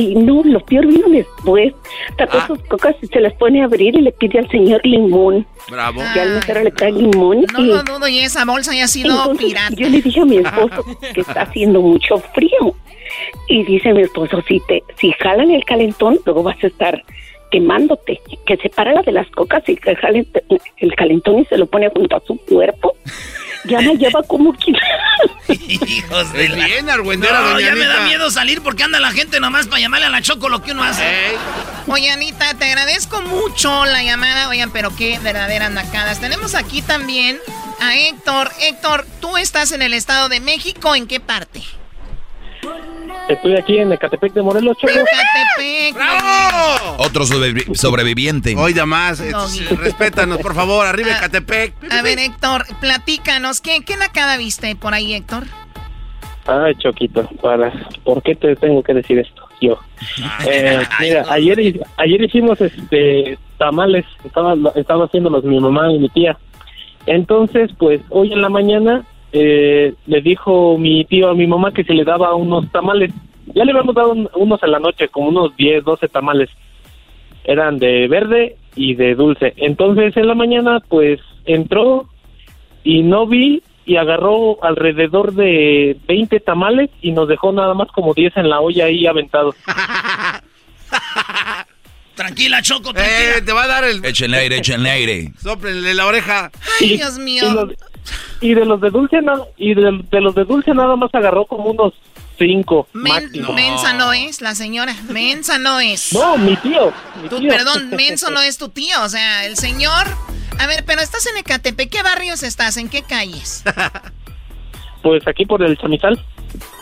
Y 0.00 0.14
no, 0.14 0.42
lo 0.44 0.60
peor 0.60 0.86
vino 0.86 1.08
después. 1.08 1.74
Sacó 2.16 2.38
Ah. 2.38 2.46
sus 2.46 2.58
cocas 2.64 2.96
y 3.02 3.06
se 3.06 3.20
las 3.20 3.32
pone 3.34 3.60
a 3.60 3.64
abrir 3.66 3.94
y 3.96 4.00
le 4.00 4.12
pide 4.12 4.38
al 4.38 4.48
señor 4.50 4.80
limón. 4.84 5.46
Bravo. 5.70 6.00
Ya 6.14 6.22
al 6.22 6.30
mesero 6.36 6.62
le 6.64 6.70
trae 6.70 6.92
limón. 6.92 7.44
No 7.52 7.60
y 7.60 7.66
lo 7.66 7.82
dudo, 7.82 8.08
y 8.08 8.20
esa 8.20 8.44
bolsa 8.44 8.74
ya 8.74 8.84
ha 8.84 8.88
sido 8.88 9.10
Entonces, 9.10 9.46
pirata. 9.46 9.74
Yo 9.76 9.88
le 9.88 10.00
dije 10.00 10.20
a 10.20 10.24
mi 10.24 10.36
esposo 10.44 10.84
que 11.14 11.20
está 11.20 11.42
haciendo 11.42 11.80
mucho 11.80 12.18
frío. 12.34 12.74
Y 13.48 13.64
dice 13.64 13.92
mi 13.92 14.02
esposo, 14.02 14.40
si 14.48 14.60
te, 14.68 14.82
si 14.98 15.12
jalan 15.12 15.50
el 15.50 15.64
calentón, 15.64 16.18
luego 16.24 16.42
vas 16.44 16.56
a 16.62 16.68
estar 16.68 17.02
quemándote. 17.50 18.20
Que 18.46 18.56
se 18.56 18.68
para 18.68 18.92
la 18.92 19.02
de 19.02 19.12
las 19.12 19.28
cocas 19.30 19.68
y 19.68 19.76
que 19.76 19.96
jale 19.96 20.26
el 20.78 20.94
calentón 20.94 21.40
y 21.40 21.44
se 21.46 21.58
lo 21.58 21.66
pone 21.66 21.90
junto 21.90 22.16
a 22.16 22.20
su 22.26 22.36
cuerpo. 22.38 22.94
Ya 23.64 23.80
la 23.80 23.92
lleva 23.92 24.22
como 24.22 24.52
que... 24.52 24.72
Hijos 25.52 26.32
de 26.32 26.48
la... 26.48 26.64
bien 26.64 26.88
argüendera, 26.88 27.40
No, 27.40 27.48
doña 27.50 27.68
ya 27.68 27.74
me 27.74 27.86
da 27.86 28.00
miedo 28.00 28.30
salir 28.30 28.62
porque 28.62 28.84
anda 28.84 29.00
la 29.00 29.10
gente 29.10 29.40
nomás 29.40 29.66
para 29.66 29.80
llamarle 29.80 30.06
a 30.06 30.10
la 30.10 30.22
Choco 30.22 30.48
lo 30.48 30.62
que 30.62 30.72
uno 30.72 30.82
hace. 30.82 31.02
Ey, 31.02 31.36
Oye, 31.86 32.10
Anita, 32.10 32.54
te 32.54 32.66
agradezco 32.66 33.20
mucho 33.22 33.84
la 33.84 34.02
llamada. 34.02 34.48
Oigan, 34.48 34.70
pero 34.70 34.94
qué 34.94 35.18
verdaderas 35.18 35.70
nacadas. 35.70 36.20
Tenemos 36.20 36.54
aquí 36.54 36.82
también 36.82 37.38
a 37.80 37.96
Héctor. 37.96 38.50
Héctor, 38.60 39.06
tú 39.20 39.36
estás 39.36 39.72
en 39.72 39.82
el 39.82 39.94
Estado 39.94 40.28
de 40.28 40.40
México. 40.40 40.94
¿En 40.94 41.06
qué 41.06 41.20
parte? 41.20 41.62
Estoy 43.28 43.54
aquí 43.56 43.78
en 43.78 43.92
Ecatepec 43.92 44.32
de 44.32 44.42
Morelos, 44.42 44.76
Choco. 44.76 44.92
Ecatepec. 44.92 45.94
¡Bravo! 45.94 46.96
Otro 46.98 47.24
sobrevi- 47.24 47.74
sobreviviente. 47.76 48.56
Oiga 48.56 48.86
más, 48.86 49.20
eh, 49.20 49.30
Doggy. 49.30 49.60
respétanos, 49.76 50.38
por 50.38 50.54
favor, 50.54 50.84
arriba 50.86 51.10
Ah, 51.12 51.18
Ecatepec. 51.18 51.74
A 51.92 52.02
ver, 52.02 52.18
Héctor, 52.18 52.64
platícanos. 52.80 53.60
¿Qué, 53.60 53.82
qué 53.84 53.96
nacada 53.96 54.36
viste 54.36 54.74
por 54.74 54.94
ahí, 54.94 55.14
Héctor? 55.14 55.44
Ay, 56.46 56.74
Choquito, 56.76 57.28
para, 57.40 57.72
¿por 58.02 58.22
qué 58.22 58.34
te 58.34 58.56
tengo 58.56 58.82
que 58.82 58.94
decir 58.94 59.18
esto? 59.20 59.46
Yo. 59.60 59.78
Eh, 60.48 60.80
mira, 60.98 61.24
ayer, 61.28 61.80
ayer 61.98 62.22
hicimos 62.22 62.60
este 62.60 63.38
tamales, 63.58 64.06
estaba, 64.24 64.54
estaba 64.74 65.04
haciéndolos 65.04 65.44
mi 65.44 65.60
mamá 65.60 65.92
y 65.92 65.98
mi 65.98 66.08
tía. 66.08 66.36
Entonces, 67.06 67.70
pues 67.78 68.00
hoy 68.08 68.32
en 68.32 68.40
la 68.42 68.48
mañana 68.48 69.04
eh, 69.32 69.94
le 70.06 70.20
dijo 70.20 70.76
mi 70.78 71.04
tío 71.04 71.30
a 71.30 71.34
mi 71.34 71.46
mamá 71.46 71.72
que 71.72 71.84
se 71.84 71.94
le 71.94 72.04
daba 72.04 72.34
unos 72.34 72.70
tamales. 72.72 73.12
Ya 73.54 73.64
le 73.64 73.72
habíamos 73.72 73.94
dado 73.94 74.12
un- 74.12 74.28
unos 74.34 74.62
en 74.62 74.70
la 74.72 74.78
noche, 74.78 75.08
como 75.08 75.28
unos 75.28 75.56
10, 75.56 75.84
12 75.84 76.08
tamales. 76.08 76.50
Eran 77.44 77.78
de 77.78 78.06
verde 78.08 78.56
y 78.76 78.94
de 78.94 79.14
dulce. 79.14 79.54
Entonces 79.56 80.16
en 80.16 80.28
la 80.28 80.34
mañana, 80.34 80.78
pues 80.88 81.20
entró 81.46 82.08
y 82.84 83.02
no 83.02 83.26
vi 83.26 83.62
y 83.86 83.96
agarró 83.96 84.62
alrededor 84.62 85.32
de 85.34 85.96
20 86.06 86.38
tamales 86.40 86.90
y 87.02 87.12
nos 87.12 87.26
dejó 87.28 87.50
nada 87.52 87.74
más 87.74 87.88
como 87.92 88.14
10 88.14 88.36
en 88.36 88.48
la 88.50 88.60
olla 88.60 88.84
ahí 88.84 89.06
aventados. 89.06 89.56
Tranquila, 92.14 92.60
Choco, 92.60 92.92
tranquila. 92.92 93.38
Eh, 93.38 93.42
te 93.42 93.52
va 93.52 93.62
a 93.62 93.66
dar 93.66 93.84
el... 93.84 94.04
Échenle 94.04 94.36
aire, 94.38 94.56
échenle 94.58 94.90
aire. 94.90 95.32
Sóplenle 95.42 95.94
la 95.94 96.06
oreja. 96.06 96.50
Ay, 96.80 96.96
Dios 96.98 97.18
mío. 97.18 97.44
Y, 97.44 97.89
y 98.40 98.54
de 98.54 98.64
los 98.64 98.80
de 98.80 98.90
dulce 98.90 99.20
na- 99.22 99.42
y 99.56 99.74
de, 99.74 100.00
de 100.10 100.20
los 100.20 100.34
de 100.34 100.44
dulce 100.44 100.72
nada 100.74 100.96
más 100.96 101.10
agarró 101.14 101.44
como 101.46 101.64
unos 101.70 101.92
5 102.38 102.88
Men-. 102.94 103.30
Mensa 103.54 103.92
no 103.92 104.12
es 104.12 104.40
la 104.40 104.54
señora. 104.54 104.94
Mensa 105.08 105.58
no 105.58 105.78
es. 105.80 106.12
No, 106.12 106.38
mi 106.38 106.56
tío. 106.56 106.92
mi 107.22 107.28
Tú, 107.28 107.38
tío. 107.38 107.50
perdón, 107.50 107.90
Menso 107.90 108.30
no 108.30 108.40
es 108.40 108.56
tu 108.58 108.68
tío. 108.70 109.02
O 109.02 109.08
sea, 109.08 109.44
el 109.44 109.56
señor. 109.56 110.06
A 110.58 110.66
ver, 110.66 110.84
pero 110.86 111.00
estás 111.02 111.26
en 111.26 111.36
Ecatepec. 111.36 111.90
¿Qué 111.90 112.02
barrios 112.02 112.42
estás? 112.42 112.76
¿En 112.76 112.88
qué 112.88 113.02
calles? 113.02 113.62
Pues 115.02 115.26
aquí 115.26 115.46
por 115.46 115.62
el 115.62 115.78
chamizal. 115.78 116.22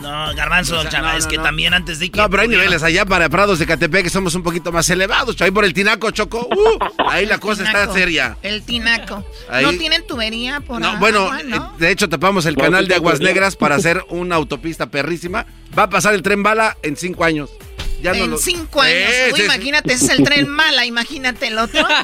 No, 0.00 0.34
Garbanzo, 0.34 0.84
chava, 0.84 1.16
es 1.16 1.26
que 1.26 1.38
también 1.38 1.74
antes 1.74 1.98
de 1.98 2.10
que... 2.10 2.18
No, 2.20 2.28
pero 2.30 2.42
hay 2.42 2.48
niveles 2.48 2.82
allá 2.82 3.04
para 3.04 3.28
Prados 3.28 3.58
de 3.58 3.66
Catepec 3.66 4.04
que 4.04 4.10
somos 4.10 4.34
un 4.34 4.42
poquito 4.42 4.70
más 4.72 4.88
elevados. 4.90 5.40
Ahí 5.40 5.50
por 5.50 5.64
el 5.64 5.74
Tinaco, 5.74 6.10
Choco. 6.10 6.46
uh, 6.50 6.78
ahí 7.08 7.26
la 7.26 7.38
cosa 7.38 7.64
está 7.64 7.92
seria. 7.92 8.36
El 8.42 8.62
tinaco. 8.62 9.24
Ahí- 9.50 9.64
¿No 9.64 9.72
tienen 9.72 10.06
tubería 10.06 10.60
por 10.60 10.80
No, 10.80 10.86
agua, 10.88 11.00
bueno, 11.00 11.32
no? 11.44 11.56
eh, 11.56 11.60
de 11.78 11.90
hecho 11.90 12.08
tapamos 12.08 12.46
el 12.46 12.56
canal 12.56 12.86
de 12.88 12.94
Aguas. 12.94 13.20
Negras 13.20 13.56
para 13.56 13.74
hacer 13.76 14.04
una 14.10 14.36
autopista 14.36 14.86
perrísima. 14.86 15.46
Va 15.76 15.84
a 15.84 15.90
pasar 15.90 16.14
el 16.14 16.22
tren 16.22 16.42
bala 16.42 16.76
en 16.82 16.96
cinco 16.96 17.24
años. 17.24 17.50
Ya 18.00 18.12
no 18.14 18.24
en 18.24 18.30
lo- 18.30 18.38
cinco 18.38 18.80
años. 18.80 19.10
Uy, 19.34 19.40
imagínate, 19.42 19.92
ese 19.94 20.04
es 20.04 20.10
el 20.12 20.22
tren 20.24 20.48
mala, 20.48 20.86
imagínate 20.86 21.48
el 21.48 21.58
otro. 21.58 21.84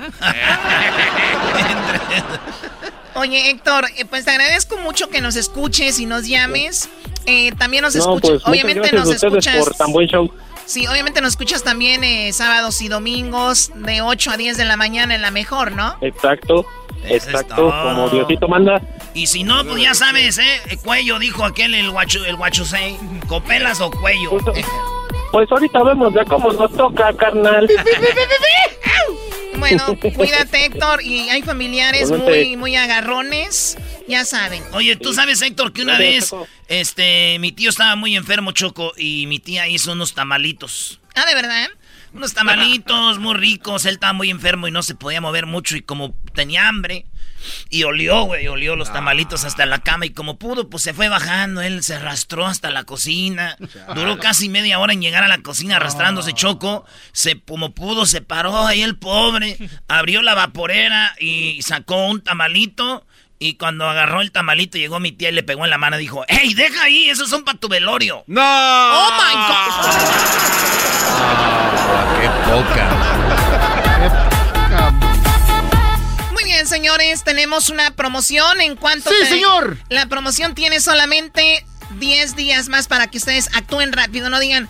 Oye, 3.15 3.51
Héctor, 3.51 3.87
eh, 3.97 4.05
pues 4.05 4.25
te 4.25 4.33
agradezco 4.33 4.77
mucho 4.79 5.09
que 5.09 5.21
nos 5.21 5.37
escuches 5.37 6.01
y 6.01 6.07
nos 6.07 6.27
llames. 6.27 6.89
Eh, 7.27 7.53
también 7.59 7.83
nos 7.83 7.95
No, 7.95 8.01
escuchas, 8.17 8.31
pues 8.31 8.47
obviamente 8.47 8.81
gracias 8.89 8.95
nos 9.01 9.09
a 9.09 9.15
ustedes 9.15 9.47
escuchas. 9.47 9.65
por 9.65 9.75
tan 9.75 9.93
buen 9.93 10.09
show. 10.09 10.31
Sí, 10.67 10.87
obviamente 10.87 11.21
nos 11.21 11.31
escuchas 11.31 11.63
también 11.63 12.05
eh, 12.05 12.33
sábados 12.33 12.81
y 12.81 12.89
domingos 12.89 13.71
de 13.75 14.01
8 14.03 14.31
a 14.31 14.37
10 14.37 14.57
de 14.57 14.65
la 14.65 14.77
mañana 14.77 15.15
en 15.15 15.21
la 15.23 15.31
mejor, 15.31 15.73
¿no? 15.73 15.95
Exacto. 16.01 16.65
Eso 17.05 17.29
Exacto, 17.29 17.71
como 17.71 18.09
Diosito 18.09 18.49
manda. 18.49 18.81
Y 19.13 19.27
si 19.27 19.45
no, 19.45 19.63
pues 19.65 19.83
ya 19.83 19.93
sabes, 19.93 20.39
¿eh? 20.39 20.61
El 20.71 20.79
cuello, 20.79 21.19
dijo 21.19 21.45
aquel, 21.45 21.75
el 21.75 21.91
guacho, 21.91 22.25
el 22.25 22.37
guachusei. 22.37 22.97
¿Copelas 23.29 23.81
o 23.83 23.91
cuello? 23.91 24.31
Pues 25.31 25.53
ahorita 25.53 25.83
vemos 25.83 26.15
ya 26.15 26.25
cómo 26.25 26.51
nos 26.53 26.73
toca, 26.73 27.13
carnal. 27.13 27.69
Bueno, 29.59 29.99
cuídate, 30.15 30.67
Héctor, 30.67 31.03
y 31.03 31.29
hay 31.31 31.43
familiares 31.43 32.11
muy, 32.11 32.57
muy 32.57 32.77
agarrones, 32.77 33.77
ya 34.09 34.25
saben. 34.25 34.63
Oye, 34.73 34.97
tú 34.97 35.13
sabes, 35.13 35.41
Héctor, 35.43 35.73
que 35.73 35.83
una 35.83 35.99
vez, 35.99 36.35
este, 36.69 37.39
mi 37.39 37.53
tío 37.53 37.71
estaba 37.71 37.97
muy 37.97 38.17
enfermo, 38.17 38.53
Choco, 38.53 38.93
y 38.97 39.27
mi 39.27 39.39
tía 39.39 39.69
hizo 39.69 39.93
unos 39.93 40.15
tamalitos. 40.15 41.01
Ah, 41.15 41.25
¿de 41.27 41.35
verdad? 41.35 41.69
Unos 42.13 42.33
tamalitos 42.33 43.19
muy 43.19 43.35
ricos. 43.35 43.87
Él 43.87 43.95
estaba 43.95 44.13
muy 44.13 44.31
enfermo 44.31 44.69
y 44.69 44.71
no 44.71 44.83
se 44.83 44.95
podía 44.95 45.21
mover 45.21 45.47
mucho. 45.47 45.77
Y 45.77 45.83
como 45.83 46.15
tenía 46.33 46.69
hambre, 46.69 47.07
y 47.71 47.85
olió, 47.85 48.23
güey, 48.25 48.47
olió 48.49 48.77
los 48.77 48.93
tamalitos 48.93 49.45
hasta 49.45 49.67
la 49.67 49.79
cama. 49.79 50.07
Y 50.07 50.11
como 50.11 50.39
pudo, 50.39 50.69
pues 50.69 50.83
se 50.83 50.95
fue 50.95 51.09
bajando. 51.09 51.61
Él 51.61 51.83
se 51.83 51.95
arrastró 51.95 52.47
hasta 52.47 52.71
la 52.71 52.85
cocina. 52.85 53.57
Duró 53.95 54.19
casi 54.19 54.49
media 54.49 54.79
hora 54.79 54.93
en 54.93 55.03
llegar 55.03 55.25
a 55.25 55.29
la 55.29 55.39
cocina 55.39 55.77
arrastrándose 55.77 56.33
choco. 56.33 56.85
Se, 57.13 57.41
como 57.41 57.75
pudo, 57.75 58.07
se 58.07 58.21
paró 58.21 58.67
ahí 58.67 58.83
el 58.83 58.97
pobre. 58.97 59.57
Abrió 59.89 60.23
la 60.23 60.35
vaporera 60.35 61.15
y 61.19 61.61
sacó 61.63 62.07
un 62.07 62.23
tamalito. 62.23 63.07
Y 63.39 63.55
cuando 63.55 63.89
agarró 63.89 64.21
el 64.21 64.31
tamalito, 64.31 64.79
llegó 64.79 65.01
mi 65.01 65.13
tía 65.13 65.29
y 65.29 65.33
le 65.33 65.43
pegó 65.43 65.65
en 65.65 65.71
la 65.71 65.77
mano 65.77 65.97
y 65.97 66.01
dijo: 66.01 66.25
¡Ey, 66.29 66.55
deja 66.55 66.85
ahí! 66.85 67.11
¡Esos 67.11 67.29
son 67.29 67.45
para 67.45 67.59
tu 67.59 67.69
velorio! 67.69 68.25
¡No! 68.27 68.41
¡Oh, 68.41 69.11
my 69.13 69.35
God! 69.35 69.95
Ah, 71.17 72.17
qué 72.21 72.29
poca. 72.51 72.94
Señores, 76.75 77.23
tenemos 77.25 77.69
una 77.71 77.93
promoción 77.95 78.61
en 78.61 78.75
cuanto... 78.77 79.09
Sí, 79.11 79.17
te- 79.21 79.29
señor. 79.29 79.79
La 79.91 80.07
promoción 80.07 80.55
tiene 80.55 80.81
solamente 80.81 81.65
10 81.99 82.35
días 82.37 82.69
más 82.69 82.89
para 82.89 83.07
que 83.07 83.19
ustedes 83.19 83.49
actúen 83.55 83.93
rápido, 83.93 84.29
no 84.29 84.41
digan... 84.41 84.69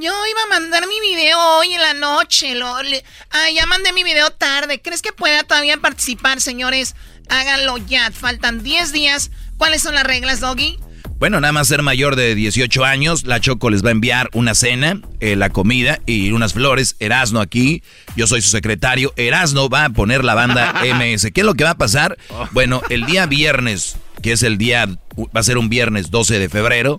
Yo 0.00 0.12
iba 0.26 0.42
a 0.42 0.46
mandar 0.46 0.88
mi 0.88 0.98
video 1.00 1.38
hoy 1.58 1.74
en 1.74 1.80
la 1.80 1.94
noche. 1.94 2.54
Lo, 2.56 2.82
le- 2.82 3.04
ah, 3.30 3.48
ya 3.50 3.64
mandé 3.66 3.92
mi 3.92 4.02
video 4.02 4.30
tarde. 4.30 4.80
¿Crees 4.82 5.02
que 5.02 5.12
pueda 5.12 5.44
todavía 5.44 5.76
participar, 5.76 6.40
señores? 6.40 6.96
Háganlo 7.28 7.76
ya. 7.76 8.10
Faltan 8.10 8.64
10 8.64 8.90
días. 8.90 9.30
¿Cuáles 9.56 9.82
son 9.82 9.94
las 9.94 10.02
reglas, 10.04 10.40
Doggy? 10.40 10.80
Bueno, 11.18 11.40
nada 11.40 11.52
más 11.52 11.68
ser 11.68 11.82
mayor 11.82 12.16
de 12.16 12.34
18 12.34 12.84
años, 12.84 13.24
la 13.24 13.40
Choco 13.40 13.70
les 13.70 13.84
va 13.84 13.88
a 13.88 13.92
enviar 13.92 14.28
una 14.34 14.54
cena, 14.54 15.00
eh, 15.20 15.36
la 15.36 15.48
comida 15.48 16.00
y 16.06 16.32
unas 16.32 16.52
flores. 16.52 16.96
Erasno 16.98 17.40
aquí, 17.40 17.82
yo 18.16 18.26
soy 18.26 18.42
su 18.42 18.48
secretario. 18.48 19.12
Erasno 19.16 19.68
va 19.68 19.86
a 19.86 19.90
poner 19.90 20.24
la 20.24 20.34
banda 20.34 20.74
MS. 20.82 21.30
¿Qué 21.32 21.40
es 21.40 21.46
lo 21.46 21.54
que 21.54 21.64
va 21.64 21.70
a 21.70 21.78
pasar? 21.78 22.18
Bueno, 22.50 22.82
el 22.90 23.06
día 23.06 23.26
viernes, 23.26 23.96
que 24.22 24.32
es 24.32 24.42
el 24.42 24.58
día, 24.58 24.86
va 24.86 25.40
a 25.40 25.42
ser 25.44 25.56
un 25.56 25.68
viernes 25.68 26.10
12 26.10 26.38
de 26.38 26.48
febrero, 26.48 26.98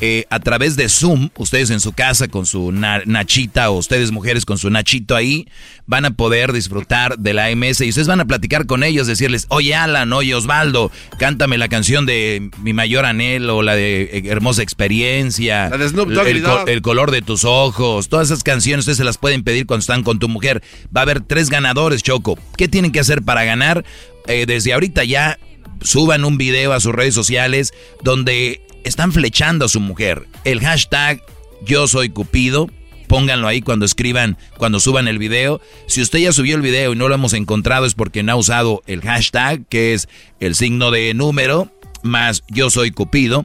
eh, 0.00 0.24
a 0.30 0.40
través 0.40 0.76
de 0.76 0.88
Zoom, 0.88 1.30
ustedes 1.36 1.70
en 1.70 1.80
su 1.80 1.92
casa 1.92 2.28
con 2.28 2.46
su 2.46 2.72
na- 2.72 3.02
nachita 3.06 3.70
o 3.70 3.78
ustedes 3.78 4.10
mujeres 4.10 4.44
con 4.44 4.58
su 4.58 4.68
nachito 4.70 5.14
ahí, 5.14 5.46
van 5.86 6.04
a 6.04 6.10
poder 6.12 6.52
disfrutar 6.52 7.18
de 7.18 7.32
la 7.32 7.50
MS 7.54 7.80
y 7.82 7.90
ustedes 7.90 8.08
van 8.08 8.20
a 8.20 8.24
platicar 8.24 8.66
con 8.66 8.82
ellos, 8.82 9.06
decirles, 9.06 9.46
oye 9.50 9.74
Alan, 9.74 10.12
oye 10.12 10.34
Osvaldo, 10.34 10.90
cántame 11.18 11.58
la 11.58 11.68
canción 11.68 12.06
de 12.06 12.50
Mi 12.62 12.72
Mayor 12.72 13.04
Anhelo, 13.06 13.62
la 13.62 13.76
de 13.76 14.02
eh, 14.02 14.22
Hermosa 14.26 14.62
Experiencia, 14.62 15.68
La 15.70 15.78
de 15.78 15.88
Snoop 15.88 16.10
el, 16.26 16.42
co- 16.42 16.48
Dogg. 16.58 16.68
el 16.68 16.82
color 16.82 17.10
de 17.10 17.22
tus 17.22 17.44
ojos, 17.44 18.08
todas 18.08 18.28
esas 18.28 18.42
canciones 18.42 18.80
ustedes 18.84 18.98
se 18.98 19.04
las 19.04 19.18
pueden 19.18 19.42
pedir 19.44 19.66
cuando 19.66 19.80
están 19.80 20.02
con 20.02 20.18
tu 20.18 20.28
mujer. 20.28 20.62
Va 20.94 21.00
a 21.00 21.02
haber 21.02 21.20
tres 21.20 21.50
ganadores, 21.50 22.02
Choco. 22.02 22.38
¿Qué 22.56 22.66
tienen 22.68 22.90
que 22.92 23.00
hacer 23.00 23.22
para 23.22 23.44
ganar? 23.44 23.84
Eh, 24.26 24.44
desde 24.46 24.72
ahorita 24.72 25.04
ya 25.04 25.38
suban 25.82 26.24
un 26.24 26.38
video 26.38 26.72
a 26.72 26.80
sus 26.80 26.94
redes 26.94 27.14
sociales 27.14 27.72
donde 28.02 28.62
están 28.84 29.12
flechando 29.12 29.64
a 29.64 29.68
su 29.68 29.80
mujer. 29.80 30.26
El 30.44 30.60
hashtag 30.60 31.22
yo 31.64 31.88
soy 31.88 32.10
Cupido. 32.10 32.68
Pónganlo 33.08 33.48
ahí 33.48 33.60
cuando 33.60 33.84
escriban, 33.84 34.38
cuando 34.56 34.80
suban 34.80 35.08
el 35.08 35.18
video. 35.18 35.60
Si 35.86 36.00
usted 36.00 36.20
ya 36.20 36.32
subió 36.32 36.56
el 36.56 36.62
video 36.62 36.92
y 36.92 36.96
no 36.96 37.08
lo 37.08 37.14
hemos 37.14 37.32
encontrado 37.34 37.86
es 37.86 37.94
porque 37.94 38.22
no 38.22 38.32
ha 38.32 38.36
usado 38.36 38.82
el 38.86 39.02
hashtag, 39.02 39.66
que 39.68 39.92
es 39.92 40.08
el 40.40 40.54
signo 40.54 40.90
de 40.90 41.12
número, 41.14 41.70
más 42.02 42.42
yo 42.48 42.70
soy 42.70 42.90
Cupido. 42.90 43.44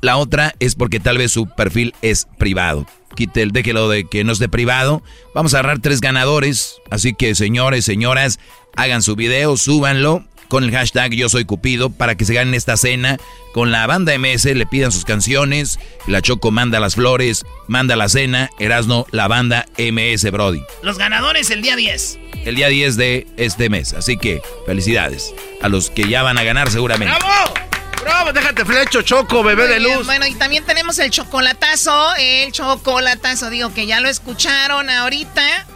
La 0.00 0.16
otra 0.16 0.54
es 0.60 0.76
porque 0.76 1.00
tal 1.00 1.18
vez 1.18 1.32
su 1.32 1.46
perfil 1.46 1.94
es 2.00 2.26
privado. 2.38 2.86
Quite 3.16 3.42
el, 3.42 3.50
déjelo 3.50 3.88
de 3.88 4.04
que 4.04 4.24
no 4.24 4.32
esté 4.32 4.48
privado. 4.48 5.02
Vamos 5.34 5.52
a 5.52 5.58
agarrar 5.58 5.80
tres 5.80 6.00
ganadores. 6.00 6.76
Así 6.90 7.12
que 7.12 7.34
señores, 7.34 7.84
señoras, 7.84 8.38
hagan 8.76 9.02
su 9.02 9.16
video, 9.16 9.56
súbanlo 9.56 10.24
con 10.50 10.64
el 10.64 10.72
hashtag 10.72 11.12
Yo 11.12 11.30
Soy 11.30 11.46
Cupido 11.46 11.88
para 11.88 12.16
que 12.16 12.26
se 12.26 12.34
ganen 12.34 12.52
esta 12.52 12.76
cena 12.76 13.16
con 13.54 13.70
la 13.70 13.86
banda 13.86 14.12
MS, 14.18 14.44
le 14.44 14.66
pidan 14.66 14.92
sus 14.92 15.04
canciones, 15.06 15.78
la 16.06 16.20
Choco 16.20 16.50
manda 16.50 16.78
las 16.80 16.96
flores, 16.96 17.44
manda 17.68 17.96
la 17.96 18.08
cena, 18.08 18.50
Erasno 18.58 19.06
la 19.12 19.28
banda 19.28 19.66
MS 19.78 20.30
Brody. 20.30 20.62
Los 20.82 20.98
ganadores 20.98 21.50
el 21.50 21.62
día 21.62 21.76
10. 21.76 22.18
El 22.44 22.56
día 22.56 22.68
10 22.68 22.96
de 22.96 23.26
este 23.36 23.70
mes, 23.70 23.94
así 23.94 24.18
que 24.18 24.42
felicidades 24.66 25.34
a 25.62 25.68
los 25.68 25.90
que 25.90 26.08
ya 26.08 26.22
van 26.22 26.36
a 26.36 26.42
ganar 26.42 26.70
seguramente. 26.70 27.14
¡Bravo! 27.16 27.54
¡Bravo! 28.02 28.32
Déjate 28.32 28.64
flecho, 28.64 29.02
Choco, 29.02 29.42
bebé 29.42 29.64
Muy 29.64 29.72
de 29.72 29.78
bien, 29.78 29.96
luz. 29.96 30.06
Bueno, 30.06 30.26
y 30.26 30.34
también 30.34 30.64
tenemos 30.64 30.98
el 30.98 31.10
chocolatazo. 31.10 32.14
El 32.18 32.50
chocolatazo, 32.50 33.50
digo 33.50 33.72
que 33.72 33.86
ya 33.86 34.00
lo 34.00 34.08
escucharon 34.08 34.90
ahorita. 34.90 35.66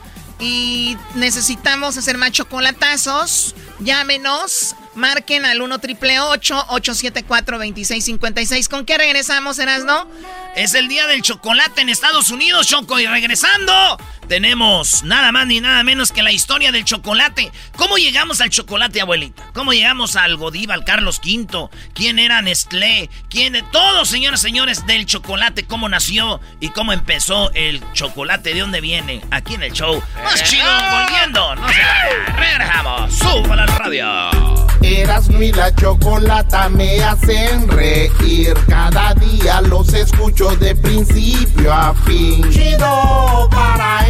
Y 0.41 0.97
necesitamos 1.15 1.97
hacer 1.97 2.19
más 2.19 2.33
chocolatazos. 2.33 3.55
Llámenos. 3.81 4.77
Marquen 4.95 5.45
al 5.45 5.61
1 5.61 5.79
triple 5.81 6.21
874 6.21 7.59
2656 7.59 8.69
¿Con 8.69 8.87
qué 8.87 8.97
regresamos, 8.97 9.59
Erasno? 9.59 10.09
Es 10.55 10.75
el 10.75 10.87
día 10.89 11.07
del 11.09 11.23
chocolate 11.23 11.81
en 11.81 11.89
Estados 11.89 12.31
Unidos, 12.31 12.69
Choco. 12.69 13.01
Y 13.01 13.07
regresando, 13.07 13.99
tenemos 14.29 15.03
nada 15.05 15.33
más 15.33 15.47
ni 15.47 15.61
nada 15.61 15.83
menos 15.85 16.13
que 16.13 16.23
la 16.23 16.33
historia 16.33 16.73
del 16.73 16.85
chocolate. 16.85 17.53
¿Cómo 17.77 17.97
llegamos 17.97 18.41
al 18.41 18.51
chocolate, 18.51 19.01
abuelita? 19.01 19.43
¿Cómo 19.53 19.73
llegamos 19.73 20.17
al 20.17 20.37
Godiva, 20.37 20.75
al 20.75 20.85
Carlos 20.85 21.21
V? 21.25 21.69
¿Quién 21.95 22.19
era 22.19 22.43
Nestlé? 22.43 23.11
¿Quién? 23.29 23.55
Todos, 23.71 24.09
señores, 24.09 24.41
señores, 24.41 24.87
del 24.87 25.07
chocolate. 25.07 25.65
¿Cómo 25.65 25.89
nació 25.89 26.41
y 26.61 26.69
cómo 26.71 26.93
empezó 26.93 27.51
el 27.55 27.83
chocolate? 27.93 28.55
¿De 28.55 28.61
dónde 28.61 28.81
viene? 28.81 29.23
Aquí 29.31 29.55
en 29.55 29.63
el 29.63 29.73
show. 29.73 30.03
Más 30.23 30.43
chido, 30.45 30.67
volviendo. 30.91 31.55
No 31.57 31.69
se. 31.69 32.33
Regresamos. 32.37 33.15
Súbala 33.15 33.63
al 33.63 33.69
radio. 33.69 34.65
Eras 34.83 35.29
mi 35.29 35.51
la 35.51 35.75
chocolata 35.75 36.69
me 36.69 37.03
hacen 37.03 37.69
reír. 37.69 38.55
Cada 38.69 39.15
día 39.15 39.61
los 39.63 39.93
escucho 39.95 40.55
de 40.57 40.75
principio 40.77 41.73
a 41.73 41.95
fin. 42.05 42.51
Chido 42.51 43.49
para 43.51 44.07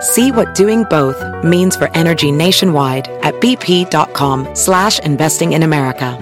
See 0.00 0.32
what 0.32 0.54
doing 0.54 0.82
both 0.90 1.22
means 1.44 1.76
for 1.76 1.88
energy 1.94 2.32
nationwide 2.32 3.06
at 3.22 3.34
bp.com 3.34 4.54
slash 4.54 4.98
investing 5.00 5.52
in 5.52 5.62
America. 5.62 6.18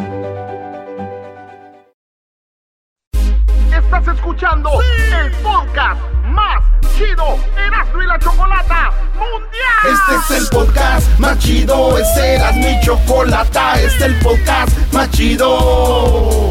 Estás 3.73 4.09
escuchando 4.09 4.71
el 4.81 5.31
podcast 5.43 6.01
más 6.27 6.63
chido 6.97 7.39
Erasmo 7.57 8.03
y 8.03 8.07
la 8.07 8.19
Chocolata 8.19 8.93
Mundial. 9.15 9.73
Este 9.85 10.35
es 10.35 10.43
el 10.43 10.49
podcast 10.49 11.19
más 11.19 11.39
chido, 11.39 11.97
este 11.99 12.35
era 12.35 12.53
mi 12.53 12.79
chocolata, 12.83 13.75
este 13.81 13.87
es 13.87 14.03
el 14.03 14.19
podcast 14.21 14.93
más 14.93 15.11
chido. 15.11 16.51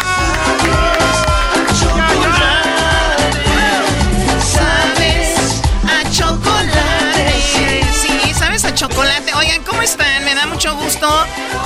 Mucho 10.61 10.75
gusto 10.75 11.07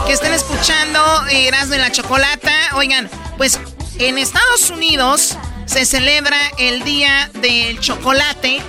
que 0.08 0.14
estén 0.14 0.32
escuchando 0.32 1.02
Erasmo 1.30 1.76
y 1.76 1.80
la 1.80 1.92
Chocolata. 1.92 2.54
Oigan, 2.76 3.10
pues 3.36 3.60
en 4.00 4.18
Estados 4.18 4.70
Unidos 4.70 5.38
se 5.66 5.86
celebra 5.86 6.38
el 6.60 6.82
Día 6.86 7.30
del 7.42 7.78
Chocolate. 7.82 8.62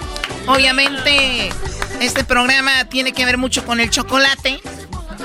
Obviamente, 0.49 1.51
este 2.01 2.25
programa 2.25 2.87
tiene 2.87 3.13
que 3.13 3.25
ver 3.25 3.39
mucho 3.39 3.65
con 3.65 3.79
el 3.79 3.89
chocolate. 3.89 4.59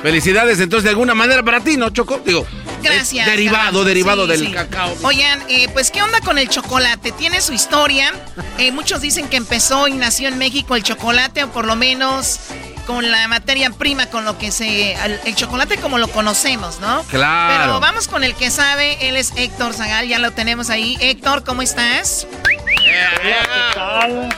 Felicidades, 0.04 0.60
entonces, 0.60 0.84
de 0.84 0.92
alguna 0.92 1.16
manera 1.16 1.42
para 1.42 1.62
ti, 1.62 1.78
¿no, 1.78 1.90
Choco? 1.90 2.22
Digo, 2.24 2.46
Gracias. 2.82 3.28
es 3.28 3.32
derivado, 3.34 3.84
derivado 3.84 4.24
Sí, 4.26 4.32
del 4.32 4.40
sí. 4.48 4.52
cacao. 4.52 4.94
Oigan, 5.04 5.42
eh, 5.50 5.68
pues, 5.74 5.92
¿qué 5.92 6.02
onda 6.02 6.20
con 6.22 6.38
el 6.38 6.50
chocolate? 6.50 7.12
Tiene 7.12 7.42
su 7.42 7.54
historia. 7.54 8.12
Eh, 8.58 8.72
muchos 8.72 9.02
dicen 9.02 9.28
que 9.28 9.38
empezó 9.38 9.88
y 9.88 9.94
nació 9.94 10.28
en 10.28 10.38
México 10.38 10.76
el 10.76 10.84
chocolate, 10.84 11.44
o 11.44 11.52
por 11.52 11.66
lo 11.66 11.76
menos 11.76 12.40
con 12.88 13.10
la 13.12 13.28
materia 13.28 13.70
prima, 13.70 14.08
con 14.08 14.26
lo 14.26 14.38
que 14.38 14.52
se. 14.52 14.94
El, 14.94 15.20
el 15.26 15.36
chocolate 15.36 15.78
como 15.78 15.98
lo 15.98 16.08
conocemos, 16.08 16.80
¿no? 16.80 17.04
Claro. 17.04 17.64
Pero 17.64 17.80
vamos 17.80 18.08
con 18.08 18.24
el 18.24 18.34
que 18.36 18.50
sabe. 18.52 19.08
Él 19.08 19.16
es 19.16 19.32
Héctor 19.36 19.74
Zagal, 19.74 20.08
ya 20.08 20.20
lo 20.20 20.32
tenemos 20.32 20.70
ahí. 20.70 20.98
Héctor, 21.00 21.44
¿cómo 21.44 21.62
estás? 21.62 22.28
Hola, 22.34 23.10
¿qué 23.22 23.76
tal? 23.76 24.30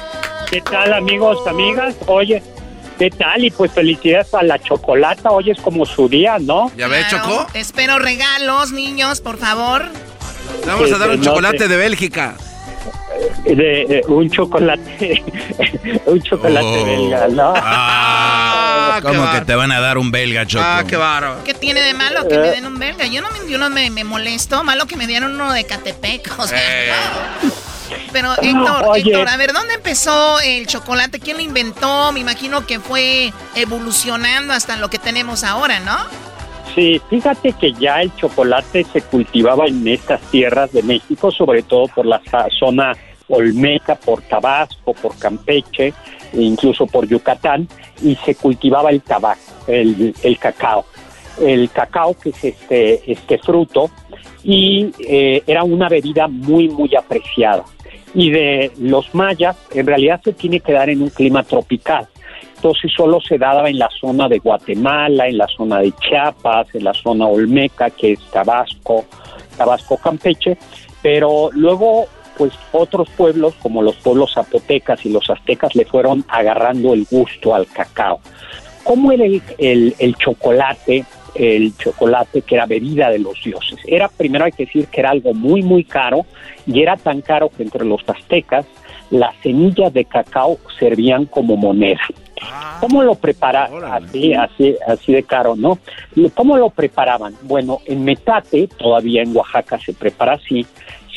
¿Qué 0.51 0.61
tal, 0.61 0.93
amigos, 0.93 1.39
amigas? 1.47 1.95
Oye, 2.05 2.43
¿qué 2.97 3.09
tal? 3.09 3.43
Y 3.43 3.51
pues 3.51 3.71
felicidades 3.71 4.33
a 4.33 4.43
la 4.43 4.59
chocolata. 4.59 5.29
Hoy 5.31 5.51
es 5.51 5.59
como 5.61 5.85
su 5.85 6.07
día, 6.09 6.37
¿no? 6.39 6.71
¿Ya 6.77 6.87
ves, 6.87 7.05
Claro, 7.07 7.47
Espero 7.53 7.99
regalos, 7.99 8.71
niños, 8.71 9.21
por 9.21 9.37
favor. 9.37 9.85
Le 10.61 10.67
vamos 10.67 10.91
a 10.91 10.97
dar 10.97 11.09
un 11.09 11.15
Este, 11.15 11.25
no 11.25 11.31
chocolate 11.33 11.57
sé. 11.59 11.67
de 11.67 11.77
Bélgica. 11.77 12.35
De, 13.45 13.53
de 13.55 14.01
un 14.07 14.29
chocolate, 14.29 15.23
un 16.05 16.21
chocolate 16.21 16.65
Oh. 16.65 16.85
belga, 16.85 17.27
¿no? 17.29 17.53
Ah, 17.55 18.99
¿Cómo 19.01 19.31
que 19.31 19.41
te 19.41 19.55
van 19.55 19.71
a 19.71 19.79
dar 19.79 19.97
un 19.97 20.11
belga, 20.11 20.45
Choco? 20.45 20.63
Ah, 20.65 20.83
qué 20.87 20.97
bárbaro. 20.97 21.43
¿Qué 21.43 21.53
tiene 21.53 21.81
de 21.81 21.93
malo 21.93 22.27
que 22.27 22.37
me 22.37 22.47
den 22.49 22.65
un 22.65 22.77
belga? 22.79 23.05
Yo 23.05 23.21
no 23.21 23.29
me, 23.31 23.49
yo 23.49 23.57
no 23.57 23.69
me, 23.69 23.89
me 23.91 24.03
molesto. 24.03 24.63
Malo 24.63 24.85
que 24.87 24.95
me 24.97 25.07
dieran 25.07 25.33
uno 25.35 25.51
de 25.53 25.63
Catepec. 25.63 26.33
O 26.39 26.47
sea, 26.47 26.59
no. 27.43 27.51
Pero 28.11 28.33
Héctor, 28.41 28.85
Oye. 28.87 29.11
Héctor, 29.11 29.29
a 29.29 29.37
ver, 29.37 29.53
¿dónde 29.53 29.75
empezó 29.75 30.39
el 30.39 30.67
chocolate? 30.67 31.19
¿Quién 31.19 31.37
lo 31.37 31.43
inventó? 31.43 32.11
Me 32.11 32.19
imagino 32.19 32.65
que 32.65 32.79
fue 32.79 33.33
evolucionando 33.55 34.53
hasta 34.53 34.77
lo 34.77 34.89
que 34.89 34.99
tenemos 34.99 35.43
ahora, 35.43 35.79
¿no? 35.79 35.97
Sí, 36.75 36.99
fíjate 37.09 37.53
que 37.53 37.73
ya 37.73 38.01
el 38.01 38.15
chocolate 38.15 38.85
se 38.91 39.01
cultivaba 39.01 39.67
en 39.67 39.87
estas 39.87 40.21
tierras 40.31 40.71
de 40.71 40.81
México, 40.81 41.31
sobre 41.31 41.61
todo 41.61 41.87
por 41.87 42.05
la 42.05 42.21
zona 42.57 42.93
Olmeca, 43.27 43.95
por 43.95 44.21
Tabasco, 44.23 44.93
por 44.93 45.17
Campeche, 45.17 45.93
e 46.33 46.41
incluso 46.41 46.87
por 46.87 47.07
Yucatán, 47.07 47.67
y 48.01 48.15
se 48.15 48.35
cultivaba 48.35 48.89
el 48.89 49.01
tabaco, 49.01 49.39
el, 49.67 50.15
el 50.23 50.37
cacao. 50.39 50.85
El 51.39 51.69
cacao, 51.71 52.15
que 52.19 52.29
es 52.29 52.43
este, 52.43 53.11
este 53.11 53.37
fruto, 53.37 53.89
y 54.43 54.91
eh, 54.99 55.43
era 55.47 55.63
una 55.63 55.89
bebida 55.89 56.27
muy, 56.27 56.69
muy 56.69 56.95
apreciada. 56.95 57.63
Y 58.13 58.29
de 58.31 58.71
los 58.79 59.13
mayas, 59.15 59.57
en 59.73 59.87
realidad 59.87 60.21
se 60.23 60.33
tiene 60.33 60.59
que 60.59 60.73
dar 60.73 60.89
en 60.89 61.01
un 61.01 61.09
clima 61.09 61.43
tropical. 61.43 62.07
Entonces 62.55 62.91
solo 62.95 63.19
se 63.19 63.37
daba 63.37 63.69
en 63.69 63.77
la 63.79 63.89
zona 63.99 64.29
de 64.29 64.39
Guatemala, 64.39 65.27
en 65.27 65.37
la 65.37 65.47
zona 65.47 65.79
de 65.79 65.91
Chiapas, 65.93 66.67
en 66.75 66.83
la 66.85 66.93
zona 66.93 67.27
Olmeca, 67.27 67.89
que 67.89 68.13
es 68.13 68.19
Tabasco, 68.31 69.05
Tabasco 69.57 69.97
Campeche, 69.97 70.57
pero 71.01 71.49
luego 71.53 72.05
pues 72.37 72.53
otros 72.71 73.09
pueblos 73.17 73.53
como 73.61 73.81
los 73.81 73.95
pueblos 73.97 74.33
zapotecas 74.33 75.05
y 75.05 75.09
los 75.09 75.29
aztecas 75.29 75.75
le 75.75 75.85
fueron 75.85 76.23
agarrando 76.29 76.93
el 76.93 77.05
gusto 77.09 77.53
al 77.53 77.67
cacao. 77.67 78.21
¿Cómo 78.83 79.11
era 79.11 79.25
el, 79.25 79.41
el- 79.57 79.95
el 79.99 80.15
chocolate? 80.15 81.05
El 81.35 81.75
chocolate 81.77 82.41
que 82.41 82.55
era 82.55 82.65
bebida 82.65 83.09
de 83.09 83.19
los 83.19 83.41
dioses. 83.43 83.79
Era, 83.85 84.07
primero 84.07 84.45
hay 84.45 84.51
que 84.51 84.65
decir 84.65 84.87
que 84.87 85.01
era 85.01 85.09
algo 85.09 85.33
muy, 85.33 85.63
muy 85.63 85.83
caro 85.83 86.25
y 86.67 86.81
era 86.81 86.95
tan 86.97 87.21
caro 87.21 87.49
que 87.49 87.63
entre 87.63 87.85
los 87.85 88.01
aztecas 88.07 88.65
las 89.09 89.35
semillas 89.43 89.93
de 89.93 90.05
cacao 90.05 90.57
servían 90.79 91.25
como 91.25 91.55
moneda. 91.55 92.01
¿Cómo 92.79 93.03
lo 93.03 93.15
preparaban? 93.15 93.83
Así, 93.85 94.33
así, 94.33 94.75
así 94.87 95.13
de 95.13 95.23
caro, 95.23 95.55
¿no? 95.55 95.77
¿Cómo 96.33 96.57
lo 96.57 96.69
preparaban? 96.69 97.35
Bueno, 97.43 97.79
en 97.85 98.03
metate, 98.03 98.67
todavía 98.67 99.21
en 99.21 99.35
Oaxaca 99.35 99.79
se 99.79 99.93
prepara 99.93 100.33
así, 100.33 100.65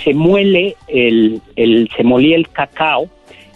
se 0.05 0.15
muele 0.15 0.77
el, 0.87 1.41
el, 1.57 1.89
se 1.97 2.05
molía 2.05 2.37
el 2.37 2.49
cacao 2.51 3.09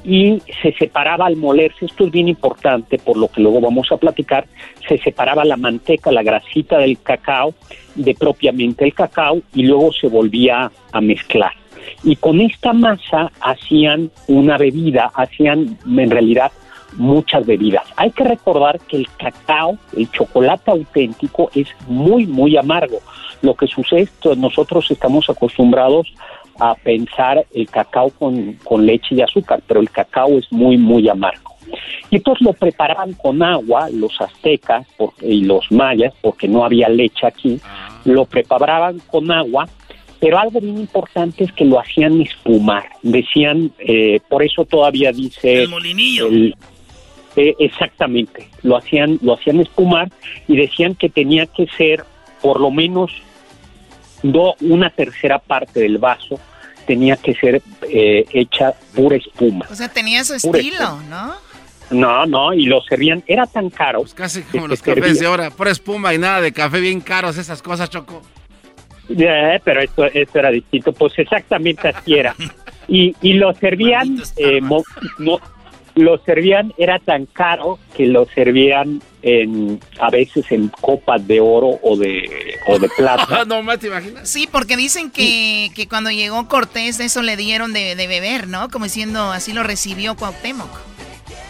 y 0.04 0.40
se 0.62 0.72
separaba 0.72 1.26
al 1.26 1.36
molerse, 1.36 1.84
esto 1.84 2.04
es 2.04 2.10
bien 2.10 2.28
importante 2.28 2.98
por 2.98 3.16
lo 3.16 3.28
que 3.28 3.42
luego 3.42 3.60
vamos 3.60 3.90
a 3.92 3.96
platicar, 3.96 4.46
se 4.88 4.98
separaba 4.98 5.44
la 5.44 5.56
manteca, 5.56 6.10
la 6.10 6.22
grasita 6.22 6.78
del 6.78 7.00
cacao 7.00 7.54
de 7.94 8.14
propiamente 8.14 8.84
el 8.84 8.94
cacao 8.94 9.42
y 9.54 9.64
luego 9.64 9.92
se 9.92 10.08
volvía 10.08 10.70
a 10.92 11.00
mezclar. 11.00 11.52
Y 12.02 12.16
con 12.16 12.40
esta 12.40 12.72
masa 12.72 13.30
hacían 13.40 14.10
una 14.28 14.56
bebida, 14.56 15.10
hacían 15.14 15.78
en 15.86 16.10
realidad 16.10 16.52
muchas 16.96 17.46
bebidas. 17.46 17.84
Hay 17.96 18.10
que 18.10 18.24
recordar 18.24 18.80
que 18.80 18.96
el 18.96 19.08
cacao, 19.16 19.78
el 19.96 20.10
chocolate 20.10 20.70
auténtico, 20.70 21.50
es 21.54 21.68
muy, 21.86 22.26
muy 22.26 22.56
amargo. 22.56 22.98
Lo 23.42 23.54
que 23.54 23.66
sucede 23.66 24.02
es 24.02 24.10
que 24.10 24.36
nosotros 24.36 24.90
estamos 24.90 25.28
acostumbrados 25.30 26.12
a 26.60 26.74
pensar 26.74 27.44
el 27.54 27.68
cacao 27.68 28.10
con, 28.10 28.54
con 28.64 28.86
leche 28.86 29.14
y 29.14 29.22
azúcar, 29.22 29.62
pero 29.66 29.80
el 29.80 29.90
cacao 29.90 30.38
es 30.38 30.50
muy, 30.52 30.76
muy 30.76 31.08
amargo. 31.08 31.56
Y 32.10 32.16
entonces 32.16 32.44
lo 32.44 32.52
preparaban 32.52 33.12
con 33.14 33.42
agua, 33.42 33.88
los 33.90 34.20
aztecas 34.20 34.86
y 35.22 35.44
los 35.44 35.70
mayas, 35.70 36.12
porque 36.20 36.48
no 36.48 36.64
había 36.64 36.88
leche 36.88 37.26
aquí, 37.26 37.60
lo 38.04 38.24
preparaban 38.24 38.98
con 39.06 39.30
agua 39.30 39.68
Pero 40.18 40.38
algo 40.38 40.60
bien 40.60 40.78
importante 40.78 41.44
es 41.44 41.52
que 41.52 41.64
lo 41.64 41.80
hacían 41.80 42.20
espumar. 42.20 42.84
Decían, 43.02 43.72
eh, 43.78 44.20
por 44.28 44.42
eso 44.42 44.64
todavía 44.64 45.12
dice... 45.12 45.62
El 45.62 45.68
molinillo. 45.68 46.28
eh, 47.36 47.54
exactamente, 47.58 48.48
lo 48.62 48.76
hacían, 48.76 49.18
lo 49.22 49.34
hacían 49.34 49.60
espumar 49.60 50.10
y 50.48 50.56
decían 50.56 50.94
que 50.94 51.08
tenía 51.08 51.46
que 51.46 51.66
ser 51.78 52.04
por 52.42 52.60
lo 52.60 52.70
menos 52.70 53.12
do, 54.22 54.54
una 54.60 54.90
tercera 54.90 55.38
parte 55.38 55.80
del 55.80 55.98
vaso 55.98 56.38
tenía 56.90 57.16
que 57.16 57.34
ser 57.34 57.62
eh, 57.88 58.24
hecha 58.32 58.72
pura 58.96 59.14
espuma. 59.16 59.64
O 59.70 59.74
sea, 59.76 59.88
tenía 59.88 60.24
su 60.24 60.34
Pura 60.40 60.58
estilo, 60.58 60.82
espuma. 60.82 61.02
¿no? 61.08 61.34
No, 61.92 62.26
no, 62.26 62.52
y 62.52 62.66
lo 62.66 62.82
servían, 62.82 63.22
era 63.28 63.46
tan 63.46 63.70
caro. 63.70 64.02
Casi 64.14 64.42
que 64.42 64.50
como 64.58 64.66
los 64.66 64.82
cafés 64.82 65.04
servía- 65.04 65.20
de 65.20 65.26
ahora, 65.26 65.50
pura 65.50 65.70
espuma 65.70 66.12
y 66.14 66.18
nada 66.18 66.40
de 66.40 66.52
café 66.52 66.80
bien 66.80 67.00
caros, 67.00 67.36
esas 67.38 67.62
cosas, 67.62 67.88
Choco. 67.90 68.22
Eh, 69.08 69.60
pero 69.64 69.80
esto, 69.82 70.04
esto 70.06 70.38
era 70.40 70.50
distinto, 70.50 70.92
pues 70.92 71.16
exactamente 71.18 71.86
así 71.88 72.14
era. 72.14 72.34
Y, 72.92 73.14
y 73.22 73.34
lo 73.34 73.54
servían, 73.54 74.20
eh, 74.36 74.60
mo- 74.60 74.82
mo- 75.18 75.40
lo 76.00 76.18
servían, 76.18 76.72
era 76.78 76.98
tan 76.98 77.26
caro 77.26 77.78
que 77.96 78.06
lo 78.06 78.26
servían 78.26 79.02
en, 79.22 79.80
a 79.98 80.10
veces 80.10 80.50
en 80.50 80.68
copas 80.68 81.26
de 81.26 81.40
oro 81.40 81.78
o 81.82 81.96
de, 81.96 82.56
o 82.66 82.78
de 82.78 82.88
plata. 82.88 83.44
no 83.46 83.62
más 83.62 83.78
te 83.78 83.88
imaginas. 83.88 84.28
Sí, 84.28 84.48
porque 84.50 84.76
dicen 84.76 85.10
que, 85.10 85.70
que 85.74 85.88
cuando 85.88 86.10
llegó 86.10 86.48
Cortés 86.48 87.00
eso 87.00 87.22
le 87.22 87.36
dieron 87.36 87.72
de, 87.72 87.94
de 87.96 88.06
beber, 88.06 88.48
¿no? 88.48 88.68
Como 88.70 88.86
diciendo, 88.86 89.30
así 89.30 89.52
lo 89.52 89.62
recibió 89.62 90.16
Cuauhtémoc. 90.16 90.70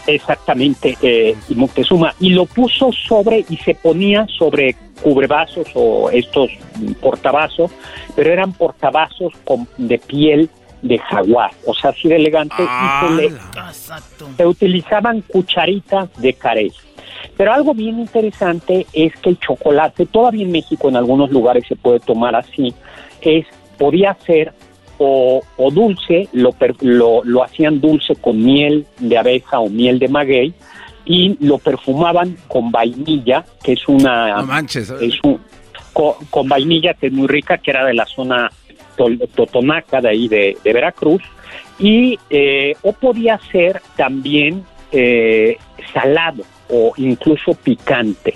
Exactamente, 0.07 0.97
eh, 1.01 1.35
y 1.47 1.55
Moctezuma. 1.55 2.13
Y 2.19 2.31
lo 2.31 2.45
puso 2.45 2.91
sobre 2.91 3.45
y 3.49 3.57
se 3.57 3.75
ponía 3.75 4.25
sobre 4.27 4.75
cubrevasos 5.01 5.67
o 5.73 6.09
estos 6.09 6.51
portavasos, 6.99 7.71
pero 8.15 8.31
eran 8.31 8.53
portavasos 8.53 9.33
con, 9.43 9.67
de 9.77 9.97
piel 9.97 10.49
de 10.81 10.97
jaguar, 10.99 11.51
o 11.65 11.73
sea, 11.73 11.91
así 11.91 12.07
de 12.09 12.15
elegante. 12.15 12.55
y 12.63 13.07
se, 13.07 13.13
le- 13.15 13.25
Exacto. 13.27 14.29
se 14.37 14.45
utilizaban 14.47 15.21
cucharitas 15.21 16.09
de 16.21 16.33
carey. 16.33 16.71
Pero 17.37 17.53
algo 17.53 17.73
bien 17.73 17.99
interesante 17.99 18.87
es 18.93 19.15
que 19.17 19.29
el 19.29 19.39
chocolate, 19.39 20.05
todavía 20.07 20.43
en 20.43 20.51
México 20.51 20.89
en 20.89 20.95
algunos 20.95 21.29
lugares 21.31 21.65
se 21.67 21.75
puede 21.75 21.99
tomar 21.99 22.35
así, 22.35 22.73
es 23.21 23.45
podía 23.77 24.15
ser 24.25 24.53
o, 24.97 25.41
o 25.57 25.71
dulce, 25.71 26.27
lo, 26.33 26.51
per- 26.51 26.75
lo, 26.81 27.23
lo 27.23 27.43
hacían 27.43 27.79
dulce 27.81 28.15
con 28.15 28.43
miel 28.43 28.85
de 28.99 29.17
abeja 29.17 29.59
o 29.59 29.69
miel 29.69 29.97
de 29.99 30.07
maguey 30.07 30.53
y 31.05 31.35
lo 31.43 31.57
perfumaban 31.57 32.37
con 32.47 32.71
vainilla, 32.71 33.43
que 33.63 33.73
es 33.73 33.87
una... 33.87 34.35
No 34.37 34.45
manches. 34.47 34.89
es 34.91 35.15
un- 35.23 35.39
con, 35.93 36.47
vainilla 36.47 36.93
que 36.93 37.07
es 37.07 37.13
muy 37.13 37.27
rica, 37.27 37.57
que 37.57 37.71
era 37.71 37.83
de 37.85 37.93
la 37.93 38.05
zona 38.05 38.49
totonaca 39.35 40.01
de 40.01 40.09
ahí 40.09 40.27
de, 40.27 40.57
de 40.63 40.73
Veracruz, 40.73 41.21
y 41.79 42.17
eh, 42.29 42.73
o 42.83 42.93
podía 42.93 43.39
ser 43.51 43.81
también 43.95 44.63
eh, 44.91 45.57
salado 45.93 46.43
o 46.69 46.93
incluso 46.97 47.53
picante. 47.55 48.33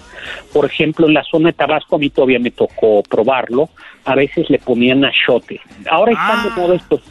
Por 0.52 0.66
ejemplo, 0.66 1.08
en 1.08 1.14
la 1.14 1.24
zona 1.24 1.50
de 1.50 1.54
Tabasco 1.54 1.96
a 1.96 2.00
mí 2.00 2.10
todavía 2.10 2.40
me 2.40 2.52
tocó 2.52 3.02
probarlo, 3.04 3.70
a 4.04 4.16
veces 4.16 4.50
le 4.50 4.60
ponían 4.60 5.06
achote. 5.06 5.62
Ahora 5.90 6.12
están 6.12 6.44
de 6.44 6.62
moda 6.62 6.76
estos, 6.76 7.02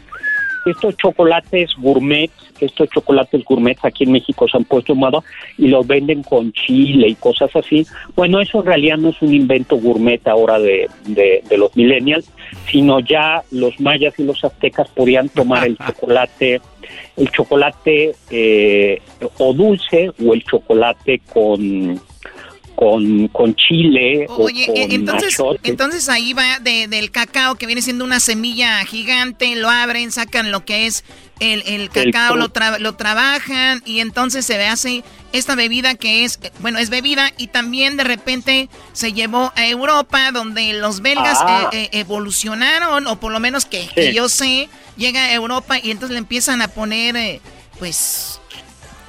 estos 0.67 0.97
chocolates 0.97 1.71
gourmet, 1.79 2.31
estos 2.61 2.89
chocolates 2.91 3.43
gourmet 3.45 3.77
aquí 3.83 4.05
en 4.05 4.13
México 4.13 4.47
se 4.49 4.57
han 4.57 4.65
puesto 4.65 4.93
en 4.93 4.99
moda 4.99 5.21
y 5.57 5.69
los 5.69 5.87
venden 5.87 6.23
con 6.23 6.53
chile 6.53 7.09
y 7.09 7.15
cosas 7.15 7.55
así. 7.57 7.87
Bueno, 8.15 8.41
eso 8.41 8.61
en 8.61 8.67
realidad 8.67 8.99
no 8.99 9.09
es 9.09 9.23
un 9.23 9.33
invento 9.33 9.77
gourmet 9.77 10.27
ahora 10.27 10.59
de, 10.59 10.89
de, 11.07 11.43
de 11.49 11.59
los 11.59 11.75
millennials, 11.77 12.31
sino 12.71 13.01
ya 13.01 13.43
los 13.51 13.79
mayas 13.81 14.19
y 14.19 14.25
los 14.25 14.43
aztecas 14.45 14.89
podían 14.89 15.29
tomar 15.29 15.67
el 15.67 15.77
chocolate, 15.87 16.61
el 17.17 17.31
chocolate 17.31 18.15
eh, 18.31 19.03
o 19.39 19.53
dulce 19.53 20.11
o 20.25 20.35
el 20.35 20.45
chocolate 20.45 21.21
con 21.33 22.01
con, 22.75 23.29
con 23.29 23.55
chile 23.57 24.27
Oye, 24.29 24.65
o 24.65 24.67
con 24.75 24.77
eh, 24.77 24.87
entonces, 24.91 25.37
entonces 25.63 26.09
ahí 26.09 26.33
va 26.33 26.59
de- 26.61 26.89
del 26.89 27.11
cacao 27.11 27.55
que 27.57 27.67
viene 27.67 27.83
siendo 27.83 28.05
una 28.05 28.21
semilla 28.21 28.85
gigante, 28.85 29.55
lo 29.57 29.69
abren, 29.71 30.11
sacan 30.13 30.51
lo 30.51 30.65
que 30.65 30.87
es 30.87 31.05
el, 31.41 31.63
el 31.67 31.91
cacao, 31.91 32.37
lo, 32.37 32.53
tra- 32.53 32.79
lo 32.79 32.95
trabajan 32.95 33.83
y 33.85 34.01
entonces 34.01 34.45
se 34.47 34.65
hace 34.67 35.03
esta 35.33 35.55
bebida 35.57 35.95
que 35.97 36.25
es, 36.25 36.39
eh, 36.43 36.53
bueno, 36.61 36.79
es 36.79 36.91
bebida 36.91 37.33
y 37.39 37.49
también 37.49 37.97
de 37.97 38.05
repente 38.05 38.69
se 38.93 39.13
llevó 39.13 39.53
a 39.57 39.67
Europa 39.67 40.31
donde 40.33 40.73
los 40.75 41.01
belgas 41.01 41.39
Ah. 41.41 41.71
eh, 41.73 41.89
eh, 41.93 41.99
evolucionaron 42.01 43.07
o 43.07 43.19
por 43.21 43.33
lo 43.33 43.41
menos 43.41 43.65
que, 43.65 43.89
que 43.95 44.13
yo 44.15 44.29
sé, 44.29 44.69
llega 44.97 45.25
a 45.25 45.33
Europa 45.35 45.79
y 45.83 45.91
entonces 45.91 46.13
le 46.13 46.19
empiezan 46.19 46.63
a 46.63 46.69
poner, 46.69 47.17
eh, 47.17 47.41
pues, 47.79 48.41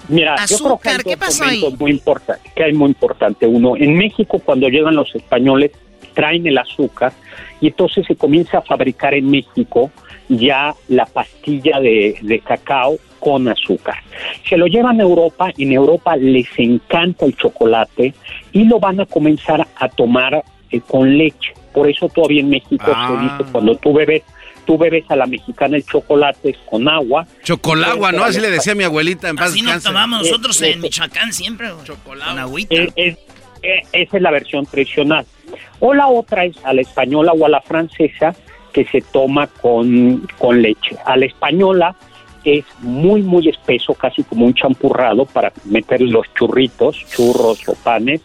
Mira, 0.07 0.35
yo 0.47 0.57
creo 0.57 0.77
que 0.79 0.89
hay 0.89 0.97
¿qué 0.97 1.17
pasó 1.17 1.43
ahí? 1.45 1.63
muy 1.79 1.91
importantes, 1.91 2.51
que 2.53 2.63
hay 2.63 2.73
muy 2.73 2.89
importante. 2.89 3.47
Uno, 3.47 3.75
en 3.75 3.95
México 3.97 4.39
cuando 4.39 4.67
llegan 4.69 4.95
los 4.95 5.13
españoles 5.15 5.71
traen 6.13 6.47
el 6.47 6.57
azúcar 6.57 7.11
y 7.59 7.67
entonces 7.67 8.05
se 8.07 8.15
comienza 8.15 8.59
a 8.59 8.61
fabricar 8.61 9.13
en 9.13 9.29
México 9.29 9.91
ya 10.29 10.73
la 10.87 11.05
pastilla 11.05 11.79
de, 11.79 12.17
de 12.21 12.39
cacao 12.39 12.97
con 13.19 13.47
azúcar. 13.47 13.95
Se 14.47 14.55
lo 14.57 14.67
llevan 14.67 14.99
a 14.99 15.03
Europa, 15.03 15.51
en 15.57 15.71
Europa 15.71 16.15
les 16.15 16.47
encanta 16.57 17.25
el 17.25 17.35
chocolate 17.35 18.13
y 18.51 18.63
lo 18.65 18.79
van 18.79 18.99
a 19.01 19.05
comenzar 19.05 19.67
a 19.75 19.89
tomar 19.89 20.43
eh, 20.71 20.81
con 20.81 21.17
leche. 21.17 21.53
Por 21.73 21.89
eso 21.89 22.07
todavía 22.07 22.41
en 22.41 22.49
México 22.49 22.85
Ah. 22.87 23.07
se 23.09 23.23
dice 23.43 23.51
cuando 23.51 23.75
tú 23.75 23.93
bebes, 23.93 24.23
tú 24.65 24.77
bebes 24.77 25.03
a 25.09 25.15
la 25.15 25.25
mexicana 25.25 25.77
el 25.77 25.85
chocolate 25.85 26.55
con 26.69 26.87
agua. 26.89 27.25
Chocolagua, 27.43 28.11
¿no? 28.11 28.23
Así 28.23 28.39
le 28.39 28.49
decía 28.49 28.73
a 28.73 28.75
mi 28.75 28.83
abuelita 28.83 29.29
en 29.29 29.35
paz 29.35 29.51
Así 29.51 29.61
nos 29.61 29.83
tomamos 29.83 30.19
nosotros 30.23 30.61
Eh, 30.61 30.71
en 30.71 30.81
Michoacán 30.81 31.31
siempre, 31.33 31.69
agüita. 32.19 32.75
Eh, 32.75 32.89
es- 32.95 33.17
eh, 33.63 33.81
esa 33.93 34.17
es 34.17 34.21
la 34.23 34.31
versión 34.31 34.65
tradicional. 34.65 35.25
O 35.79 35.93
la 35.93 36.07
otra 36.07 36.45
es 36.45 36.55
a 36.63 36.73
la 36.73 36.81
española 36.81 37.31
o 37.33 37.45
a 37.45 37.49
la 37.49 37.61
francesa 37.61 38.35
que 38.73 38.85
se 38.85 39.01
toma 39.01 39.47
con, 39.47 40.27
con 40.37 40.61
leche. 40.61 40.95
A 41.05 41.15
la 41.17 41.25
española 41.25 41.95
es 42.43 42.63
muy, 42.79 43.21
muy 43.23 43.47
espeso, 43.49 43.93
casi 43.95 44.21
como 44.23 44.45
un 44.45 44.53
champurrado 44.53 45.25
para 45.25 45.51
meter 45.65 46.01
los 46.01 46.31
churritos, 46.35 46.97
churros 47.15 47.67
o 47.67 47.73
panes. 47.75 48.21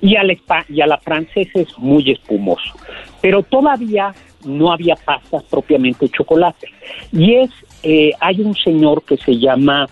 Y 0.00 0.16
a 0.16 0.22
la, 0.24 0.32
espa- 0.32 0.64
y 0.68 0.80
a 0.80 0.86
la 0.86 0.98
francesa 0.98 1.60
es 1.60 1.76
muy 1.78 2.10
espumoso. 2.10 2.72
Pero 3.20 3.42
todavía 3.42 4.14
no 4.44 4.72
había 4.72 4.94
pastas 4.96 5.42
propiamente 5.44 6.06
de 6.06 6.12
chocolate. 6.12 6.68
Y 7.12 7.34
es, 7.34 7.50
eh, 7.82 8.12
hay 8.20 8.40
un 8.40 8.54
señor 8.54 9.02
que 9.04 9.16
se 9.16 9.38
llama 9.38 9.88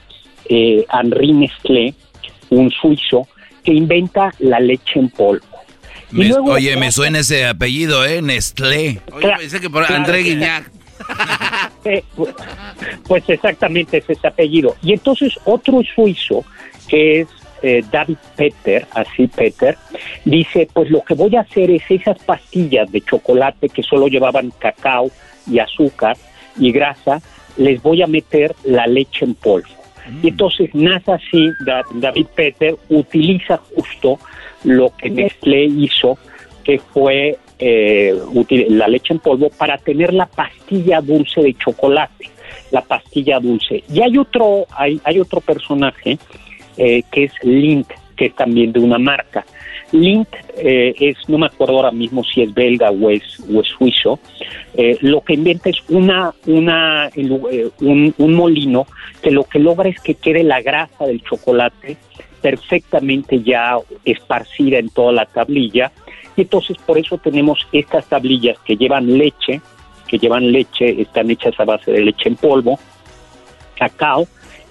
eh, 0.49 0.85
Henri 0.93 1.33
Nestlé, 1.33 1.95
un 2.51 2.71
suizo, 2.71 3.27
que 3.65 3.73
inventa 3.73 4.33
la 4.39 4.61
leche 4.61 4.99
en 5.01 5.09
polvo. 5.11 5.45
Me- 6.13 6.27
luego- 6.29 6.53
oye, 6.53 6.77
me 6.77 6.93
suena 6.93 7.19
ese 7.19 7.47
apellido, 7.47 8.05
¿eh? 8.05 8.23
Nestlé. 8.23 9.01
Oye, 9.13 9.33
pensé 9.39 9.61
que 9.61 9.69
por 9.69 9.85
Claro. 9.85 10.05
André 10.05 10.23
Guiñac. 10.23 10.71
Eh, 11.85 12.03
pu- 12.17 12.35
pues 13.07 13.23
exactamente 13.29 13.99
es 13.99 14.11
ese 14.11 14.27
apellido. 14.27 14.75
Y 14.83 14.93
entonces 14.93 15.33
otro 15.45 15.81
suizo, 15.95 16.45
que 16.89 17.21
es 17.21 17.29
eh, 17.63 17.83
David 17.91 18.17
Peter, 18.37 18.87
así 18.93 19.27
Peter, 19.29 19.77
dice, 20.25 20.69
pues 20.73 20.91
lo 20.91 21.03
que 21.03 21.15
voy 21.15 21.37
a 21.37 21.41
hacer 21.41 21.71
es 21.71 21.83
esas 21.89 22.19
pastillas 22.21 22.91
de 22.93 23.01
chocolate 23.01 23.69
que 23.69 23.83
solo 23.83 24.09
llevaban 24.09 24.53
cacao 24.59 25.11
y 25.51 25.59
azúcar 25.59 26.17
y 26.59 26.73
grasa, 26.73 27.21
les 27.57 27.83
voy 27.83 28.03
a 28.03 28.07
meter 28.07 28.55
la 28.65 28.87
leche 28.87 29.25
en 29.25 29.35
polvo. 29.35 29.69
Y 30.23 30.29
entonces 30.29 30.71
nace 30.75 31.11
así, 31.13 31.51
Da- 31.65 31.83
David 31.95 32.27
Peter 32.35 32.77
utiliza 32.89 33.57
justo 33.75 34.19
lo 34.63 34.93
que 34.97 35.11
Nestlé 35.11 35.65
hizo, 35.65 36.17
que 36.63 36.79
fue 36.79 37.39
eh, 37.59 38.15
util- 38.35 38.69
la 38.69 38.87
leche 38.87 39.15
en 39.15 39.19
polvo 39.21 39.49
para 39.51 39.79
tener 39.79 40.13
la 40.13 40.27
pastilla 40.27 41.01
dulce 41.01 41.41
de 41.43 41.55
chocolate, 41.55 42.29
la 42.71 42.83
pastilla 42.83 43.41
dulce. 43.41 43.83
Y 43.93 44.01
hay 44.03 44.19
otro, 44.19 44.67
hay, 44.71 45.01
hay 45.05 45.19
otro 45.19 45.41
personaje 45.41 46.19
eh, 46.77 47.03
que 47.11 47.25
es 47.25 47.33
Lindt, 47.43 47.91
que 48.17 48.27
es 48.27 48.35
también 48.35 48.73
de 48.73 48.81
una 48.81 48.99
marca. 48.99 49.45
Lindt 49.93 50.29
eh, 50.57 50.95
es, 50.99 51.29
no 51.29 51.39
me 51.39 51.47
acuerdo 51.47 51.77
ahora 51.77 51.91
mismo 51.91 52.25
si 52.25 52.43
es 52.43 52.53
belga 52.53 52.91
o 52.91 53.11
es, 53.11 53.23
o 53.53 53.61
es 53.61 53.69
suizo, 53.69 54.19
eh, 54.75 54.99
lo 55.01 55.21
que 55.21 55.35
inventa 55.35 55.71
es 55.71 55.79
una, 55.89 56.33
una, 56.47 57.09
eh, 57.15 57.71
un, 57.81 58.15
un 58.19 58.35
molino 58.35 58.87
que 59.23 59.31
lo 59.31 59.45
que 59.45 59.59
logra 59.59 59.89
es 59.89 60.01
que 60.01 60.15
quede 60.15 60.43
la 60.43 60.61
grasa 60.61 61.07
del 61.07 61.23
chocolate 61.23 61.97
perfectamente 62.43 63.43
ya 63.43 63.77
esparcida 64.05 64.79
en 64.79 64.89
toda 64.91 65.13
la 65.13 65.27
tablilla 65.27 65.93
y 66.37 66.43
entonces 66.43 66.77
por 66.79 66.99
eso 66.99 67.19
tenemos 67.19 67.67
estas 67.73 68.07
tablillas 68.07 68.59
que 68.61 68.77
llevan 68.77 69.17
leche, 69.17 69.61
que 70.07 70.19
llevan 70.19 70.53
leche, 70.53 71.01
están 71.01 71.31
hechas 71.31 71.59
a 71.59 71.65
base 71.65 71.91
de 71.93 72.03
leche 72.03 72.29
en 72.29 72.37
polvo, 72.37 72.79
cacao 73.77 74.27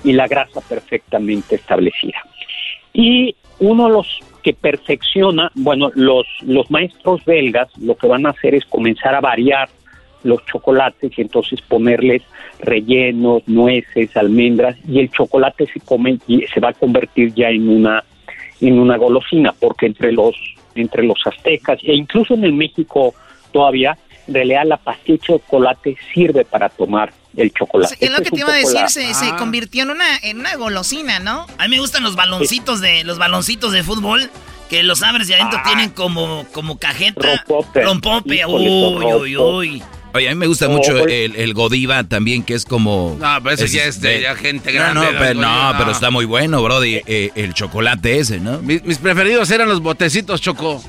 y 0.06 0.14
la 0.14 0.27
grasa 0.27 0.61
perfectamente 0.61 1.56
establecida. 1.56 2.19
Y 2.94 3.36
uno 3.60 3.88
de 3.88 3.94
los 3.94 4.19
que 4.44 4.53
perfecciona, 4.53 5.52
bueno, 5.56 5.91
los, 5.95 6.27
los 6.41 6.69
maestros 6.69 7.26
belgas 7.26 7.68
lo 7.80 7.95
que 7.95 8.07
van 8.07 8.26
a 8.26 8.30
hacer 8.30 8.53
es 8.56 8.64
comenzar 8.65 9.15
a 9.15 9.19
variar 9.19 9.68
los 10.23 10.45
chocolates 10.45 11.11
y 11.18 11.22
entonces 11.22 11.61
ponerles 11.61 12.22
rellenos, 12.60 13.44
nueces, 13.48 14.15
almendras 14.15 14.77
y 14.88 14.99
el 14.99 15.10
chocolate 15.11 15.68
se 15.68 15.80
come 15.80 16.19
y 16.27 16.41
se 16.48 16.60
va 16.60 16.69
a 16.69 16.73
convertir 16.73 17.34
ya 17.34 17.49
en 17.49 17.69
una 17.69 18.03
en 18.61 18.80
una 18.80 18.98
golosina 18.98 19.53
porque 19.60 19.86
entre 19.86 20.11
los 20.11 20.36
entre 20.73 21.03
los 21.03 21.19
aztecas 21.26 21.80
e 21.84 21.94
incluso 21.94 22.34
en 22.34 22.44
el 22.44 22.53
México 22.53 23.14
todavía 23.52 23.98
realidad 24.27 24.64
la 24.65 24.77
pastilla 24.77 25.18
de 25.18 25.26
chocolate 25.27 25.97
sirve 26.14 26.45
para 26.45 26.69
tomar 26.69 27.14
el 27.38 27.52
chocolate. 27.53 27.95
es 27.99 28.10
lo 28.10 28.18
Este 28.18 28.23
que 28.23 28.30
te 28.31 28.35
un 28.35 28.39
iba 28.41 28.53
a 28.53 28.57
decir, 28.57 28.73
la- 28.81 28.89
se, 28.89 29.14
se 29.14 29.26
Ah. 29.26 29.35
convirtió 29.38 29.84
en 29.84 29.89
una, 29.91 30.18
en 30.23 30.39
una 30.39 30.56
golosina, 30.56 31.19
¿no? 31.19 31.45
A 31.57 31.64
mí 31.68 31.76
me 31.76 31.80
gustan 31.80 32.03
los 32.03 32.15
baloncitos 32.15 32.80
de 32.81 33.03
los 33.03 33.18
baloncitos 33.18 33.72
de 33.73 33.84
fútbol 33.84 34.30
que 34.69 34.81
los 34.84 35.03
abres 35.03 35.30
y 35.30 35.34
adentro 35.34 35.60
tienen 35.65 35.89
como 35.91 36.45
como 36.53 36.80
cajeta. 36.80 37.43
Rompope. 37.45 37.84
Rompope. 37.84 38.45
Uy, 38.45 38.68
uy, 39.14 39.38
uy. 39.38 39.84
Oye, 40.14 40.30
a 40.30 40.31
mí 40.31 40.35
me 40.39 40.47
gusta 40.47 40.69
mucho 40.69 40.97
el, 41.06 41.35
el 41.35 41.53
Godiva 41.53 42.02
también, 42.06 42.41
que 42.41 42.53
es 42.53 42.64
como... 42.64 43.18
No, 43.19 43.38
pero 43.43 43.56
eso 43.56 43.65
ya 43.65 43.84
es 43.84 43.99
de 43.99 44.22
ya 44.22 44.34
gente 44.35 44.72
No, 44.72 44.80
grande, 44.80 45.02
No, 45.02 45.10
el 45.10 45.18
pero, 45.18 45.41
no, 45.41 45.73
no. 45.73 45.77
pero 45.77 45.91
está 45.91 46.10
muy 46.10 46.23
bueno, 46.23 46.64
brody. 46.64 47.02
eh, 47.06 47.31
el 47.35 47.53
chocolate 47.53 48.19
ese, 48.19 48.39
¿no? 48.39 48.60
Mis, 48.61 48.81
mis 48.85 48.97
preferidos 48.97 49.52
eran 49.52 49.68
los 49.68 49.81
botecitos 49.81 50.39
Choco. 50.39 50.81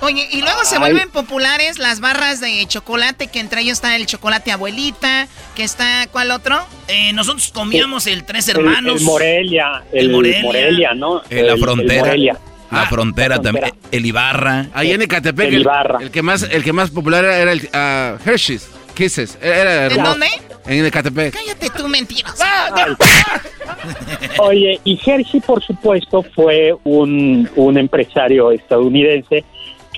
Oye, 0.00 0.28
y 0.30 0.42
luego 0.42 0.64
se 0.64 0.78
vuelven 0.78 1.10
populares 1.10 1.78
las 1.78 1.98
barras 2.00 2.40
de 2.40 2.64
chocolate, 2.68 3.26
que 3.26 3.40
entre 3.40 3.62
ellos 3.62 3.74
está 3.78 3.96
el 3.96 4.06
chocolate 4.06 4.52
abuelita, 4.52 5.26
que 5.56 5.64
está, 5.64 6.06
¿cuál 6.12 6.30
otro? 6.30 6.56
Eh, 6.86 7.12
nosotros 7.12 7.50
comíamos 7.52 8.06
el 8.06 8.24
Tres 8.24 8.48
Hermanos. 8.48 9.00
El, 9.00 9.06
Morelia, 9.06 9.82
el, 9.92 10.06
El 10.06 10.10
Morelia. 10.10 10.42
Morelia. 10.42 10.94
¿no? 10.94 11.20
Eh, 11.30 11.30
la 11.30 11.40
El- 11.40 11.48
el 11.48 11.58
frontera. 11.60 12.00
Morelia. 12.00 12.38
La 12.70 12.86
frontera 12.86 13.40
también. 13.40 13.72
El 13.90 14.04
Ibarra. 14.06 14.66
Ahí 14.74 14.92
en 14.92 15.00
Ecatepec, 15.02 15.48
El 15.48 15.54
el, 15.54 15.60
Ibarra. 15.62 15.98
el 16.02 16.10
que 16.10 16.20
más 16.22 16.42
el 16.42 16.62
que 16.62 16.72
más 16.74 16.90
popular 16.90 17.24
era, 17.24 17.50
el 17.50 17.66
ah, 17.72 18.16
Hershey's 18.24 18.68
Kisses. 18.94 19.38
Era 19.40 19.86
¿En 19.86 19.92
hermoso. 19.92 20.10
dónde? 20.10 20.26
En 20.66 20.84
Ecatepec. 20.84 21.32
Cállate 21.32 21.70
tú, 21.70 21.88
mentiras. 21.88 22.38
Oye, 24.38 24.78
y 24.84 25.00
Hershey, 25.04 25.40
por 25.40 25.64
supuesto, 25.64 26.22
fue 26.34 26.74
un, 26.84 27.48
un 27.56 27.78
empresario 27.78 28.50
estadounidense 28.52 29.44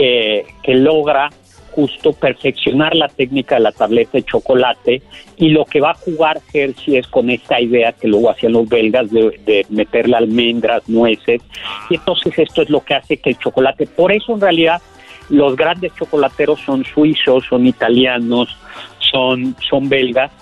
que, 0.00 0.46
que 0.62 0.74
logra 0.74 1.28
justo 1.72 2.14
perfeccionar 2.14 2.96
la 2.96 3.08
técnica 3.08 3.56
de 3.56 3.60
la 3.60 3.72
tableta 3.72 4.12
de 4.12 4.22
chocolate 4.22 5.02
y 5.36 5.50
lo 5.50 5.66
que 5.66 5.80
va 5.80 5.90
a 5.90 5.94
jugar 5.94 6.40
Hershey 6.54 6.96
es 6.96 7.06
con 7.06 7.28
esta 7.28 7.60
idea 7.60 7.92
que 7.92 8.08
luego 8.08 8.30
hacían 8.30 8.52
los 8.52 8.66
belgas 8.66 9.10
de, 9.10 9.38
de 9.44 9.66
meterle 9.68 10.16
almendras, 10.16 10.88
nueces. 10.88 11.42
Y 11.90 11.96
entonces 11.96 12.32
esto 12.38 12.62
es 12.62 12.70
lo 12.70 12.80
que 12.80 12.94
hace 12.94 13.18
que 13.18 13.30
el 13.30 13.38
chocolate, 13.38 13.86
por 13.86 14.10
eso 14.10 14.32
en 14.32 14.40
realidad 14.40 14.80
los 15.28 15.54
grandes 15.54 15.94
chocolateros 15.94 16.60
son 16.60 16.82
suizos, 16.82 17.44
son 17.44 17.66
italianos, 17.66 18.56
son, 18.98 19.54
son 19.68 19.86
belgas, 19.90 20.32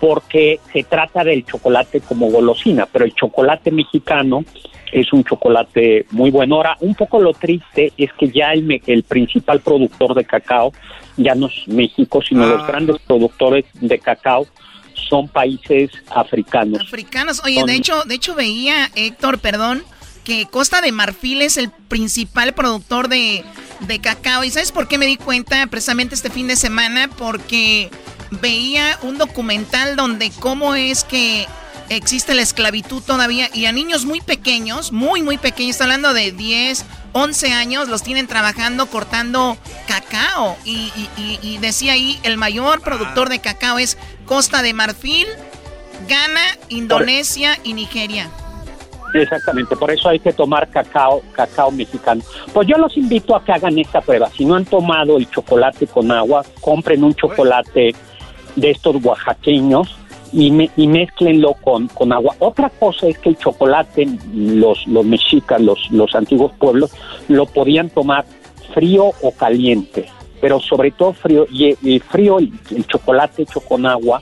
porque 0.00 0.60
se 0.72 0.82
trata 0.84 1.24
del 1.24 1.44
chocolate 1.44 2.00
como 2.00 2.30
golosina, 2.30 2.86
pero 2.86 3.04
el 3.04 3.14
chocolate 3.14 3.70
mexicano 3.70 4.44
es 4.92 5.12
un 5.12 5.24
chocolate 5.24 6.06
muy 6.10 6.30
bueno. 6.30 6.56
Ahora, 6.56 6.76
un 6.80 6.94
poco 6.94 7.20
lo 7.20 7.32
triste 7.32 7.92
es 7.96 8.12
que 8.12 8.30
ya 8.30 8.52
el, 8.52 8.80
el 8.86 9.02
principal 9.02 9.60
productor 9.60 10.14
de 10.14 10.24
cacao 10.24 10.72
ya 11.16 11.34
no 11.34 11.46
es 11.46 11.66
México, 11.66 12.20
sino 12.26 12.46
los 12.46 12.66
grandes 12.66 12.96
productores 13.06 13.64
de 13.74 13.98
cacao 13.98 14.46
son 15.08 15.28
países 15.28 15.90
africanos. 16.10 16.80
Africanos. 16.80 17.42
Oye, 17.44 17.56
Son- 17.60 17.66
de 17.66 17.74
hecho, 17.74 18.02
de 18.04 18.14
hecho 18.14 18.34
veía, 18.34 18.90
Héctor, 18.94 19.38
perdón, 19.40 19.82
que 20.24 20.46
Costa 20.46 20.80
de 20.80 20.92
Marfil 20.92 21.42
es 21.42 21.56
el 21.56 21.70
principal 21.70 22.52
productor 22.52 23.08
de, 23.08 23.44
de 23.80 23.98
cacao. 24.00 24.44
¿Y 24.44 24.50
sabes 24.50 24.72
por 24.72 24.88
qué 24.88 24.98
me 24.98 25.06
di 25.06 25.16
cuenta 25.16 25.66
precisamente 25.68 26.14
este 26.14 26.30
fin 26.30 26.46
de 26.48 26.56
semana? 26.56 27.08
Porque 27.18 27.90
veía 28.40 28.98
un 29.02 29.18
documental 29.18 29.96
donde 29.96 30.30
cómo 30.40 30.74
es 30.74 31.04
que 31.04 31.46
existe 31.88 32.34
la 32.34 32.42
esclavitud 32.42 33.02
todavía 33.02 33.48
y 33.54 33.66
a 33.66 33.72
niños 33.72 34.04
muy 34.04 34.20
pequeños, 34.20 34.90
muy, 34.92 35.22
muy 35.22 35.38
pequeños, 35.38 35.70
está 35.72 35.84
hablando 35.84 36.12
de 36.14 36.32
10, 36.32 36.84
11 37.12 37.52
años, 37.52 37.88
los 37.88 38.02
tienen 38.02 38.26
trabajando 38.26 38.86
cortando 38.86 39.56
cacao. 39.86 40.56
Y, 40.64 40.92
y- 40.96 41.08
y- 41.16 41.38
y 41.42 41.58
decía 41.58 41.92
ahí, 41.92 42.18
el 42.24 42.36
mayor 42.38 42.80
productor 42.80 43.28
de 43.28 43.38
cacao 43.38 43.78
es 43.78 43.96
Costa 44.24 44.62
de 44.62 44.72
Marfil, 44.74 45.26
Ghana, 46.08 46.40
Indonesia 46.68 47.58
y 47.64 47.72
Nigeria. 47.72 48.28
Exactamente, 49.14 49.76
por 49.76 49.90
eso 49.90 50.08
hay 50.10 50.18
que 50.18 50.32
tomar 50.32 50.68
cacao, 50.68 51.22
cacao 51.32 51.70
mexicano. 51.70 52.22
Pues 52.52 52.68
yo 52.68 52.76
los 52.76 52.96
invito 52.96 53.34
a 53.34 53.42
que 53.44 53.52
hagan 53.52 53.78
esta 53.78 54.00
prueba. 54.00 54.28
Si 54.36 54.44
no 54.44 54.56
han 54.56 54.64
tomado 54.66 55.16
el 55.16 55.30
chocolate 55.30 55.86
con 55.86 56.10
agua, 56.10 56.44
compren 56.60 57.02
un 57.02 57.14
chocolate 57.14 57.94
de 58.56 58.70
estos 58.70 58.96
oaxaqueños 59.04 59.96
y, 60.32 60.50
me, 60.50 60.70
y 60.76 60.86
mezclenlo 60.86 61.54
con, 61.54 61.88
con 61.88 62.12
agua. 62.12 62.34
Otra 62.38 62.70
cosa 62.70 63.06
es 63.06 63.18
que 63.18 63.30
el 63.30 63.38
chocolate, 63.38 64.08
los, 64.34 64.86
los 64.86 65.04
mexicas, 65.04 65.60
los, 65.60 65.90
los 65.90 66.14
antiguos 66.14 66.52
pueblos, 66.58 66.92
lo 67.28 67.46
podían 67.46 67.90
tomar 67.90 68.24
frío 68.74 69.12
o 69.22 69.30
caliente, 69.32 70.06
pero 70.40 70.60
sobre 70.60 70.90
todo 70.90 71.12
frío. 71.12 71.46
Y, 71.50 71.98
frío, 72.00 72.38
el, 72.38 72.52
el 72.74 72.86
chocolate 72.86 73.42
hecho 73.42 73.60
con 73.60 73.86
agua, 73.86 74.20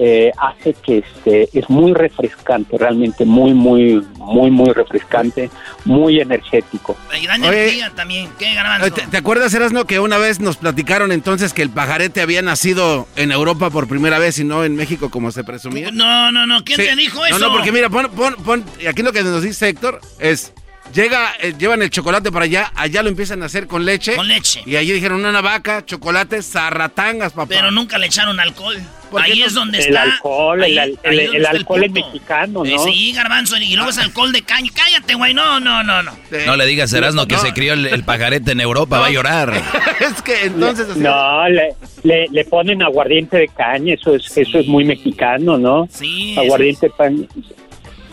eh, 0.00 0.30
hace 0.38 0.74
que 0.74 0.98
este 0.98 1.48
es 1.58 1.68
muy 1.68 1.92
refrescante, 1.92 2.78
realmente 2.78 3.24
muy, 3.24 3.52
muy, 3.54 4.00
muy, 4.18 4.50
muy 4.50 4.70
refrescante, 4.72 5.50
muy 5.84 6.20
energético. 6.20 6.96
Y 7.20 7.26
da 7.26 7.34
Oye. 7.34 7.46
energía 7.48 7.90
también. 7.94 8.28
¿Qué, 8.38 8.54
garbanzo? 8.54 8.92
¿Te, 8.92 9.06
te 9.06 9.16
acuerdas, 9.16 9.52
Erasno, 9.54 9.84
que 9.86 9.98
una 10.00 10.18
vez 10.18 10.38
nos 10.40 10.56
platicaron 10.56 11.10
entonces 11.10 11.52
que 11.52 11.62
el 11.62 11.70
pajarete 11.70 12.20
había 12.20 12.42
nacido 12.42 13.08
en 13.16 13.32
Europa 13.32 13.70
por 13.70 13.88
primera 13.88 14.18
vez 14.18 14.38
y 14.38 14.44
no 14.44 14.64
en 14.64 14.76
México 14.76 15.10
como 15.10 15.32
se 15.32 15.42
presumía? 15.44 15.90
No, 15.90 16.30
no, 16.30 16.46
no. 16.46 16.62
¿Quién 16.64 16.80
Sí. 16.80 16.86
te 16.86 16.94
dijo 16.96 17.24
eso? 17.26 17.38
No, 17.38 17.48
no, 17.48 17.52
porque 17.52 17.72
mira, 17.72 17.88
pon, 17.90 18.08
pon, 18.14 18.34
pon, 18.44 18.64
y 18.80 18.86
aquí 18.86 19.02
lo 19.02 19.12
que 19.12 19.22
nos 19.22 19.42
dice 19.42 19.68
Héctor 19.68 20.00
es, 20.20 20.52
llega, 20.94 21.32
eh, 21.40 21.54
llevan 21.58 21.82
el 21.82 21.90
chocolate 21.90 22.30
para 22.32 22.44
allá, 22.44 22.72
allá 22.74 23.02
lo 23.02 23.08
empiezan 23.08 23.42
a 23.42 23.46
hacer 23.46 23.66
con 23.66 23.84
leche. 23.84 24.16
Con 24.16 24.28
leche. 24.28 24.62
Y 24.66 24.76
allí 24.76 24.92
dijeron 24.92 25.24
una 25.24 25.40
vaca, 25.40 25.84
chocolate, 25.84 26.42
zarratangas, 26.42 27.32
papá. 27.32 27.46
Pero 27.48 27.70
nunca 27.70 27.98
le 27.98 28.06
echaron 28.06 28.38
alcohol. 28.40 28.76
¿Por 29.10 29.24
qué 29.24 29.32
Ahí 29.32 29.40
no? 29.40 29.46
es 29.46 29.54
donde 29.54 29.78
El 29.78 29.86
está. 29.86 30.02
alcohol, 30.02 30.62
el, 30.64 30.78
ahí- 30.78 30.98
el- 31.02 31.10
ahí 31.10 31.18
el 31.20 31.24
donde 31.26 31.38
está 31.38 31.50
alcohol 31.50 31.84
es 31.84 31.92
mexicano, 31.92 32.64
Eh, 32.66 32.72
¿no? 32.74 32.84
sí, 32.84 33.12
garbanzo. 33.14 33.56
Y 33.56 33.74
luego 33.74 33.88
es 33.90 33.96
alcohol 33.98 34.32
de 34.32 34.42
caña. 34.42 34.70
Cállate, 34.74 35.14
güey. 35.14 35.32
No, 35.32 35.60
no, 35.60 35.82
no, 35.82 36.02
no. 36.02 36.12
No 36.46 36.56
le 36.56 36.66
digas 36.66 36.92
a 36.92 36.98
Erasmo 36.98 37.26
que 37.26 37.36
No. 37.36 37.40
se 37.40 37.52
crió 37.54 37.72
el, 37.72 37.86
el 37.86 38.04
pajarete 38.04 38.52
en 38.52 38.60
Europa, 38.60 38.98
va 38.98 39.06
a 39.06 39.10
llorar. 39.10 39.50
es 40.00 40.20
que 40.22 40.44
entonces... 40.44 40.88
así- 40.90 41.00
No, 41.00 41.48
le, 41.48 41.74
le, 42.02 42.26
le 42.30 42.44
ponen 42.44 42.82
aguardiente 42.82 43.38
de 43.38 43.48
caña, 43.48 43.94
eso 43.94 44.14
es, 44.14 44.36
eso 44.36 44.58
es 44.58 44.66
muy 44.66 44.84
mexicano, 44.84 45.56
¿no? 45.56 45.88
Sí. 45.90 46.36
Aguardiente 46.38 46.88
de 46.88 46.92
caña. 46.92 47.26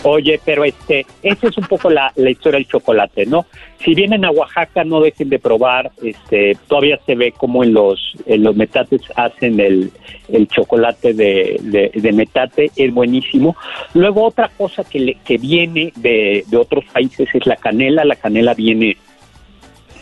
Oye, 0.07 0.39
pero 0.45 0.63
este, 0.63 1.03
esa 1.23 1.47
es 1.47 1.57
un 1.57 1.63
poco 1.65 1.89
la, 1.89 2.11
la 2.15 2.29
historia 2.29 2.59
del 2.59 2.67
chocolate, 2.67 3.25
¿no? 3.25 3.47
Si 3.83 3.95
vienen 3.95 4.23
a 4.23 4.29
Oaxaca, 4.29 4.83
no 4.83 5.01
dejen 5.01 5.29
de 5.29 5.39
probar, 5.39 5.89
este, 6.03 6.55
todavía 6.67 6.99
se 7.07 7.15
ve 7.15 7.31
como 7.31 7.63
en 7.63 7.73
los, 7.73 8.13
en 8.27 8.43
los 8.43 8.55
metates 8.55 9.01
hacen 9.15 9.59
el, 9.59 9.89
el 10.29 10.47
chocolate 10.47 11.15
de, 11.15 11.57
de, 11.59 11.89
de 11.93 12.11
metate, 12.11 12.69
es 12.75 12.93
buenísimo. 12.93 13.55
Luego 13.95 14.25
otra 14.25 14.51
cosa 14.55 14.83
que, 14.83 14.99
le- 14.99 15.17
que 15.25 15.39
viene 15.39 15.91
de, 15.95 16.43
de 16.45 16.57
otros 16.57 16.85
países 16.93 17.27
es 17.33 17.45
la 17.47 17.55
canela, 17.55 18.05
la 18.05 18.15
canela 18.15 18.53
viene 18.53 18.97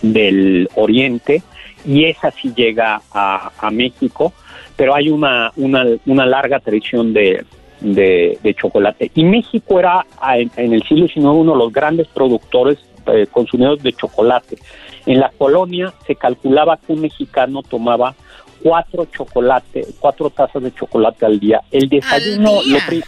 del 0.01 0.67
oriente 0.75 1.41
y 1.85 2.05
esa 2.05 2.31
sí 2.31 2.51
llega 2.53 3.01
a, 3.13 3.51
a 3.57 3.71
México, 3.71 4.33
pero 4.75 4.95
hay 4.95 5.09
una, 5.09 5.51
una, 5.55 5.85
una 6.05 6.25
larga 6.25 6.59
tradición 6.59 7.13
de, 7.13 7.45
de, 7.83 8.39
de 8.41 8.53
chocolate. 8.55 9.11
Y 9.13 9.23
México 9.23 9.77
era 9.79 10.05
en, 10.35 10.49
en 10.57 10.73
el 10.73 10.81
siglo 10.83 11.05
XIX 11.07 11.25
uno 11.25 11.51
de 11.53 11.57
los 11.59 11.71
grandes 11.71 12.07
productores, 12.07 12.79
eh, 13.07 13.27
consumidores 13.31 13.83
de 13.83 13.93
chocolate. 13.93 14.57
En 15.05 15.19
la 15.19 15.29
colonia 15.37 15.93
se 16.07 16.15
calculaba 16.15 16.77
que 16.77 16.93
un 16.93 17.01
mexicano 17.01 17.61
tomaba 17.61 18.15
cuatro 18.63 19.05
chocolate, 19.15 19.85
cuatro 19.99 20.29
tazas 20.29 20.63
de 20.63 20.73
chocolate 20.73 21.25
al 21.25 21.39
día. 21.39 21.61
El 21.71 21.89
desayuno 21.89 22.61
día? 22.63 22.73
Lo, 22.79 22.79
pri- 22.87 23.03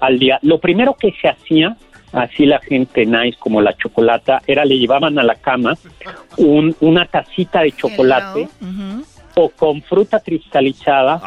al 0.00 0.18
día. 0.18 0.38
Lo 0.42 0.58
primero 0.58 0.94
que 0.94 1.12
se 1.20 1.28
hacía, 1.28 1.76
así 2.12 2.46
la 2.46 2.58
gente 2.60 3.04
nice 3.04 3.36
como 3.38 3.60
la 3.60 3.74
chocolata, 3.76 4.40
era 4.46 4.64
le 4.64 4.78
llevaban 4.78 5.18
a 5.18 5.22
la 5.22 5.34
cama 5.34 5.74
un- 6.38 6.74
una 6.80 7.04
tacita 7.04 7.60
de 7.60 7.72
chocolate. 7.72 8.48
O 9.38 9.50
con 9.50 9.82
fruta 9.82 10.18
cristalizada 10.18 11.22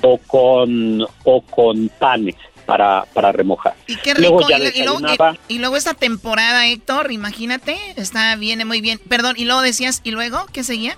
o 0.00 0.16
con 0.16 1.02
o 1.24 1.42
con 1.42 1.90
panes 1.98 2.36
para, 2.64 3.04
para 3.12 3.32
remojar. 3.32 3.74
Y 3.86 3.96
qué 3.96 4.14
rico. 4.14 4.40
Luego 4.40 4.48
ya 4.48 4.58
y, 4.58 4.80
y 4.80 4.84
luego, 4.84 5.00
y 5.48 5.58
luego 5.58 5.76
esta 5.76 5.92
temporada, 5.92 6.66
Héctor, 6.66 7.12
imagínate, 7.12 7.76
está 7.96 8.34
viene 8.36 8.64
muy 8.64 8.80
bien. 8.80 8.98
Perdón, 9.08 9.34
y 9.36 9.44
luego 9.44 9.60
decías, 9.60 10.00
¿y 10.04 10.12
luego 10.12 10.46
qué 10.52 10.64
seguía? 10.64 10.96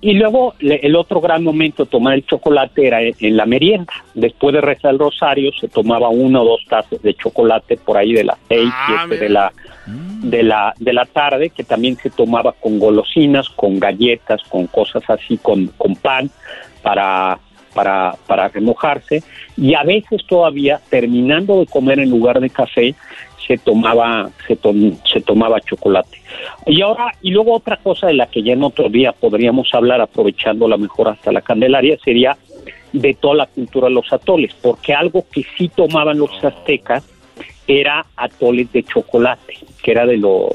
Y 0.00 0.12
luego 0.14 0.54
le- 0.60 0.76
el 0.76 0.94
otro 0.94 1.20
gran 1.20 1.42
momento 1.42 1.84
de 1.84 1.90
tomar 1.90 2.14
el 2.14 2.24
chocolate 2.24 2.86
era 2.86 3.02
en, 3.02 3.14
en 3.18 3.36
la 3.36 3.46
merienda. 3.46 3.92
Después 4.14 4.54
de 4.54 4.60
rezar 4.60 4.92
el 4.92 4.98
rosario 5.00 5.50
se 5.60 5.66
tomaba 5.68 6.08
una 6.08 6.40
o 6.40 6.44
dos 6.44 6.64
tazas 6.68 7.02
de 7.02 7.14
chocolate 7.14 7.76
por 7.78 7.96
ahí 7.96 8.12
de 8.12 8.22
las 8.24 8.38
seis, 8.48 8.70
Ah, 8.72 9.04
siete 9.08 9.24
de 9.24 9.28
la 9.30 9.52
de 10.22 10.42
la 10.42 10.74
de 10.78 10.92
la 10.92 11.04
tarde, 11.06 11.50
que 11.50 11.64
también 11.64 11.96
se 11.96 12.10
tomaba 12.10 12.52
con 12.52 12.78
golosinas, 12.78 13.48
con 13.48 13.80
galletas, 13.80 14.42
con 14.48 14.66
cosas 14.68 15.02
así, 15.08 15.36
con, 15.38 15.66
con 15.78 15.96
pan 15.96 16.30
para 16.82 17.38
para, 17.74 18.14
para 18.26 18.48
remojarse 18.48 19.22
y 19.56 19.74
a 19.74 19.82
veces 19.82 20.24
todavía 20.26 20.80
terminando 20.90 21.60
de 21.60 21.66
comer 21.66 21.98
en 22.00 22.10
lugar 22.10 22.40
de 22.40 22.50
café 22.50 22.94
se 23.46 23.56
tomaba 23.56 24.28
se, 24.46 24.56
tom- 24.56 24.96
se 25.10 25.20
tomaba 25.22 25.60
chocolate. 25.60 26.20
Y 26.66 26.82
ahora 26.82 27.12
y 27.22 27.30
luego 27.30 27.54
otra 27.54 27.76
cosa 27.78 28.06
de 28.08 28.14
la 28.14 28.26
que 28.26 28.42
ya 28.42 28.52
en 28.52 28.62
otro 28.62 28.88
día 28.88 29.12
podríamos 29.12 29.68
hablar 29.72 30.00
aprovechando 30.00 30.68
la 30.68 30.76
mejor 30.76 31.08
hasta 31.08 31.32
la 31.32 31.40
Candelaria 31.40 31.96
sería 32.04 32.36
de 32.92 33.14
toda 33.14 33.34
la 33.36 33.46
cultura 33.46 33.88
de 33.88 33.94
los 33.94 34.12
atoles 34.12 34.54
porque 34.60 34.92
algo 34.94 35.24
que 35.32 35.44
sí 35.56 35.68
tomaban 35.68 36.18
los 36.18 36.42
aztecas 36.44 37.04
era 37.66 38.04
atoles 38.16 38.70
de 38.72 38.82
chocolate 38.82 39.58
que 39.82 39.90
era 39.92 40.06
de 40.06 40.16
los 40.16 40.48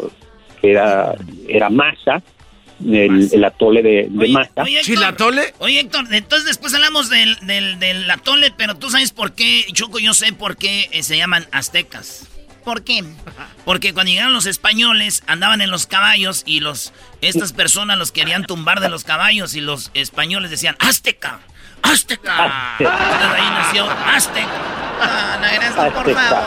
que 0.61 0.71
era 0.71 1.13
era 1.47 1.69
masa 1.69 2.21
el, 2.85 3.29
el 3.31 3.43
atole 3.43 3.81
de, 3.81 4.07
de 4.09 4.27
masa 4.29 4.63
Oye, 4.63 4.79
Héctor, 4.79 5.33
Oye, 5.59 5.79
Héctor, 5.79 6.05
entonces 6.11 6.45
después 6.45 6.73
hablamos 6.73 7.09
del, 7.09 7.37
del, 7.45 7.79
del 7.79 8.09
atole, 8.09 8.53
pero 8.55 8.75
tú 8.75 8.89
sabes 8.89 9.11
por 9.11 9.33
qué, 9.33 9.65
Choco, 9.73 9.99
yo 9.99 10.13
sé 10.13 10.33
por 10.33 10.57
qué 10.57 10.89
eh, 10.91 11.03
se 11.03 11.17
llaman 11.17 11.47
aztecas. 11.51 12.27
¿Por 12.63 12.83
qué? 12.83 13.03
Porque 13.65 13.93
cuando 13.93 14.11
llegaron 14.11 14.33
los 14.33 14.45
españoles, 14.45 15.23
andaban 15.27 15.61
en 15.61 15.71
los 15.71 15.87
caballos 15.87 16.43
y 16.45 16.59
los 16.59 16.93
estas 17.21 17.53
personas 17.53 17.97
los 17.97 18.11
querían 18.11 18.45
tumbar 18.45 18.79
de 18.79 18.89
los 18.89 19.03
caballos 19.03 19.55
y 19.55 19.61
los 19.61 19.91
españoles 19.93 20.51
decían, 20.51 20.75
¡Azteca! 20.79 21.39
¡Azteca! 21.81 22.75
Entonces 22.79 23.27
ahí 23.35 23.49
nació 23.49 23.89
Azteca. 23.89 24.82
Ah, 25.01 25.37
no, 25.41 25.47
eras 25.47 25.73
por 25.93 26.13
favor. 26.13 26.43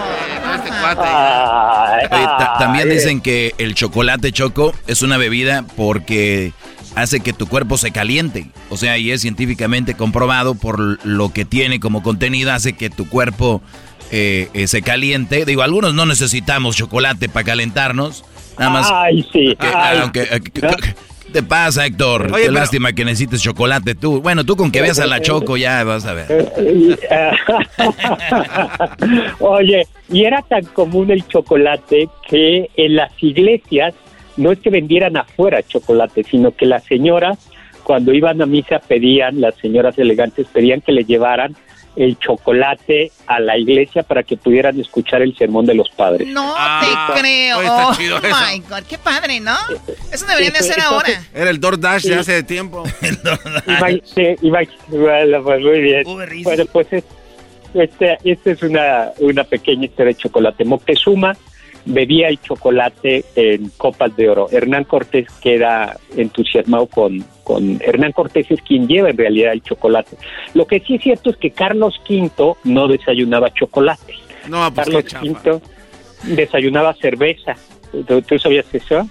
Oye, 2.11 2.25
ta- 2.25 2.57
también 2.59 2.89
dicen 2.89 3.21
que 3.21 3.55
el 3.59 3.75
chocolate 3.75 4.33
choco 4.33 4.73
es 4.87 5.03
una 5.03 5.17
bebida 5.17 5.65
porque 5.77 6.53
hace 6.95 7.21
que 7.21 7.33
tu 7.33 7.47
cuerpo 7.47 7.77
se 7.79 7.91
caliente. 7.91 8.51
O 8.71 8.77
sea, 8.77 8.99
y 8.99 9.11
es 9.11 9.21
científicamente 9.23 9.95
comprobado 9.95 10.55
por 10.55 10.79
lo 11.05 11.33
que 11.33 11.45
tiene 11.45 11.81
como 11.81 12.03
contenido, 12.03 12.53
hace 12.53 12.75
que 12.75 12.91
tu 12.91 13.09
cuerpo 13.09 13.63
eh, 14.11 14.49
eh, 14.55 14.67
se 14.69 14.83
caliente. 14.83 15.45
Digo, 15.45 15.63
algunos 15.63 15.93
no 15.95 16.07
necesitamos 16.07 16.77
chocolate 16.77 17.29
para 17.29 17.45
calentarnos. 17.45 18.25
Nada 18.59 18.71
más. 18.71 18.91
Ay, 18.91 19.23
sí. 19.33 19.57
que- 19.59 19.67
ay. 19.67 19.99
aunque- 20.01 20.23
eh, 20.23 20.41
que- 20.41 20.51
¿Qué 20.53 20.95
te 21.37 21.43
pasa, 21.43 21.85
Héctor? 21.85 22.29
Oye, 22.33 22.33
Qué 22.33 22.41
pero- 22.49 22.53
lástima 22.53 22.93
que 22.95 23.05
necesites 23.05 23.43
chocolate 23.43 23.95
tú. 23.95 24.23
Bueno, 24.23 24.43
tú 24.45 24.57
con 24.57 24.73
que 24.73 24.81
veas 24.81 24.99
a 25.01 25.07
la 25.07 25.21
Choco 25.21 25.59
ya 25.59 25.85
vas 25.85 26.07
a 26.07 26.15
ver. 26.15 26.27
Oye, 29.41 29.87
y 30.11 30.25
era 30.25 30.41
tan 30.43 30.65
común 30.65 31.11
el 31.11 31.27
chocolate 31.27 32.09
que 32.27 32.71
en 32.77 32.97
las 32.97 33.13
iglesias 33.23 33.95
no 34.39 34.51
es 34.53 34.59
que 34.61 34.71
vendieran 34.71 35.17
afuera 35.19 35.63
chocolate, 35.63 36.25
sino 36.25 36.53
que 36.53 36.65
las 36.65 36.85
señoras 36.85 37.39
cuando 37.85 38.13
iban 38.15 38.41
a 38.43 38.47
misa 38.47 38.81
pedían, 38.81 39.41
las 39.41 39.55
señoras 39.57 39.97
elegantes 39.99 40.47
pedían 40.53 40.81
que 40.81 40.93
le 40.93 41.05
llevaran 41.05 41.55
el 41.97 42.19
chocolate 42.19 43.11
a 43.27 43.41
la 43.41 43.57
iglesia 43.57 44.03
para 44.03 44.23
que 44.23 44.37
pudieran 44.37 44.79
escuchar 44.79 45.23
el 45.23 45.35
sermón 45.37 45.65
de 45.67 45.75
los 45.75 45.89
padres. 45.91 46.29
No 46.29 46.55
Ah, 46.57 47.11
te 47.15 47.21
creo. 47.21 47.59
oye, 47.59 47.67
está 47.67 47.89
Oh 47.89 47.95
chido 47.95 48.17
eso. 48.19 48.37
my 48.53 48.59
God, 48.69 48.83
qué 48.89 48.99
padre, 48.99 49.41
¿no? 49.41 49.57
Eso 50.13 50.27
deberían 50.27 50.53
de 50.53 50.59
hacer 50.59 50.81
ahora. 50.81 51.09
Era 51.35 51.51
el 51.51 51.59
DoorDash 51.59 52.05
de 52.05 52.15
hace 52.17 52.43
tiempo. 52.43 52.85
Sí, 54.15 54.23
iba- 54.43 54.61
bueno, 54.89 55.43
pues 55.43 55.61
muy 55.63 55.81
bien. 55.81 56.05
Bueno, 56.43 56.65
pues 56.73 56.87
es- 56.93 57.05
este, 57.75 58.19
esta 58.25 58.51
es 58.51 58.63
una, 58.63 59.11
una 59.19 59.45
pequeña 59.45 59.85
historia 59.87 60.13
de 60.13 60.19
chocolate. 60.19 60.65
Moctezuma 60.65 61.37
bebía 61.85 62.29
el 62.29 62.41
chocolate 62.41 63.25
en 63.37 63.69
copas 63.77 64.15
de 64.17 64.29
oro. 64.29 64.49
Hernán 64.51 64.85
Cortés 64.85 65.27
queda 65.43 65.97
entusiasmado 66.17 66.87
con, 66.87 67.25
con... 67.47 67.81
Hernán 67.81 68.13
Cortés 68.13 68.51
es 68.51 68.61
quien 68.63 68.89
lleva 68.89 69.11
en 69.11 69.17
realidad 69.17 69.53
el 69.53 69.63
chocolate. 69.63 70.17
Lo 70.55 70.67
que 70.67 70.81
sí 70.81 70.97
es 70.97 71.03
cierto 71.03 71.31
es 71.31 71.37
que 71.37 71.51
Carlos 71.53 71.95
V 72.09 72.55
no 72.65 72.89
desayunaba 72.89 73.53
chocolate. 73.55 74.15
No, 74.49 74.73
pues 74.75 74.89
Carlos. 75.05 75.37
V 75.45 75.61
desayunaba 76.25 76.93
cerveza. 76.95 77.55
¿Tú, 78.07 78.21
tú 78.23 78.39
sabías 78.39 78.67
eso? 78.73 79.09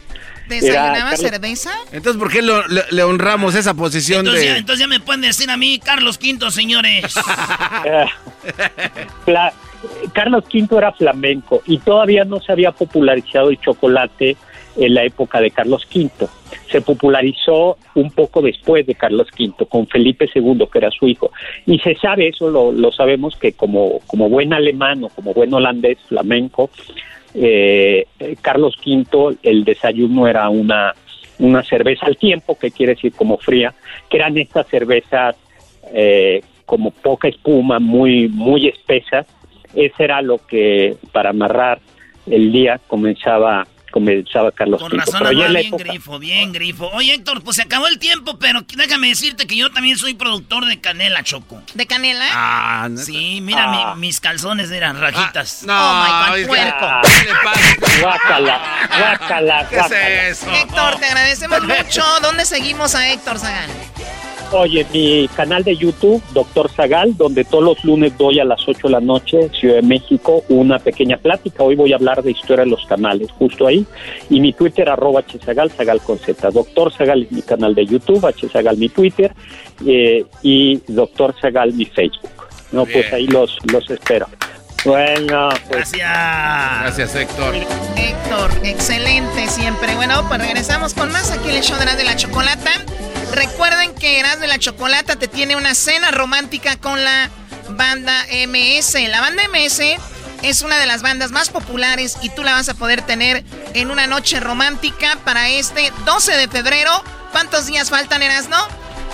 ¿Desayunaba 0.50 1.16
cerveza? 1.16 1.72
Entonces, 1.92 2.20
¿por 2.22 2.32
qué 2.32 2.42
lo- 2.42 2.68
le, 2.68 2.82
le 2.92 3.04
honramos 3.04 3.56
esa 3.56 3.74
posición 3.74 4.20
Entonces, 4.20 4.46
ya, 4.46 4.58
entonces 4.58 4.80
ya 4.82 4.88
me 4.88 5.00
pueden 5.00 5.22
decir 5.22 5.50
a 5.50 5.58
mí, 5.58 5.80
Carlos 5.80 6.20
V, 6.22 6.52
señores. 6.52 7.06
Fla- 9.26 9.54
Carlos 10.14 10.44
V 10.54 10.78
era 10.78 10.92
flamenco 10.94 11.62
y 11.66 11.78
todavía 11.80 12.26
no 12.26 12.40
se 12.42 12.52
había 12.52 12.72
popularizado 12.72 13.50
el 13.50 13.60
chocolate 13.60 14.36
en 14.78 14.94
la 14.94 15.04
época 15.04 15.42
de 15.42 15.52
Carlos 15.52 15.88
V. 15.94 16.10
Se 16.70 16.82
popularizó 16.82 17.78
un 17.96 18.12
poco 18.12 18.42
después 18.42 18.86
de 18.86 18.96
Carlos 18.96 19.28
V, 19.38 19.66
con 19.68 19.88
Felipe 19.88 20.30
II, 20.34 20.68
que 20.72 20.78
era 20.78 20.92
su 20.92 21.08
hijo. 21.08 21.32
Y 21.66 21.80
se 21.80 21.96
sabe, 21.96 22.30
eso 22.30 22.50
lo, 22.50 22.72
lo 22.72 22.92
sabemos, 22.92 23.36
que 23.36 23.54
como, 23.54 24.00
como 24.08 24.30
buen 24.30 24.54
alemán 24.54 25.04
o 25.04 25.10
como 25.10 25.34
buen 25.34 25.54
holandés 25.54 25.98
flamenco, 26.08 26.70
eh, 27.34 28.06
Carlos 28.42 28.76
V, 28.86 29.38
el 29.44 29.66
desayuno 29.66 30.28
era 30.28 30.50
una, 30.50 30.94
una 31.40 31.64
cerveza 31.64 32.06
al 32.06 32.18
tiempo, 32.18 32.58
que 32.58 32.72
quiere 32.72 32.96
decir 32.96 33.14
como 33.14 33.38
fría, 33.38 33.74
que 34.10 34.18
eran 34.18 34.38
estas 34.38 34.68
cervezas 34.68 35.36
eh, 35.94 36.42
como 36.66 36.92
poca 36.92 37.28
espuma, 37.28 37.80
muy, 37.80 38.28
muy 38.30 38.68
espesas. 38.68 39.28
Ese 39.74 40.04
era 40.04 40.22
lo 40.22 40.38
que 40.46 40.96
para 41.12 41.32
amarrar 41.32 41.80
el 42.28 42.52
día 42.52 42.80
comenzaba 42.88 43.68
comenzaba 43.96 44.52
Carlos 44.52 44.82
Con 44.82 44.92
V. 44.92 44.98
razón 45.06 45.30
bien 45.30 45.56
época- 45.56 45.84
grifo, 45.86 46.20
bien 46.20 46.52
grifo. 46.52 46.88
Oye, 46.90 47.14
Héctor, 47.14 47.42
pues 47.46 47.56
se 47.56 47.62
acabó 47.62 47.88
el 47.88 47.98
tiempo, 47.98 48.38
pero 48.38 48.62
déjame 48.76 49.08
decirte 49.08 49.48
que 49.48 49.56
yo 49.56 49.72
también 49.72 49.98
soy 49.98 50.16
productor 50.16 50.66
de 50.66 50.82
canela, 50.82 51.24
Choco. 51.24 51.62
¿De 51.74 51.88
canela? 51.88 52.26
Ah, 52.34 52.90
sí, 52.98 53.40
mira, 53.42 53.64
Ah. 53.72 53.96
mi- 53.96 54.02
mis 54.08 54.20
calzones 54.20 54.70
eran 54.70 55.00
rajitas. 55.00 55.64
no, 55.64 55.74
oh 55.74 56.04
my 56.34 56.42
God, 56.42 56.48
puerco. 56.48 56.88
Guácala, 58.02 58.62
guácala, 59.00 59.68
¿Qué 59.70 59.76
guácala. 59.78 60.28
es 60.28 60.42
eso? 60.42 60.52
Héctor, 60.54 60.98
te 61.00 61.06
agradecemos 61.06 61.62
mucho. 61.64 62.04
¿Dónde 62.22 62.44
seguimos 62.46 62.96
a 62.96 63.10
Héctor 63.14 63.40
Sagan? 63.40 63.70
Oye, 64.52 64.86
mi 64.94 65.28
canal 65.36 65.64
de 65.64 65.76
YouTube, 65.76 66.22
Doctor 66.34 66.70
Zagal, 66.70 67.18
donde 67.18 67.44
todos 67.44 67.64
los 67.64 67.84
lunes 67.84 68.18
doy 68.18 68.40
a 68.40 68.46
las 68.46 68.68
8 68.68 68.88
de 68.88 68.90
la 68.90 69.00
noche, 69.00 69.50
Ciudad 69.50 69.76
de 69.76 69.82
México, 69.82 70.44
una 70.50 70.80
pequeña 70.80 71.18
plática. 71.18 71.64
Hoy 71.64 71.76
voy 71.76 71.92
a 71.92 71.96
hablar 71.96 72.24
de 72.24 72.32
historia 72.32 72.64
de 72.64 72.72
los 72.72 72.86
canales, 72.86 73.32
justo 73.32 73.68
ahí. 73.68 73.86
Y 74.30 74.40
mi 74.40 74.54
Twitter, 74.54 74.88
arroba 74.90 75.24
hzagal, 75.24 75.72
zagal 75.72 76.00
con 76.02 76.20
z. 76.20 76.52
Doctor 76.52 76.94
Zagal 76.94 77.24
es 77.24 77.32
mi 77.32 77.42
canal 77.42 77.76
de 77.76 77.86
YouTube, 77.86 78.26
hzagal 78.34 78.78
mi 78.78 78.90
Twitter, 78.90 79.34
eh, 79.86 80.26
y 80.42 80.82
Doctor 80.88 81.36
Zagal 81.42 81.74
mi 81.74 81.86
Facebook. 81.86 82.30
No, 82.72 82.86
pues 82.86 83.12
ahí 83.14 83.28
los, 83.28 83.58
los 83.72 83.90
espero. 83.90 84.28
Bueno, 84.86 85.50
pues... 85.68 85.92
Gracias. 85.92 86.82
Gracias, 86.82 87.16
Héctor. 87.16 87.56
Héctor, 87.98 88.52
excelente 88.64 89.48
siempre. 89.48 89.96
Bueno, 89.96 90.28
pues 90.28 90.40
regresamos 90.40 90.94
con 90.94 91.12
más 91.12 91.32
aquí 91.32 91.50
en 91.50 91.56
el 91.56 91.64
show 91.64 91.76
de 91.78 91.84
Erasmo 91.84 91.98
de 91.98 92.06
la 92.06 92.16
Chocolata. 92.16 92.72
Recuerden 93.34 93.96
que 93.96 94.20
Erasmo 94.20 94.42
de 94.42 94.48
la 94.48 94.60
Chocolata 94.60 95.16
te 95.16 95.28
tiene 95.28 95.56
una 95.56 95.74
cena 95.74 96.12
romántica 96.12 96.78
con 96.78 97.04
la 97.04 97.32
banda 97.70 98.26
MS. 98.48 98.96
La 99.10 99.22
banda 99.22 99.42
MS 99.50 99.82
es 100.44 100.62
una 100.62 100.78
de 100.78 100.86
las 100.86 101.02
bandas 101.02 101.32
más 101.32 101.50
populares 101.50 102.18
y 102.22 102.30
tú 102.30 102.44
la 102.44 102.54
vas 102.54 102.70
a 102.70 102.76
poder 102.76 103.02
tener 103.02 103.44
en 103.74 103.90
una 103.90 104.06
noche 104.06 104.40
romántica 104.40 105.18
para 105.26 105.50
este 105.50 105.92
12 106.06 106.34
de 106.34 106.48
febrero. 106.48 106.92
¿Cuántos 107.32 107.66
días 107.66 107.90
faltan, 107.90 108.22
Erasmo? 108.22 108.58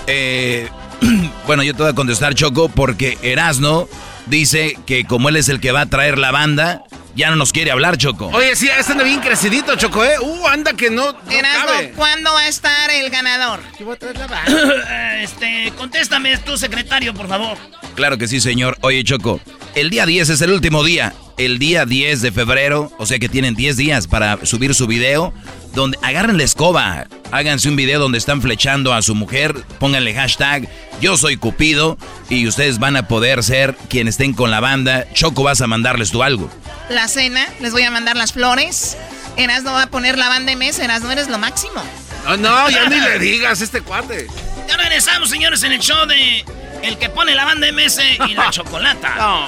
Eh, 0.07 0.69
bueno, 1.47 1.63
yo 1.63 1.73
te 1.73 1.83
voy 1.83 1.91
a 1.91 1.95
contestar, 1.95 2.35
Choco, 2.35 2.67
porque 2.67 3.17
Erasno 3.21 3.87
dice 4.27 4.77
que 4.85 5.05
como 5.05 5.29
él 5.29 5.35
es 5.35 5.49
el 5.49 5.59
que 5.59 5.71
va 5.71 5.81
a 5.81 5.85
traer 5.87 6.17
la 6.17 6.31
banda, 6.31 6.83
ya 7.15 7.29
no 7.29 7.35
nos 7.35 7.51
quiere 7.51 7.71
hablar, 7.71 7.97
Choco. 7.97 8.27
Oye, 8.27 8.55
sí, 8.55 8.69
este 8.69 8.93
anda 8.93 9.03
bien 9.03 9.19
crecidito, 9.19 9.75
Choco, 9.75 10.03
¿eh? 10.03 10.17
Uh, 10.19 10.47
anda 10.47 10.73
que 10.73 10.89
no, 10.89 11.11
no 11.11 11.31
Erasmo, 11.31 11.67
cabe. 11.67 11.91
¿cuándo 11.95 12.33
va 12.33 12.41
a 12.41 12.47
estar 12.47 12.89
el 12.89 13.09
ganador? 13.09 13.59
este, 15.21 15.73
contéstame, 15.77 16.33
es 16.33 16.43
tu 16.45 16.57
secretario, 16.57 17.13
por 17.13 17.27
favor. 17.27 17.57
Claro 18.01 18.17
que 18.17 18.27
sí, 18.27 18.41
señor. 18.41 18.79
Oye, 18.81 19.03
Choco, 19.03 19.39
el 19.75 19.91
día 19.91 20.07
10 20.07 20.29
es 20.29 20.41
el 20.41 20.49
último 20.49 20.83
día. 20.83 21.13
El 21.37 21.59
día 21.59 21.85
10 21.85 22.23
de 22.23 22.31
febrero, 22.31 22.91
o 22.97 23.05
sea 23.05 23.19
que 23.19 23.29
tienen 23.29 23.53
10 23.53 23.77
días 23.77 24.07
para 24.07 24.43
subir 24.43 24.73
su 24.73 24.87
video, 24.87 25.31
donde 25.75 25.99
agarren 26.01 26.37
la 26.37 26.43
escoba, 26.43 27.05
háganse 27.31 27.69
un 27.69 27.75
video 27.75 27.99
donde 27.99 28.17
están 28.17 28.41
flechando 28.41 28.91
a 28.91 29.03
su 29.03 29.13
mujer, 29.13 29.53
pónganle 29.77 30.15
hashtag 30.15 30.67
yo 30.99 31.15
soy 31.15 31.37
Cupido 31.37 31.95
y 32.27 32.47
ustedes 32.47 32.79
van 32.79 32.97
a 32.97 33.07
poder 33.07 33.43
ser 33.43 33.75
quienes 33.87 34.15
estén 34.15 34.33
con 34.33 34.49
la 34.49 34.61
banda. 34.61 35.05
Choco, 35.13 35.43
vas 35.43 35.61
a 35.61 35.67
mandarles 35.67 36.09
tú 36.09 36.23
algo. 36.23 36.49
La 36.89 37.07
cena, 37.07 37.47
les 37.59 37.71
voy 37.71 37.83
a 37.83 37.91
mandar 37.91 38.17
las 38.17 38.33
flores. 38.33 38.97
Erasmo 39.37 39.73
va 39.73 39.83
a 39.83 39.91
poner 39.91 40.17
la 40.17 40.27
banda 40.27 40.55
MS. 40.55 40.79
Erasmo, 40.79 41.11
eres 41.11 41.29
lo 41.29 41.37
máximo. 41.37 41.83
No, 42.25 42.37
no, 42.37 42.69
ya 42.71 42.89
ni 42.89 42.99
le 42.99 43.19
digas 43.19 43.61
este 43.61 43.81
cuate. 43.81 44.25
Ya 44.67 44.77
regresamos, 44.77 45.29
señores, 45.29 45.63
en 45.63 45.71
el 45.73 45.79
show 45.79 46.05
de 46.07 46.43
El 46.83 46.97
que 46.97 47.09
pone 47.09 47.35
la 47.35 47.45
banda 47.45 47.67
MS 47.71 47.99
y 48.27 48.33
la 48.33 48.49
chocolata. 48.51 49.15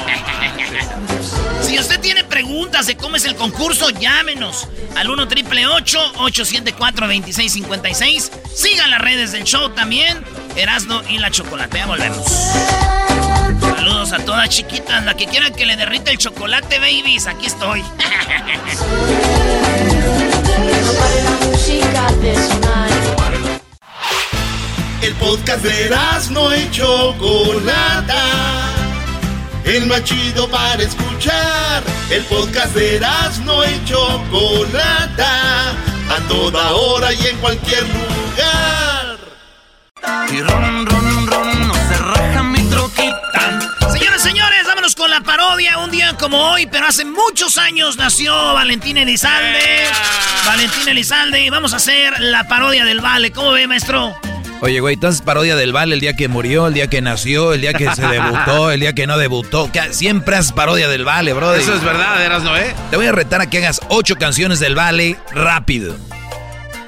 si 1.62 1.80
usted 1.80 2.00
tiene 2.00 2.24
preguntas 2.24 2.86
de 2.86 2.96
cómo 2.96 3.16
es 3.16 3.26
el 3.26 3.36
concurso, 3.36 3.90
llámenos 3.90 4.68
al 4.96 5.10
1 5.10 5.28
triple 5.28 5.66
874 5.68 7.08
2656. 7.08 8.32
Sigan 8.54 8.92
las 8.92 9.02
redes 9.02 9.32
del 9.32 9.44
show 9.44 9.70
también. 9.70 10.24
Erasno 10.56 11.02
y 11.10 11.18
la 11.18 11.32
chocolate. 11.32 11.78
Ya 11.78 11.88
volvemos. 11.88 12.26
Saludos 13.76 14.14
a 14.14 14.20
todas 14.20 14.50
chiquitas, 14.50 15.04
la 15.04 15.16
que 15.16 15.26
quieran 15.26 15.54
que 15.54 15.66
le 15.66 15.76
derrita 15.76 16.12
el 16.12 16.18
chocolate, 16.18 16.80
babies. 16.80 17.28
Aquí 17.28 17.48
estoy. 17.48 17.84
El 25.04 25.14
podcast 25.16 25.62
de 25.66 25.94
no 26.32 26.56
y 26.56 26.72
Chocolata. 26.72 28.24
El 29.66 29.86
más 29.88 30.02
chido 30.06 30.50
para 30.50 30.82
escuchar. 30.82 31.84
El 32.10 32.24
podcast 32.24 32.74
de 32.74 33.02
no 33.44 33.66
y 33.66 33.84
Chocolata. 33.84 35.72
A 36.10 36.28
toda 36.30 36.72
hora 36.72 37.12
y 37.12 37.28
en 37.28 37.38
cualquier 37.40 37.84
lugar. 37.84 39.18
Y 40.32 40.42
ron, 40.42 40.86
ron, 40.86 41.28
ron, 41.28 41.68
no 41.68 41.74
se 41.74 41.98
raja 41.98 42.44
mi 42.44 42.64
troquita. 42.70 43.60
Señoras, 43.92 44.22
señores, 44.22 44.66
vámonos 44.66 44.96
con 44.96 45.12
la 45.12 45.20
parodia. 45.20 45.80
Un 45.80 45.92
día 45.92 46.16
como 46.18 46.52
hoy, 46.52 46.66
pero 46.68 46.88
hace 46.88 47.04
muchos 47.04 47.58
años 47.58 47.98
nació 47.98 48.34
Valentín 48.54 48.96
Elizalde. 48.96 49.86
Valentín 50.46 50.88
Elizalde, 50.88 51.42
y 51.42 51.50
vamos 51.50 51.74
a 51.74 51.76
hacer 51.76 52.22
la 52.22 52.48
parodia 52.48 52.86
del 52.86 53.02
Vale. 53.02 53.34
¿Cómo 53.34 53.52
ve, 53.52 53.68
maestro? 53.68 54.16
Oye, 54.64 54.80
güey, 54.80 54.94
entonces 54.94 55.22
parodia 55.22 55.58
del 55.58 55.74
Vale 55.74 55.94
el 55.94 56.00
día 56.00 56.16
que 56.16 56.30
murió, 56.30 56.68
el 56.68 56.74
día 56.74 56.88
que 56.88 57.02
nació, 57.02 57.52
el 57.52 57.60
día 57.60 57.74
que 57.74 57.94
se 57.94 58.08
debutó, 58.08 58.72
el 58.72 58.80
día 58.80 58.94
que 58.94 59.06
no 59.08 59.18
debutó. 59.18 59.70
Siempre 59.92 60.38
haces 60.38 60.54
parodia 60.54 60.88
del 60.88 61.04
Vale, 61.04 61.34
bro. 61.34 61.54
Eso 61.54 61.74
es 61.74 61.84
verdad, 61.84 62.24
eras 62.24 62.44
no, 62.44 62.56
¿eh? 62.56 62.74
Te 62.90 62.96
voy 62.96 63.08
a 63.08 63.12
retar 63.12 63.42
a 63.42 63.50
que 63.50 63.58
hagas 63.58 63.82
ocho 63.90 64.16
canciones 64.16 64.62
del 64.62 64.74
Vale 64.74 65.18
rápido. 65.34 65.98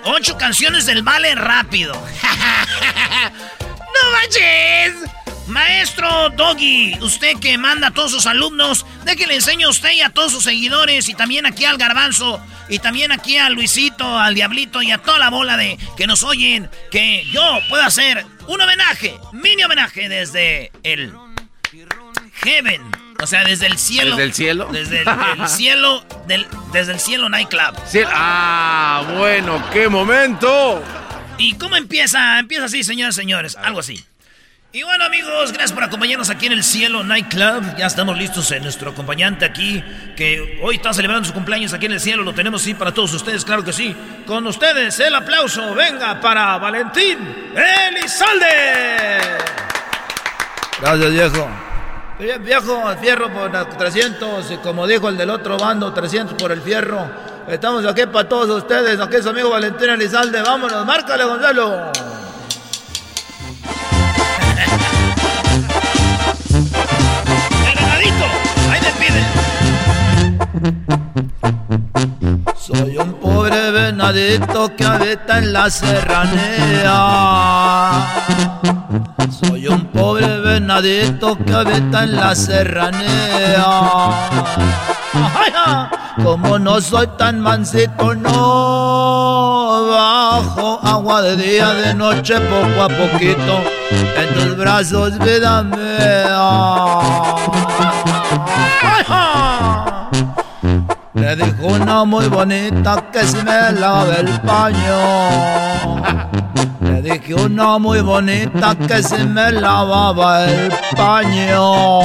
Ocho 0.06 0.38
canciones 0.38 0.86
del 0.86 1.04
Vale 1.04 1.36
rápido. 1.36 1.92
¡No 3.62 4.12
manches! 4.14 5.12
Maestro 5.48 6.30
Doggy, 6.32 6.98
usted 7.02 7.38
que 7.40 7.58
manda 7.58 7.88
a 7.88 7.92
todos 7.92 8.12
sus 8.12 8.26
alumnos, 8.26 8.86
de 9.04 9.16
que 9.16 9.28
le 9.28 9.36
enseño 9.36 9.68
a 9.68 9.72
usted 9.72 9.92
y 9.92 10.02
a 10.02 10.10
todos 10.10 10.32
sus 10.32 10.44
seguidores 10.44 11.08
y 11.08 11.14
también 11.14 11.46
aquí 11.46 11.66
al 11.66 11.78
garbanzo 11.78 12.42
y 12.68 12.80
también 12.80 13.12
aquí 13.12 13.38
a 13.38 13.50
Luisito, 13.50 14.18
al 14.18 14.34
Diablito 14.34 14.82
y 14.82 14.92
a 14.92 14.98
toda 14.98 15.20
la 15.20 15.30
bola 15.30 15.56
de 15.56 15.78
que 15.98 16.08
nos 16.08 16.24
oyen, 16.24 16.70
que 16.90 17.26
yo 17.32 17.60
pueda 17.70 17.86
hacer 17.86 18.26
un 18.48 18.60
homenaje, 18.60 19.16
mini 19.34 19.64
homenaje 19.64 20.10
desde 20.10 20.72
el 20.84 21.14
Heaven. 22.44 22.82
O 23.24 23.28
sea, 23.28 23.44
desde 23.46 23.68
el 23.68 23.78
cielo. 23.78 24.18
¿Desde 24.18 24.24
el 24.24 24.34
cielo? 24.34 24.70
Desde 24.72 25.02
el, 25.02 25.48
cielo, 25.48 26.06
del, 26.28 26.46
desde 26.74 26.94
el 26.94 27.00
cielo 27.00 27.30
nightclub. 27.30 27.76
ah, 28.08 29.04
bueno, 29.18 29.64
qué 29.72 29.88
momento. 29.88 30.84
¿Y 31.38 31.54
cómo 31.54 31.76
empieza? 31.76 32.40
Empieza 32.40 32.66
así, 32.66 32.84
señoras 32.84 33.16
y 33.16 33.22
señores, 33.22 33.56
algo 33.56 33.80
así. 33.80 34.04
Y 34.76 34.84
bueno 34.84 35.06
amigos, 35.06 35.54
gracias 35.54 35.72
por 35.72 35.86
acompañarnos 35.86 36.30
aquí 36.30 36.48
en 36.48 36.52
el 36.52 36.62
Cielo 36.62 37.02
Nightclub. 37.02 37.78
Ya 37.78 37.86
estamos 37.86 38.18
listos 38.18 38.52
en 38.52 38.62
nuestro 38.62 38.92
acompañante 38.92 39.46
aquí, 39.46 39.82
que 40.18 40.60
hoy 40.62 40.76
está 40.76 40.92
celebrando 40.92 41.26
su 41.26 41.34
cumpleaños 41.34 41.72
aquí 41.72 41.86
en 41.86 41.94
el 41.94 42.02
cielo. 42.02 42.24
Lo 42.24 42.34
tenemos 42.34 42.62
sí 42.62 42.74
para 42.74 42.94
todos 42.94 43.14
ustedes, 43.14 43.46
claro 43.46 43.64
que 43.64 43.72
sí. 43.72 43.96
Con 44.28 44.46
ustedes 44.46 45.00
el 45.00 45.16
aplauso, 45.16 45.74
venga 45.74 46.20
para 46.20 46.58
Valentín 46.58 47.54
Elizalde. 47.56 49.22
Gracias 50.82 51.10
viejo. 51.10 51.50
Bien, 52.20 52.44
viejo, 52.44 52.92
el 52.92 52.98
fierro 52.98 53.32
por 53.32 53.78
300, 53.78 54.52
y 54.52 54.58
como 54.58 54.86
dijo 54.86 55.08
el 55.08 55.16
del 55.16 55.30
otro 55.30 55.58
bando, 55.58 55.94
300 55.94 56.34
por 56.34 56.52
el 56.52 56.62
fierro. 56.62 57.10
Estamos 57.48 57.86
aquí 57.86 58.06
para 58.08 58.28
todos 58.28 58.50
ustedes, 58.64 59.00
aquí 59.00 59.16
es 59.16 59.26
amigo 59.26 59.52
Valentín 59.52 59.92
Elizalde. 59.92 60.42
Vámonos, 60.42 60.86
márcale 60.86 61.24
Gonzalo. 61.24 62.25
Soy 72.58 72.98
un 72.98 73.14
pobre 73.16 73.72
venadito 73.72 74.76
que 74.76 74.86
habita 74.86 75.40
en 75.40 75.52
la 75.52 75.70
serranía. 75.70 76.96
Soy 79.30 79.68
un 79.68 79.86
pobre 79.88 80.40
venadito 80.40 81.38
que 81.38 81.54
habita 81.54 82.04
en 82.04 82.16
la 82.16 82.34
serranía. 82.36 83.66
Como 86.24 86.58
no 86.58 86.80
soy 86.80 87.08
tan 87.18 87.42
mansito, 87.42 88.16
no 88.16 89.88
bajo 89.92 90.80
agua 90.84 91.22
de 91.22 91.36
día, 91.36 91.74
de 91.74 91.94
noche, 91.94 92.40
poco 92.40 92.84
a 92.84 92.88
poquito. 92.88 93.62
En 93.92 94.34
tus 94.34 94.56
brazos, 94.56 95.20
vida 95.20 95.64
mía. 95.64 96.96
Le 101.16 101.36
dijo 101.38 101.68
una 101.68 102.04
muy 102.04 102.28
bonita 102.28 103.10
que 103.12 103.24
si 103.24 103.38
me 103.38 103.72
lave 103.72 104.20
el 104.20 104.42
paño. 104.42 106.02
Le 106.82 107.02
dije 107.02 107.34
una 107.34 107.78
muy 107.78 108.02
bonita 108.02 108.76
que 108.76 109.02
si 109.02 109.24
me 109.24 109.50
lavaba 109.54 110.44
el 110.46 110.74
paño. 110.96 112.02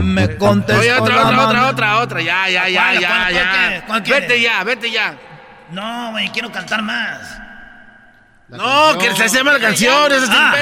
Me 0.00 0.36
contestó 0.36 0.80
Oye, 0.80 0.92
otra, 0.94 1.14
la 1.14 1.22
otra, 1.22 1.44
otra, 1.46 1.68
otra, 1.68 1.98
otra. 2.00 2.22
Ya, 2.22 2.48
ya, 2.48 2.68
ya, 2.68 2.82
¿Cuál, 2.82 3.00
ya, 3.00 3.84
cuál, 3.86 4.04
ya. 4.04 4.14
vete 4.14 4.40
ya, 4.40 4.64
vete 4.64 4.90
ya. 4.90 5.14
No, 5.70 6.10
güey, 6.10 6.28
quiero 6.30 6.50
cantar 6.50 6.82
más. 6.82 7.43
No, 8.48 8.98
que 8.98 9.14
se 9.16 9.28
llama 9.28 9.52
la 9.52 9.58
canción, 9.60 10.12
ese 10.12 10.24
es 10.24 10.30
Ah. 10.30 10.54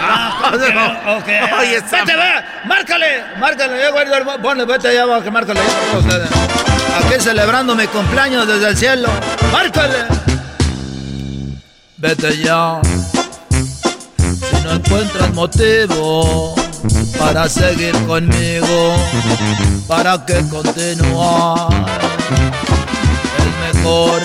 Ah, 0.00 0.40
ok, 0.54 1.22
ok. 1.22 1.28
Oye, 1.60 1.76
está- 1.76 2.00
Vete, 2.04 2.16
ve, 2.16 2.32
márcale, 2.66 3.24
márcale, 3.38 3.90
güey, 3.90 4.06
bueno, 4.40 4.66
vete 4.66 4.94
ya, 4.94 5.06
va, 5.06 5.22
que 5.22 5.30
márcale. 5.30 5.60
Aquí 5.60 7.20
celebrando 7.20 7.74
mi 7.74 7.86
cumpleaños 7.86 8.46
desde 8.46 8.68
el 8.68 8.76
cielo. 8.76 9.08
Márcale. 9.50 10.04
Vete 11.96 12.36
ya. 12.42 12.80
Si 14.18 14.64
no 14.64 14.72
encuentras 14.72 15.32
motivo 15.32 16.54
para 17.18 17.48
seguir 17.48 17.94
conmigo, 18.06 18.96
para 19.88 20.24
que 20.26 20.46
continuar, 20.48 21.68
es 23.38 23.74
mejor 23.74 24.20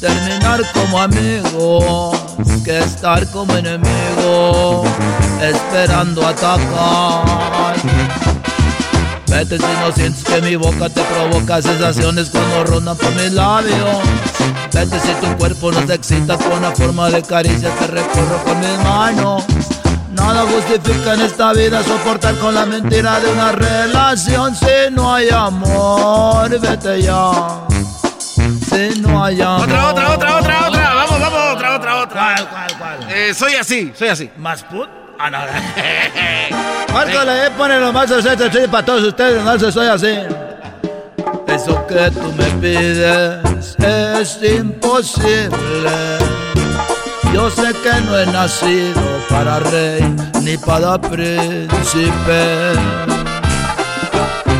terminar 0.00 0.35
como 0.72 1.00
amigos 1.00 2.16
que 2.64 2.78
estar 2.78 3.26
como 3.30 3.56
enemigo 3.56 4.84
esperando 5.40 6.26
atacar. 6.26 7.76
Vete 9.28 9.58
si 9.58 9.64
no 9.64 9.92
sientes 9.92 10.24
que 10.24 10.40
mi 10.40 10.56
boca 10.56 10.88
te 10.88 11.02
provoca 11.02 11.60
sensaciones 11.60 12.30
cuando 12.30 12.64
rondan 12.64 12.96
por 12.96 13.14
mis 13.14 13.32
labios. 13.32 13.98
Vete 14.72 14.98
si 15.00 15.12
tu 15.14 15.36
cuerpo 15.36 15.72
no 15.72 15.80
te 15.84 15.94
excita 15.94 16.36
con 16.36 16.52
una 16.52 16.72
forma 16.72 17.10
de 17.10 17.22
caricia 17.22 17.70
que 17.76 17.86
recorro 17.86 18.42
con 18.44 18.58
mis 18.60 18.78
manos. 18.78 19.44
Nada 20.12 20.44
justifica 20.46 21.14
en 21.14 21.20
esta 21.20 21.52
vida 21.52 21.82
soportar 21.82 22.34
con 22.38 22.54
la 22.54 22.64
mentira 22.64 23.20
de 23.20 23.30
una 23.30 23.52
relación 23.52 24.56
si 24.56 24.92
no 24.92 25.14
hay 25.14 25.28
amor. 25.28 26.48
Vete 26.58 27.02
ya. 27.02 27.66
No 29.00 29.24
hay 29.24 29.40
amor. 29.40 29.62
Otra, 29.62 29.88
otra, 29.88 30.14
otra, 30.14 30.36
otra, 30.38 30.68
otra. 30.68 30.94
Vamos, 30.94 31.20
vamos, 31.20 31.54
otra, 31.54 31.76
otra, 31.76 31.96
otra. 32.02 32.34
¿Cuál, 32.34 32.48
cuál, 32.48 32.78
cuál? 32.78 33.10
Eh, 33.10 33.34
soy 33.34 33.54
así, 33.54 33.92
soy 33.96 34.08
así. 34.08 34.30
¿Más 34.36 34.62
put? 34.64 34.88
Ah, 35.18 35.30
no. 35.30 35.38
Márcale, 36.94 37.46
eh, 37.46 37.50
ponelo 37.56 37.92
más 37.92 38.10
al 38.10 38.68
para 38.70 38.84
todos 38.84 39.04
ustedes, 39.04 39.42
no 39.42 39.58
se 39.58 39.72
soy 39.72 39.86
así. 39.88 40.14
Eso 41.48 41.86
que 41.86 42.10
tú 42.10 42.32
me 42.36 42.44
pides 42.60 43.74
es 43.78 44.38
imposible. 44.42 46.18
Yo 47.32 47.50
sé 47.50 47.72
que 47.82 48.00
no 48.02 48.18
he 48.18 48.26
nacido 48.26 49.02
para 49.28 49.58
rey 49.60 50.02
ni 50.42 50.56
para 50.56 50.98
príncipe. 50.98 52.72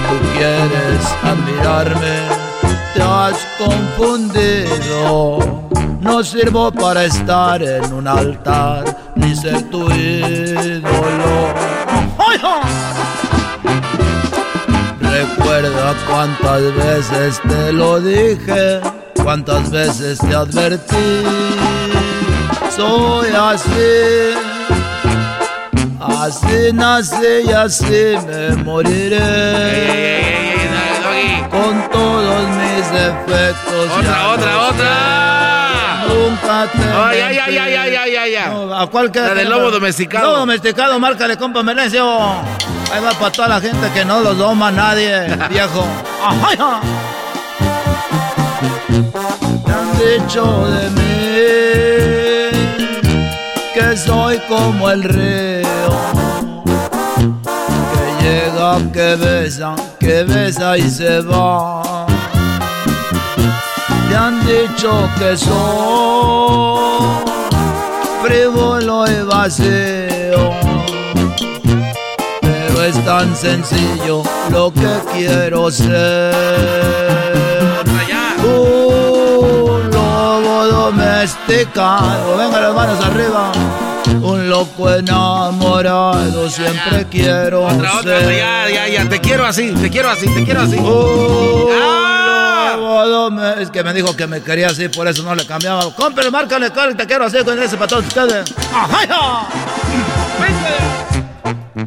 Tú 0.08 0.16
quieres 0.36 1.04
admirarme, 1.22 2.16
te 2.96 3.02
has 3.02 3.46
confundido. 3.58 5.38
No 6.00 6.22
sirvo 6.22 6.72
para 6.72 7.04
estar 7.04 7.62
en 7.62 7.92
un 7.92 8.08
altar 8.08 8.84
ni 9.16 9.34
ser 9.34 9.62
tu 9.70 9.90
ídolo. 9.90 11.54
Recuerda 15.00 15.94
cuántas 16.08 16.62
veces 16.74 17.40
te 17.48 17.72
lo 17.72 18.00
dije, 18.00 18.80
cuántas 19.22 19.70
veces 19.70 20.18
te 20.18 20.34
advertí. 20.34 21.22
Soy 22.74 23.30
así, 23.30 24.34
así 26.00 26.72
nací 26.72 27.44
y 27.46 27.52
así 27.52 28.16
me 28.26 28.56
moriré. 28.62 30.36
Con 31.50 31.88
todos 31.90 32.48
mis 32.48 32.90
defectos. 32.92 33.90
Otra, 33.98 34.28
otra, 34.28 34.58
otra. 34.68 36.04
nunca 36.08 36.66
te 36.72 36.82
Ay, 36.82 37.20
ay, 37.20 37.38
ay, 37.38 37.58
ay, 37.58 37.74
ay, 37.74 37.96
ay, 37.96 38.16
ay, 38.16 38.34
ay. 38.36 38.50
No, 38.50 38.74
¿A 38.74 38.86
cuál 38.88 39.10
queda? 39.10 39.28
La 39.28 39.34
del 39.34 39.48
lobo 39.48 39.70
domesticado. 39.70 40.24
Lobo 40.26 40.38
domesticado, 40.38 40.98
márcale, 40.98 41.36
compa 41.36 41.62
Melencio. 41.62 42.04
Ahí 42.92 43.02
va 43.04 43.10
para 43.12 43.32
toda 43.32 43.48
la 43.48 43.60
gente 43.60 43.90
que 43.92 44.04
no 44.04 44.20
lo 44.20 44.34
doma 44.34 44.70
nadie, 44.70 45.26
viejo. 45.50 45.86
Ajá, 46.22 46.80
han 49.66 49.98
dicho 49.98 50.66
de 50.68 50.90
mí 50.90 51.02
que 53.74 53.96
soy 53.96 54.38
como 54.48 54.90
el 54.90 55.02
río 55.02 56.25
que 58.92 59.14
besa, 59.16 59.76
que 60.00 60.24
besa 60.24 60.76
y 60.76 60.90
se 60.90 61.20
va. 61.20 62.06
Me 64.08 64.16
han 64.16 64.44
dicho 64.44 65.08
que 65.18 65.36
soy 65.36 67.06
frívolo 68.22 69.06
y 69.06 69.22
vacío, 69.22 70.50
pero 72.40 72.82
es 72.82 73.04
tan 73.04 73.36
sencillo 73.36 74.22
lo 74.50 74.72
que 74.72 75.00
quiero 75.12 75.70
ser. 75.70 76.34
Un 78.42 79.90
lobo 79.90 80.66
domesticado, 80.66 82.36
venga 82.36 82.60
las 82.60 82.74
manos 82.74 83.04
arriba. 83.04 83.52
Un 84.22 84.48
loco 84.48 84.90
enamorado, 84.92 86.48
siempre 86.50 87.06
quiero 87.10 87.64
Otra, 87.66 87.98
otra, 87.98 88.20
ser. 88.20 88.36
ya, 88.38 88.68
ya, 88.70 88.88
ya. 88.88 89.08
Te 89.08 89.20
quiero 89.20 89.44
así, 89.46 89.72
te 89.72 89.90
quiero 89.90 90.10
así, 90.10 90.26
te 90.34 90.44
quiero 90.44 90.62
así. 90.62 90.76
Lobo 90.76 91.70
dome- 93.06 93.62
Es 93.62 93.70
que 93.70 93.82
me 93.84 93.92
dijo 93.92 94.14
que 94.16 94.26
me 94.26 94.40
quería 94.42 94.68
así, 94.68 94.88
por 94.88 95.06
eso 95.08 95.22
no 95.22 95.34
le 95.34 95.46
cambiaba. 95.46 95.82
Cómprale, 95.94 96.30
márcale, 96.30 96.70
te 96.70 97.06
quiero 97.06 97.24
así 97.26 97.38
con 97.44 97.60
ese 97.62 97.76
todos 97.76 98.06
ustedes. 98.06 98.52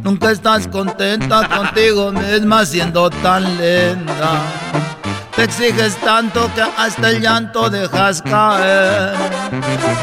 Nunca 0.03 0.31
estás 0.31 0.67
contenta 0.67 1.47
contigo 1.47 2.11
misma 2.11 2.65
siendo 2.65 3.09
tan 3.09 3.43
linda. 3.57 4.41
Te 5.39 5.45
exiges 5.45 5.95
tanto 6.01 6.53
que 6.53 6.61
hasta 6.61 7.11
el 7.11 7.21
llanto 7.21 7.69
dejas 7.69 8.21
caer. 8.21 9.13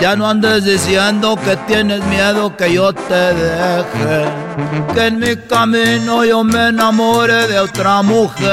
Ya 0.00 0.16
no 0.16 0.26
andes 0.26 0.64
diciendo 0.64 1.36
que 1.36 1.58
tienes 1.68 2.02
miedo 2.06 2.56
que 2.56 2.72
yo 2.72 2.90
te 2.94 3.34
deje. 3.34 4.24
Que 4.94 5.06
en 5.08 5.18
mi 5.18 5.36
camino 5.36 6.24
yo 6.24 6.42
me 6.42 6.68
enamore 6.68 7.48
de 7.48 7.60
otra 7.60 8.00
mujer. 8.00 8.48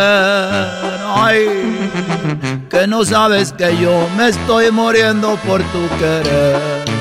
Ay, 1.16 1.90
que 2.70 2.86
no 2.86 3.06
sabes 3.06 3.54
que 3.54 3.78
yo 3.78 4.06
me 4.18 4.28
estoy 4.28 4.70
muriendo 4.70 5.38
por 5.38 5.64
tu 5.64 5.88
querer. 5.98 6.93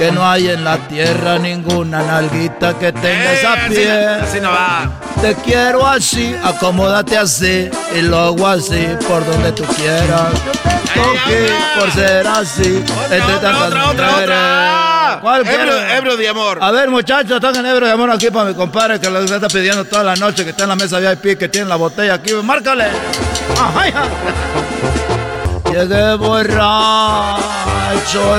Que 0.00 0.10
no 0.10 0.26
hay 0.28 0.48
en 0.48 0.64
la 0.64 0.78
tierra 0.78 1.38
ninguna 1.38 2.02
nalguita 2.02 2.72
que 2.78 2.90
tenga 2.90 3.32
esa 3.34 3.52
así- 3.52 3.74
piel. 3.74 4.08
así 4.08 4.40
no 4.40 4.50
va. 4.50 4.88
Te 5.20 5.34
quiero 5.34 5.86
así, 5.86 6.34
acomódate 6.42 7.18
así 7.18 7.68
y 7.94 8.00
luego 8.00 8.46
así 8.46 8.88
por 9.06 9.26
donde 9.26 9.52
tú 9.52 9.62
quieras. 9.76 10.32
Toque 10.94 11.52
por 11.78 11.92
ser 11.92 12.26
así 12.26 12.82
entre 13.10 13.18
tantas 13.40 13.62
otra, 13.68 13.90
otra, 13.90 14.16
otra. 14.16 15.18
¿Cuál 15.20 15.46
Ebro- 15.46 15.90
ebro 15.98 16.16
de 16.16 16.28
amor. 16.30 16.58
A 16.62 16.70
ver, 16.70 16.88
muchachos, 16.88 17.38
toquen 17.38 17.66
ebro 17.66 17.84
de 17.86 17.92
amor 17.92 18.10
aquí 18.10 18.30
para 18.30 18.46
mi 18.48 18.54
compadre 18.54 18.98
que 18.98 19.10
lo 19.10 19.20
está 19.20 19.48
pidiendo 19.48 19.84
toda 19.84 20.02
la 20.02 20.16
noche, 20.16 20.44
que 20.44 20.50
está 20.50 20.62
en 20.62 20.70
la 20.70 20.76
mesa 20.76 20.98
VIP, 20.98 21.36
que 21.36 21.48
tiene 21.50 21.68
la 21.68 21.76
botella 21.76 22.14
aquí. 22.14 22.32
Márcale. 22.42 22.86
Ajá, 23.60 23.86
ya. 23.86 24.02
Llegué 25.70 26.14
borracho 26.16 26.60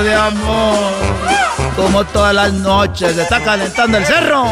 de 0.02 0.14
amor, 0.14 0.92
como 1.76 2.04
todas 2.04 2.34
las 2.34 2.52
noches. 2.52 3.14
Se 3.14 3.22
está 3.22 3.40
calentando 3.40 3.98
el 3.98 4.04
cerro. 4.04 4.50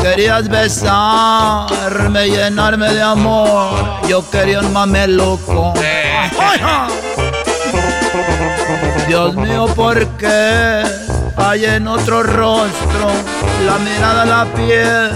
Querías 0.00 0.48
besarme, 0.48 2.28
llenarme 2.28 2.92
de 2.94 3.02
amor. 3.02 4.06
Yo 4.08 4.28
quería 4.30 4.60
un 4.60 4.72
mameluco. 4.72 5.74
Ajá. 6.38 6.88
Dios 9.08 9.34
mío, 9.34 9.66
¿por 9.74 10.06
qué 10.16 10.82
hay 11.36 11.64
en 11.64 11.88
otro 11.88 12.22
rostro 12.22 13.10
la 13.64 13.78
mirada, 13.78 14.24
la 14.24 14.44
piel 14.54 15.10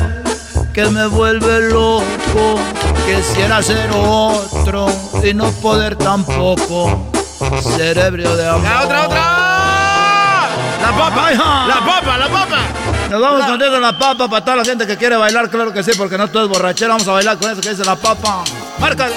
que 0.72 0.84
me 0.86 1.06
vuelve 1.06 1.70
loco? 1.70 2.58
Quisiera 3.06 3.62
ser 3.62 3.90
otro 3.92 4.86
y 5.22 5.34
no 5.34 5.50
poder 5.52 5.96
tampoco 5.96 7.06
ser 7.76 7.98
ebrio 7.98 8.36
de 8.36 8.48
amor. 8.48 8.62
La 8.62 8.82
otra, 8.82 9.06
otra. 9.06 9.50
La 10.80 10.90
papa, 10.96 11.30
la 11.66 11.80
papa, 11.86 12.16
la 12.18 12.28
papa. 12.28 12.58
Nos 13.10 13.20
vamos 13.20 13.44
contando 13.44 13.80
la 13.80 13.98
papa 13.98 14.28
para 14.28 14.44
toda 14.44 14.56
la 14.58 14.64
gente 14.64 14.86
que 14.86 14.96
quiere 14.96 15.16
bailar, 15.16 15.50
claro 15.50 15.72
que 15.72 15.82
sí, 15.82 15.90
porque 15.96 16.16
no 16.16 16.28
todo 16.28 16.44
es 16.44 16.48
borrachera. 16.48 16.92
Vamos 16.92 17.08
a 17.08 17.12
bailar 17.12 17.38
con 17.38 17.50
eso 17.50 17.60
que 17.60 17.70
dice 17.70 17.84
la 17.84 17.96
papa. 17.96 18.44
¡Márcale! 18.78 19.16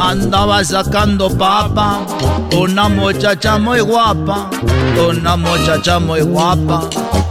Andaba 0.00 0.64
sacando 0.64 1.28
papa, 1.30 2.00
una 2.56 2.88
muchacha 2.88 3.58
muy 3.58 3.80
guapa, 3.80 4.50
una 5.08 5.36
muchacha 5.36 5.98
muy 6.00 6.22
guapa. 6.22 6.88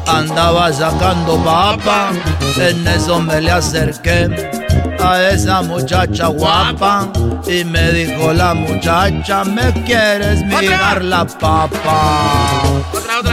Andaba 0.08 0.72
sacando 0.72 1.36
papa, 1.44 2.12
en 2.58 2.88
eso 2.88 3.20
me 3.20 3.42
le 3.42 3.52
acerqué 3.52 4.61
a 5.04 5.30
esa 5.32 5.62
muchacha 5.62 6.28
guapa 6.28 7.10
y 7.48 7.64
me 7.66 7.92
dijo 7.92 8.32
la 8.34 8.54
muchacha, 8.54 9.44
¿me 9.44 9.72
quieres 9.84 10.44
mirar 10.46 11.04
la 11.04 11.26
papa? 11.26 12.62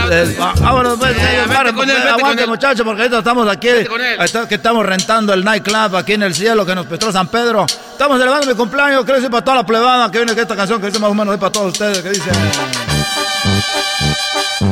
Les 0.09 0.39
va- 0.39 0.53
Vámonos, 0.59 0.97
pues, 0.99 1.11
Eh, 1.11 1.15
vete 1.45 1.53
paren, 1.55 1.75
con 1.75 1.89
él, 1.89 1.95
pues, 1.95 2.03
vete 2.03 2.11
con 2.11 2.19
aguante, 2.21 2.43
él. 2.43 2.49
muchachos, 2.49 2.81
porque 2.85 3.01
ahorita 3.03 3.19
estamos 3.19 3.47
aquí. 3.49 3.67
está- 4.19 4.47
que 4.47 4.55
estamos 4.55 4.85
rentando 4.85 5.33
el 5.33 5.43
nightclub 5.43 5.95
aquí 5.95 6.13
en 6.13 6.23
el 6.23 6.35
cielo 6.35 6.65
que 6.65 6.75
nos 6.75 6.85
prestó 6.85 7.11
San 7.11 7.27
Pedro. 7.27 7.65
Estamos 7.65 8.17
celebrando 8.17 8.47
mi 8.47 8.53
cumpleaños, 8.55 9.03
quiero 9.03 9.15
decir 9.15 9.31
para 9.31 9.43
toda 9.43 9.57
la 9.57 9.65
plebada 9.65 10.11
que 10.11 10.17
viene 10.19 10.35
que 10.35 10.41
esta 10.41 10.55
canción 10.55 10.79
que 10.79 10.87
dice 10.87 10.99
más 10.99 11.09
o 11.11 11.13
menos 11.13 11.33
ahí 11.33 11.39
para 11.39 11.51
todos 11.51 11.71
ustedes, 11.73 11.99
que 11.99 12.09
dice. 12.09 12.29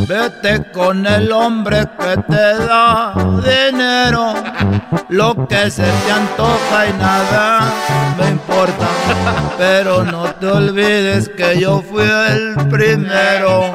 Vete 0.08 0.72
con 0.72 1.06
el 1.06 1.32
hombre 1.32 1.86
que 2.00 2.18
te 2.30 2.66
da 2.66 3.14
dinero, 3.14 4.34
lo 5.10 5.48
que 5.48 5.70
se 5.70 5.84
te 5.84 6.12
antoja 6.12 6.88
y 6.88 6.94
nada 6.94 7.74
me 8.18 8.30
importa. 8.30 8.88
Pero 9.58 10.04
no 10.04 10.26
te 10.36 10.48
olvides 10.48 11.30
que 11.30 11.60
yo 11.60 11.82
fui 11.82 12.04
el 12.04 12.56
primero 12.70 13.74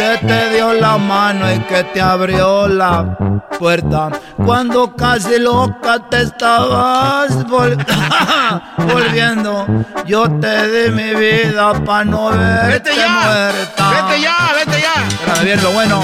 que 0.00 0.26
te 0.26 0.50
dio 0.54 0.72
la 0.72 0.96
mano 0.96 1.52
y 1.52 1.58
que 1.60 1.84
te 1.84 2.00
abrió 2.00 2.66
la 2.68 3.16
puerta. 3.58 4.08
Cuando 4.46 4.94
casi 4.96 5.38
loca 5.38 5.98
te 6.10 6.22
estabas 6.22 7.46
vol- 7.46 7.76
volviendo, 8.92 9.66
yo 10.06 10.22
te 10.40 10.54
di 10.68 10.90
mi 10.90 11.14
vida 11.14 11.74
para 11.84 12.04
no 12.04 12.30
verte 12.30 12.90
Vete 12.90 12.96
ya, 12.96 13.08
muerta. 13.24 13.90
vete 13.90 14.20
ya, 14.22 14.36
vete 14.56 14.80
ya. 14.80 14.94
Espérame 15.06 15.44
bien 15.44 15.62
lo 15.62 15.70
bueno. 15.72 16.00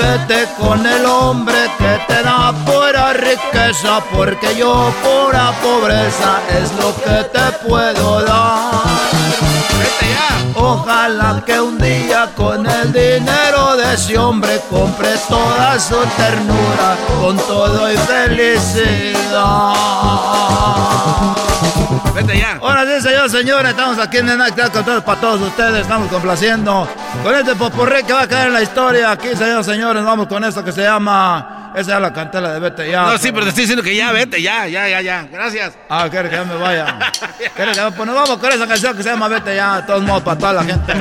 Vete 0.00 0.48
con 0.58 0.86
el 0.86 1.04
hombre 1.04 1.70
que 1.78 1.92
te 2.14 2.22
da 2.22 2.52
pura 2.64 3.12
riqueza, 3.12 4.00
porque 4.14 4.56
yo 4.56 4.92
pura 5.02 5.52
pobreza 5.62 6.40
es 6.58 6.72
lo 6.80 6.94
que 7.04 7.24
te 7.34 7.68
puedo 7.68 8.22
dar. 8.22 8.91
Vete 9.82 10.06
ya. 10.14 10.60
Ojalá 10.60 11.42
que 11.44 11.60
un 11.60 11.78
día 11.78 12.30
con 12.36 12.66
el 12.66 12.92
dinero 12.92 13.76
de 13.76 13.94
ese 13.94 14.16
hombre 14.16 14.60
compre 14.70 15.10
toda 15.28 15.78
su 15.80 15.96
ternura 16.16 16.96
con 17.20 17.36
todo 17.38 17.90
y 17.92 17.96
felicidad. 17.96 19.74
Vete 22.14 22.38
ya. 22.38 22.58
Ahora 22.60 22.84
sí, 22.86 23.00
señor, 23.00 23.30
señores, 23.30 23.70
estamos 23.70 23.98
aquí 23.98 24.18
en 24.18 24.28
el 24.28 24.38
Night 24.38 24.54
con 24.72 24.84
todos, 24.84 25.02
para 25.02 25.20
todos 25.20 25.40
ustedes, 25.40 25.82
estamos 25.82 26.08
complaciendo 26.08 26.86
con 27.24 27.34
este 27.34 27.54
poporré 27.56 28.04
que 28.04 28.12
va 28.12 28.22
a 28.22 28.28
caer 28.28 28.48
en 28.48 28.52
la 28.52 28.62
historia. 28.62 29.10
Aquí, 29.10 29.28
señores, 29.36 29.66
señores, 29.66 30.04
vamos 30.04 30.26
con 30.28 30.44
esto 30.44 30.62
que 30.62 30.72
se 30.72 30.82
llama, 30.82 31.61
esa 31.74 31.94
es 31.96 32.00
la 32.00 32.12
cantela 32.12 32.52
de 32.52 32.60
Vete 32.60 32.90
Ya. 32.90 33.02
No, 33.02 33.18
sí, 33.18 33.32
pero 33.32 33.44
te 33.44 33.48
estoy 33.50 33.62
diciendo 33.62 33.82
que 33.82 33.94
ya, 33.96 34.12
vete, 34.12 34.40
ya, 34.42 34.66
ya, 34.66 34.88
ya, 34.88 35.00
ya. 35.00 35.26
Gracias. 35.30 35.72
Ah, 35.88 36.06
quiere 36.10 36.28
que 36.30 36.36
ya 36.36 36.44
me 36.44 36.54
vaya. 36.56 36.98
Quiere 37.56 37.72
que 37.72 37.76
ya- 37.76 37.90
pues 37.90 38.06
nos 38.06 38.14
vamos 38.14 38.38
con 38.38 38.52
esa 38.52 38.66
canción 38.66 38.96
que 38.96 39.02
se 39.02 39.10
llama 39.10 39.28
Vete 39.28 39.54
Ya, 39.56 39.76
de 39.80 39.82
todos 39.86 40.02
modos, 40.02 40.22
para 40.22 40.38
toda 40.38 40.52
la 40.54 40.64
gente. 40.64 40.92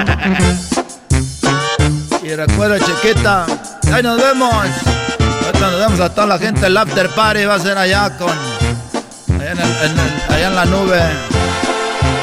Y 2.24 2.36
recuerda, 2.36 2.78
chiquita, 2.80 3.46
ahí 3.94 4.04
nos 4.04 4.18
vemos. 4.22 4.54
Ahorita 4.54 5.72
nos 5.72 5.80
vemos 5.80 6.00
a 6.00 6.10
toda 6.14 6.28
la 6.28 6.38
gente. 6.40 6.68
El 6.68 6.78
after 6.78 7.10
party 7.10 7.46
va 7.46 7.56
a 7.56 7.60
ser 7.60 7.78
allá 7.78 8.10
con. 8.18 8.30
Allá 8.30 9.52
en, 9.52 9.60
el- 9.60 9.78
en 9.84 10.00
el- 10.00 10.34
allá 10.36 10.48
en 10.48 10.56
la 10.56 10.66
nube. 10.66 11.02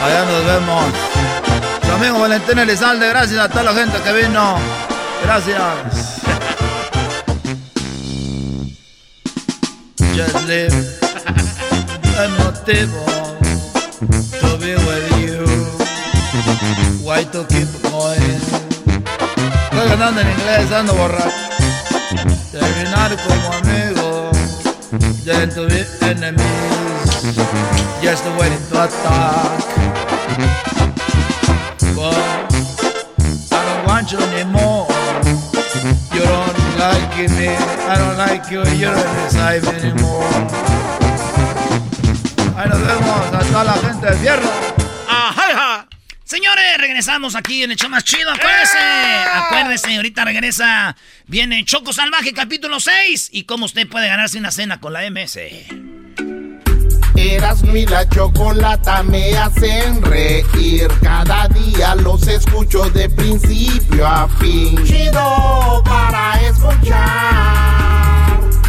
Allá 0.05 0.25
nos 0.25 0.45
vemos. 0.45 0.85
Su 1.85 1.93
amigo 1.93 2.19
Valentín 2.21 2.59
Elizalde, 2.59 3.09
gracias 3.09 3.41
a 3.41 3.49
toda 3.49 3.65
la 3.65 3.73
gente 3.75 3.99
que 4.03 4.13
vino. 4.13 4.57
Gracias. 5.25 6.08
Just 10.19 10.49
live. 10.49 10.75
El 12.19 12.31
motivo 12.43 13.05
to 14.41 14.59
be 14.59 14.75
with 14.75 15.07
you. 15.23 15.47
Why 17.07 17.23
to 17.23 17.47
keep 17.47 17.69
going? 17.85 18.41
Estoy 19.71 19.89
ganando 19.89 20.21
en 20.21 20.29
inglés, 20.29 20.73
ando 20.73 20.95
borracho. 20.95 21.31
Terminar 22.51 23.17
como 23.29 23.53
amigo, 23.59 24.33
then 25.25 25.51
to 25.51 25.69
be 25.69 25.87
enemies. 26.03 26.43
Just 28.03 28.25
waiting 28.41 28.65
to 28.71 28.83
attack. 28.83 29.63
But 31.95 32.19
I 33.53 33.63
don't 33.67 33.87
want 33.87 34.11
you 34.11 34.19
anymore. 34.19 34.68
Me, 37.27 37.49
I 37.49 37.99
don't 37.99 38.17
like 38.17 38.49
you, 38.49 38.63
you 38.79 38.87
don't 38.87 39.15
decide 39.25 39.63
me 39.65 39.91
anymore. 39.91 40.25
Ahí 42.57 42.69
nos 42.69 42.81
vemos, 42.81 43.35
hasta 43.35 43.65
la 43.65 43.73
gente 43.73 44.07
del 44.07 44.19
fierro. 44.19 44.49
¡Ajá! 45.09 45.89
Señores, 46.23 46.79
regresamos 46.79 47.35
aquí 47.35 47.65
en 47.65 47.73
el 47.73 47.77
show 47.77 47.91
más 47.91 48.05
chido. 48.05 48.31
Acuérdese, 48.31 48.79
acuérdese, 48.79 49.97
ahorita 49.97 50.25
regresa. 50.27 50.97
Viene 51.27 51.65
Choco 51.65 51.93
Salvaje, 51.93 52.33
capítulo 52.33 52.79
6. 52.79 53.31
Y 53.33 53.45
cómo 53.45 53.67
usted 53.67 53.89
puede 53.89 54.07
ganarse 54.07 54.39
una 54.39 54.53
cena 54.53 54.79
con 54.79 54.93
la 54.93 55.11
MS. 55.11 55.39
La 57.91 58.05
chocolata 58.05 59.03
me 59.03 59.37
hacen 59.37 60.03
reír. 60.03 60.89
Cada 61.03 61.49
día 61.49 61.95
los 61.95 62.27
escucho 62.29 62.91
de 62.91 63.09
principio 63.09 64.07
a 64.07 64.29
fin. 64.39 64.77
Chido 64.85 65.83
para 65.85 66.41
escuchar. 66.43 67.49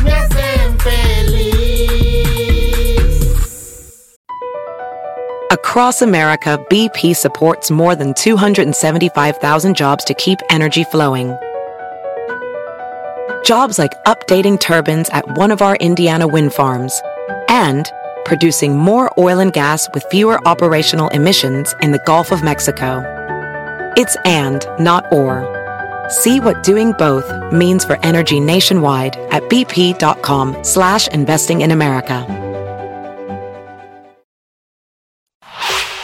Me 0.04 0.12
hacen 0.12 0.80
feliz. 0.80 1.50
Across 5.52 6.02
America, 6.02 6.58
BP 6.70 7.16
supports 7.16 7.70
more 7.70 7.96
than 7.96 8.14
275,000 8.14 9.76
jobs 9.76 10.04
to 10.06 10.14
keep 10.14 10.40
energy 10.50 10.84
flowing. 10.86 11.38
Jobs 13.44 13.78
like 13.78 13.92
updating 14.06 14.60
turbines 14.60 15.10
at 15.10 15.28
one 15.38 15.52
of 15.52 15.62
our 15.62 15.76
Indiana 15.78 16.28
wind 16.28 16.54
farms 16.54 17.02
and 17.50 17.92
producing 18.30 18.78
more 18.78 19.12
oil 19.18 19.40
and 19.40 19.52
gas 19.52 19.90
with 19.94 20.06
fewer 20.12 20.40
operational 20.48 21.10
emissions 21.10 21.76
in 21.82 21.92
the 21.92 22.02
Gulf 22.06 22.32
of 22.32 22.44
Mexico. 22.44 23.04
It's 23.98 24.16
and, 24.24 24.66
not 24.80 25.12
or. 25.12 25.44
See 26.10 26.40
what 26.40 26.64
doing 26.64 26.94
both 26.94 27.28
means 27.52 27.84
for 27.84 27.98
energy 28.06 28.40
nationwide 28.40 29.18
at 29.32 29.44
bp.com 29.50 30.64
slash 30.64 31.08
investing 31.10 31.62
in 31.62 31.72
America. 31.72 32.26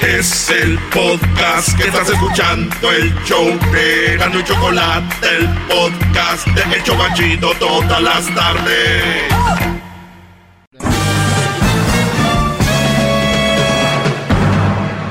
Es 0.01 0.49
el 0.49 0.77
podcast 0.93 1.75
que 1.77 1.87
estás 1.87 2.09
escuchando, 2.09 2.91
el 2.91 3.13
show 3.25 3.45
de 3.71 4.17
Gano 4.17 4.39
y 4.39 4.43
Chocolate, 4.43 5.15
el 5.37 5.47
podcast 5.67 6.47
de 6.47 6.61
El 6.75 7.39
todas 7.39 8.01
las 8.01 8.35
tardes. 8.35 9.74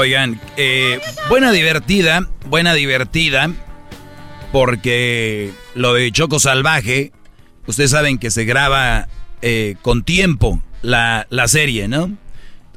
Oigan, 0.00 0.40
eh, 0.56 0.98
buena 1.28 1.52
divertida, 1.52 2.26
buena 2.46 2.72
divertida, 2.72 3.50
porque 4.50 5.52
lo 5.74 5.92
de 5.92 6.10
Choco 6.10 6.40
Salvaje, 6.40 7.12
ustedes 7.66 7.90
saben 7.90 8.16
que 8.16 8.30
se 8.30 8.46
graba 8.46 9.08
eh, 9.42 9.76
con 9.82 10.02
tiempo 10.02 10.62
la, 10.80 11.26
la 11.28 11.48
serie, 11.48 11.86
¿no? 11.86 12.16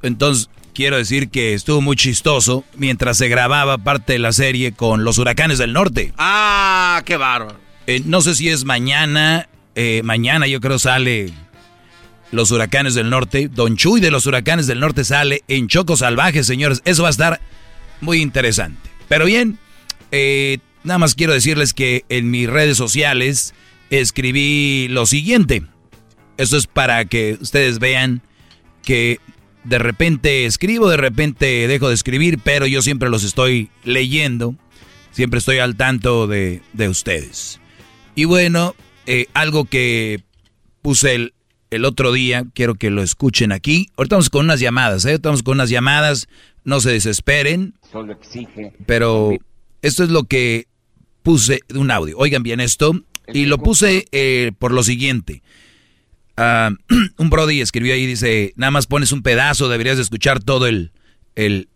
Entonces, 0.01 0.49
quiero 0.73 0.97
decir 0.97 1.29
que 1.29 1.53
estuvo 1.53 1.79
muy 1.79 1.95
chistoso 1.95 2.65
mientras 2.75 3.19
se 3.19 3.29
grababa 3.29 3.77
parte 3.77 4.11
de 4.11 4.19
la 4.19 4.33
serie 4.33 4.73
con 4.73 5.05
los 5.05 5.17
huracanes 5.17 5.59
del 5.59 5.71
norte. 5.71 6.11
Ah, 6.17 7.03
qué 7.05 7.15
bárbaro. 7.15 7.57
Eh, 7.87 8.01
no 8.03 8.19
sé 8.19 8.35
si 8.35 8.49
es 8.49 8.65
mañana, 8.65 9.47
eh, 9.75 10.01
mañana 10.03 10.45
yo 10.45 10.59
creo 10.59 10.77
sale 10.77 11.31
los 12.33 12.51
huracanes 12.51 12.95
del 12.95 13.09
norte. 13.09 13.47
Don 13.47 13.77
Chuy 13.77 14.01
de 14.01 14.11
los 14.11 14.25
huracanes 14.25 14.67
del 14.67 14.79
norte 14.79 15.03
sale 15.03 15.43
en 15.47 15.67
Choco 15.67 15.95
Salvaje, 15.95 16.43
señores. 16.43 16.81
Eso 16.83 17.03
va 17.03 17.09
a 17.09 17.11
estar 17.11 17.39
muy 18.01 18.21
interesante. 18.21 18.89
Pero 19.07 19.25
bien, 19.25 19.59
eh, 20.11 20.57
nada 20.83 20.97
más 20.97 21.13
quiero 21.13 21.33
decirles 21.33 21.73
que 21.73 22.03
en 22.09 22.31
mis 22.31 22.49
redes 22.49 22.75
sociales 22.75 23.53
escribí 23.91 24.87
lo 24.89 25.05
siguiente. 25.05 25.63
Eso 26.37 26.57
es 26.57 26.65
para 26.65 27.05
que 27.05 27.37
ustedes 27.39 27.77
vean 27.77 28.23
que 28.83 29.19
de 29.63 29.77
repente 29.77 30.45
escribo, 30.45 30.89
de 30.89 30.97
repente 30.97 31.67
dejo 31.67 31.87
de 31.87 31.93
escribir, 31.93 32.39
pero 32.43 32.65
yo 32.65 32.81
siempre 32.81 33.11
los 33.11 33.23
estoy 33.23 33.69
leyendo. 33.83 34.55
Siempre 35.11 35.37
estoy 35.37 35.59
al 35.59 35.75
tanto 35.75 36.25
de, 36.25 36.63
de 36.73 36.89
ustedes. 36.89 37.59
Y 38.15 38.25
bueno, 38.25 38.75
eh, 39.05 39.27
algo 39.35 39.65
que 39.65 40.23
puse 40.81 41.13
el, 41.13 41.33
el 41.75 41.85
otro 41.85 42.11
día, 42.11 42.45
quiero 42.53 42.75
que 42.75 42.89
lo 42.89 43.01
escuchen 43.03 43.51
aquí. 43.51 43.89
Ahorita 43.97 44.15
estamos 44.15 44.29
con 44.29 44.45
unas 44.45 44.59
llamadas, 44.59 45.05
¿eh? 45.05 45.13
Estamos 45.13 45.43
con 45.43 45.55
unas 45.57 45.69
llamadas, 45.69 46.27
no 46.63 46.79
se 46.79 46.91
desesperen. 46.91 47.73
Solo 47.91 48.13
exige. 48.13 48.73
Pero 48.85 49.31
esto 49.81 50.03
es 50.03 50.09
lo 50.09 50.23
que 50.25 50.67
puse 51.21 51.61
de 51.69 51.79
un 51.79 51.91
audio. 51.91 52.17
Oigan 52.17 52.43
bien 52.43 52.59
esto. 52.59 52.93
Y 53.33 53.45
lo 53.45 53.57
puse 53.57 54.05
eh, 54.11 54.51
por 54.59 54.73
lo 54.73 54.83
siguiente. 54.83 55.41
Ah, 56.35 56.71
un 57.17 57.29
Brody 57.29 57.61
escribió 57.61 57.93
ahí, 57.93 58.05
dice, 58.05 58.53
nada 58.57 58.71
más 58.71 58.87
pones 58.87 59.11
un 59.11 59.21
pedazo, 59.21 59.69
deberías 59.69 59.95
de 59.97 60.03
escuchar 60.03 60.43
todo 60.43 60.67
el, 60.67 60.91
el, 61.35 61.69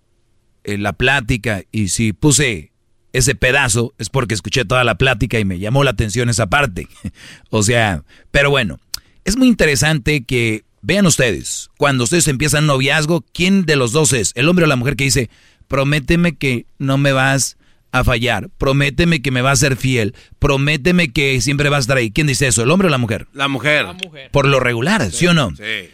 el- 0.64 0.84
la 0.84 0.94
plática. 0.94 1.64
Y 1.72 1.88
si 1.90 2.12
puse 2.14 2.72
ese 3.14 3.34
pedazo 3.36 3.94
es 3.98 4.10
porque 4.10 4.34
escuché 4.36 4.66
toda 4.66 4.84
la 4.84 4.96
plática 4.98 5.40
y 5.40 5.46
me 5.46 5.58
llamó 5.60 5.84
la 5.84 5.92
atención 5.92 6.30
esa 6.30 6.48
parte. 6.48 6.88
o 7.50 7.64
sea, 7.64 8.04
pero 8.32 8.50
bueno, 8.50 8.80
es 9.28 9.36
muy 9.36 9.50
interesante 9.50 10.24
que 10.24 10.64
vean 10.82 11.06
ustedes, 11.06 11.70
cuando 11.78 12.06
ustedes 12.06 12.30
empiezan 12.30 12.64
un 12.64 12.68
noviazgo, 12.68 13.26
¿quién 13.34 13.66
de 13.66 13.76
los 13.76 13.92
dos 13.92 14.14
es? 14.14 14.32
El 14.36 14.48
hombre 14.48 14.64
o 14.64 14.70
la 14.70 14.78
mujer 14.78 14.96
que 14.96 15.04
dice, 15.04 15.30
prométeme 15.68 16.38
que 16.38 16.66
no 16.80 16.98
me 16.98 17.12
vas 17.12 17.58
a 17.92 18.06
fallar, 18.06 18.50
prométeme 18.58 19.22
que 19.22 19.32
me 19.32 19.42
vas 19.42 19.60
a 19.60 19.68
ser 19.68 19.76
fiel, 19.76 20.16
prométeme 20.40 21.12
que 21.12 21.42
siempre 21.42 21.68
vas 21.68 21.80
a 21.80 21.82
estar 21.82 21.98
ahí. 21.98 22.10
¿Quién 22.10 22.28
dice 22.28 22.48
eso, 22.48 22.64
el 22.64 22.72
hombre 22.72 22.88
o 22.88 22.90
la 22.90 23.00
mujer? 23.00 23.28
La 23.34 23.50
mujer. 23.50 23.88
Por 24.32 24.48
lo 24.48 24.62
regular, 24.62 25.12
¿sí, 25.12 25.28
o 25.28 25.34
no? 25.34 25.54
Sí. 25.58 25.90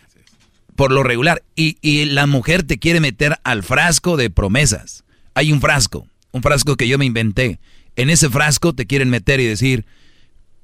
Por 0.75 0.91
lo 0.91 1.01
regular. 1.01 1.41
Y, 1.55 1.77
y 1.81 2.05
la 2.05 2.27
mujer 2.27 2.61
te 2.61 2.77
quiere 2.77 2.99
meter 2.99 3.39
al 3.43 3.63
frasco 3.63 4.15
de 4.15 4.29
promesas. 4.29 5.05
Hay 5.33 5.51
un 5.51 5.59
frasco, 5.59 6.07
un 6.33 6.43
frasco 6.43 6.75
que 6.75 6.87
yo 6.87 6.99
me 6.99 7.05
inventé. 7.05 7.59
En 7.95 8.11
ese 8.11 8.29
frasco 8.29 8.73
te 8.73 8.85
quieren 8.85 9.09
meter 9.09 9.39
y 9.39 9.47
decir, 9.47 9.85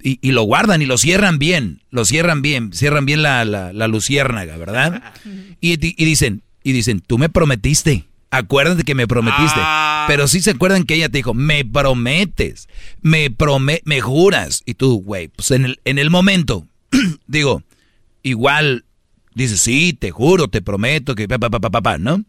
y, 0.01 0.19
y 0.21 0.31
lo 0.31 0.43
guardan 0.43 0.81
y 0.81 0.85
lo 0.85 0.97
cierran 0.97 1.39
bien, 1.39 1.81
lo 1.89 2.05
cierran 2.05 2.41
bien, 2.41 2.71
cierran 2.73 3.05
bien 3.05 3.21
la, 3.21 3.43
la, 3.45 3.73
la 3.73 3.87
luciérnaga, 3.87 4.57
¿verdad? 4.57 5.13
Y, 5.61 5.77
di- 5.77 5.95
y 5.97 6.05
dicen, 6.05 6.41
y 6.63 6.71
dicen, 6.71 7.01
tú 7.01 7.17
me 7.17 7.29
prometiste, 7.29 8.05
acuérdate 8.31 8.83
que 8.83 8.95
me 8.95 9.07
prometiste. 9.07 9.59
Pero 10.07 10.27
sí 10.27 10.41
se 10.41 10.51
acuerdan 10.51 10.83
que 10.85 10.95
ella 10.95 11.09
te 11.09 11.17
dijo, 11.19 11.33
me 11.33 11.63
prometes, 11.65 12.67
me 13.01 13.29
prome 13.31 13.81
me 13.85 14.01
juras. 14.01 14.63
Y 14.65 14.73
tú, 14.75 15.01
güey, 15.03 15.27
pues 15.27 15.51
en 15.51 15.65
el, 15.65 15.79
en 15.85 15.99
el 15.99 16.09
momento, 16.09 16.65
digo, 17.27 17.63
igual 18.23 18.85
dices, 19.35 19.61
sí, 19.61 19.93
te 19.93 20.11
juro, 20.11 20.47
te 20.47 20.61
prometo 20.61 21.15
que 21.15 21.27
pa, 21.27 21.37
pa, 21.39 21.49
pa, 21.49 21.59
pa, 21.59 21.69
pa, 21.69 21.81
pa", 21.81 21.97
¿no? 21.97 22.23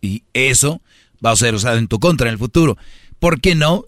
Y 0.00 0.22
eso 0.34 0.82
va 1.24 1.30
a 1.30 1.36
ser 1.36 1.54
usado 1.54 1.78
en 1.78 1.88
tu 1.88 1.98
contra 1.98 2.28
en 2.28 2.32
el 2.34 2.38
futuro. 2.38 2.76
¿Por 3.18 3.40
qué 3.40 3.54
no 3.54 3.84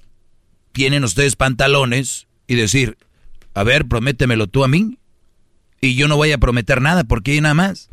tienen 0.72 1.04
ustedes 1.04 1.36
pantalones 1.36 2.25
y 2.46 2.54
decir, 2.54 2.96
a 3.54 3.62
ver, 3.62 3.86
prométemelo 3.86 4.46
tú 4.46 4.64
a 4.64 4.68
mí? 4.68 4.98
Y 5.80 5.94
yo 5.94 6.08
no 6.08 6.16
voy 6.16 6.32
a 6.32 6.38
prometer 6.38 6.80
nada, 6.80 7.04
porque 7.04 7.32
hay 7.32 7.40
nada 7.40 7.54
más. 7.54 7.90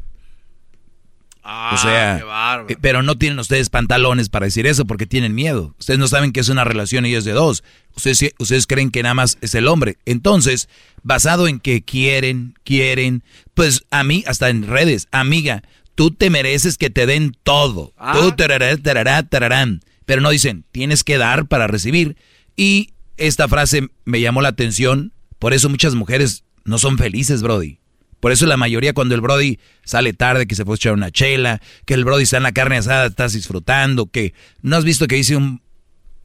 Ah, 1.46 1.72
o 1.74 1.78
sea, 1.78 2.64
qué 2.66 2.74
eh, 2.74 2.78
pero 2.80 3.04
no 3.04 3.18
tienen 3.18 3.38
ustedes 3.38 3.70
pantalones 3.70 4.30
para 4.30 4.46
decir 4.46 4.66
eso 4.66 4.86
porque 4.86 5.06
tienen 5.06 5.36
miedo. 5.36 5.76
Ustedes 5.78 6.00
no 6.00 6.08
saben 6.08 6.32
que 6.32 6.40
es 6.40 6.48
una 6.48 6.64
relación 6.64 7.06
y 7.06 7.16
es 7.16 7.26
de 7.26 7.34
dos. 7.34 7.66
Ustedes, 7.98 8.34
ustedes 8.40 8.66
creen 8.66 8.92
que 8.92 9.04
nada 9.04 9.14
más 9.14 9.38
es 9.42 9.54
el 9.54 9.68
hombre. 9.68 9.98
Entonces, 10.06 10.70
basado 11.02 11.50
en 11.50 11.60
que 11.60 11.84
quieren, 11.84 12.56
quieren, 12.64 13.24
pues 13.54 13.84
a 13.92 14.06
mí, 14.06 14.24
hasta 14.26 14.50
en 14.50 14.68
redes, 14.68 15.10
amiga, 15.12 15.64
tú 15.96 16.12
te 16.12 16.30
mereces 16.30 16.78
que 16.78 16.90
te 16.90 17.06
den 17.06 17.36
todo. 17.44 17.94
Ah. 17.98 18.14
Tú, 18.14 18.32
tarará, 18.32 18.78
tarará, 18.78 19.24
tararán. 19.24 19.82
Pero 20.06 20.22
no 20.22 20.30
dicen, 20.30 20.64
tienes 20.72 21.04
que 21.04 21.18
dar 21.18 21.48
para 21.48 21.68
recibir. 21.68 22.16
Y 22.56 22.93
esta 23.18 23.48
frase 23.48 23.88
me 24.06 24.22
llamó 24.22 24.41
la 24.41 24.49
atención. 24.49 25.14
Por 25.40 25.53
eso 25.53 25.69
muchas 25.69 25.95
mujeres 25.95 26.44
no 26.64 26.77
son 26.77 26.98
felices, 26.98 27.41
Brody. 27.41 27.80
Por 28.19 28.31
eso 28.31 28.45
la 28.45 28.56
mayoría 28.56 28.94
cuando 28.94 29.15
el 29.15 29.22
Brody 29.22 29.60
sale 29.84 30.14
tarde, 30.14 30.48
que 30.48 30.56
se 30.56 30.64
fue 30.64 30.76
a 30.76 30.77
echar 30.77 30.94
una 30.94 31.11
chela, 31.11 31.61
que 31.85 31.94
el 31.94 32.06
Brody 32.06 32.23
está 32.23 32.38
en 32.38 32.44
la 32.44 32.53
carne 32.53 32.77
asada, 32.77 33.07
estás 33.07 33.34
disfrutando, 33.34 34.06
que 34.06 34.34
no 34.61 34.77
has 34.77 34.85
visto 34.85 35.07
que 35.07 35.15
dice 35.15 35.35
un, 35.35 35.61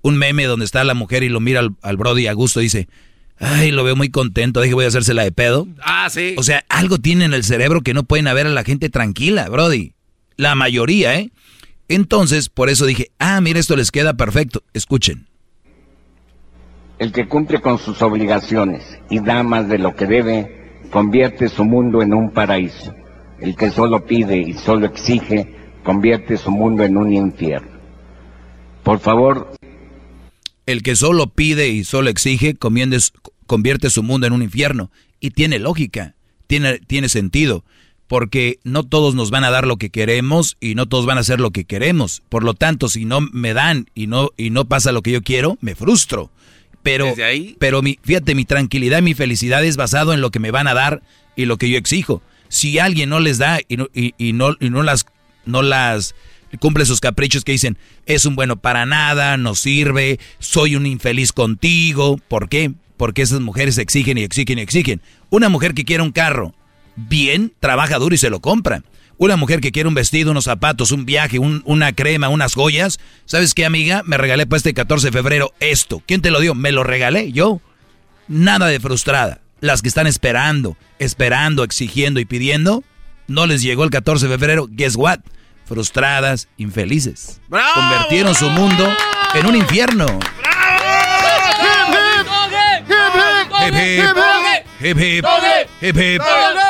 un 0.03 0.17
meme 0.17 0.45
donde 0.45 0.65
está 0.65 0.85
la 0.85 0.95
mujer 0.95 1.25
y 1.25 1.29
lo 1.29 1.41
mira 1.41 1.59
al, 1.59 1.71
al 1.83 1.97
Brody 1.97 2.29
a 2.29 2.35
gusto 2.35 2.61
y 2.61 2.65
dice, 2.65 2.89
ay, 3.41 3.73
lo 3.73 3.83
veo 3.83 3.97
muy 3.97 4.11
contento, 4.11 4.61
dije 4.61 4.75
voy 4.75 4.85
a 4.85 4.89
hacérsela 4.89 5.25
de 5.25 5.33
pedo. 5.33 5.67
Ah, 5.83 6.09
sí. 6.09 6.35
O 6.39 6.45
sea, 6.45 6.65
algo 6.69 6.99
tiene 6.99 7.25
en 7.25 7.35
el 7.35 7.43
cerebro 7.43 7.83
que 7.83 7.95
no 7.95 8.05
pueden 8.05 8.27
ver 8.27 8.47
a 8.47 8.51
la 8.51 8.63
gente 8.63 8.91
tranquila, 8.91 9.49
Brody. 9.49 9.95
La 10.37 10.55
mayoría, 10.55 11.19
¿eh? 11.19 11.33
Entonces, 11.89 12.49
por 12.49 12.69
eso 12.69 12.87
dije, 12.87 13.11
ah, 13.19 13.41
mira, 13.41 13.59
esto 13.59 13.75
les 13.75 13.91
queda 13.91 14.15
perfecto. 14.15 14.63
Escuchen. 14.73 15.27
El 16.99 17.13
que 17.13 17.29
cumple 17.29 17.61
con 17.61 17.79
sus 17.79 18.03
obligaciones 18.03 18.99
y 19.09 19.21
da 19.21 19.43
más 19.45 19.69
de 19.69 19.79
lo 19.79 19.95
que 19.95 20.07
debe, 20.07 20.81
convierte 20.91 21.49
su 21.49 21.65
mundo 21.65 22.03
en 22.03 22.13
un 22.13 22.31
paraíso. 22.31 22.93
El 23.41 23.55
que 23.55 23.71
solo 23.71 24.05
pide 24.05 24.39
y 24.39 24.55
solo 24.55 24.87
exige, 24.87 25.55
convierte 25.85 26.37
su 26.37 26.51
mundo 26.51 26.83
en 26.83 26.97
un 26.97 27.13
infierno. 27.13 27.79
Por 28.83 28.99
favor, 28.99 29.53
El 30.67 30.83
que 30.83 30.97
solo 30.97 31.29
pide 31.29 31.69
y 31.69 31.85
solo 31.85 32.11
exige, 32.11 32.57
convierte 32.57 33.91
su 33.91 34.03
mundo 34.03 34.27
en 34.27 34.33
un 34.33 34.43
infierno. 34.43 34.91
Y 35.21 35.31
tiene 35.31 35.59
lógica, 35.59 36.15
tiene, 36.47 36.79
tiene 36.81 37.09
sentido. 37.09 37.65
Porque 38.07 38.59
no 38.65 38.85
todos 38.85 39.15
nos 39.15 39.31
van 39.31 39.45
a 39.45 39.51
dar 39.51 39.67
lo 39.67 39.77
que 39.77 39.91
queremos 39.91 40.57
y 40.61 40.75
no 40.75 40.87
todos 40.87 41.07
van 41.07 41.19
a 41.19 41.21
hacer 41.21 41.41
lo 41.41 41.53
que 41.53 41.65
queremos. 41.65 42.23
Por 42.29 42.43
lo 42.43 42.55
tanto, 42.55 42.89
si 42.89 43.05
no 43.05 43.21
me 43.21 43.55
dan 43.55 43.87
y 43.95 44.09
no, 44.09 44.31
y 44.37 44.51
no 44.51 44.65
pasa 44.65 44.93
lo 44.93 45.03
que 45.03 45.13
yo 45.13 45.23
quiero, 45.23 45.59
me 45.61 45.75
frustro. 45.75 46.31
Pero, 46.83 47.07
Desde 47.07 47.25
ahí. 47.25 47.57
pero 47.59 47.83
mi, 47.83 47.99
fíjate, 48.03 48.35
mi 48.35 48.45
tranquilidad, 48.45 49.03
mi 49.03 49.15
felicidad 49.15 49.65
es 49.65 49.77
basado 49.77 50.13
en 50.15 50.21
lo 50.21 50.31
que 50.31 50.39
me 50.39 50.51
van 50.51 50.69
a 50.69 50.75
dar 50.75 51.03
y 51.37 51.45
lo 51.45 51.57
que 51.57 51.69
yo 51.69 51.77
exijo. 51.77 52.23
Si 52.49 52.79
alguien 52.79 53.11
no 53.11 53.21
les 53.21 53.39
da 53.39 53.59
y 53.69 53.77
no, 53.77 53.89
y, 53.93 54.15
y 54.17 54.33
no, 54.33 54.57
y 54.61 54.71
no 54.71 54.83
las, 54.83 55.07
no 55.45 55.63
las 55.63 56.15
cumple 56.61 56.87
sus 56.87 57.01
caprichos 57.01 57.45
que 57.45 57.53
dicen, 57.53 57.77
es 58.07 58.25
un 58.25 58.35
bueno 58.37 58.57
para 58.57 58.87
nada, 58.87 59.37
no 59.37 59.55
sirve, 59.55 60.19
soy 60.39 60.77
un 60.77 60.87
infeliz 60.87 61.33
contigo. 61.33 62.19
¿Por 62.29 62.49
qué? 62.49 62.73
Porque 62.97 63.23
esas 63.23 63.41
mujeres 63.41 63.77
exigen 63.79 64.17
y 64.19 64.23
exigen 64.23 64.59
y 64.59 64.63
exigen. 64.63 65.03
Una 65.31 65.49
mujer 65.51 65.75
que 65.75 65.85
quiere 65.85 66.03
un 66.03 66.13
carro, 66.13 66.55
bien, 66.97 67.53
trabaja 67.61 67.99
duro 67.99 68.15
y 68.15 68.19
se 68.19 68.31
lo 68.31 68.41
compra. 68.41 68.83
Una 69.19 69.37
mujer 69.37 69.61
que 69.61 69.73
quiere 69.73 69.89
un 69.89 69.95
vestido, 69.95 70.31
unos 70.31 70.45
zapatos, 70.45 70.93
un 70.93 71.05
viaje, 71.05 71.39
un- 71.41 71.63
una 71.65 71.93
crema, 71.93 72.29
unas 72.29 72.55
joyas. 72.55 73.01
¿Sabes 73.25 73.53
qué, 73.53 73.67
amiga? 73.67 74.03
Me 74.07 74.17
regalé 74.17 74.47
para 74.47 74.59
este 74.59 74.75
14 74.75 75.09
de 75.09 75.13
febrero 75.13 75.53
esto. 75.59 76.03
¿Quién 76.07 76.23
te 76.23 76.31
lo 76.31 76.39
dio? 76.41 76.55
Me 76.55 76.71
lo 76.71 76.85
regalé 76.85 77.33
yo. 77.33 77.61
Nada 78.29 78.67
de 78.69 78.79
frustrada. 78.79 79.41
Las 79.61 79.83
que 79.83 79.89
están 79.89 80.07
esperando, 80.07 80.77
esperando, 81.01 81.65
exigiendo 81.65 82.21
y 82.21 82.25
pidiendo, 82.27 82.85
no 83.27 83.47
les 83.47 83.61
llegó 83.63 83.83
el 83.83 83.91
14 83.91 84.29
de 84.29 84.39
febrero. 84.39 84.69
Guess 84.71 84.95
what? 84.95 85.19
Frustradas, 85.67 86.49
infelices. 86.57 87.41
Convirtieron 87.75 88.35
su 88.37 88.49
mundo 88.51 88.89
en 89.35 89.47
un 89.47 89.57
infierno. 89.57 90.07
Hip, 93.67 93.75
hip. 93.75 94.05
Hip, 94.81 94.97
hip. 94.99 95.25
Hip, 95.83 95.97
hip. 95.97 96.23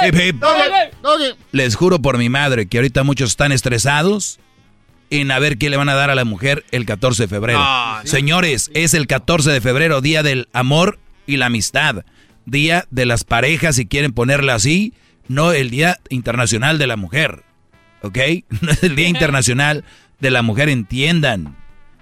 Hip, 0.06 0.14
hip. 0.14 0.40
Les 1.52 1.74
juro 1.76 2.00
por 2.00 2.18
mi 2.18 2.28
madre 2.28 2.66
que 2.66 2.78
ahorita 2.78 3.02
muchos 3.04 3.30
están 3.30 3.52
estresados 3.52 4.38
en 5.10 5.30
a 5.30 5.38
ver 5.38 5.58
qué 5.58 5.70
le 5.70 5.76
van 5.76 5.88
a 5.88 5.94
dar 5.94 6.10
a 6.10 6.14
la 6.14 6.24
mujer 6.24 6.64
el 6.70 6.84
14 6.84 7.24
de 7.24 7.28
febrero. 7.28 7.58
Ah, 7.62 8.02
Señores, 8.04 8.70
es 8.74 8.94
el 8.94 9.06
14 9.06 9.50
de 9.50 9.60
febrero, 9.60 10.00
día 10.00 10.22
del 10.22 10.48
amor 10.52 10.98
y 11.26 11.36
la 11.36 11.46
amistad. 11.46 12.04
Día 12.44 12.86
de 12.90 13.06
las 13.06 13.24
parejas, 13.24 13.76
si 13.76 13.86
quieren 13.86 14.12
ponerla 14.12 14.54
así, 14.54 14.92
no 15.28 15.52
el 15.52 15.70
Día 15.70 15.98
Internacional 16.08 16.78
de 16.78 16.86
la 16.86 16.96
Mujer. 16.96 17.42
¿Ok? 18.02 18.18
No 18.60 18.70
es 18.70 18.82
el 18.82 18.96
Día 18.96 19.08
Internacional 19.08 19.84
de 20.20 20.30
la 20.30 20.42
Mujer, 20.42 20.68
entiendan. 20.68 21.56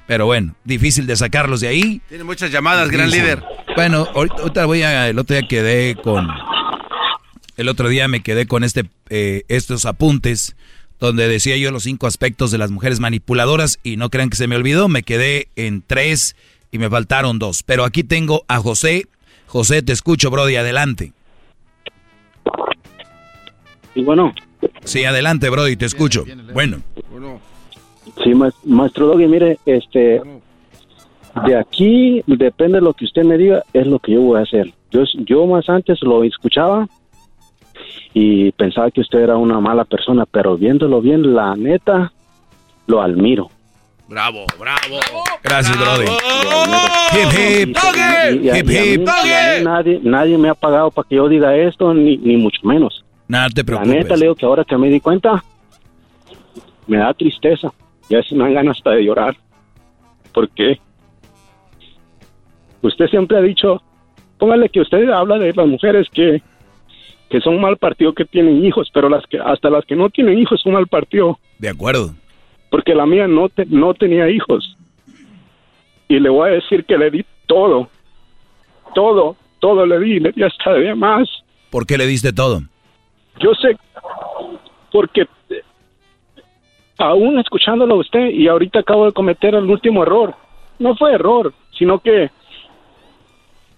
Pero 0.06 0.26
bueno, 0.26 0.54
difícil 0.64 1.06
de 1.06 1.16
sacarlos 1.16 1.60
de 1.60 1.68
ahí. 1.68 2.00
Tiene 2.08 2.22
muchas 2.22 2.52
llamadas, 2.52 2.90
gran 2.90 3.10
líder. 3.10 3.42
Bueno, 3.74 4.06
ahorita, 4.14 4.36
ahorita 4.38 4.66
voy 4.66 4.82
a. 4.82 5.08
El 5.08 5.18
otro 5.18 5.36
día 5.36 5.48
quedé 5.48 5.96
con. 5.96 6.28
El 7.56 7.68
otro 7.68 7.88
día 7.88 8.06
me 8.08 8.22
quedé 8.22 8.46
con 8.46 8.64
este, 8.64 8.84
eh, 9.08 9.44
estos 9.48 9.84
apuntes 9.86 10.56
donde 11.00 11.28
decía 11.28 11.56
yo 11.56 11.70
los 11.70 11.82
cinco 11.84 12.06
aspectos 12.06 12.50
de 12.50 12.58
las 12.58 12.70
mujeres 12.70 13.00
manipuladoras 13.00 13.78
y 13.82 13.96
no 13.96 14.08
crean 14.10 14.30
que 14.30 14.36
se 14.36 14.46
me 14.46 14.56
olvidó, 14.56 14.88
me 14.88 15.02
quedé 15.02 15.48
en 15.56 15.82
tres 15.86 16.36
y 16.72 16.78
me 16.78 16.88
faltaron 16.90 17.38
dos. 17.38 17.62
Pero 17.62 17.84
aquí 17.84 18.02
tengo 18.02 18.44
a 18.48 18.58
José. 18.58 19.06
José, 19.46 19.82
te 19.82 19.92
escucho, 19.92 20.30
Brody, 20.30 20.56
adelante. 20.56 21.12
Y 23.94 24.02
bueno, 24.02 24.34
Sí, 24.84 25.04
adelante, 25.04 25.48
Brody, 25.50 25.76
te 25.76 25.84
escucho. 25.86 26.24
Bueno, 26.52 26.78
sí, 28.22 28.34
ma- 28.34 28.52
maestro 28.64 29.06
Doggy, 29.08 29.26
mire, 29.26 29.58
este, 29.66 30.20
de 31.46 31.56
aquí 31.58 32.22
depende 32.26 32.78
de 32.78 32.82
lo 32.82 32.94
que 32.94 33.04
usted 33.04 33.22
me 33.24 33.36
diga, 33.36 33.62
es 33.72 33.86
lo 33.86 33.98
que 33.98 34.12
yo 34.12 34.22
voy 34.22 34.38
a 34.40 34.42
hacer. 34.42 34.72
Yo, 34.90 35.02
yo 35.26 35.46
más 35.46 35.68
antes 35.68 35.98
lo 36.02 36.24
escuchaba 36.24 36.88
y 38.18 38.50
pensaba 38.52 38.90
que 38.90 39.02
usted 39.02 39.18
era 39.18 39.36
una 39.36 39.60
mala 39.60 39.84
persona, 39.84 40.24
pero 40.24 40.56
viéndolo 40.56 41.02
bien, 41.02 41.34
la 41.34 41.54
neta, 41.54 42.10
lo 42.86 43.02
admiro. 43.02 43.50
Bravo, 44.08 44.46
bravo. 44.58 45.00
Gracias, 45.42 45.76
Brody. 45.78 46.06
Hip, 47.12 47.68
hip. 47.68 47.76
Y, 47.76 48.46
y 48.46 48.48
a- 48.48 48.58
Hip, 48.58 48.70
y 48.70 48.76
a 48.76 48.84
hip. 48.86 49.00
y 49.06 49.32
a 49.32 49.58
mí 49.58 49.64
nadie, 49.64 50.00
nadie 50.02 50.38
me 50.38 50.48
ha 50.48 50.54
pagado 50.54 50.90
para 50.90 51.06
que 51.06 51.16
yo 51.16 51.28
diga 51.28 51.54
esto, 51.56 51.92
ni, 51.92 52.16
ni 52.16 52.38
mucho 52.38 52.60
menos. 52.66 53.04
Nada, 53.28 53.48
te 53.50 53.60
La 53.60 53.66
preocupes. 53.66 53.92
neta, 53.94 54.14
le 54.16 54.22
digo 54.22 54.34
que 54.34 54.46
ahora 54.46 54.64
que 54.64 54.78
me 54.78 54.88
di 54.88 55.00
cuenta, 55.00 55.44
me 56.86 56.96
da 56.96 57.12
tristeza. 57.12 57.70
Ya 58.08 58.22
se 58.22 58.34
me 58.34 58.44
dan 58.44 58.54
ganas 58.54 58.78
hasta 58.78 58.92
de 58.92 59.04
llorar. 59.04 59.36
¿Por 60.32 60.48
qué? 60.50 60.80
Usted 62.80 63.08
siempre 63.08 63.36
ha 63.36 63.40
dicho, 63.42 63.82
póngale 64.38 64.68
que 64.70 64.80
usted 64.80 65.10
habla 65.10 65.38
de 65.38 65.52
las 65.52 65.66
mujeres 65.66 66.06
que, 66.12 66.40
que 67.30 67.40
son 67.40 67.60
mal 67.60 67.76
partido 67.76 68.12
que 68.12 68.24
tienen 68.24 68.64
hijos, 68.64 68.88
pero 68.94 69.08
las 69.08 69.24
que 69.26 69.38
hasta 69.38 69.68
las 69.70 69.84
que 69.84 69.96
no 69.96 70.10
tienen 70.10 70.38
hijos 70.38 70.60
son 70.62 70.72
mal 70.74 70.86
partido. 70.86 71.38
De 71.58 71.68
acuerdo. 71.68 72.14
Porque 72.70 72.94
la 72.94 73.06
mía 73.06 73.26
no, 73.26 73.48
te- 73.48 73.66
no 73.66 73.94
tenía 73.94 74.28
hijos. 74.28 74.76
Y 76.08 76.20
le 76.20 76.28
voy 76.28 76.50
a 76.50 76.52
decir 76.52 76.84
que 76.84 76.96
le 76.98 77.10
di 77.10 77.24
todo. 77.46 77.88
Todo, 78.94 79.36
todo 79.58 79.84
le 79.86 79.98
di, 80.00 80.20
le 80.20 80.32
di 80.32 80.42
hasta 80.42 80.72
de 80.72 80.94
más. 80.94 81.28
¿Por 81.70 81.84
qué 81.86 81.98
le 81.98 82.06
diste 82.06 82.32
todo? 82.32 82.60
Yo 83.40 83.52
sé, 83.54 83.76
porque 84.92 85.26
aún 86.98 87.38
escuchándolo 87.38 87.94
a 87.94 87.98
usted 87.98 88.30
y 88.30 88.48
ahorita 88.48 88.80
acabo 88.80 89.06
de 89.06 89.12
cometer 89.12 89.54
el 89.54 89.64
último 89.68 90.02
error. 90.02 90.34
No 90.78 90.94
fue 90.96 91.12
error, 91.14 91.52
sino 91.78 91.98
que 91.98 92.30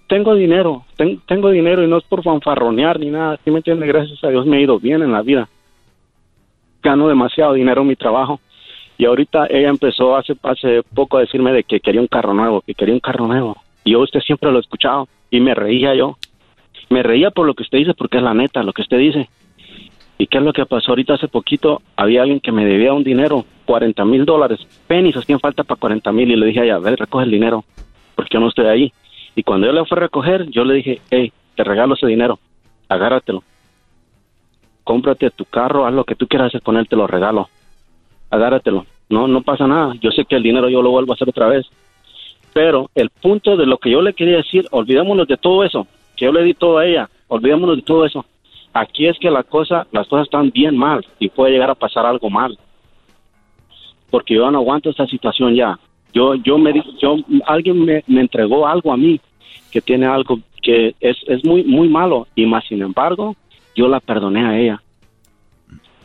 tengo 0.09 0.35
dinero, 0.35 0.85
ten- 0.97 1.21
tengo 1.27 1.51
dinero 1.51 1.83
y 1.83 1.87
no 1.87 1.99
es 1.99 2.05
por 2.05 2.23
fanfarronear 2.23 2.99
ni 2.99 3.11
nada. 3.11 3.39
¿Sí 3.45 3.51
me 3.51 3.59
entiende? 3.59 3.87
Gracias 3.87 4.23
a 4.25 4.29
Dios 4.31 4.47
me 4.47 4.57
ha 4.57 4.61
ido 4.61 4.79
bien 4.81 5.03
en 5.03 5.13
la 5.13 5.23
vida. 5.23 5.49
Gano 6.83 7.09
demasiado 7.09 7.53
dinero 7.55 7.83
en 7.83 7.89
mi 7.89 7.97
trabajo. 7.97 8.41
Y 8.97 9.05
ahorita 9.05 9.47
ella 9.51 9.69
empezó 9.69 10.17
hace, 10.17 10.35
hace 10.43 10.83
poco 10.95 11.19
a 11.19 11.21
decirme 11.21 11.53
de 11.53 11.63
que 11.63 11.79
quería 11.81 12.01
un 12.01 12.07
carro 12.09 12.35
nuevo, 12.35 12.63
que 12.63 12.75
quería 12.75 12.95
un 12.95 13.01
carro 13.01 13.27
nuevo. 13.27 13.57
Y 13.85 13.93
yo 13.93 14.01
usted 14.01 14.21
siempre 14.21 14.51
lo 14.51 14.59
he 14.59 14.61
escuchado 14.61 15.09
y 15.31 15.41
me 15.41 15.55
reía 15.55 15.95
yo. 15.95 16.17
Me 16.91 17.03
reía 17.03 17.31
por 17.31 17.47
lo 17.47 17.55
que 17.55 17.63
usted 17.63 17.79
dice, 17.79 17.95
porque 17.95 18.17
es 18.17 18.23
la 18.23 18.35
neta, 18.35 18.63
lo 18.63 18.73
que 18.73 18.83
usted 18.83 18.99
dice. 18.99 19.29
¿Y 20.17 20.27
qué 20.27 20.39
es 20.39 20.45
lo 20.45 20.53
que 20.53 20.67
pasó 20.67 20.91
ahorita 20.93 21.15
hace 21.15 21.29
poquito? 21.29 21.81
Había 21.95 22.23
alguien 22.23 22.41
que 22.41 22.51
me 22.51 22.65
debía 22.65 22.93
un 22.93 23.05
dinero, 23.05 23.45
40 23.67 24.05
mil 24.05 24.25
dólares. 24.25 24.59
Pennies 24.89 25.17
hacían 25.17 25.39
falta 25.39 25.63
para 25.63 25.79
40 25.79 26.11
mil 26.11 26.31
y 26.33 26.37
le 26.37 26.47
dije 26.47 26.61
a 26.61 26.65
ella, 26.65 26.79
ver, 26.79 26.99
recoge 26.99 27.25
el 27.25 27.31
dinero, 27.31 27.65
porque 28.17 28.31
yo 28.35 28.41
no 28.41 28.49
estoy 28.49 28.67
ahí. 28.67 28.93
Y 29.39 29.44
cuando 29.44 29.69
yo 29.69 29.73
le 29.73 29.85
fui 29.85 29.97
a 29.97 30.01
recoger, 30.01 30.51
yo 30.51 30.65
le 30.65 30.74
dije, 30.74 31.01
hey, 31.10 31.32
te 31.55 31.62
regalo 31.62 31.94
ese 31.94 32.09
dinero, 32.09 32.40
agárratelo. 32.89 33.44
Cómprate 34.82 35.31
tu 35.31 35.44
carro, 35.44 35.86
haz 35.86 35.94
lo 35.94 36.02
que 36.02 36.16
tú 36.16 36.27
quieras 36.27 36.48
hacer 36.48 36.60
con 36.60 36.77
él, 36.77 36.89
te 36.89 36.97
lo 36.97 37.06
regalo. 37.06 37.48
Agárratelo. 38.31 38.85
No, 39.09 39.28
no 39.28 39.43
pasa 39.43 39.69
nada. 39.69 39.94
Yo 40.01 40.10
sé 40.10 40.24
que 40.24 40.35
el 40.35 40.43
dinero 40.43 40.69
yo 40.69 40.82
lo 40.82 40.90
vuelvo 40.90 41.12
a 41.12 41.15
hacer 41.15 41.28
otra 41.28 41.47
vez. 41.47 41.66
Pero 42.52 42.90
el 42.97 43.10
punto 43.10 43.56
de 43.56 43.66
lo 43.66 43.78
que 43.78 43.93
yo 43.93 44.02
le 44.02 44.12
quería 44.12 44.39
decir, 44.39 44.66
olvidémonos 44.73 45.28
de 45.28 45.36
todo 45.36 45.62
eso, 45.62 45.86
que 46.16 46.24
yo 46.24 46.32
le 46.32 46.43
di 46.43 46.55
todo 46.55 46.78
a 46.78 46.86
ella, 46.86 47.09
olvidémonos 47.28 47.77
de 47.77 47.82
todo 47.82 48.06
eso. 48.06 48.27
Aquí 48.73 49.06
es 49.06 49.16
que 49.20 49.31
la 49.31 49.44
cosa, 49.44 49.86
las 49.93 50.09
cosas 50.09 50.24
están 50.24 50.51
bien 50.51 50.77
mal 50.77 51.06
y 51.20 51.28
puede 51.28 51.52
llegar 51.52 51.70
a 51.70 51.77
pasar 51.77 52.06
algo 52.06 52.28
mal. 52.28 52.59
Porque 54.10 54.35
yo 54.35 54.51
no 54.51 54.59
aguanto 54.59 54.90
esta 54.90 55.06
situación 55.06 55.55
ya. 55.55 55.78
Yo, 56.12 56.35
yo 56.35 56.59
me, 56.59 56.82
yo, 57.01 57.19
alguien 57.47 57.85
me, 57.85 58.02
me 58.09 58.23
entregó 58.23 58.66
algo 58.66 58.93
a 58.93 58.97
mí 58.97 59.20
que 59.70 59.81
tiene 59.81 60.07
algo 60.07 60.40
que 60.62 60.95
es, 61.01 61.16
es 61.27 61.45
muy, 61.45 61.65
muy 61.65 61.89
malo 61.89 62.27
y 62.35 62.47
más 62.47 62.65
sin 62.69 62.82
embargo, 62.82 63.36
yo 63.77 63.89
la 63.89 64.01
perdoné 64.01 64.45
a 64.45 64.59
ella. 64.59 64.82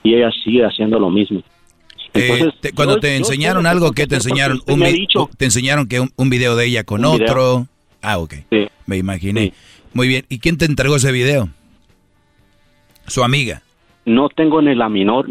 y 0.04 0.16
ella 0.16 0.30
sigue 0.44 0.66
haciendo 0.66 1.00
lo 1.00 1.10
mismo. 1.10 1.40
Eh, 2.14 2.28
Entonces, 2.30 2.60
te- 2.62 2.74
cuando 2.74 2.96
yo- 2.96 3.00
te 3.00 3.16
enseñaron 3.16 3.66
algo, 3.66 3.86
tengo 3.86 3.94
¿qué 3.96 4.02
que 4.04 4.08
te 4.10 4.16
enseñaron? 4.16 4.62
Un 4.68 4.80
me 4.80 4.92
dicho. 4.92 5.30
te 5.38 5.46
enseñaron 5.46 5.88
que 5.88 6.00
un, 6.02 6.10
un 6.18 6.30
video 6.30 6.56
de 6.58 6.66
ella 6.68 6.84
con 6.84 7.04
Un 7.06 7.14
video. 7.18 7.26
otro. 7.32 7.68
Ah, 8.02 8.20
ok. 8.20 8.34
Me 8.86 8.98
imaginé. 8.98 9.54
Muy 9.94 10.08
bien. 10.10 10.26
¿Y 10.30 10.40
quién 10.40 10.58
te 10.58 10.66
entregó 10.66 10.98
ese 10.98 11.12
video? 11.12 11.48
Su 13.08 13.24
amiga. 13.24 13.62
no 14.06 14.28
tengo 14.30 14.62
ni 14.62 14.76
la 14.76 14.90
menor 14.90 15.26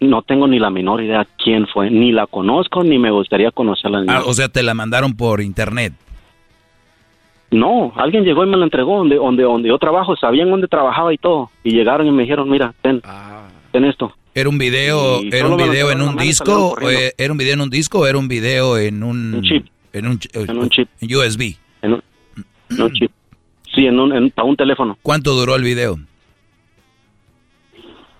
no 0.00 0.22
tengo 0.22 0.46
ni 0.48 0.58
la 0.58 0.68
menor 0.70 1.02
idea 1.02 1.26
quién 1.42 1.66
fue, 1.66 1.90
ni 1.90 2.12
la 2.12 2.26
conozco 2.26 2.82
ni 2.84 2.98
me 2.98 3.10
gustaría 3.10 3.50
conocerla. 3.50 4.04
Ah, 4.08 4.22
o 4.26 4.32
sea, 4.34 4.48
te 4.48 4.62
la 4.62 4.74
mandaron 4.74 5.14
por 5.16 5.40
internet. 5.40 5.92
No, 7.50 7.92
alguien 7.96 8.24
llegó 8.24 8.44
y 8.44 8.48
me 8.48 8.56
la 8.56 8.64
entregó 8.64 8.98
donde 8.98 9.16
donde 9.16 9.44
donde 9.44 9.68
yo 9.68 9.78
trabajo, 9.78 10.16
sabían 10.16 10.50
dónde 10.50 10.66
trabajaba 10.68 11.14
y 11.14 11.18
todo 11.18 11.50
y 11.62 11.70
llegaron 11.70 12.06
y 12.06 12.10
me 12.10 12.22
dijeron, 12.22 12.50
"Mira, 12.50 12.74
ten, 12.82 13.00
ten 13.72 13.84
esto." 13.84 14.12
¿Era 14.34 14.48
un 14.50 14.58
video, 14.58 15.22
Y 15.22 15.28
era 15.34 15.46
un 15.48 15.56
video 15.56 15.90
en 15.90 16.02
un 16.02 16.16
disco? 16.16 16.72
o, 16.72 16.90
eh, 16.90 17.12
¿Era 17.16 17.32
un 17.32 17.38
video 17.38 17.54
en 17.54 17.60
un 17.62 17.70
disco 17.70 18.00
o 18.00 18.06
era 18.06 18.18
un 18.18 18.28
video 18.28 18.76
en 18.76 19.02
un, 19.02 19.34
Un 19.36 19.42
chip. 19.42 19.66
En 19.92 20.06
un, 20.06 20.18
ch- 20.18 20.48
En 20.50 20.58
un 20.58 20.68
chip. 20.68 20.88
en 21.00 21.14
USB. 21.16 21.56
En 21.82 21.92
un, 21.94 22.02
en 22.70 22.82
un 22.82 22.92
chip. 22.92 23.10
Sí, 23.74 23.86
en 23.86 23.98
un 23.98 24.12
en- 24.12 24.30
para 24.30 24.46
un 24.48 24.56
teléfono. 24.56 24.98
¿Cuánto 25.02 25.32
duró 25.34 25.54
el 25.54 25.62
video? 25.62 25.96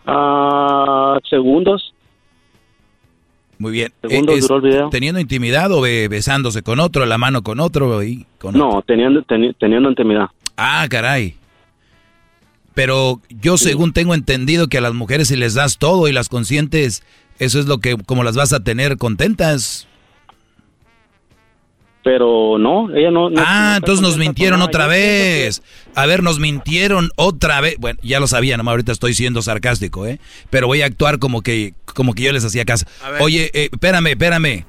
Ah, 0.07 1.19
segundos. 1.29 1.93
Muy 3.59 3.73
bien. 3.73 3.93
Segundos 4.07 4.37
Eh, 4.37 4.41
duró 4.43 4.57
el 4.57 4.63
video. 4.63 4.91
¿Teniendo 4.91 5.21
intimidad 5.21 5.73
o 5.73 5.81
be- 5.81 6.09
besándose 6.09 6.63
con 6.63 6.79
otro, 6.81 7.07
la 7.07 7.17
mano 7.19 7.43
con 7.43 7.59
otro 7.61 8.03
y 8.03 8.27
con 8.39 8.57
No, 8.57 8.83
teniendo 8.87 9.23
teni- 9.23 9.55
teniendo 9.59 9.89
intimidad. 9.89 10.27
Ah, 10.57 10.87
caray. 10.91 11.37
Pero 12.75 13.21
yo 13.31 13.57
según 13.57 13.93
tengo 13.95 14.15
entendido 14.15 14.69
que 14.69 14.79
a 14.79 14.83
las 14.83 14.93
mujeres 14.93 15.29
si 15.29 15.37
les 15.37 15.55
das 15.55 15.79
todo 15.79 16.09
y 16.09 16.13
las 16.13 16.29
consientes, 16.29 17.03
eso 17.39 17.59
es 17.59 17.67
lo 17.67 17.79
que 17.79 17.97
como 17.97 18.23
las 18.23 18.37
vas 18.37 18.53
a 18.53 18.61
tener 18.61 18.99
contentas. 18.99 19.89
Pero 22.07 22.57
no, 22.57 22.95
ella 22.95 23.11
no, 23.11 23.31
no- 23.31 23.43
Ah, 23.45 23.71
no 23.73 23.77
entonces 23.79 24.01
nos 24.01 24.17
mintieron 24.17 24.63
otra 24.63 24.87
vez. 24.87 25.61
A 25.97 26.07
ver, 26.07 26.23
nos 26.23 26.39
mintieron 26.39 27.11
otra 27.17 27.61
vez. 27.61 27.75
Bueno, 27.81 27.99
ya 28.01 28.21
lo 28.21 28.29
sabía, 28.29 28.57
nomás 28.57 28.75
ahorita 28.75 28.93
estoy 28.93 29.13
siendo 29.13 29.43
sarcástico, 29.43 30.07
¿eh? 30.07 30.21
Pero 30.49 30.69
voy 30.69 30.83
a 30.83 30.87
actuar 30.87 31.19
como 31.19 31.43
que, 31.43 31.75
como 31.85 32.15
que 32.15 32.23
yo 32.23 32.31
les 32.33 32.45
hacía 32.45 32.65
caso. 32.65 32.87
Oye, 33.19 33.51
eh, 33.55 33.71
espérame, 33.73 34.07
espérame. 34.11 34.65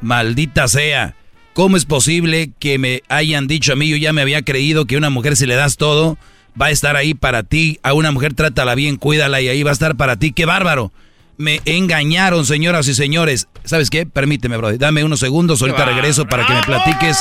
Maldita 0.00 0.68
sea. 0.68 1.16
¿Cómo 1.52 1.76
es 1.76 1.84
posible 1.84 2.52
que 2.58 2.78
me 2.78 3.02
hayan 3.10 3.46
dicho 3.46 3.74
a 3.74 3.76
mí, 3.76 3.90
yo 3.90 3.96
ya 3.96 4.14
me 4.14 4.22
había 4.22 4.40
creído 4.40 4.86
que 4.86 4.96
una 4.96 5.10
mujer 5.10 5.36
si 5.36 5.44
le 5.44 5.56
das 5.56 5.76
todo, 5.76 6.16
va 6.58 6.66
a 6.66 6.70
estar 6.70 6.96
ahí 6.96 7.12
para 7.12 7.42
ti? 7.42 7.78
A 7.82 7.92
una 7.92 8.10
mujer 8.10 8.32
trátala 8.32 8.74
bien, 8.74 8.96
cuídala 8.96 9.42
y 9.42 9.48
ahí 9.48 9.62
va 9.62 9.68
a 9.68 9.74
estar 9.74 9.96
para 9.96 10.16
ti. 10.16 10.32
¡Qué 10.32 10.46
bárbaro! 10.46 10.92
Me 11.40 11.62
engañaron, 11.64 12.44
señoras 12.44 12.86
y 12.86 12.92
señores. 12.92 13.48
¿Sabes 13.64 13.88
qué? 13.88 14.04
Permíteme, 14.04 14.58
brother. 14.58 14.78
Dame 14.78 15.04
unos 15.04 15.20
segundos, 15.20 15.62
ahorita 15.62 15.86
regreso 15.86 16.26
para 16.26 16.44
que 16.44 16.52
me 16.52 16.62
platiques. 16.62 17.16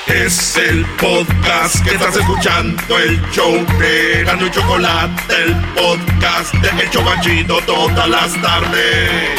Es 0.07 0.57
el 0.57 0.85
podcast 0.97 1.84
que 1.84 1.91
estás 1.95 2.15
escuchando, 2.17 2.99
el 2.99 3.19
show 3.31 3.53
de 3.80 4.23
Gano 4.25 4.45
y 4.47 4.51
Chocolate, 4.51 5.34
el 5.34 5.55
podcast 5.73 6.53
de 6.55 6.69
El 6.84 6.89
Chocachito 6.89 7.59
todas 7.65 8.09
las 8.09 8.34
tardes. 8.41 9.30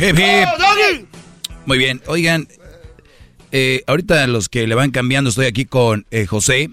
Hip, 0.00 0.18
hip. 0.18 0.48
Muy 1.64 1.78
bien, 1.78 2.02
oigan, 2.06 2.48
eh, 3.52 3.84
ahorita 3.86 4.26
los 4.26 4.48
que 4.48 4.66
le 4.66 4.74
van 4.74 4.90
cambiando, 4.90 5.30
estoy 5.30 5.46
aquí 5.46 5.64
con 5.64 6.06
eh, 6.10 6.26
José, 6.26 6.70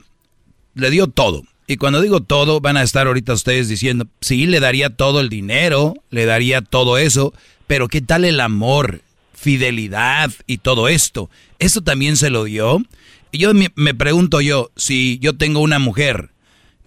le 0.74 0.90
dio 0.90 1.06
todo. 1.08 1.44
Y 1.68 1.78
cuando 1.78 2.02
digo 2.02 2.22
todo, 2.22 2.62
van 2.62 2.78
a 2.78 2.84
estar 2.84 3.08
ahorita 3.08 3.34
ustedes 3.34 3.68
diciendo, 3.68 4.06
sí, 4.22 4.46
le 4.46 4.60
daría 4.60 4.92
todo 4.92 5.20
el 5.20 5.30
dinero, 5.30 5.96
le 6.12 6.26
daría 6.26 6.62
todo 6.62 6.98
eso, 7.00 7.34
pero 7.66 7.88
¿qué 7.88 8.02
tal 8.02 8.24
el 8.24 8.40
amor, 8.40 9.02
fidelidad 9.34 10.32
y 10.48 10.58
todo 10.60 10.88
esto? 10.88 11.30
¿Eso 11.60 11.82
también 11.82 12.18
se 12.18 12.30
lo 12.30 12.44
dio? 12.44 12.84
Y 13.32 13.40
yo 13.40 13.54
me, 13.54 13.72
me 13.76 13.94
pregunto 13.96 14.42
yo, 14.42 14.70
si 14.76 15.18
yo 15.20 15.34
tengo 15.38 15.60
una 15.60 15.80
mujer 15.80 16.30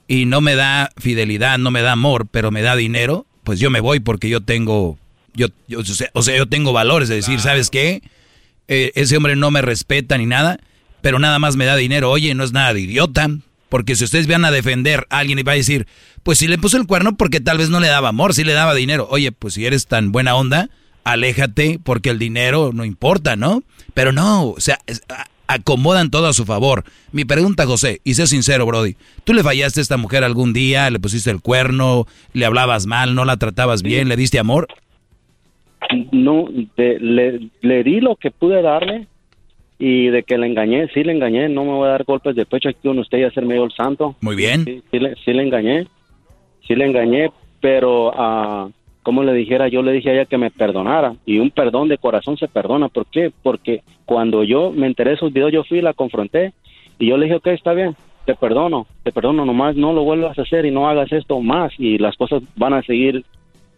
y 0.06 0.26
no 0.26 0.40
me 0.40 0.54
da 0.54 0.90
fidelidad, 0.96 1.58
no 1.58 1.70
me 1.70 1.82
da 1.82 1.92
amor, 1.92 2.26
pero 2.30 2.50
me 2.50 2.62
da 2.62 2.76
dinero, 2.76 3.26
pues 3.44 3.58
yo 3.60 3.70
me 3.70 3.80
voy 3.80 3.98
porque 4.00 4.28
yo 4.28 4.40
tengo, 4.42 4.96
yo, 5.34 5.48
yo- 5.66 5.80
o, 5.80 5.84
sea, 5.84 6.08
o 6.14 6.22
sea, 6.22 6.36
yo 6.36 6.46
tengo 6.46 6.72
valores 6.72 7.08
de 7.08 7.16
decir, 7.16 7.40
¿sabes 7.40 7.68
qué? 7.70 8.02
Eh, 8.68 8.92
ese 8.94 9.16
hombre 9.16 9.34
no 9.34 9.50
me 9.50 9.60
respeta 9.62 10.16
ni 10.18 10.26
nada, 10.26 10.60
pero 11.02 11.18
nada 11.18 11.38
más 11.38 11.56
me 11.56 11.64
da 11.64 11.74
dinero. 11.76 12.10
Oye, 12.10 12.34
no 12.34 12.44
es 12.44 12.52
nada 12.52 12.74
de 12.74 12.80
idiota, 12.80 13.28
porque 13.68 13.96
si 13.96 14.04
ustedes 14.04 14.26
van 14.26 14.44
a 14.44 14.50
defender 14.50 15.06
a 15.10 15.18
alguien 15.18 15.38
y 15.38 15.42
va 15.42 15.52
a 15.52 15.56
decir, 15.56 15.86
pues 16.22 16.38
si 16.38 16.48
le 16.48 16.58
puso 16.58 16.76
el 16.76 16.86
cuerno 16.86 17.16
porque 17.16 17.40
tal 17.40 17.58
vez 17.58 17.70
no 17.70 17.80
le 17.80 17.88
daba 17.88 18.08
amor, 18.08 18.34
sí 18.34 18.44
le 18.44 18.52
daba 18.52 18.74
dinero. 18.74 19.06
Oye, 19.10 19.32
pues 19.32 19.54
si 19.54 19.66
eres 19.66 19.86
tan 19.86 20.12
buena 20.12 20.34
onda, 20.34 20.70
aléjate 21.04 21.80
porque 21.82 22.10
el 22.10 22.18
dinero 22.18 22.70
no 22.72 22.84
importa, 22.84 23.36
¿no? 23.36 23.62
Pero 23.94 24.12
no, 24.12 24.48
o 24.48 24.60
sea, 24.60 24.78
acomodan 25.46 26.10
todo 26.10 26.26
a 26.26 26.32
su 26.32 26.44
favor. 26.44 26.84
Mi 27.12 27.24
pregunta, 27.24 27.66
José, 27.66 28.00
y 28.04 28.14
sé 28.14 28.26
sincero, 28.26 28.66
Brody, 28.66 28.96
¿tú 29.24 29.34
le 29.34 29.42
fallaste 29.42 29.80
a 29.80 29.82
esta 29.82 29.96
mujer 29.96 30.24
algún 30.24 30.52
día? 30.52 30.90
¿Le 30.90 31.00
pusiste 31.00 31.30
el 31.30 31.40
cuerno? 31.40 32.06
¿Le 32.32 32.46
hablabas 32.46 32.86
mal? 32.86 33.14
¿No 33.14 33.24
la 33.24 33.36
tratabas 33.36 33.82
bien? 33.82 34.08
¿Le 34.08 34.16
diste 34.16 34.38
amor? 34.38 34.68
No, 36.12 36.48
le 36.76 37.82
di 37.84 38.00
lo 38.00 38.16
que 38.16 38.30
pude 38.30 38.60
darle 38.62 39.06
y 39.78 40.08
de 40.08 40.24
que 40.24 40.38
le 40.38 40.46
engañé, 40.46 40.88
sí 40.88 41.04
le 41.04 41.12
engañé, 41.12 41.48
no 41.48 41.64
me 41.64 41.72
voy 41.72 41.88
a 41.88 41.92
dar 41.92 42.04
golpes 42.04 42.34
de 42.34 42.46
pecho 42.46 42.68
aquí 42.68 42.80
con 42.82 42.98
usted 42.98 43.18
y 43.18 43.24
hacerme 43.24 43.56
yo 43.56 43.64
el 43.64 43.72
santo. 43.72 44.16
Muy 44.20 44.34
bien. 44.34 44.64
Sí, 44.64 44.82
sí 44.90 44.98
le, 44.98 45.14
sí 45.24 45.32
le 45.32 45.42
engañé, 45.44 45.86
sí 46.66 46.74
le 46.74 46.84
engañé, 46.84 47.30
pero 47.60 48.12
ah, 48.14 48.68
como 49.02 49.22
le 49.22 49.32
dijera, 49.32 49.68
yo 49.68 49.82
le 49.82 49.92
dije 49.92 50.10
a 50.10 50.14
ella 50.14 50.24
que 50.26 50.36
me 50.36 50.50
perdonara 50.50 51.14
y 51.24 51.38
un 51.38 51.50
perdón 51.50 51.88
de 51.88 51.98
corazón 51.98 52.36
se 52.36 52.48
perdona. 52.48 52.88
¿Por 52.88 53.06
qué? 53.06 53.30
Porque 53.42 53.82
cuando 54.04 54.42
yo 54.42 54.72
me 54.72 54.86
enteré 54.86 55.10
de 55.10 55.16
esos 55.16 55.32
videos, 55.32 55.52
yo 55.52 55.64
fui 55.64 55.78
y 55.78 55.82
la 55.82 55.94
confronté 55.94 56.52
y 56.98 57.08
yo 57.08 57.16
le 57.16 57.26
dije, 57.26 57.36
ok, 57.36 57.46
está 57.48 57.72
bien, 57.72 57.94
te 58.26 58.34
perdono, 58.34 58.86
te 59.04 59.12
perdono, 59.12 59.44
nomás 59.44 59.76
no 59.76 59.92
lo 59.92 60.02
vuelvas 60.02 60.38
a 60.38 60.42
hacer 60.42 60.66
y 60.66 60.72
no 60.72 60.88
hagas 60.88 61.12
esto 61.12 61.40
más 61.40 61.72
y 61.78 61.98
las 61.98 62.16
cosas 62.16 62.42
van 62.56 62.74
a 62.74 62.82
seguir 62.82 63.24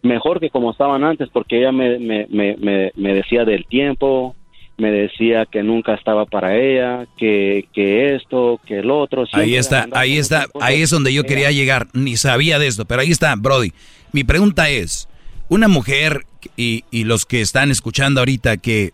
mejor 0.01 0.39
que 0.39 0.49
como 0.49 0.71
estaban 0.71 1.03
antes 1.03 1.29
porque 1.29 1.59
ella 1.59 1.71
me, 1.71 1.99
me, 1.99 2.25
me, 2.27 2.57
me, 2.57 2.91
me 2.95 3.13
decía 3.13 3.45
del 3.45 3.65
tiempo, 3.67 4.35
me 4.77 4.91
decía 4.91 5.45
que 5.45 5.63
nunca 5.63 5.93
estaba 5.93 6.25
para 6.25 6.57
ella, 6.57 7.05
que, 7.17 7.65
que 7.73 8.15
esto, 8.15 8.59
que 8.65 8.79
el 8.79 8.89
otro. 8.89 9.25
Ahí 9.33 9.55
está, 9.55 9.87
ahí 9.91 10.17
está, 10.17 10.47
ahí 10.59 10.81
es 10.81 10.89
donde 10.89 11.13
yo 11.13 11.23
quería 11.23 11.51
llegar. 11.51 11.87
Ni 11.93 12.17
sabía 12.17 12.57
de 12.59 12.67
esto, 12.67 12.85
pero 12.85 13.01
ahí 13.01 13.11
está, 13.11 13.35
Brody. 13.35 13.73
Mi 14.11 14.23
pregunta 14.23 14.69
es, 14.69 15.07
una 15.49 15.67
mujer 15.67 16.25
y, 16.57 16.83
y 16.91 17.03
los 17.03 17.25
que 17.25 17.41
están 17.41 17.71
escuchando 17.71 18.21
ahorita 18.21 18.57
que 18.57 18.93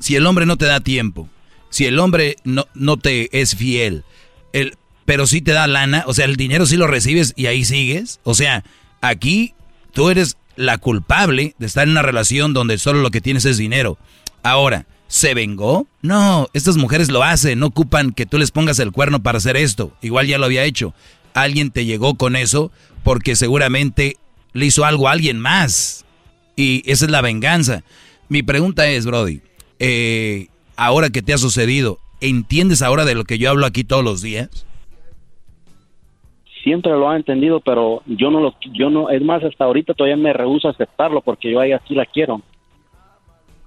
si 0.00 0.16
el 0.16 0.26
hombre 0.26 0.46
no 0.46 0.56
te 0.56 0.66
da 0.66 0.80
tiempo, 0.80 1.28
si 1.70 1.86
el 1.86 1.98
hombre 1.98 2.36
no, 2.44 2.66
no 2.74 2.96
te 2.96 3.40
es 3.40 3.56
fiel, 3.56 4.04
el, 4.52 4.76
pero 5.04 5.26
sí 5.26 5.40
te 5.40 5.52
da 5.52 5.66
lana, 5.66 6.04
o 6.06 6.14
sea, 6.14 6.24
el 6.24 6.36
dinero 6.36 6.66
sí 6.66 6.76
lo 6.76 6.86
recibes 6.86 7.32
y 7.36 7.46
ahí 7.46 7.64
sigues, 7.64 8.20
o 8.24 8.34
sea, 8.34 8.64
aquí 9.00 9.54
tú 9.92 10.10
eres 10.10 10.36
la 10.56 10.78
culpable 10.78 11.54
de 11.58 11.66
estar 11.66 11.84
en 11.84 11.90
una 11.90 12.02
relación 12.02 12.52
donde 12.52 12.78
solo 12.78 13.00
lo 13.00 13.10
que 13.10 13.20
tienes 13.20 13.44
es 13.44 13.58
dinero. 13.58 13.98
Ahora, 14.42 14.86
¿se 15.14 15.32
vengó? 15.32 15.86
No, 16.02 16.48
estas 16.54 16.76
mujeres 16.76 17.08
lo 17.08 17.22
hacen, 17.22 17.60
no 17.60 17.66
ocupan 17.66 18.10
que 18.10 18.26
tú 18.26 18.36
les 18.36 18.50
pongas 18.50 18.80
el 18.80 18.90
cuerno 18.90 19.22
para 19.22 19.38
hacer 19.38 19.56
esto. 19.56 19.92
Igual 20.02 20.26
ya 20.26 20.38
lo 20.38 20.46
había 20.46 20.64
hecho. 20.64 20.92
Alguien 21.34 21.70
te 21.70 21.84
llegó 21.84 22.16
con 22.16 22.34
eso 22.34 22.72
porque 23.04 23.36
seguramente 23.36 24.16
le 24.54 24.66
hizo 24.66 24.84
algo 24.84 25.06
a 25.06 25.12
alguien 25.12 25.38
más. 25.38 26.04
Y 26.56 26.82
esa 26.90 27.04
es 27.04 27.12
la 27.12 27.20
venganza. 27.20 27.84
Mi 28.28 28.42
pregunta 28.42 28.88
es, 28.88 29.06
Brody, 29.06 29.40
eh, 29.78 30.48
ahora 30.74 31.10
que 31.10 31.22
te 31.22 31.32
ha 31.32 31.38
sucedido, 31.38 32.00
¿entiendes 32.20 32.82
ahora 32.82 33.04
de 33.04 33.14
lo 33.14 33.22
que 33.22 33.38
yo 33.38 33.50
hablo 33.50 33.66
aquí 33.66 33.84
todos 33.84 34.02
los 34.02 34.20
días? 34.20 34.66
Siempre 36.64 36.90
lo 36.90 37.08
ha 37.08 37.14
entendido, 37.14 37.60
pero 37.60 38.02
yo 38.06 38.32
no 38.32 38.40
lo, 38.40 38.56
yo 38.72 38.90
no, 38.90 39.10
es 39.10 39.22
más, 39.22 39.44
hasta 39.44 39.64
ahorita 39.64 39.94
todavía 39.94 40.16
me 40.16 40.32
rehúso 40.32 40.66
a 40.66 40.72
aceptarlo 40.72 41.20
porque 41.20 41.52
yo 41.52 41.60
a 41.60 41.66
ella 41.66 41.80
sí 41.86 41.94
la 41.94 42.04
quiero. 42.04 42.42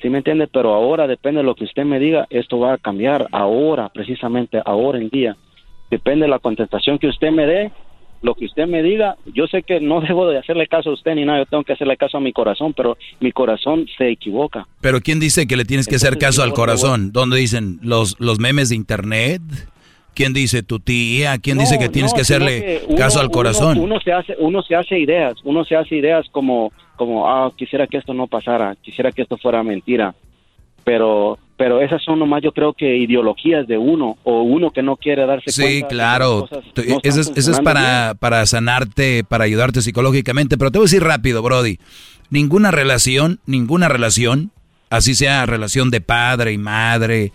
¿Sí 0.02 0.10
me 0.10 0.20
entiende? 0.20 0.48
Pero 0.48 0.74
ahora 0.74 1.08
depende 1.08 1.40
de 1.40 1.46
lo 1.46 1.56
que 1.56 1.64
usted 1.64 1.84
me 1.84 2.00
diga, 2.00 2.28
esto 2.30 2.60
va 2.60 2.74
a 2.74 2.78
cambiar 2.78 3.28
ahora, 3.32 3.90
precisamente 3.90 4.62
ahora 4.64 5.00
en 5.00 5.10
día. 5.10 5.36
Depende 5.90 6.26
de 6.26 6.30
la 6.30 6.40
contestación 6.40 7.00
que 7.00 7.08
usted 7.08 7.32
me 7.32 7.46
dé, 7.46 7.72
lo 8.22 8.36
que 8.36 8.46
usted 8.46 8.68
me 8.68 8.82
diga, 8.82 9.16
yo 9.34 9.48
sé 9.48 9.64
que 9.64 9.80
no 9.80 10.02
debo 10.08 10.28
de 10.28 10.38
hacerle 10.38 10.68
caso 10.68 10.90
a 10.90 10.94
usted 10.94 11.16
ni 11.16 11.26
nada, 11.26 11.40
yo 11.40 11.46
tengo 11.46 11.64
que 11.64 11.74
hacerle 11.74 11.98
caso 11.98 12.18
a 12.18 12.22
mi 12.22 12.34
corazón, 12.34 12.74
pero 12.74 12.98
mi 13.20 13.32
corazón 13.32 13.88
se 13.98 14.10
equivoca. 14.10 14.68
Pero 14.82 15.02
¿quién 15.02 15.20
dice 15.20 15.48
que 15.48 15.58
le 15.58 15.66
tienes 15.66 15.88
que 15.88 15.96
hacer 15.96 16.18
caso 16.18 16.44
al 16.44 16.54
corazón? 16.54 17.12
¿Dónde 17.12 17.38
dicen 17.38 17.80
los, 17.82 18.20
los 18.20 18.40
memes 18.40 18.70
de 18.70 18.76
internet? 18.76 19.42
¿Quién 20.14 20.34
dice 20.34 20.64
tu 20.64 20.80
tía? 20.80 21.38
¿Quién 21.38 21.60
dice 21.60 21.78
que 21.78 21.90
tienes 21.90 22.12
que 22.12 22.22
hacerle 22.22 22.82
caso 22.98 23.20
al 23.20 23.30
corazón? 23.30 23.78
Uno, 23.78 24.00
se 24.00 24.12
hace, 24.12 24.36
uno 24.40 24.64
se 24.64 24.76
hace 24.76 24.98
ideas, 24.98 25.36
uno 25.44 25.64
se 25.64 25.76
hace 25.76 25.96
ideas 25.96 26.26
como, 26.32 26.72
como, 26.98 27.30
ah, 27.30 27.52
quisiera 27.56 27.88
que 27.88 27.98
esto 27.98 28.14
no 28.14 28.28
pasara, 28.28 28.76
quisiera 28.82 29.12
que 29.12 29.22
esto 29.22 29.38
fuera 29.38 29.64
mentira, 29.64 30.14
pero 30.84 31.38
pero 31.58 31.82
esas 31.82 32.04
son 32.04 32.20
nomás 32.20 32.44
yo 32.44 32.52
creo 32.52 32.74
que 32.74 32.98
ideologías 32.98 33.68
de 33.68 33.80
uno 33.80 34.18
o 34.24 34.44
uno 34.44 34.70
que 34.70 34.84
no 34.84 34.96
quiere 34.96 35.26
darse 35.26 35.52
sí, 35.52 35.62
cuenta. 35.62 35.90
Sí, 35.90 35.96
claro. 35.96 36.48
eso, 37.04 37.22
es, 37.52 37.60
para, 37.62 38.14
para 38.20 38.46
sanarte, 38.46 39.24
para 39.24 39.46
ayudarte 39.46 39.82
psicológicamente. 39.82 40.58
Pero 40.58 40.70
te 40.70 40.78
voy 40.78 40.84
a 40.84 40.90
decir 40.90 41.04
rápido, 41.04 41.42
Brody. 41.42 41.80
Ninguna 42.30 42.70
relación, 42.70 43.40
ninguna 43.48 43.90
relación, 43.90 44.52
así 44.92 45.16
sea 45.16 45.48
relación 45.48 45.90
de 45.90 46.00
padre 46.00 46.54
y 46.54 46.60
madre, 46.60 47.32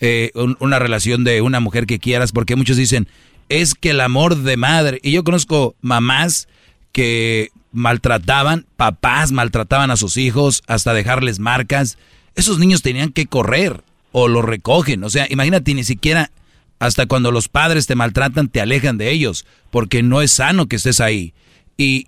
eh, 0.00 0.30
una 0.58 0.78
relación 0.78 1.22
de 1.22 1.42
una 1.42 1.60
mujer 1.60 1.84
que 1.84 1.98
quieras, 1.98 2.32
porque 2.32 2.56
muchos 2.56 2.78
dicen, 2.78 3.08
es 3.50 3.74
que 3.74 3.90
el 3.90 4.00
amor 4.00 4.36
de 4.36 4.56
madre, 4.56 5.00
y 5.02 5.12
yo 5.12 5.22
conozco 5.22 5.74
mamás 5.82 6.48
que 6.92 7.50
maltrataban, 7.76 8.66
papás 8.76 9.30
maltrataban 9.30 9.90
a 9.90 9.96
sus 9.96 10.16
hijos 10.16 10.62
hasta 10.66 10.94
dejarles 10.94 11.38
marcas 11.38 11.98
esos 12.36 12.58
niños 12.58 12.82
tenían 12.82 13.10
que 13.10 13.26
correr 13.26 13.82
o 14.12 14.28
lo 14.28 14.42
recogen. 14.42 15.02
O 15.02 15.10
sea, 15.10 15.26
imagínate, 15.28 15.74
ni 15.74 15.82
siquiera 15.82 16.30
hasta 16.78 17.06
cuando 17.06 17.32
los 17.32 17.48
padres 17.48 17.86
te 17.86 17.96
maltratan 17.96 18.48
te 18.48 18.60
alejan 18.60 18.98
de 18.98 19.10
ellos, 19.10 19.46
porque 19.70 20.02
no 20.02 20.20
es 20.20 20.32
sano 20.32 20.66
que 20.66 20.76
estés 20.76 21.00
ahí. 21.00 21.32
Y 21.78 22.06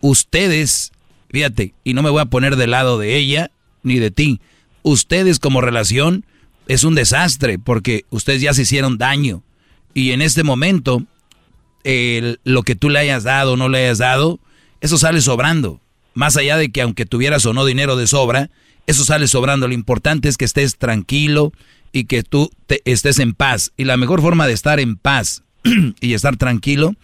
ustedes, 0.00 0.92
fíjate, 1.30 1.72
y 1.84 1.94
no 1.94 2.02
me 2.02 2.10
voy 2.10 2.20
a 2.20 2.26
poner 2.26 2.56
del 2.56 2.72
lado 2.72 2.98
de 2.98 3.16
ella 3.16 3.52
ni 3.84 4.00
de 4.00 4.10
ti, 4.10 4.40
ustedes 4.82 5.38
como 5.38 5.60
relación 5.60 6.24
es 6.66 6.82
un 6.82 6.96
desastre, 6.96 7.58
porque 7.58 8.04
ustedes 8.10 8.42
ya 8.42 8.52
se 8.52 8.62
hicieron 8.62 8.98
daño. 8.98 9.42
Y 9.94 10.10
en 10.10 10.20
este 10.20 10.42
momento, 10.42 11.04
lo 11.84 12.62
que 12.64 12.74
tú 12.74 12.90
le 12.90 12.98
hayas 12.98 13.22
dado 13.22 13.52
o 13.52 13.56
no 13.56 13.68
le 13.68 13.84
hayas 13.84 13.98
dado, 13.98 14.40
eso 14.80 14.98
sale 14.98 15.20
sobrando. 15.20 15.80
Más 16.14 16.36
allá 16.36 16.56
de 16.56 16.70
que 16.70 16.82
aunque 16.82 17.06
tuvieras 17.06 17.46
o 17.46 17.52
no 17.52 17.64
dinero 17.64 17.96
de 17.96 18.06
sobra, 18.06 18.50
eso 18.86 19.04
sale 19.04 19.28
sobrando. 19.28 19.68
Lo 19.68 19.74
importante 19.74 20.28
es 20.28 20.36
que 20.36 20.44
estés 20.44 20.76
tranquilo 20.76 21.52
y 21.92 22.04
que 22.04 22.22
tú 22.22 22.50
te, 22.66 22.82
estés 22.84 23.18
en 23.18 23.34
paz. 23.34 23.72
Y 23.76 23.84
la 23.84 23.96
mejor 23.96 24.20
forma 24.20 24.46
de 24.46 24.52
estar 24.52 24.80
en 24.80 24.96
paz 24.96 25.42
y 26.00 26.14
estar 26.14 26.36
tranquilo 26.36 26.94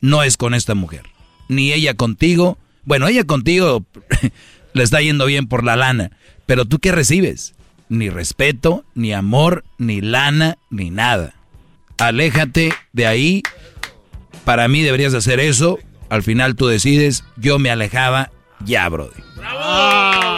no 0.00 0.22
es 0.22 0.36
con 0.36 0.54
esta 0.54 0.74
mujer. 0.74 1.02
Ni 1.48 1.72
ella 1.72 1.94
contigo. 1.94 2.58
Bueno, 2.84 3.08
ella 3.08 3.24
contigo 3.24 3.84
le 4.72 4.82
está 4.82 5.00
yendo 5.00 5.26
bien 5.26 5.46
por 5.46 5.64
la 5.64 5.76
lana. 5.76 6.10
Pero 6.46 6.64
tú 6.64 6.78
qué 6.78 6.92
recibes? 6.92 7.54
Ni 7.88 8.08
respeto, 8.08 8.84
ni 8.94 9.12
amor, 9.12 9.64
ni 9.78 10.00
lana, 10.00 10.58
ni 10.70 10.90
nada. 10.90 11.34
Aléjate 11.98 12.72
de 12.92 13.06
ahí. 13.06 13.42
Para 14.44 14.68
mí 14.68 14.82
deberías 14.82 15.14
hacer 15.14 15.40
eso. 15.40 15.78
Al 16.08 16.22
final 16.22 16.56
tú 16.56 16.66
decides. 16.66 17.24
Yo 17.36 17.58
me 17.58 17.70
alejaba 17.70 18.30
ya, 18.64 18.88
Brody. 18.88 19.20
¡Bravo! 19.36 20.36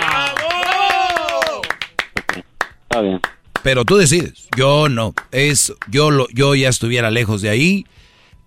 bien. 3.02 3.20
Pero 3.62 3.84
tú 3.84 3.96
decides, 3.96 4.48
yo 4.56 4.88
no. 4.88 5.14
Es, 5.30 5.72
yo, 5.90 6.10
lo, 6.10 6.26
yo 6.30 6.54
ya 6.54 6.68
estuviera 6.68 7.10
lejos 7.10 7.42
de 7.42 7.50
ahí 7.50 7.84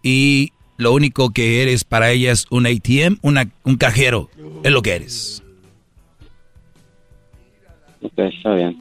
y 0.03 0.51
lo 0.77 0.93
único 0.93 1.31
que 1.31 1.61
eres 1.61 1.83
para 1.83 2.11
ella 2.11 2.31
es 2.31 2.47
un 2.49 2.65
ATM, 2.65 3.17
una, 3.21 3.49
un 3.63 3.77
cajero. 3.77 4.29
Es 4.63 4.71
lo 4.71 4.81
que 4.81 4.95
eres. 4.95 5.43
Ok, 8.01 8.17
está 8.17 8.55
bien. 8.55 8.77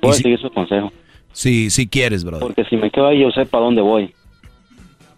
Voy 0.00 0.12
a 0.12 0.14
seguir 0.14 0.40
su 0.40 0.50
consejo. 0.50 0.92
Sí, 1.32 1.70
si 1.70 1.86
quieres, 1.86 2.24
brother. 2.24 2.40
Porque 2.40 2.64
si 2.64 2.76
me 2.76 2.90
quedo 2.90 3.08
ahí, 3.08 3.20
yo 3.20 3.30
sé 3.30 3.44
para 3.46 3.64
dónde 3.64 3.82
voy. 3.82 4.14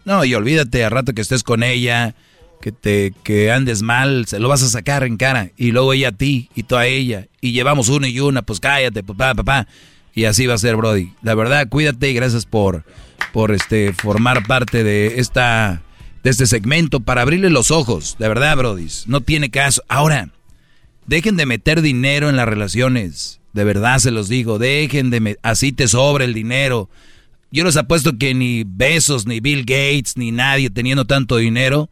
No, 0.04 0.24
y 0.24 0.34
olvídate, 0.34 0.84
a 0.84 0.90
rato 0.90 1.12
que 1.12 1.20
estés 1.20 1.42
con 1.44 1.62
ella, 1.62 2.14
que 2.60 2.72
te 2.72 3.12
que 3.22 3.50
andes 3.50 3.82
mal, 3.82 4.26
se 4.26 4.38
lo 4.38 4.48
vas 4.48 4.62
a 4.62 4.68
sacar 4.68 5.04
en 5.04 5.16
cara 5.16 5.50
y 5.56 5.72
luego 5.72 5.92
ella 5.92 6.08
a 6.08 6.12
ti 6.12 6.50
y 6.54 6.62
tú 6.64 6.76
a 6.76 6.86
ella 6.86 7.26
y 7.40 7.52
llevamos 7.52 7.88
una 7.88 8.08
y 8.08 8.20
una, 8.20 8.42
pues 8.42 8.60
cállate, 8.60 9.02
papá, 9.02 9.34
papá. 9.34 9.66
Y 10.14 10.24
así 10.24 10.46
va 10.46 10.54
a 10.54 10.58
ser, 10.58 10.76
Brody. 10.76 11.12
La 11.22 11.34
verdad, 11.34 11.68
cuídate 11.68 12.10
y 12.10 12.14
gracias 12.14 12.46
por 12.46 12.84
por 13.32 13.52
este 13.52 13.92
formar 13.92 14.46
parte 14.46 14.82
de 14.82 15.20
esta 15.20 15.82
de 16.22 16.30
este 16.30 16.46
segmento 16.46 17.00
para 17.00 17.22
abrirle 17.22 17.48
los 17.50 17.70
ojos. 17.70 18.16
De 18.18 18.28
verdad, 18.28 18.56
Brody, 18.56 18.88
no 19.06 19.20
tiene 19.22 19.50
caso. 19.50 19.82
Ahora, 19.88 20.28
dejen 21.06 21.36
de 21.36 21.46
meter 21.46 21.80
dinero 21.80 22.28
en 22.28 22.36
las 22.36 22.48
relaciones. 22.48 23.40
De 23.52 23.64
verdad 23.64 23.98
se 23.98 24.10
los 24.10 24.28
digo, 24.28 24.58
dejen 24.58 25.10
de 25.10 25.38
así 25.42 25.72
te 25.72 25.88
sobra 25.88 26.24
el 26.24 26.34
dinero. 26.34 26.90
Yo 27.50 27.64
les 27.64 27.76
apuesto 27.76 28.16
que 28.16 28.34
ni 28.34 28.64
Besos, 28.64 29.26
ni 29.26 29.40
Bill 29.40 29.60
Gates, 29.60 30.16
ni 30.16 30.30
nadie 30.30 30.70
teniendo 30.70 31.04
tanto 31.04 31.36
dinero 31.36 31.90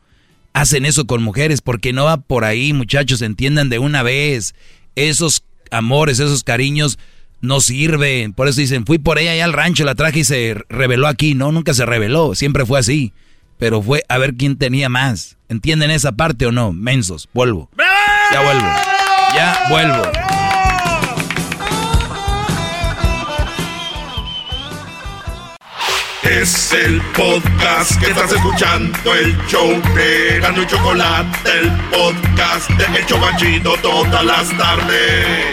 hacen 0.60 0.84
eso 0.84 1.06
con 1.06 1.22
mujeres, 1.22 1.60
porque 1.60 1.92
no 1.92 2.04
va 2.04 2.16
por 2.16 2.44
ahí, 2.44 2.72
muchachos, 2.72 3.22
entiendan 3.22 3.68
de 3.68 3.78
una 3.78 4.02
vez. 4.02 4.54
Esos 4.96 5.44
amores, 5.70 6.18
esos 6.18 6.42
cariños 6.42 6.98
no 7.40 7.60
sirven. 7.60 8.32
Por 8.32 8.48
eso 8.48 8.60
dicen, 8.60 8.84
fui 8.84 8.98
por 8.98 9.18
ella 9.18 9.32
allá 9.32 9.44
al 9.44 9.52
rancho, 9.52 9.84
la 9.84 9.94
traje 9.94 10.20
y 10.20 10.24
se 10.24 10.56
reveló 10.68 11.06
aquí. 11.06 11.34
No, 11.34 11.52
nunca 11.52 11.74
se 11.74 11.86
reveló, 11.86 12.34
siempre 12.34 12.66
fue 12.66 12.80
así. 12.80 13.12
Pero 13.58 13.82
fue 13.82 14.02
a 14.08 14.18
ver 14.18 14.34
quién 14.34 14.56
tenía 14.56 14.88
más. 14.88 15.36
¿Entienden 15.48 15.90
esa 15.90 16.12
parte 16.12 16.46
o 16.46 16.52
no? 16.52 16.72
Mensos, 16.72 17.28
vuelvo. 17.32 17.70
Ya 18.32 18.42
vuelvo. 18.42 18.68
Ya 19.34 19.64
vuelvo. 19.70 20.47
Es 26.30 26.72
el 26.74 27.00
podcast 27.16 27.98
que 27.98 28.10
estás 28.10 28.30
escuchando, 28.30 29.14
el 29.14 29.34
show 29.46 29.80
de 29.94 30.38
Gano 30.40 30.62
y 30.62 30.66
Chocolate, 30.66 31.50
el 31.58 31.72
podcast 31.90 32.70
de 32.70 33.00
Hecho 33.00 33.18
Banchito 33.18 33.74
todas 33.80 34.22
las 34.22 34.56
tardes. 34.58 35.46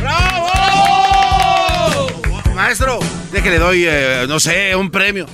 ¡Bravo! 0.00 0.48
Maestro, 2.56 2.98
de 3.30 3.42
que 3.42 3.50
le 3.50 3.60
doy, 3.60 3.84
eh, 3.86 4.24
no 4.28 4.40
sé, 4.40 4.74
un 4.74 4.90
premio. 4.90 5.26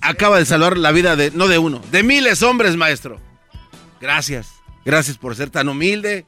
Acaba 0.00 0.38
de 0.38 0.46
salvar 0.46 0.78
la 0.78 0.90
vida 0.90 1.14
de, 1.14 1.30
no 1.30 1.46
de 1.46 1.58
uno, 1.58 1.82
de 1.92 2.02
miles 2.02 2.42
hombres, 2.42 2.74
maestro. 2.76 3.20
Gracias. 4.00 4.48
Gracias 4.86 5.18
por 5.18 5.36
ser 5.36 5.50
tan 5.50 5.68
humilde 5.68 6.24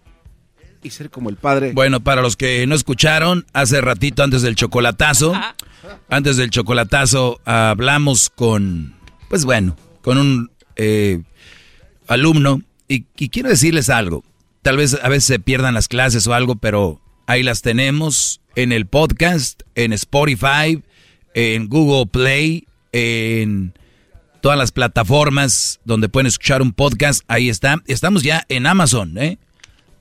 y 0.83 0.91
ser 0.91 1.09
como 1.09 1.31
el 1.31 1.37
padre. 1.37 1.73
Bueno, 1.73 2.01
para 2.01 2.21
los 2.21 2.37
que 2.37 2.67
no 2.67 2.75
escucharon, 2.75 3.47
hace 3.55 3.81
ratito 3.81 4.23
antes 4.23 4.43
del 4.43 4.57
chocolatazo. 4.57 5.33
Antes 6.09 6.37
del 6.37 6.51
chocolatazo 6.51 7.41
hablamos 7.45 8.31
con, 8.31 8.95
pues 9.29 9.45
bueno, 9.45 9.77
con 10.03 10.19
un 10.19 10.51
eh, 10.77 11.23
alumno 12.07 12.63
y, 12.89 13.03
quiero 13.03 13.49
decirles 13.49 13.91
algo. 13.91 14.25
Tal 14.63 14.77
vez 14.77 14.99
a 15.03 15.09
veces 15.09 15.25
se 15.25 15.39
pierdan 15.39 15.75
las 15.75 15.89
clases 15.89 16.27
o 16.27 16.35
algo, 16.35 16.57
pero 16.57 17.01
ahí 17.27 17.43
las 17.43 17.63
tenemos 17.63 18.41
en 18.55 18.73
el 18.73 18.87
podcast, 18.87 19.63
en 19.75 19.93
Spotify, 19.93 20.83
en 21.35 21.69
Google 21.69 22.07
Play, 22.07 22.67
en 22.93 23.75
todas 24.41 24.59
las 24.59 24.73
plataformas 24.73 25.81
donde 25.85 26.09
pueden 26.09 26.27
escuchar 26.27 26.63
un 26.63 26.73
podcast. 26.73 27.23
Ahí 27.29 27.49
está. 27.49 27.77
Estamos 27.87 28.23
ya 28.23 28.45
en 28.49 28.67
Amazon, 28.67 29.19
¿eh? 29.19 29.39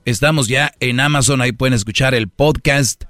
Estamos 0.06 0.48
ya 0.48 0.72
en 0.80 1.00
Amazon, 1.00 1.42
ahí 1.42 1.52
pueden 1.52 1.74
escuchar 1.74 2.14
el 2.14 2.28
podcast 2.28 3.06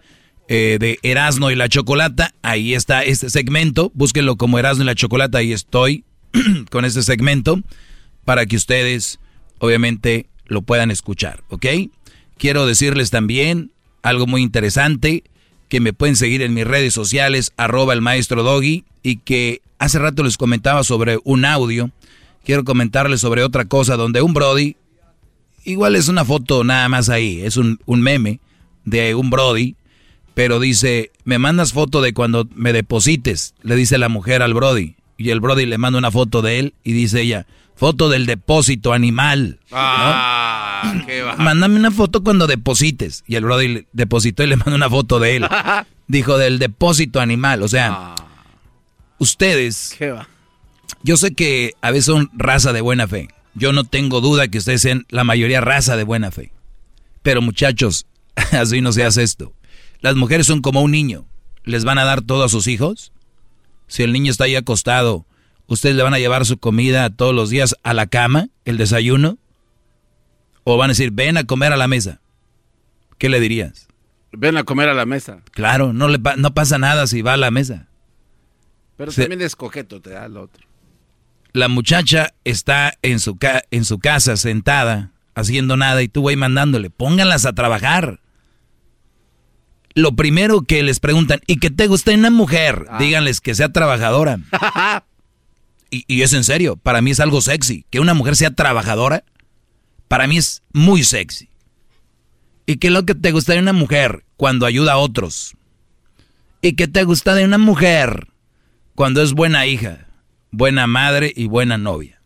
eh, 0.48 0.78
de 0.80 1.00
Erasno 1.04 1.52
y 1.52 1.56
la 1.56 1.70
Chocolata. 1.70 2.34
Ahí 2.42 2.74
está 2.74 3.04
este 3.04 3.30
segmento. 3.30 3.92
Búsquenlo 3.96 4.36
como 4.36 4.60
Erasno 4.60 4.84
y 4.84 4.88
la 4.88 4.96
Chocolata. 4.96 5.40
Ahí 5.40 5.54
estoy 5.54 6.04
con 6.72 6.86
este 6.86 7.02
segmento 7.04 7.60
para 8.26 8.46
que 8.46 8.56
ustedes, 8.56 9.20
obviamente, 9.60 10.28
lo 10.46 10.62
puedan 10.62 10.92
escuchar. 10.92 11.44
¿Ok? 11.50 11.66
Quiero 12.38 12.66
decirles 12.66 13.10
también 13.10 13.72
algo 14.02 14.28
muy 14.28 14.42
interesante. 14.42 15.24
Que 15.68 15.80
me 15.80 15.94
pueden 15.94 16.16
seguir 16.16 16.44
en 16.44 16.54
mis 16.54 16.66
redes 16.66 16.94
sociales, 16.94 17.52
arroba 17.58 17.94
el 17.94 18.02
maestro 18.02 18.44
Doggy. 18.44 18.86
Y 19.02 19.18
que 19.18 19.62
hace 19.80 20.00
rato 20.00 20.24
les 20.24 20.38
comentaba 20.38 20.84
sobre 20.84 21.18
un 21.24 21.46
audio. 21.46 21.90
Quiero 22.44 22.64
comentarles 22.64 23.22
sobre 23.22 23.44
otra 23.44 23.66
cosa 23.66 23.98
donde 23.98 24.22
un 24.22 24.36
Brody, 24.36 24.78
igual 25.64 25.96
es 25.96 26.08
una 26.08 26.24
foto 26.24 26.64
nada 26.64 26.88
más 26.90 27.10
ahí, 27.10 27.42
es 27.42 27.58
un, 27.58 27.80
un 27.88 28.02
meme 28.02 28.40
de 28.84 29.16
un 29.16 29.32
Brody 29.32 29.76
pero 30.36 30.60
dice, 30.60 31.12
me 31.24 31.40
mandas 31.40 31.74
foto 31.74 32.02
de 32.02 32.14
cuando 32.14 32.48
me 32.54 32.74
deposites, 32.74 33.56
le 33.64 33.76
dice 33.76 33.98
la 33.98 34.10
mujer 34.10 34.44
al 34.44 34.54
Brody. 34.54 34.96
Y 35.18 35.30
el 35.30 35.40
Brody 35.40 35.66
le 35.66 35.78
manda 35.78 35.98
una 35.98 36.12
foto 36.12 36.42
de 36.42 36.60
él 36.60 36.74
y 36.84 36.92
dice 36.92 37.22
ella, 37.22 37.48
foto 37.76 38.10
del 38.10 38.26
depósito 38.26 38.92
animal. 38.92 39.60
Ah, 39.72 40.94
Mándame 41.38 41.80
una 41.80 41.90
foto 41.90 42.22
cuando 42.22 42.48
deposites. 42.48 43.24
Y 43.28 43.36
el 43.36 43.46
Brody 43.46 43.68
le 43.70 43.88
depositó 43.94 44.44
y 44.44 44.48
le 44.48 44.58
manda 44.58 44.76
una 44.76 44.90
foto 44.90 45.20
de 45.20 45.38
él. 45.38 45.48
Dijo 46.08 46.38
del 46.38 46.60
depósito 46.60 47.22
animal. 47.22 47.64
O 47.64 47.70
sea, 47.70 47.92
ah. 47.94 48.16
ustedes 49.20 49.98
Yo 51.02 51.16
sé 51.16 51.34
que 51.34 51.74
a 51.82 51.92
veces 51.92 52.06
son 52.08 52.30
raza 52.34 52.74
de 52.74 52.82
buena 52.82 53.08
fe. 53.08 53.30
Yo 53.54 53.72
no 53.72 53.86
tengo 53.86 54.20
duda 54.20 54.50
que 54.50 54.58
ustedes 54.58 54.82
sean 54.82 55.06
la 55.10 55.24
mayoría 55.24 55.62
raza 55.62 55.96
de 55.96 56.04
buena 56.04 56.30
fe. 56.30 56.52
Pero 57.24 57.42
muchachos, 57.42 58.06
así 58.52 58.82
no 58.82 58.92
se 58.92 59.06
hace 59.06 59.24
esto. 59.24 59.54
Las 60.06 60.16
mujeres 60.16 60.46
son 60.46 60.62
como 60.62 60.84
un 60.84 60.92
niño. 60.92 61.26
¿Les 61.64 61.84
van 61.84 61.98
a 61.98 62.04
dar 62.04 62.22
todo 62.22 62.44
a 62.44 62.50
sus 62.50 62.68
hijos? 62.68 63.12
Si 63.88 64.04
el 64.04 64.14
niño 64.14 64.30
está 64.30 64.44
ahí 64.44 64.56
acostado, 64.56 65.26
¿ustedes 65.66 65.96
le 65.96 66.04
van 66.04 66.14
a 66.14 66.20
llevar 66.20 66.46
su 66.46 66.60
comida 66.60 67.10
todos 67.10 67.34
los 67.34 67.50
días 67.50 67.76
a 67.82 67.96
la 67.96 68.06
cama, 68.06 68.50
el 68.66 68.78
desayuno? 68.78 69.40
¿O 70.64 70.78
van 70.78 70.92
a 70.92 70.94
decir, 70.94 71.10
ven 71.10 71.38
a 71.38 71.46
comer 71.46 71.74
a 71.74 71.76
la 71.76 71.88
mesa? 71.88 72.22
¿Qué 73.18 73.30
le 73.30 73.40
dirías? 73.40 73.88
Ven 74.32 74.58
a 74.58 74.64
comer 74.64 74.90
a 74.90 74.94
la 74.94 75.08
mesa. 75.08 75.40
Claro, 75.50 75.92
no, 75.92 76.08
le 76.08 76.20
no 76.38 76.54
pasa 76.54 76.78
nada 76.78 77.08
si 77.08 77.24
va 77.24 77.34
a 77.34 77.38
la 77.38 77.50
mesa. 77.50 77.88
Pero 78.98 79.12
también 79.12 79.42
es 79.42 79.56
coqueto, 79.56 80.02
te 80.02 80.12
da 80.12 80.28
el 80.28 80.38
otro. 80.38 80.68
La 81.52 81.68
muchacha 81.68 82.36
está 82.44 82.94
en 83.02 83.20
su, 83.20 83.40
en 83.72 83.86
su 83.86 83.98
casa 83.98 84.38
sentada, 84.38 85.14
haciendo 85.34 85.78
nada, 85.78 86.04
y 86.04 86.10
tú, 86.10 86.22
güey, 86.22 86.36
mandándole, 86.36 86.92
pónganlas 86.92 87.48
a 87.48 87.54
trabajar. 87.54 88.20
Lo 89.96 90.16
primero 90.16 90.62
que 90.62 90.84
les 90.84 91.00
preguntan, 91.00 91.40
¿y 91.48 91.58
qué 91.58 91.72
te 91.72 91.88
gusta 91.88 92.12
una 92.12 92.30
mujer? 92.30 92.86
Ah. 92.90 93.00
Díganles 93.00 93.42
que 93.42 93.56
sea 93.56 93.70
trabajadora. 93.70 94.40
y, 95.90 96.04
y 96.08 96.22
es 96.22 96.34
en 96.34 96.44
serio, 96.44 96.76
para 96.76 97.02
mí 97.02 97.12
es 97.12 97.22
algo 97.22 97.42
sexy. 97.42 97.86
Que 97.90 98.02
una 98.02 98.14
mujer 98.14 98.36
sea 98.36 98.52
trabajadora, 98.52 99.24
para 100.10 100.28
mí 100.28 100.38
es 100.38 100.64
muy 100.74 101.04
sexy. 101.04 101.50
¿Y 102.66 102.78
qué 102.78 102.88
es 102.88 102.94
lo 102.94 103.06
que 103.06 103.16
te 103.16 103.32
gusta 103.32 103.54
de 103.54 103.60
una 103.60 103.74
mujer 103.74 104.26
cuando 104.38 104.66
ayuda 104.66 104.94
a 104.94 104.98
otros? 104.98 105.56
¿Y 106.62 106.74
qué 106.74 106.88
te 106.88 107.04
gusta 107.04 107.36
de 107.36 107.46
una 107.46 107.58
mujer 107.60 108.28
cuando 108.96 109.22
es 109.22 109.34
buena 109.34 109.68
hija, 109.68 110.08
buena 110.52 110.88
madre 110.88 111.32
y 111.36 111.46
buena 111.46 111.78
novia? 111.78 112.20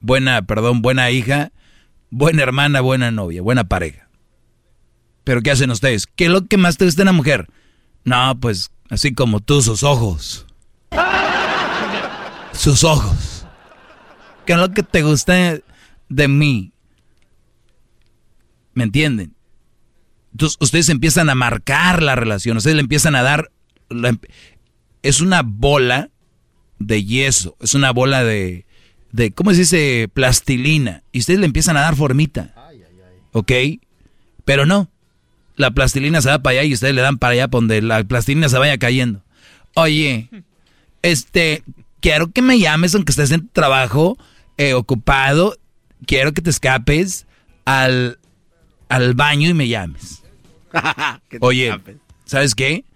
Buena, 0.00 0.42
perdón, 0.42 0.82
buena 0.82 1.10
hija, 1.10 1.50
buena 2.10 2.42
hermana, 2.42 2.82
buena 2.82 3.10
novia, 3.10 3.42
buena 3.42 3.64
pareja. 3.64 4.09
Pero 5.24 5.42
¿qué 5.42 5.50
hacen 5.50 5.70
ustedes? 5.70 6.06
¿Qué 6.06 6.26
es 6.26 6.30
lo 6.30 6.46
que 6.46 6.56
más 6.56 6.76
te 6.76 6.84
gusta 6.84 7.00
de 7.00 7.02
una 7.02 7.12
mujer? 7.12 7.48
No, 8.04 8.38
pues 8.40 8.70
así 8.88 9.14
como 9.14 9.40
tú, 9.40 9.62
sus 9.62 9.82
ojos. 9.82 10.46
Sus 12.52 12.84
ojos. 12.84 13.46
¿Qué 14.46 14.54
es 14.54 14.58
lo 14.58 14.72
que 14.72 14.82
te 14.82 15.02
gusta 15.02 15.60
de 16.08 16.28
mí? 16.28 16.72
¿Me 18.74 18.84
entienden? 18.84 19.34
Entonces 20.32 20.58
ustedes 20.60 20.88
empiezan 20.88 21.28
a 21.28 21.34
marcar 21.34 22.02
la 22.02 22.16
relación, 22.16 22.56
ustedes 22.56 22.76
le 22.76 22.82
empiezan 22.82 23.16
a 23.16 23.22
dar... 23.22 23.50
es 25.02 25.20
una 25.20 25.42
bola 25.42 26.10
de 26.78 27.04
yeso, 27.04 27.56
es 27.60 27.74
una 27.74 27.92
bola 27.92 28.24
de, 28.24 28.64
de, 29.12 29.32
¿cómo 29.32 29.50
se 29.52 29.58
dice? 29.58 30.08
Plastilina. 30.12 31.02
Y 31.12 31.20
ustedes 31.20 31.40
le 31.40 31.46
empiezan 31.46 31.76
a 31.76 31.82
dar 31.82 31.96
formita. 31.96 32.54
¿Ok? 33.32 33.52
Pero 34.44 34.66
no. 34.66 34.90
La 35.60 35.72
plastilina 35.72 36.22
se 36.22 36.30
va 36.30 36.38
para 36.38 36.52
allá 36.52 36.64
y 36.64 36.72
ustedes 36.72 36.94
le 36.94 37.02
dan 37.02 37.18
para 37.18 37.34
allá 37.34 37.46
donde 37.46 37.82
la 37.82 38.02
plastilina 38.02 38.48
se 38.48 38.56
vaya 38.56 38.78
cayendo. 38.78 39.22
Oye, 39.74 40.30
este, 41.02 41.62
quiero 42.00 42.32
que 42.32 42.40
me 42.40 42.58
llames 42.58 42.94
aunque 42.94 43.12
estés 43.12 43.30
en 43.30 43.46
trabajo 43.48 44.16
eh, 44.56 44.72
ocupado. 44.72 45.54
Quiero 46.06 46.32
que 46.32 46.40
te 46.40 46.48
escapes 46.48 47.26
al, 47.66 48.18
al 48.88 49.12
baño 49.12 49.50
y 49.50 49.52
me 49.52 49.68
llames. 49.68 50.22
Oye, 51.40 51.78
¿sabes 52.24 52.54
qué? 52.54 52.86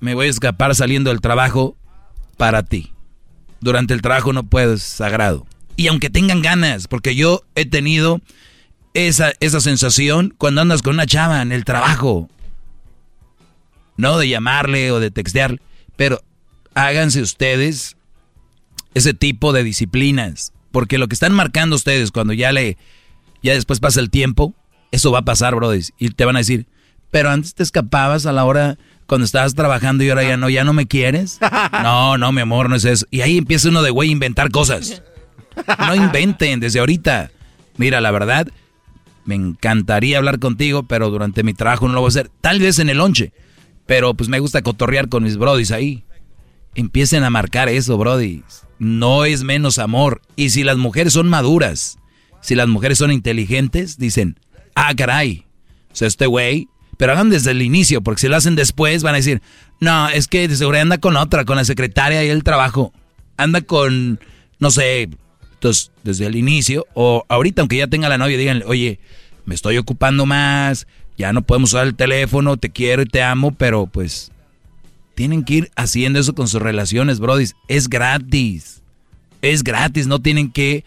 Me 0.00 0.14
voy 0.14 0.28
a 0.28 0.30
escapar 0.30 0.74
saliendo 0.74 1.10
del 1.10 1.20
trabajo 1.20 1.76
para 2.38 2.62
ti. 2.62 2.90
Durante 3.60 3.92
el 3.92 4.00
trabajo 4.00 4.32
no 4.32 4.44
puedo, 4.44 4.72
es 4.72 4.82
sagrado. 4.82 5.46
Y 5.76 5.88
aunque 5.88 6.08
tengan 6.08 6.40
ganas, 6.40 6.88
porque 6.88 7.14
yo 7.14 7.42
he 7.54 7.66
tenido 7.66 8.22
esa, 9.06 9.32
esa 9.40 9.60
sensación 9.60 10.34
cuando 10.36 10.60
andas 10.60 10.82
con 10.82 10.94
una 10.94 11.06
chava 11.06 11.40
en 11.42 11.52
el 11.52 11.64
trabajo. 11.64 12.28
No 13.96 14.18
de 14.18 14.28
llamarle 14.28 14.90
o 14.92 15.00
de 15.00 15.10
textearle, 15.10 15.60
pero 15.96 16.22
háganse 16.74 17.20
ustedes 17.20 17.96
ese 18.94 19.14
tipo 19.14 19.52
de 19.52 19.64
disciplinas. 19.64 20.52
Porque 20.70 20.98
lo 20.98 21.08
que 21.08 21.14
están 21.14 21.32
marcando 21.32 21.76
ustedes 21.76 22.10
cuando 22.10 22.32
ya 22.32 22.52
le, 22.52 22.76
ya 23.42 23.54
después 23.54 23.80
pasa 23.80 24.00
el 24.00 24.10
tiempo, 24.10 24.54
eso 24.90 25.10
va 25.10 25.20
a 25.20 25.24
pasar, 25.24 25.54
brother. 25.54 25.82
Y 25.98 26.10
te 26.10 26.24
van 26.24 26.36
a 26.36 26.40
decir, 26.40 26.66
pero 27.10 27.30
antes 27.30 27.54
te 27.54 27.62
escapabas 27.62 28.26
a 28.26 28.32
la 28.32 28.44
hora 28.44 28.78
cuando 29.06 29.24
estabas 29.24 29.54
trabajando 29.54 30.04
y 30.04 30.10
ahora 30.10 30.24
ya 30.24 30.36
no, 30.36 30.50
ya 30.50 30.64
no 30.64 30.72
me 30.72 30.86
quieres. 30.86 31.38
No, 31.72 32.18
no, 32.18 32.32
mi 32.32 32.40
amor, 32.40 32.68
no 32.68 32.76
es 32.76 32.84
eso. 32.84 33.06
Y 33.10 33.20
ahí 33.20 33.38
empieza 33.38 33.68
uno 33.68 33.82
de 33.82 33.90
güey 33.90 34.08
a 34.08 34.12
inventar 34.12 34.50
cosas. 34.50 35.02
No 35.78 35.94
inventen 35.94 36.60
desde 36.60 36.80
ahorita. 36.80 37.30
Mira, 37.76 38.00
la 38.00 38.10
verdad, 38.10 38.48
me 39.28 39.34
encantaría 39.34 40.16
hablar 40.16 40.38
contigo, 40.38 40.84
pero 40.84 41.10
durante 41.10 41.42
mi 41.42 41.52
trabajo 41.52 41.86
no 41.86 41.92
lo 41.92 42.00
voy 42.00 42.08
a 42.08 42.08
hacer. 42.08 42.30
Tal 42.40 42.60
vez 42.60 42.78
en 42.78 42.88
el 42.88 42.96
lonche. 42.96 43.34
Pero 43.84 44.14
pues 44.14 44.30
me 44.30 44.40
gusta 44.40 44.62
cotorrear 44.62 45.10
con 45.10 45.22
mis 45.22 45.36
brodis 45.36 45.70
ahí. 45.70 46.04
Empiecen 46.74 47.24
a 47.24 47.30
marcar 47.30 47.68
eso, 47.68 47.98
brodis. 47.98 48.64
No 48.78 49.26
es 49.26 49.44
menos 49.44 49.78
amor. 49.78 50.22
Y 50.34 50.48
si 50.48 50.64
las 50.64 50.78
mujeres 50.78 51.12
son 51.12 51.28
maduras, 51.28 51.98
si 52.40 52.54
las 52.54 52.68
mujeres 52.68 52.96
son 52.96 53.12
inteligentes, 53.12 53.98
dicen, 53.98 54.40
ah, 54.74 54.94
caray. 54.96 55.44
O 55.92 55.94
sea, 55.94 56.08
este 56.08 56.24
güey 56.24 56.68
pero 56.96 57.12
hagan 57.12 57.30
desde 57.30 57.52
el 57.52 57.62
inicio, 57.62 58.00
porque 58.02 58.22
si 58.22 58.28
lo 58.28 58.34
hacen 58.34 58.56
después 58.56 59.04
van 59.04 59.14
a 59.14 59.18
decir, 59.18 59.40
no, 59.78 60.08
es 60.08 60.26
que 60.26 60.48
de 60.48 60.56
seguridad 60.56 60.82
anda 60.82 60.98
con 60.98 61.16
otra, 61.16 61.44
con 61.44 61.56
la 61.56 61.64
secretaria 61.64 62.24
y 62.24 62.28
el 62.28 62.42
trabajo. 62.42 62.92
Anda 63.36 63.60
con, 63.60 64.18
no 64.58 64.70
sé, 64.72 65.08
entonces 65.52 65.92
desde 66.02 66.26
el 66.26 66.34
inicio, 66.34 66.86
o 66.94 67.24
ahorita 67.28 67.62
aunque 67.62 67.76
ya 67.76 67.86
tenga 67.86 68.08
la 68.08 68.18
novia, 68.18 68.36
díganle, 68.36 68.64
oye, 68.64 68.98
me 69.48 69.54
estoy 69.54 69.78
ocupando 69.78 70.26
más, 70.26 70.86
ya 71.16 71.32
no 71.32 71.40
podemos 71.40 71.72
usar 71.72 71.86
el 71.86 71.94
teléfono, 71.94 72.58
te 72.58 72.68
quiero 72.68 73.00
y 73.00 73.06
te 73.06 73.22
amo, 73.22 73.50
pero 73.50 73.86
pues 73.86 74.30
tienen 75.14 75.42
que 75.42 75.54
ir 75.54 75.70
haciendo 75.74 76.20
eso 76.20 76.34
con 76.34 76.48
sus 76.48 76.60
relaciones, 76.60 77.18
brodis. 77.18 77.56
Es 77.66 77.88
gratis. 77.88 78.82
Es 79.40 79.64
gratis, 79.64 80.06
no 80.06 80.20
tienen 80.20 80.52
que 80.52 80.84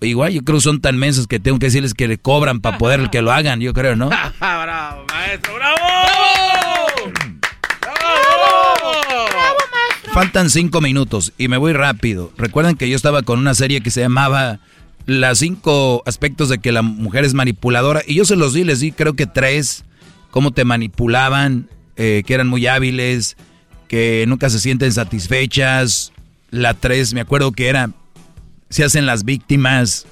Igual 0.00 0.32
yo 0.32 0.42
creo 0.42 0.58
que 0.58 0.62
son 0.62 0.80
tan 0.80 0.96
mensos 0.96 1.26
que 1.26 1.38
tengo 1.40 1.58
que 1.58 1.66
decirles 1.66 1.94
que 1.94 2.08
le 2.08 2.18
cobran 2.18 2.60
para 2.60 2.78
poder 2.78 3.10
que 3.10 3.22
lo 3.22 3.32
hagan, 3.32 3.60
yo 3.60 3.74
creo, 3.74 3.96
¿no? 3.96 4.08
¡Bravo, 4.40 5.04
maestro! 5.12 5.54
¡Bravo! 5.54 5.78
¡Bravo! 7.80 8.94
Faltan 10.12 10.48
cinco 10.48 10.80
minutos 10.80 11.32
y 11.36 11.48
me 11.48 11.58
voy 11.58 11.74
rápido. 11.74 12.32
Recuerden 12.38 12.76
que 12.76 12.88
yo 12.88 12.96
estaba 12.96 13.22
con 13.22 13.38
una 13.38 13.54
serie 13.54 13.82
que 13.82 13.90
se 13.90 14.00
llamaba 14.00 14.60
Las 15.06 15.38
cinco 15.38 16.02
aspectos 16.06 16.48
de 16.48 16.58
que 16.58 16.72
la 16.72 16.82
mujer 16.82 17.24
es 17.24 17.34
manipuladora. 17.34 18.02
Y 18.06 18.14
yo 18.14 18.24
se 18.24 18.36
los 18.36 18.54
di, 18.54 18.64
les 18.64 18.80
di 18.80 18.92
creo 18.92 19.14
que 19.14 19.26
tres. 19.26 19.84
Cómo 20.30 20.50
te 20.50 20.64
manipulaban, 20.64 21.68
eh, 21.96 22.22
que 22.26 22.34
eran 22.34 22.48
muy 22.48 22.66
hábiles, 22.66 23.36
que 23.86 24.24
nunca 24.26 24.50
se 24.50 24.58
sienten 24.58 24.92
satisfechas. 24.92 26.12
La 26.50 26.74
tres, 26.74 27.14
me 27.14 27.20
acuerdo 27.20 27.52
que 27.52 27.68
era 27.68 27.90
se 28.74 28.82
hacen 28.82 29.06
las 29.06 29.24
víctimas. 29.24 30.04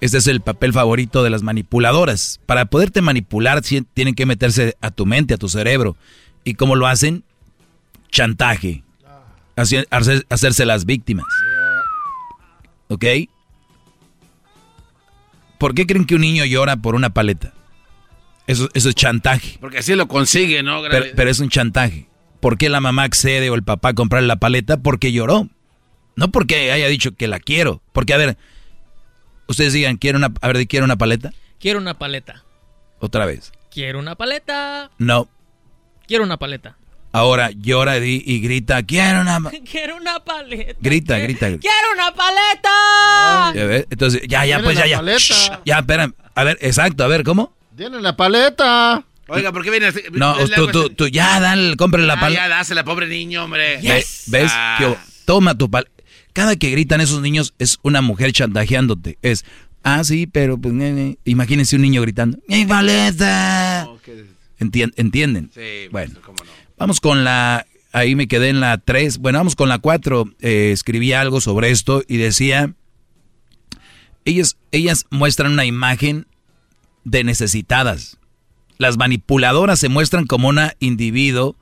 Este 0.00 0.18
es 0.18 0.26
el 0.26 0.40
papel 0.40 0.72
favorito 0.72 1.22
de 1.22 1.30
las 1.30 1.44
manipuladoras. 1.44 2.40
Para 2.46 2.64
poderte 2.64 3.00
manipular 3.00 3.62
tienen 3.62 4.16
que 4.16 4.26
meterse 4.26 4.76
a 4.80 4.90
tu 4.90 5.06
mente, 5.06 5.34
a 5.34 5.38
tu 5.38 5.48
cerebro. 5.48 5.96
¿Y 6.42 6.54
cómo 6.54 6.74
lo 6.74 6.88
hacen? 6.88 7.22
Chantaje. 8.10 8.82
hacerse 9.54 10.66
las 10.66 10.84
víctimas. 10.84 11.26
¿Ok? 12.88 13.04
¿Por 15.58 15.74
qué 15.74 15.86
creen 15.86 16.06
que 16.06 16.14
un 16.14 16.20
niño 16.20 16.44
llora 16.44 16.76
por 16.76 16.94
una 16.94 17.10
paleta? 17.10 17.52
Eso, 18.46 18.68
eso 18.74 18.88
es 18.88 18.94
chantaje. 18.94 19.58
Porque 19.60 19.78
así 19.78 19.94
lo 19.94 20.08
consigue, 20.08 20.62
¿no? 20.62 20.80
Pero, 20.82 21.06
pero, 21.14 21.30
es 21.30 21.40
un 21.40 21.50
chantaje. 21.50 22.08
¿Por 22.40 22.56
qué 22.56 22.68
la 22.68 22.80
mamá 22.80 23.02
accede 23.02 23.50
o 23.50 23.54
el 23.54 23.62
papá 23.62 23.90
a 23.90 23.94
comprar 23.94 24.22
la 24.22 24.36
paleta? 24.36 24.78
Porque 24.78 25.12
lloró. 25.12 25.48
No 26.16 26.30
porque 26.30 26.72
haya 26.72 26.88
dicho 26.88 27.14
que 27.14 27.28
la 27.28 27.40
quiero. 27.40 27.82
Porque, 27.92 28.14
a 28.14 28.16
ver, 28.16 28.38
ustedes 29.48 29.72
digan, 29.72 29.96
¿quiero 29.96 30.18
una, 30.18 30.32
a 30.40 30.48
ver, 30.48 30.66
¿quiero 30.66 30.84
una 30.84 30.96
paleta? 30.96 31.32
Quiero 31.60 31.78
una 31.78 31.98
paleta. 31.98 32.44
Otra 33.00 33.26
vez. 33.26 33.52
Quiero 33.70 33.98
una 33.98 34.14
paleta. 34.14 34.90
No. 34.98 35.28
Quiero 36.06 36.24
una 36.24 36.38
paleta. 36.38 36.78
Ahora 37.10 37.50
llora 37.50 37.98
y, 37.98 38.40
grita, 38.40 38.82
quiero 38.82 39.22
una... 39.22 39.40
quiero 39.70 39.96
una 39.96 40.22
paleta. 40.22 40.76
Grita, 40.80 41.18
grita. 41.18 41.46
¡Quiero 41.46 41.92
una 41.94 42.14
paleta! 42.14 43.86
Entonces, 43.90 44.22
ya, 44.28 44.44
ya, 44.44 44.62
pues, 44.62 44.76
ya, 44.76 44.86
ya. 44.86 45.02
ya, 45.64 45.78
espera. 45.78 46.12
A 46.34 46.44
ver, 46.44 46.58
exacto, 46.60 47.04
a 47.04 47.06
ver, 47.06 47.24
¿cómo? 47.24 47.54
Tiene 47.76 48.00
la 48.00 48.16
paleta. 48.16 49.04
Oiga, 49.28 49.52
¿por 49.52 49.62
qué 49.62 49.70
viene 49.70 49.86
así? 49.86 50.00
No, 50.12 50.36
tú, 50.54 50.68
tú, 50.68 50.90
tú, 50.90 51.08
ya, 51.08 51.40
dale, 51.40 51.76
compre 51.76 52.02
la 52.02 52.18
paleta. 52.18 52.42
Ya, 52.42 52.48
dásela, 52.48 52.84
pobre 52.84 53.06
niño, 53.06 53.44
hombre. 53.44 53.80
¿Ves? 53.82 54.50
Ah. 54.52 54.96
Toma 55.24 55.56
tu 55.56 55.70
paleta. 55.70 55.90
Cada 56.32 56.56
que 56.56 56.70
gritan 56.70 57.00
esos 57.00 57.20
niños 57.20 57.54
es 57.58 57.78
una 57.82 58.00
mujer 58.00 58.32
chantajeándote. 58.32 59.18
Es, 59.22 59.44
ah, 59.82 60.04
sí, 60.04 60.26
pero 60.26 60.58
pues, 60.58 60.74
imagínense 61.24 61.76
un 61.76 61.82
niño 61.82 62.00
gritando, 62.02 62.38
¡Mi 62.46 62.64
paleta! 62.64 63.88
¿Entienden? 64.58 65.50
Sí, 65.54 65.88
pues, 65.90 66.12
bueno, 66.14 66.20
vamos 66.78 67.00
con 67.00 67.24
la 67.24 67.66
ahí 67.92 68.14
me 68.14 68.28
quedé 68.28 68.48
en 68.48 68.60
la 68.60 68.78
3. 68.78 69.18
Bueno, 69.18 69.38
vamos 69.38 69.56
con 69.56 69.68
la 69.68 69.78
4. 69.78 70.24
Eh, 70.40 70.70
escribí 70.72 71.12
algo 71.12 71.40
sobre 71.40 71.70
esto 71.70 72.02
y 72.06 72.16
decía, 72.16 72.74
ellas, 74.24 74.56
ellas 74.72 75.06
muestran 75.10 75.52
una 75.52 75.64
imagen 75.64 76.26
de 77.04 77.24
necesitadas. 77.24 78.18
Las 78.78 78.96
manipuladoras 78.96 79.80
se 79.80 79.88
muestran 79.88 80.26
como 80.26 80.48
una 80.48 80.74
individuo 80.78 81.56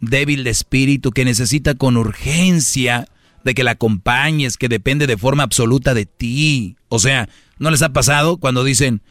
débil 0.00 0.44
de 0.44 0.50
espíritu 0.50 1.12
que 1.12 1.24
necesita 1.24 1.74
con 1.74 1.96
urgencia 1.96 3.08
de 3.42 3.54
que 3.54 3.64
la 3.64 3.72
acompañes, 3.72 4.56
que 4.56 4.68
depende 4.68 5.06
de 5.06 5.18
forma 5.18 5.42
absoluta 5.42 5.94
de 5.94 6.06
ti. 6.06 6.76
O 6.88 6.98
sea, 6.98 7.28
¿no 7.58 7.70
les 7.70 7.82
ha 7.82 7.92
pasado 7.92 8.38
cuando 8.38 8.64
dicen, 8.64 9.02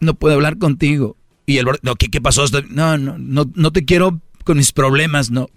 no 0.00 0.14
puedo 0.14 0.34
hablar 0.34 0.58
contigo? 0.58 1.16
Y 1.48 1.56
el 1.56 1.66
no, 1.80 1.96
¿qué, 1.96 2.10
qué 2.10 2.20
pasó? 2.20 2.44
No, 2.68 2.98
no, 2.98 3.16
no, 3.16 3.50
no 3.54 3.72
te 3.72 3.86
quiero 3.86 4.20
con 4.44 4.58
mis 4.58 4.70
problemas, 4.70 5.30
no. 5.30 5.48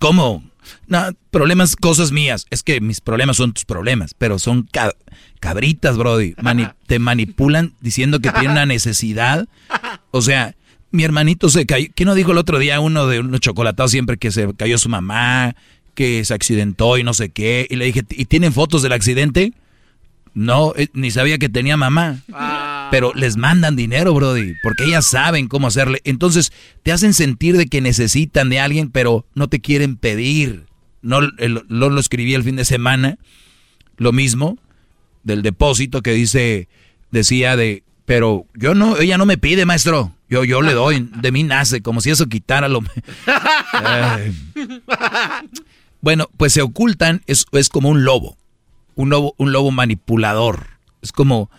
¿Cómo? 0.00 0.42
No, 0.86 1.02
problemas, 1.30 1.76
cosas 1.76 2.12
mías. 2.12 2.46
Es 2.48 2.62
que 2.62 2.80
mis 2.80 3.02
problemas 3.02 3.36
son 3.36 3.52
tus 3.52 3.66
problemas, 3.66 4.14
pero 4.14 4.38
son 4.38 4.66
cabritas, 5.38 5.98
Brody. 5.98 6.34
te 6.86 6.98
manipulan 6.98 7.74
diciendo 7.82 8.20
que 8.20 8.30
tienen 8.30 8.52
una 8.52 8.64
necesidad. 8.64 9.46
O 10.12 10.22
sea, 10.22 10.54
mi 10.92 11.04
hermanito 11.04 11.50
se 11.50 11.66
cayó. 11.66 11.88
¿Qué 11.94 12.06
no 12.06 12.14
dijo 12.14 12.32
el 12.32 12.38
otro 12.38 12.58
día 12.58 12.80
uno 12.80 13.06
de 13.06 13.20
unos 13.20 13.40
chocolatados 13.40 13.90
siempre 13.90 14.16
que 14.16 14.30
se 14.30 14.54
cayó 14.54 14.78
su 14.78 14.88
mamá, 14.88 15.54
que 15.94 16.24
se 16.24 16.32
accidentó 16.32 16.96
y 16.96 17.04
no 17.04 17.12
sé 17.12 17.28
qué? 17.28 17.66
Y 17.68 17.76
le 17.76 17.84
dije, 17.84 18.02
¿y 18.08 18.24
tienen 18.24 18.54
fotos 18.54 18.80
del 18.80 18.92
accidente? 18.92 19.52
No, 20.32 20.72
eh, 20.74 20.88
ni 20.94 21.10
sabía 21.10 21.36
que 21.36 21.50
tenía 21.50 21.76
mamá. 21.76 22.22
Ah. 22.32 22.71
Pero 22.92 23.14
les 23.14 23.38
mandan 23.38 23.74
dinero, 23.74 24.12
Brody, 24.12 24.52
porque 24.62 24.84
ellas 24.84 25.06
saben 25.06 25.48
cómo 25.48 25.68
hacerle. 25.68 26.02
Entonces 26.04 26.52
te 26.82 26.92
hacen 26.92 27.14
sentir 27.14 27.56
de 27.56 27.64
que 27.64 27.80
necesitan 27.80 28.50
de 28.50 28.60
alguien, 28.60 28.90
pero 28.90 29.24
no 29.34 29.48
te 29.48 29.62
quieren 29.62 29.96
pedir. 29.96 30.66
No 31.00 31.22
lo, 31.22 31.98
escribí 31.98 32.34
el 32.34 32.44
fin 32.44 32.56
de 32.56 32.66
semana, 32.66 33.16
lo 33.96 34.12
mismo, 34.12 34.58
del 35.22 35.40
depósito 35.40 36.02
que 36.02 36.12
dice, 36.12 36.68
decía 37.10 37.56
de, 37.56 37.82
pero 38.04 38.44
yo 38.52 38.74
no, 38.74 38.98
ella 38.98 39.16
no 39.16 39.24
me 39.24 39.38
pide, 39.38 39.64
maestro. 39.64 40.12
Yo, 40.28 40.44
yo 40.44 40.60
le 40.60 40.74
doy, 40.74 41.08
de 41.16 41.32
mí 41.32 41.44
nace, 41.44 41.80
como 41.80 42.02
si 42.02 42.10
eso 42.10 42.26
quitara 42.26 42.68
lo... 42.68 42.82
bueno, 46.02 46.28
pues 46.36 46.52
se 46.52 46.60
ocultan, 46.60 47.22
es, 47.26 47.46
es 47.52 47.70
como 47.70 47.88
un 47.88 48.04
lobo 48.04 48.36
un 48.94 49.10
lobo, 49.10 49.34
un 49.38 49.52
lobo 49.52 49.70
manipulador. 49.70 50.66
Es 51.00 51.12
como 51.12 51.50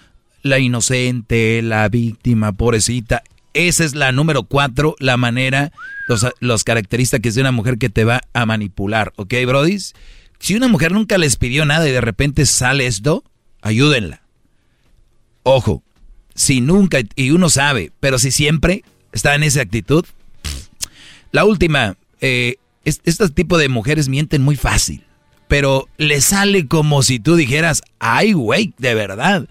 la 0.43 0.59
inocente, 0.59 1.61
la 1.63 1.89
víctima, 1.89 2.51
pobrecita. 2.51 3.23
Esa 3.53 3.83
es 3.83 3.95
la 3.95 4.11
número 4.11 4.43
cuatro, 4.43 4.95
la 4.99 5.17
manera, 5.17 5.71
los, 6.07 6.27
los 6.39 6.63
características 6.63 7.35
de 7.35 7.41
una 7.41 7.51
mujer 7.51 7.77
que 7.77 7.89
te 7.89 8.03
va 8.03 8.21
a 8.33 8.45
manipular. 8.45 9.13
¿Ok, 9.15 9.33
brodis? 9.47 9.93
Si 10.39 10.55
una 10.55 10.67
mujer 10.67 10.91
nunca 10.91 11.17
les 11.17 11.37
pidió 11.37 11.65
nada 11.65 11.87
y 11.87 11.91
de 11.91 12.01
repente 12.01 12.45
sale 12.45 12.85
esto, 12.85 13.23
ayúdenla. 13.61 14.21
Ojo, 15.43 15.83
si 16.35 16.61
nunca, 16.61 16.99
y 17.15 17.31
uno 17.31 17.49
sabe, 17.49 17.91
pero 17.99 18.19
si 18.19 18.29
siempre 18.29 18.83
está 19.11 19.33
en 19.35 19.43
esa 19.43 19.61
actitud. 19.61 20.05
La 21.31 21.45
última, 21.45 21.97
eh, 22.21 22.57
este 22.85 23.29
tipo 23.29 23.57
de 23.57 23.69
mujeres 23.69 24.09
mienten 24.09 24.41
muy 24.41 24.55
fácil 24.55 25.03
pero 25.53 25.87
le 25.97 26.19
sale 26.19 26.67
como 26.67 27.03
si 27.03 27.19
tú 27.19 27.35
dijeras, 27.35 27.83
ay, 27.99 28.33
güey, 28.33 28.73
de 28.79 28.95
verdad. 28.95 29.47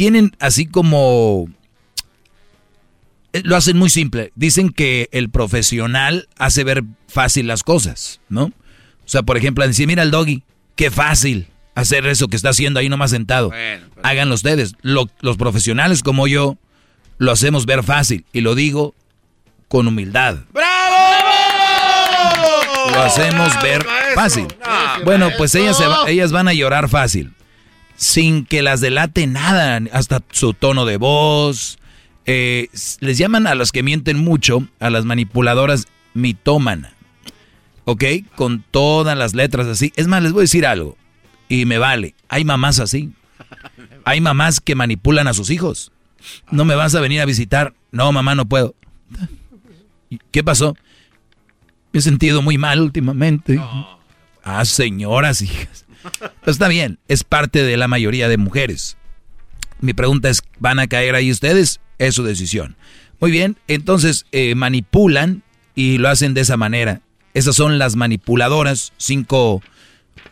Tienen 0.00 0.34
así 0.40 0.64
como... 0.64 1.50
Eh, 3.34 3.42
lo 3.44 3.54
hacen 3.54 3.76
muy 3.76 3.90
simple. 3.90 4.32
Dicen 4.34 4.70
que 4.70 5.10
el 5.12 5.28
profesional 5.28 6.26
hace 6.38 6.64
ver 6.64 6.84
fácil 7.06 7.46
las 7.46 7.62
cosas, 7.62 8.22
¿no? 8.30 8.44
O 8.44 8.52
sea, 9.04 9.24
por 9.24 9.36
ejemplo, 9.36 9.66
decir, 9.66 9.86
mira 9.86 10.02
el 10.02 10.10
doggy, 10.10 10.42
qué 10.74 10.90
fácil 10.90 11.48
hacer 11.74 12.06
eso 12.06 12.28
que 12.28 12.36
está 12.36 12.48
haciendo 12.48 12.80
ahí 12.80 12.88
nomás 12.88 13.10
sentado. 13.10 13.52
Háganlo 14.02 14.36
ustedes. 14.36 14.72
los 14.80 15.36
profesionales 15.36 16.02
como 16.02 16.26
yo 16.26 16.56
lo 17.18 17.30
hacemos 17.30 17.66
ver 17.66 17.84
fácil. 17.84 18.24
Y 18.32 18.40
lo 18.40 18.54
digo 18.54 18.94
con 19.68 19.86
humildad. 19.86 20.38
¡Bravo! 20.54 20.96
Lo 22.90 23.02
hacemos 23.02 23.52
ver 23.62 23.84
fácil. 24.14 24.46
Bueno, 25.04 25.28
pues 25.36 25.54
ellas, 25.54 25.76
ellas 26.06 26.32
van 26.32 26.48
a 26.48 26.54
llorar 26.54 26.88
fácil. 26.88 27.34
Sin 28.00 28.46
que 28.46 28.62
las 28.62 28.80
delate 28.80 29.26
nada, 29.26 29.78
hasta 29.92 30.22
su 30.30 30.54
tono 30.54 30.86
de 30.86 30.96
voz. 30.96 31.78
Eh, 32.24 32.68
les 33.00 33.18
llaman 33.18 33.46
a 33.46 33.54
las 33.54 33.72
que 33.72 33.82
mienten 33.82 34.16
mucho, 34.16 34.66
a 34.78 34.88
las 34.88 35.04
manipuladoras 35.04 35.86
mitómana. 36.14 36.94
¿Ok? 37.84 38.04
Con 38.36 38.64
todas 38.70 39.18
las 39.18 39.34
letras 39.34 39.66
así. 39.66 39.92
Es 39.96 40.06
más, 40.06 40.22
les 40.22 40.32
voy 40.32 40.40
a 40.40 40.48
decir 40.48 40.64
algo. 40.64 40.96
Y 41.50 41.66
me 41.66 41.76
vale. 41.76 42.14
Hay 42.30 42.42
mamás 42.42 42.80
así. 42.80 43.12
Hay 44.06 44.22
mamás 44.22 44.60
que 44.60 44.74
manipulan 44.74 45.28
a 45.28 45.34
sus 45.34 45.50
hijos. 45.50 45.92
No 46.50 46.64
me 46.64 46.76
vas 46.76 46.94
a 46.94 47.00
venir 47.00 47.20
a 47.20 47.26
visitar. 47.26 47.74
No, 47.92 48.10
mamá, 48.12 48.34
no 48.34 48.46
puedo. 48.46 48.74
¿Qué 50.30 50.42
pasó? 50.42 50.74
Me 51.92 51.98
he 51.98 52.02
sentido 52.02 52.40
muy 52.40 52.56
mal 52.56 52.80
últimamente. 52.80 53.60
Ah, 54.42 54.64
señoras, 54.64 55.42
hijas. 55.42 55.84
Está 56.46 56.68
bien, 56.68 56.98
es 57.08 57.24
parte 57.24 57.62
de 57.62 57.76
la 57.76 57.88
mayoría 57.88 58.28
de 58.28 58.36
mujeres. 58.36 58.96
Mi 59.80 59.94
pregunta 59.94 60.28
es, 60.28 60.42
¿van 60.58 60.78
a 60.78 60.86
caer 60.86 61.14
ahí 61.14 61.30
ustedes? 61.30 61.80
Es 61.98 62.14
su 62.14 62.22
decisión. 62.22 62.76
Muy 63.20 63.30
bien, 63.30 63.56
entonces 63.68 64.26
eh, 64.32 64.54
manipulan 64.54 65.42
y 65.74 65.98
lo 65.98 66.08
hacen 66.08 66.34
de 66.34 66.42
esa 66.42 66.56
manera. 66.56 67.02
Esas 67.34 67.56
son 67.56 67.78
las 67.78 67.96
manipuladoras, 67.96 68.92
cinco 68.96 69.62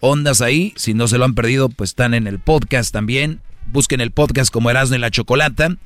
ondas 0.01 0.41
ahí. 0.41 0.73
Si 0.77 0.95
no 0.95 1.09
se 1.09 1.19
lo 1.19 1.25
han 1.25 1.35
perdido, 1.35 1.69
pues 1.69 1.91
están 1.91 2.15
en 2.15 2.27
el 2.27 2.39
podcast 2.39 2.93
también. 2.93 3.41
Busquen 3.67 4.01
el 4.01 4.11
podcast 4.11 4.53
como 4.53 4.71
Erasmo 4.71 4.97
y 4.97 4.99
la 4.99 5.11
Chocolata 5.11 5.77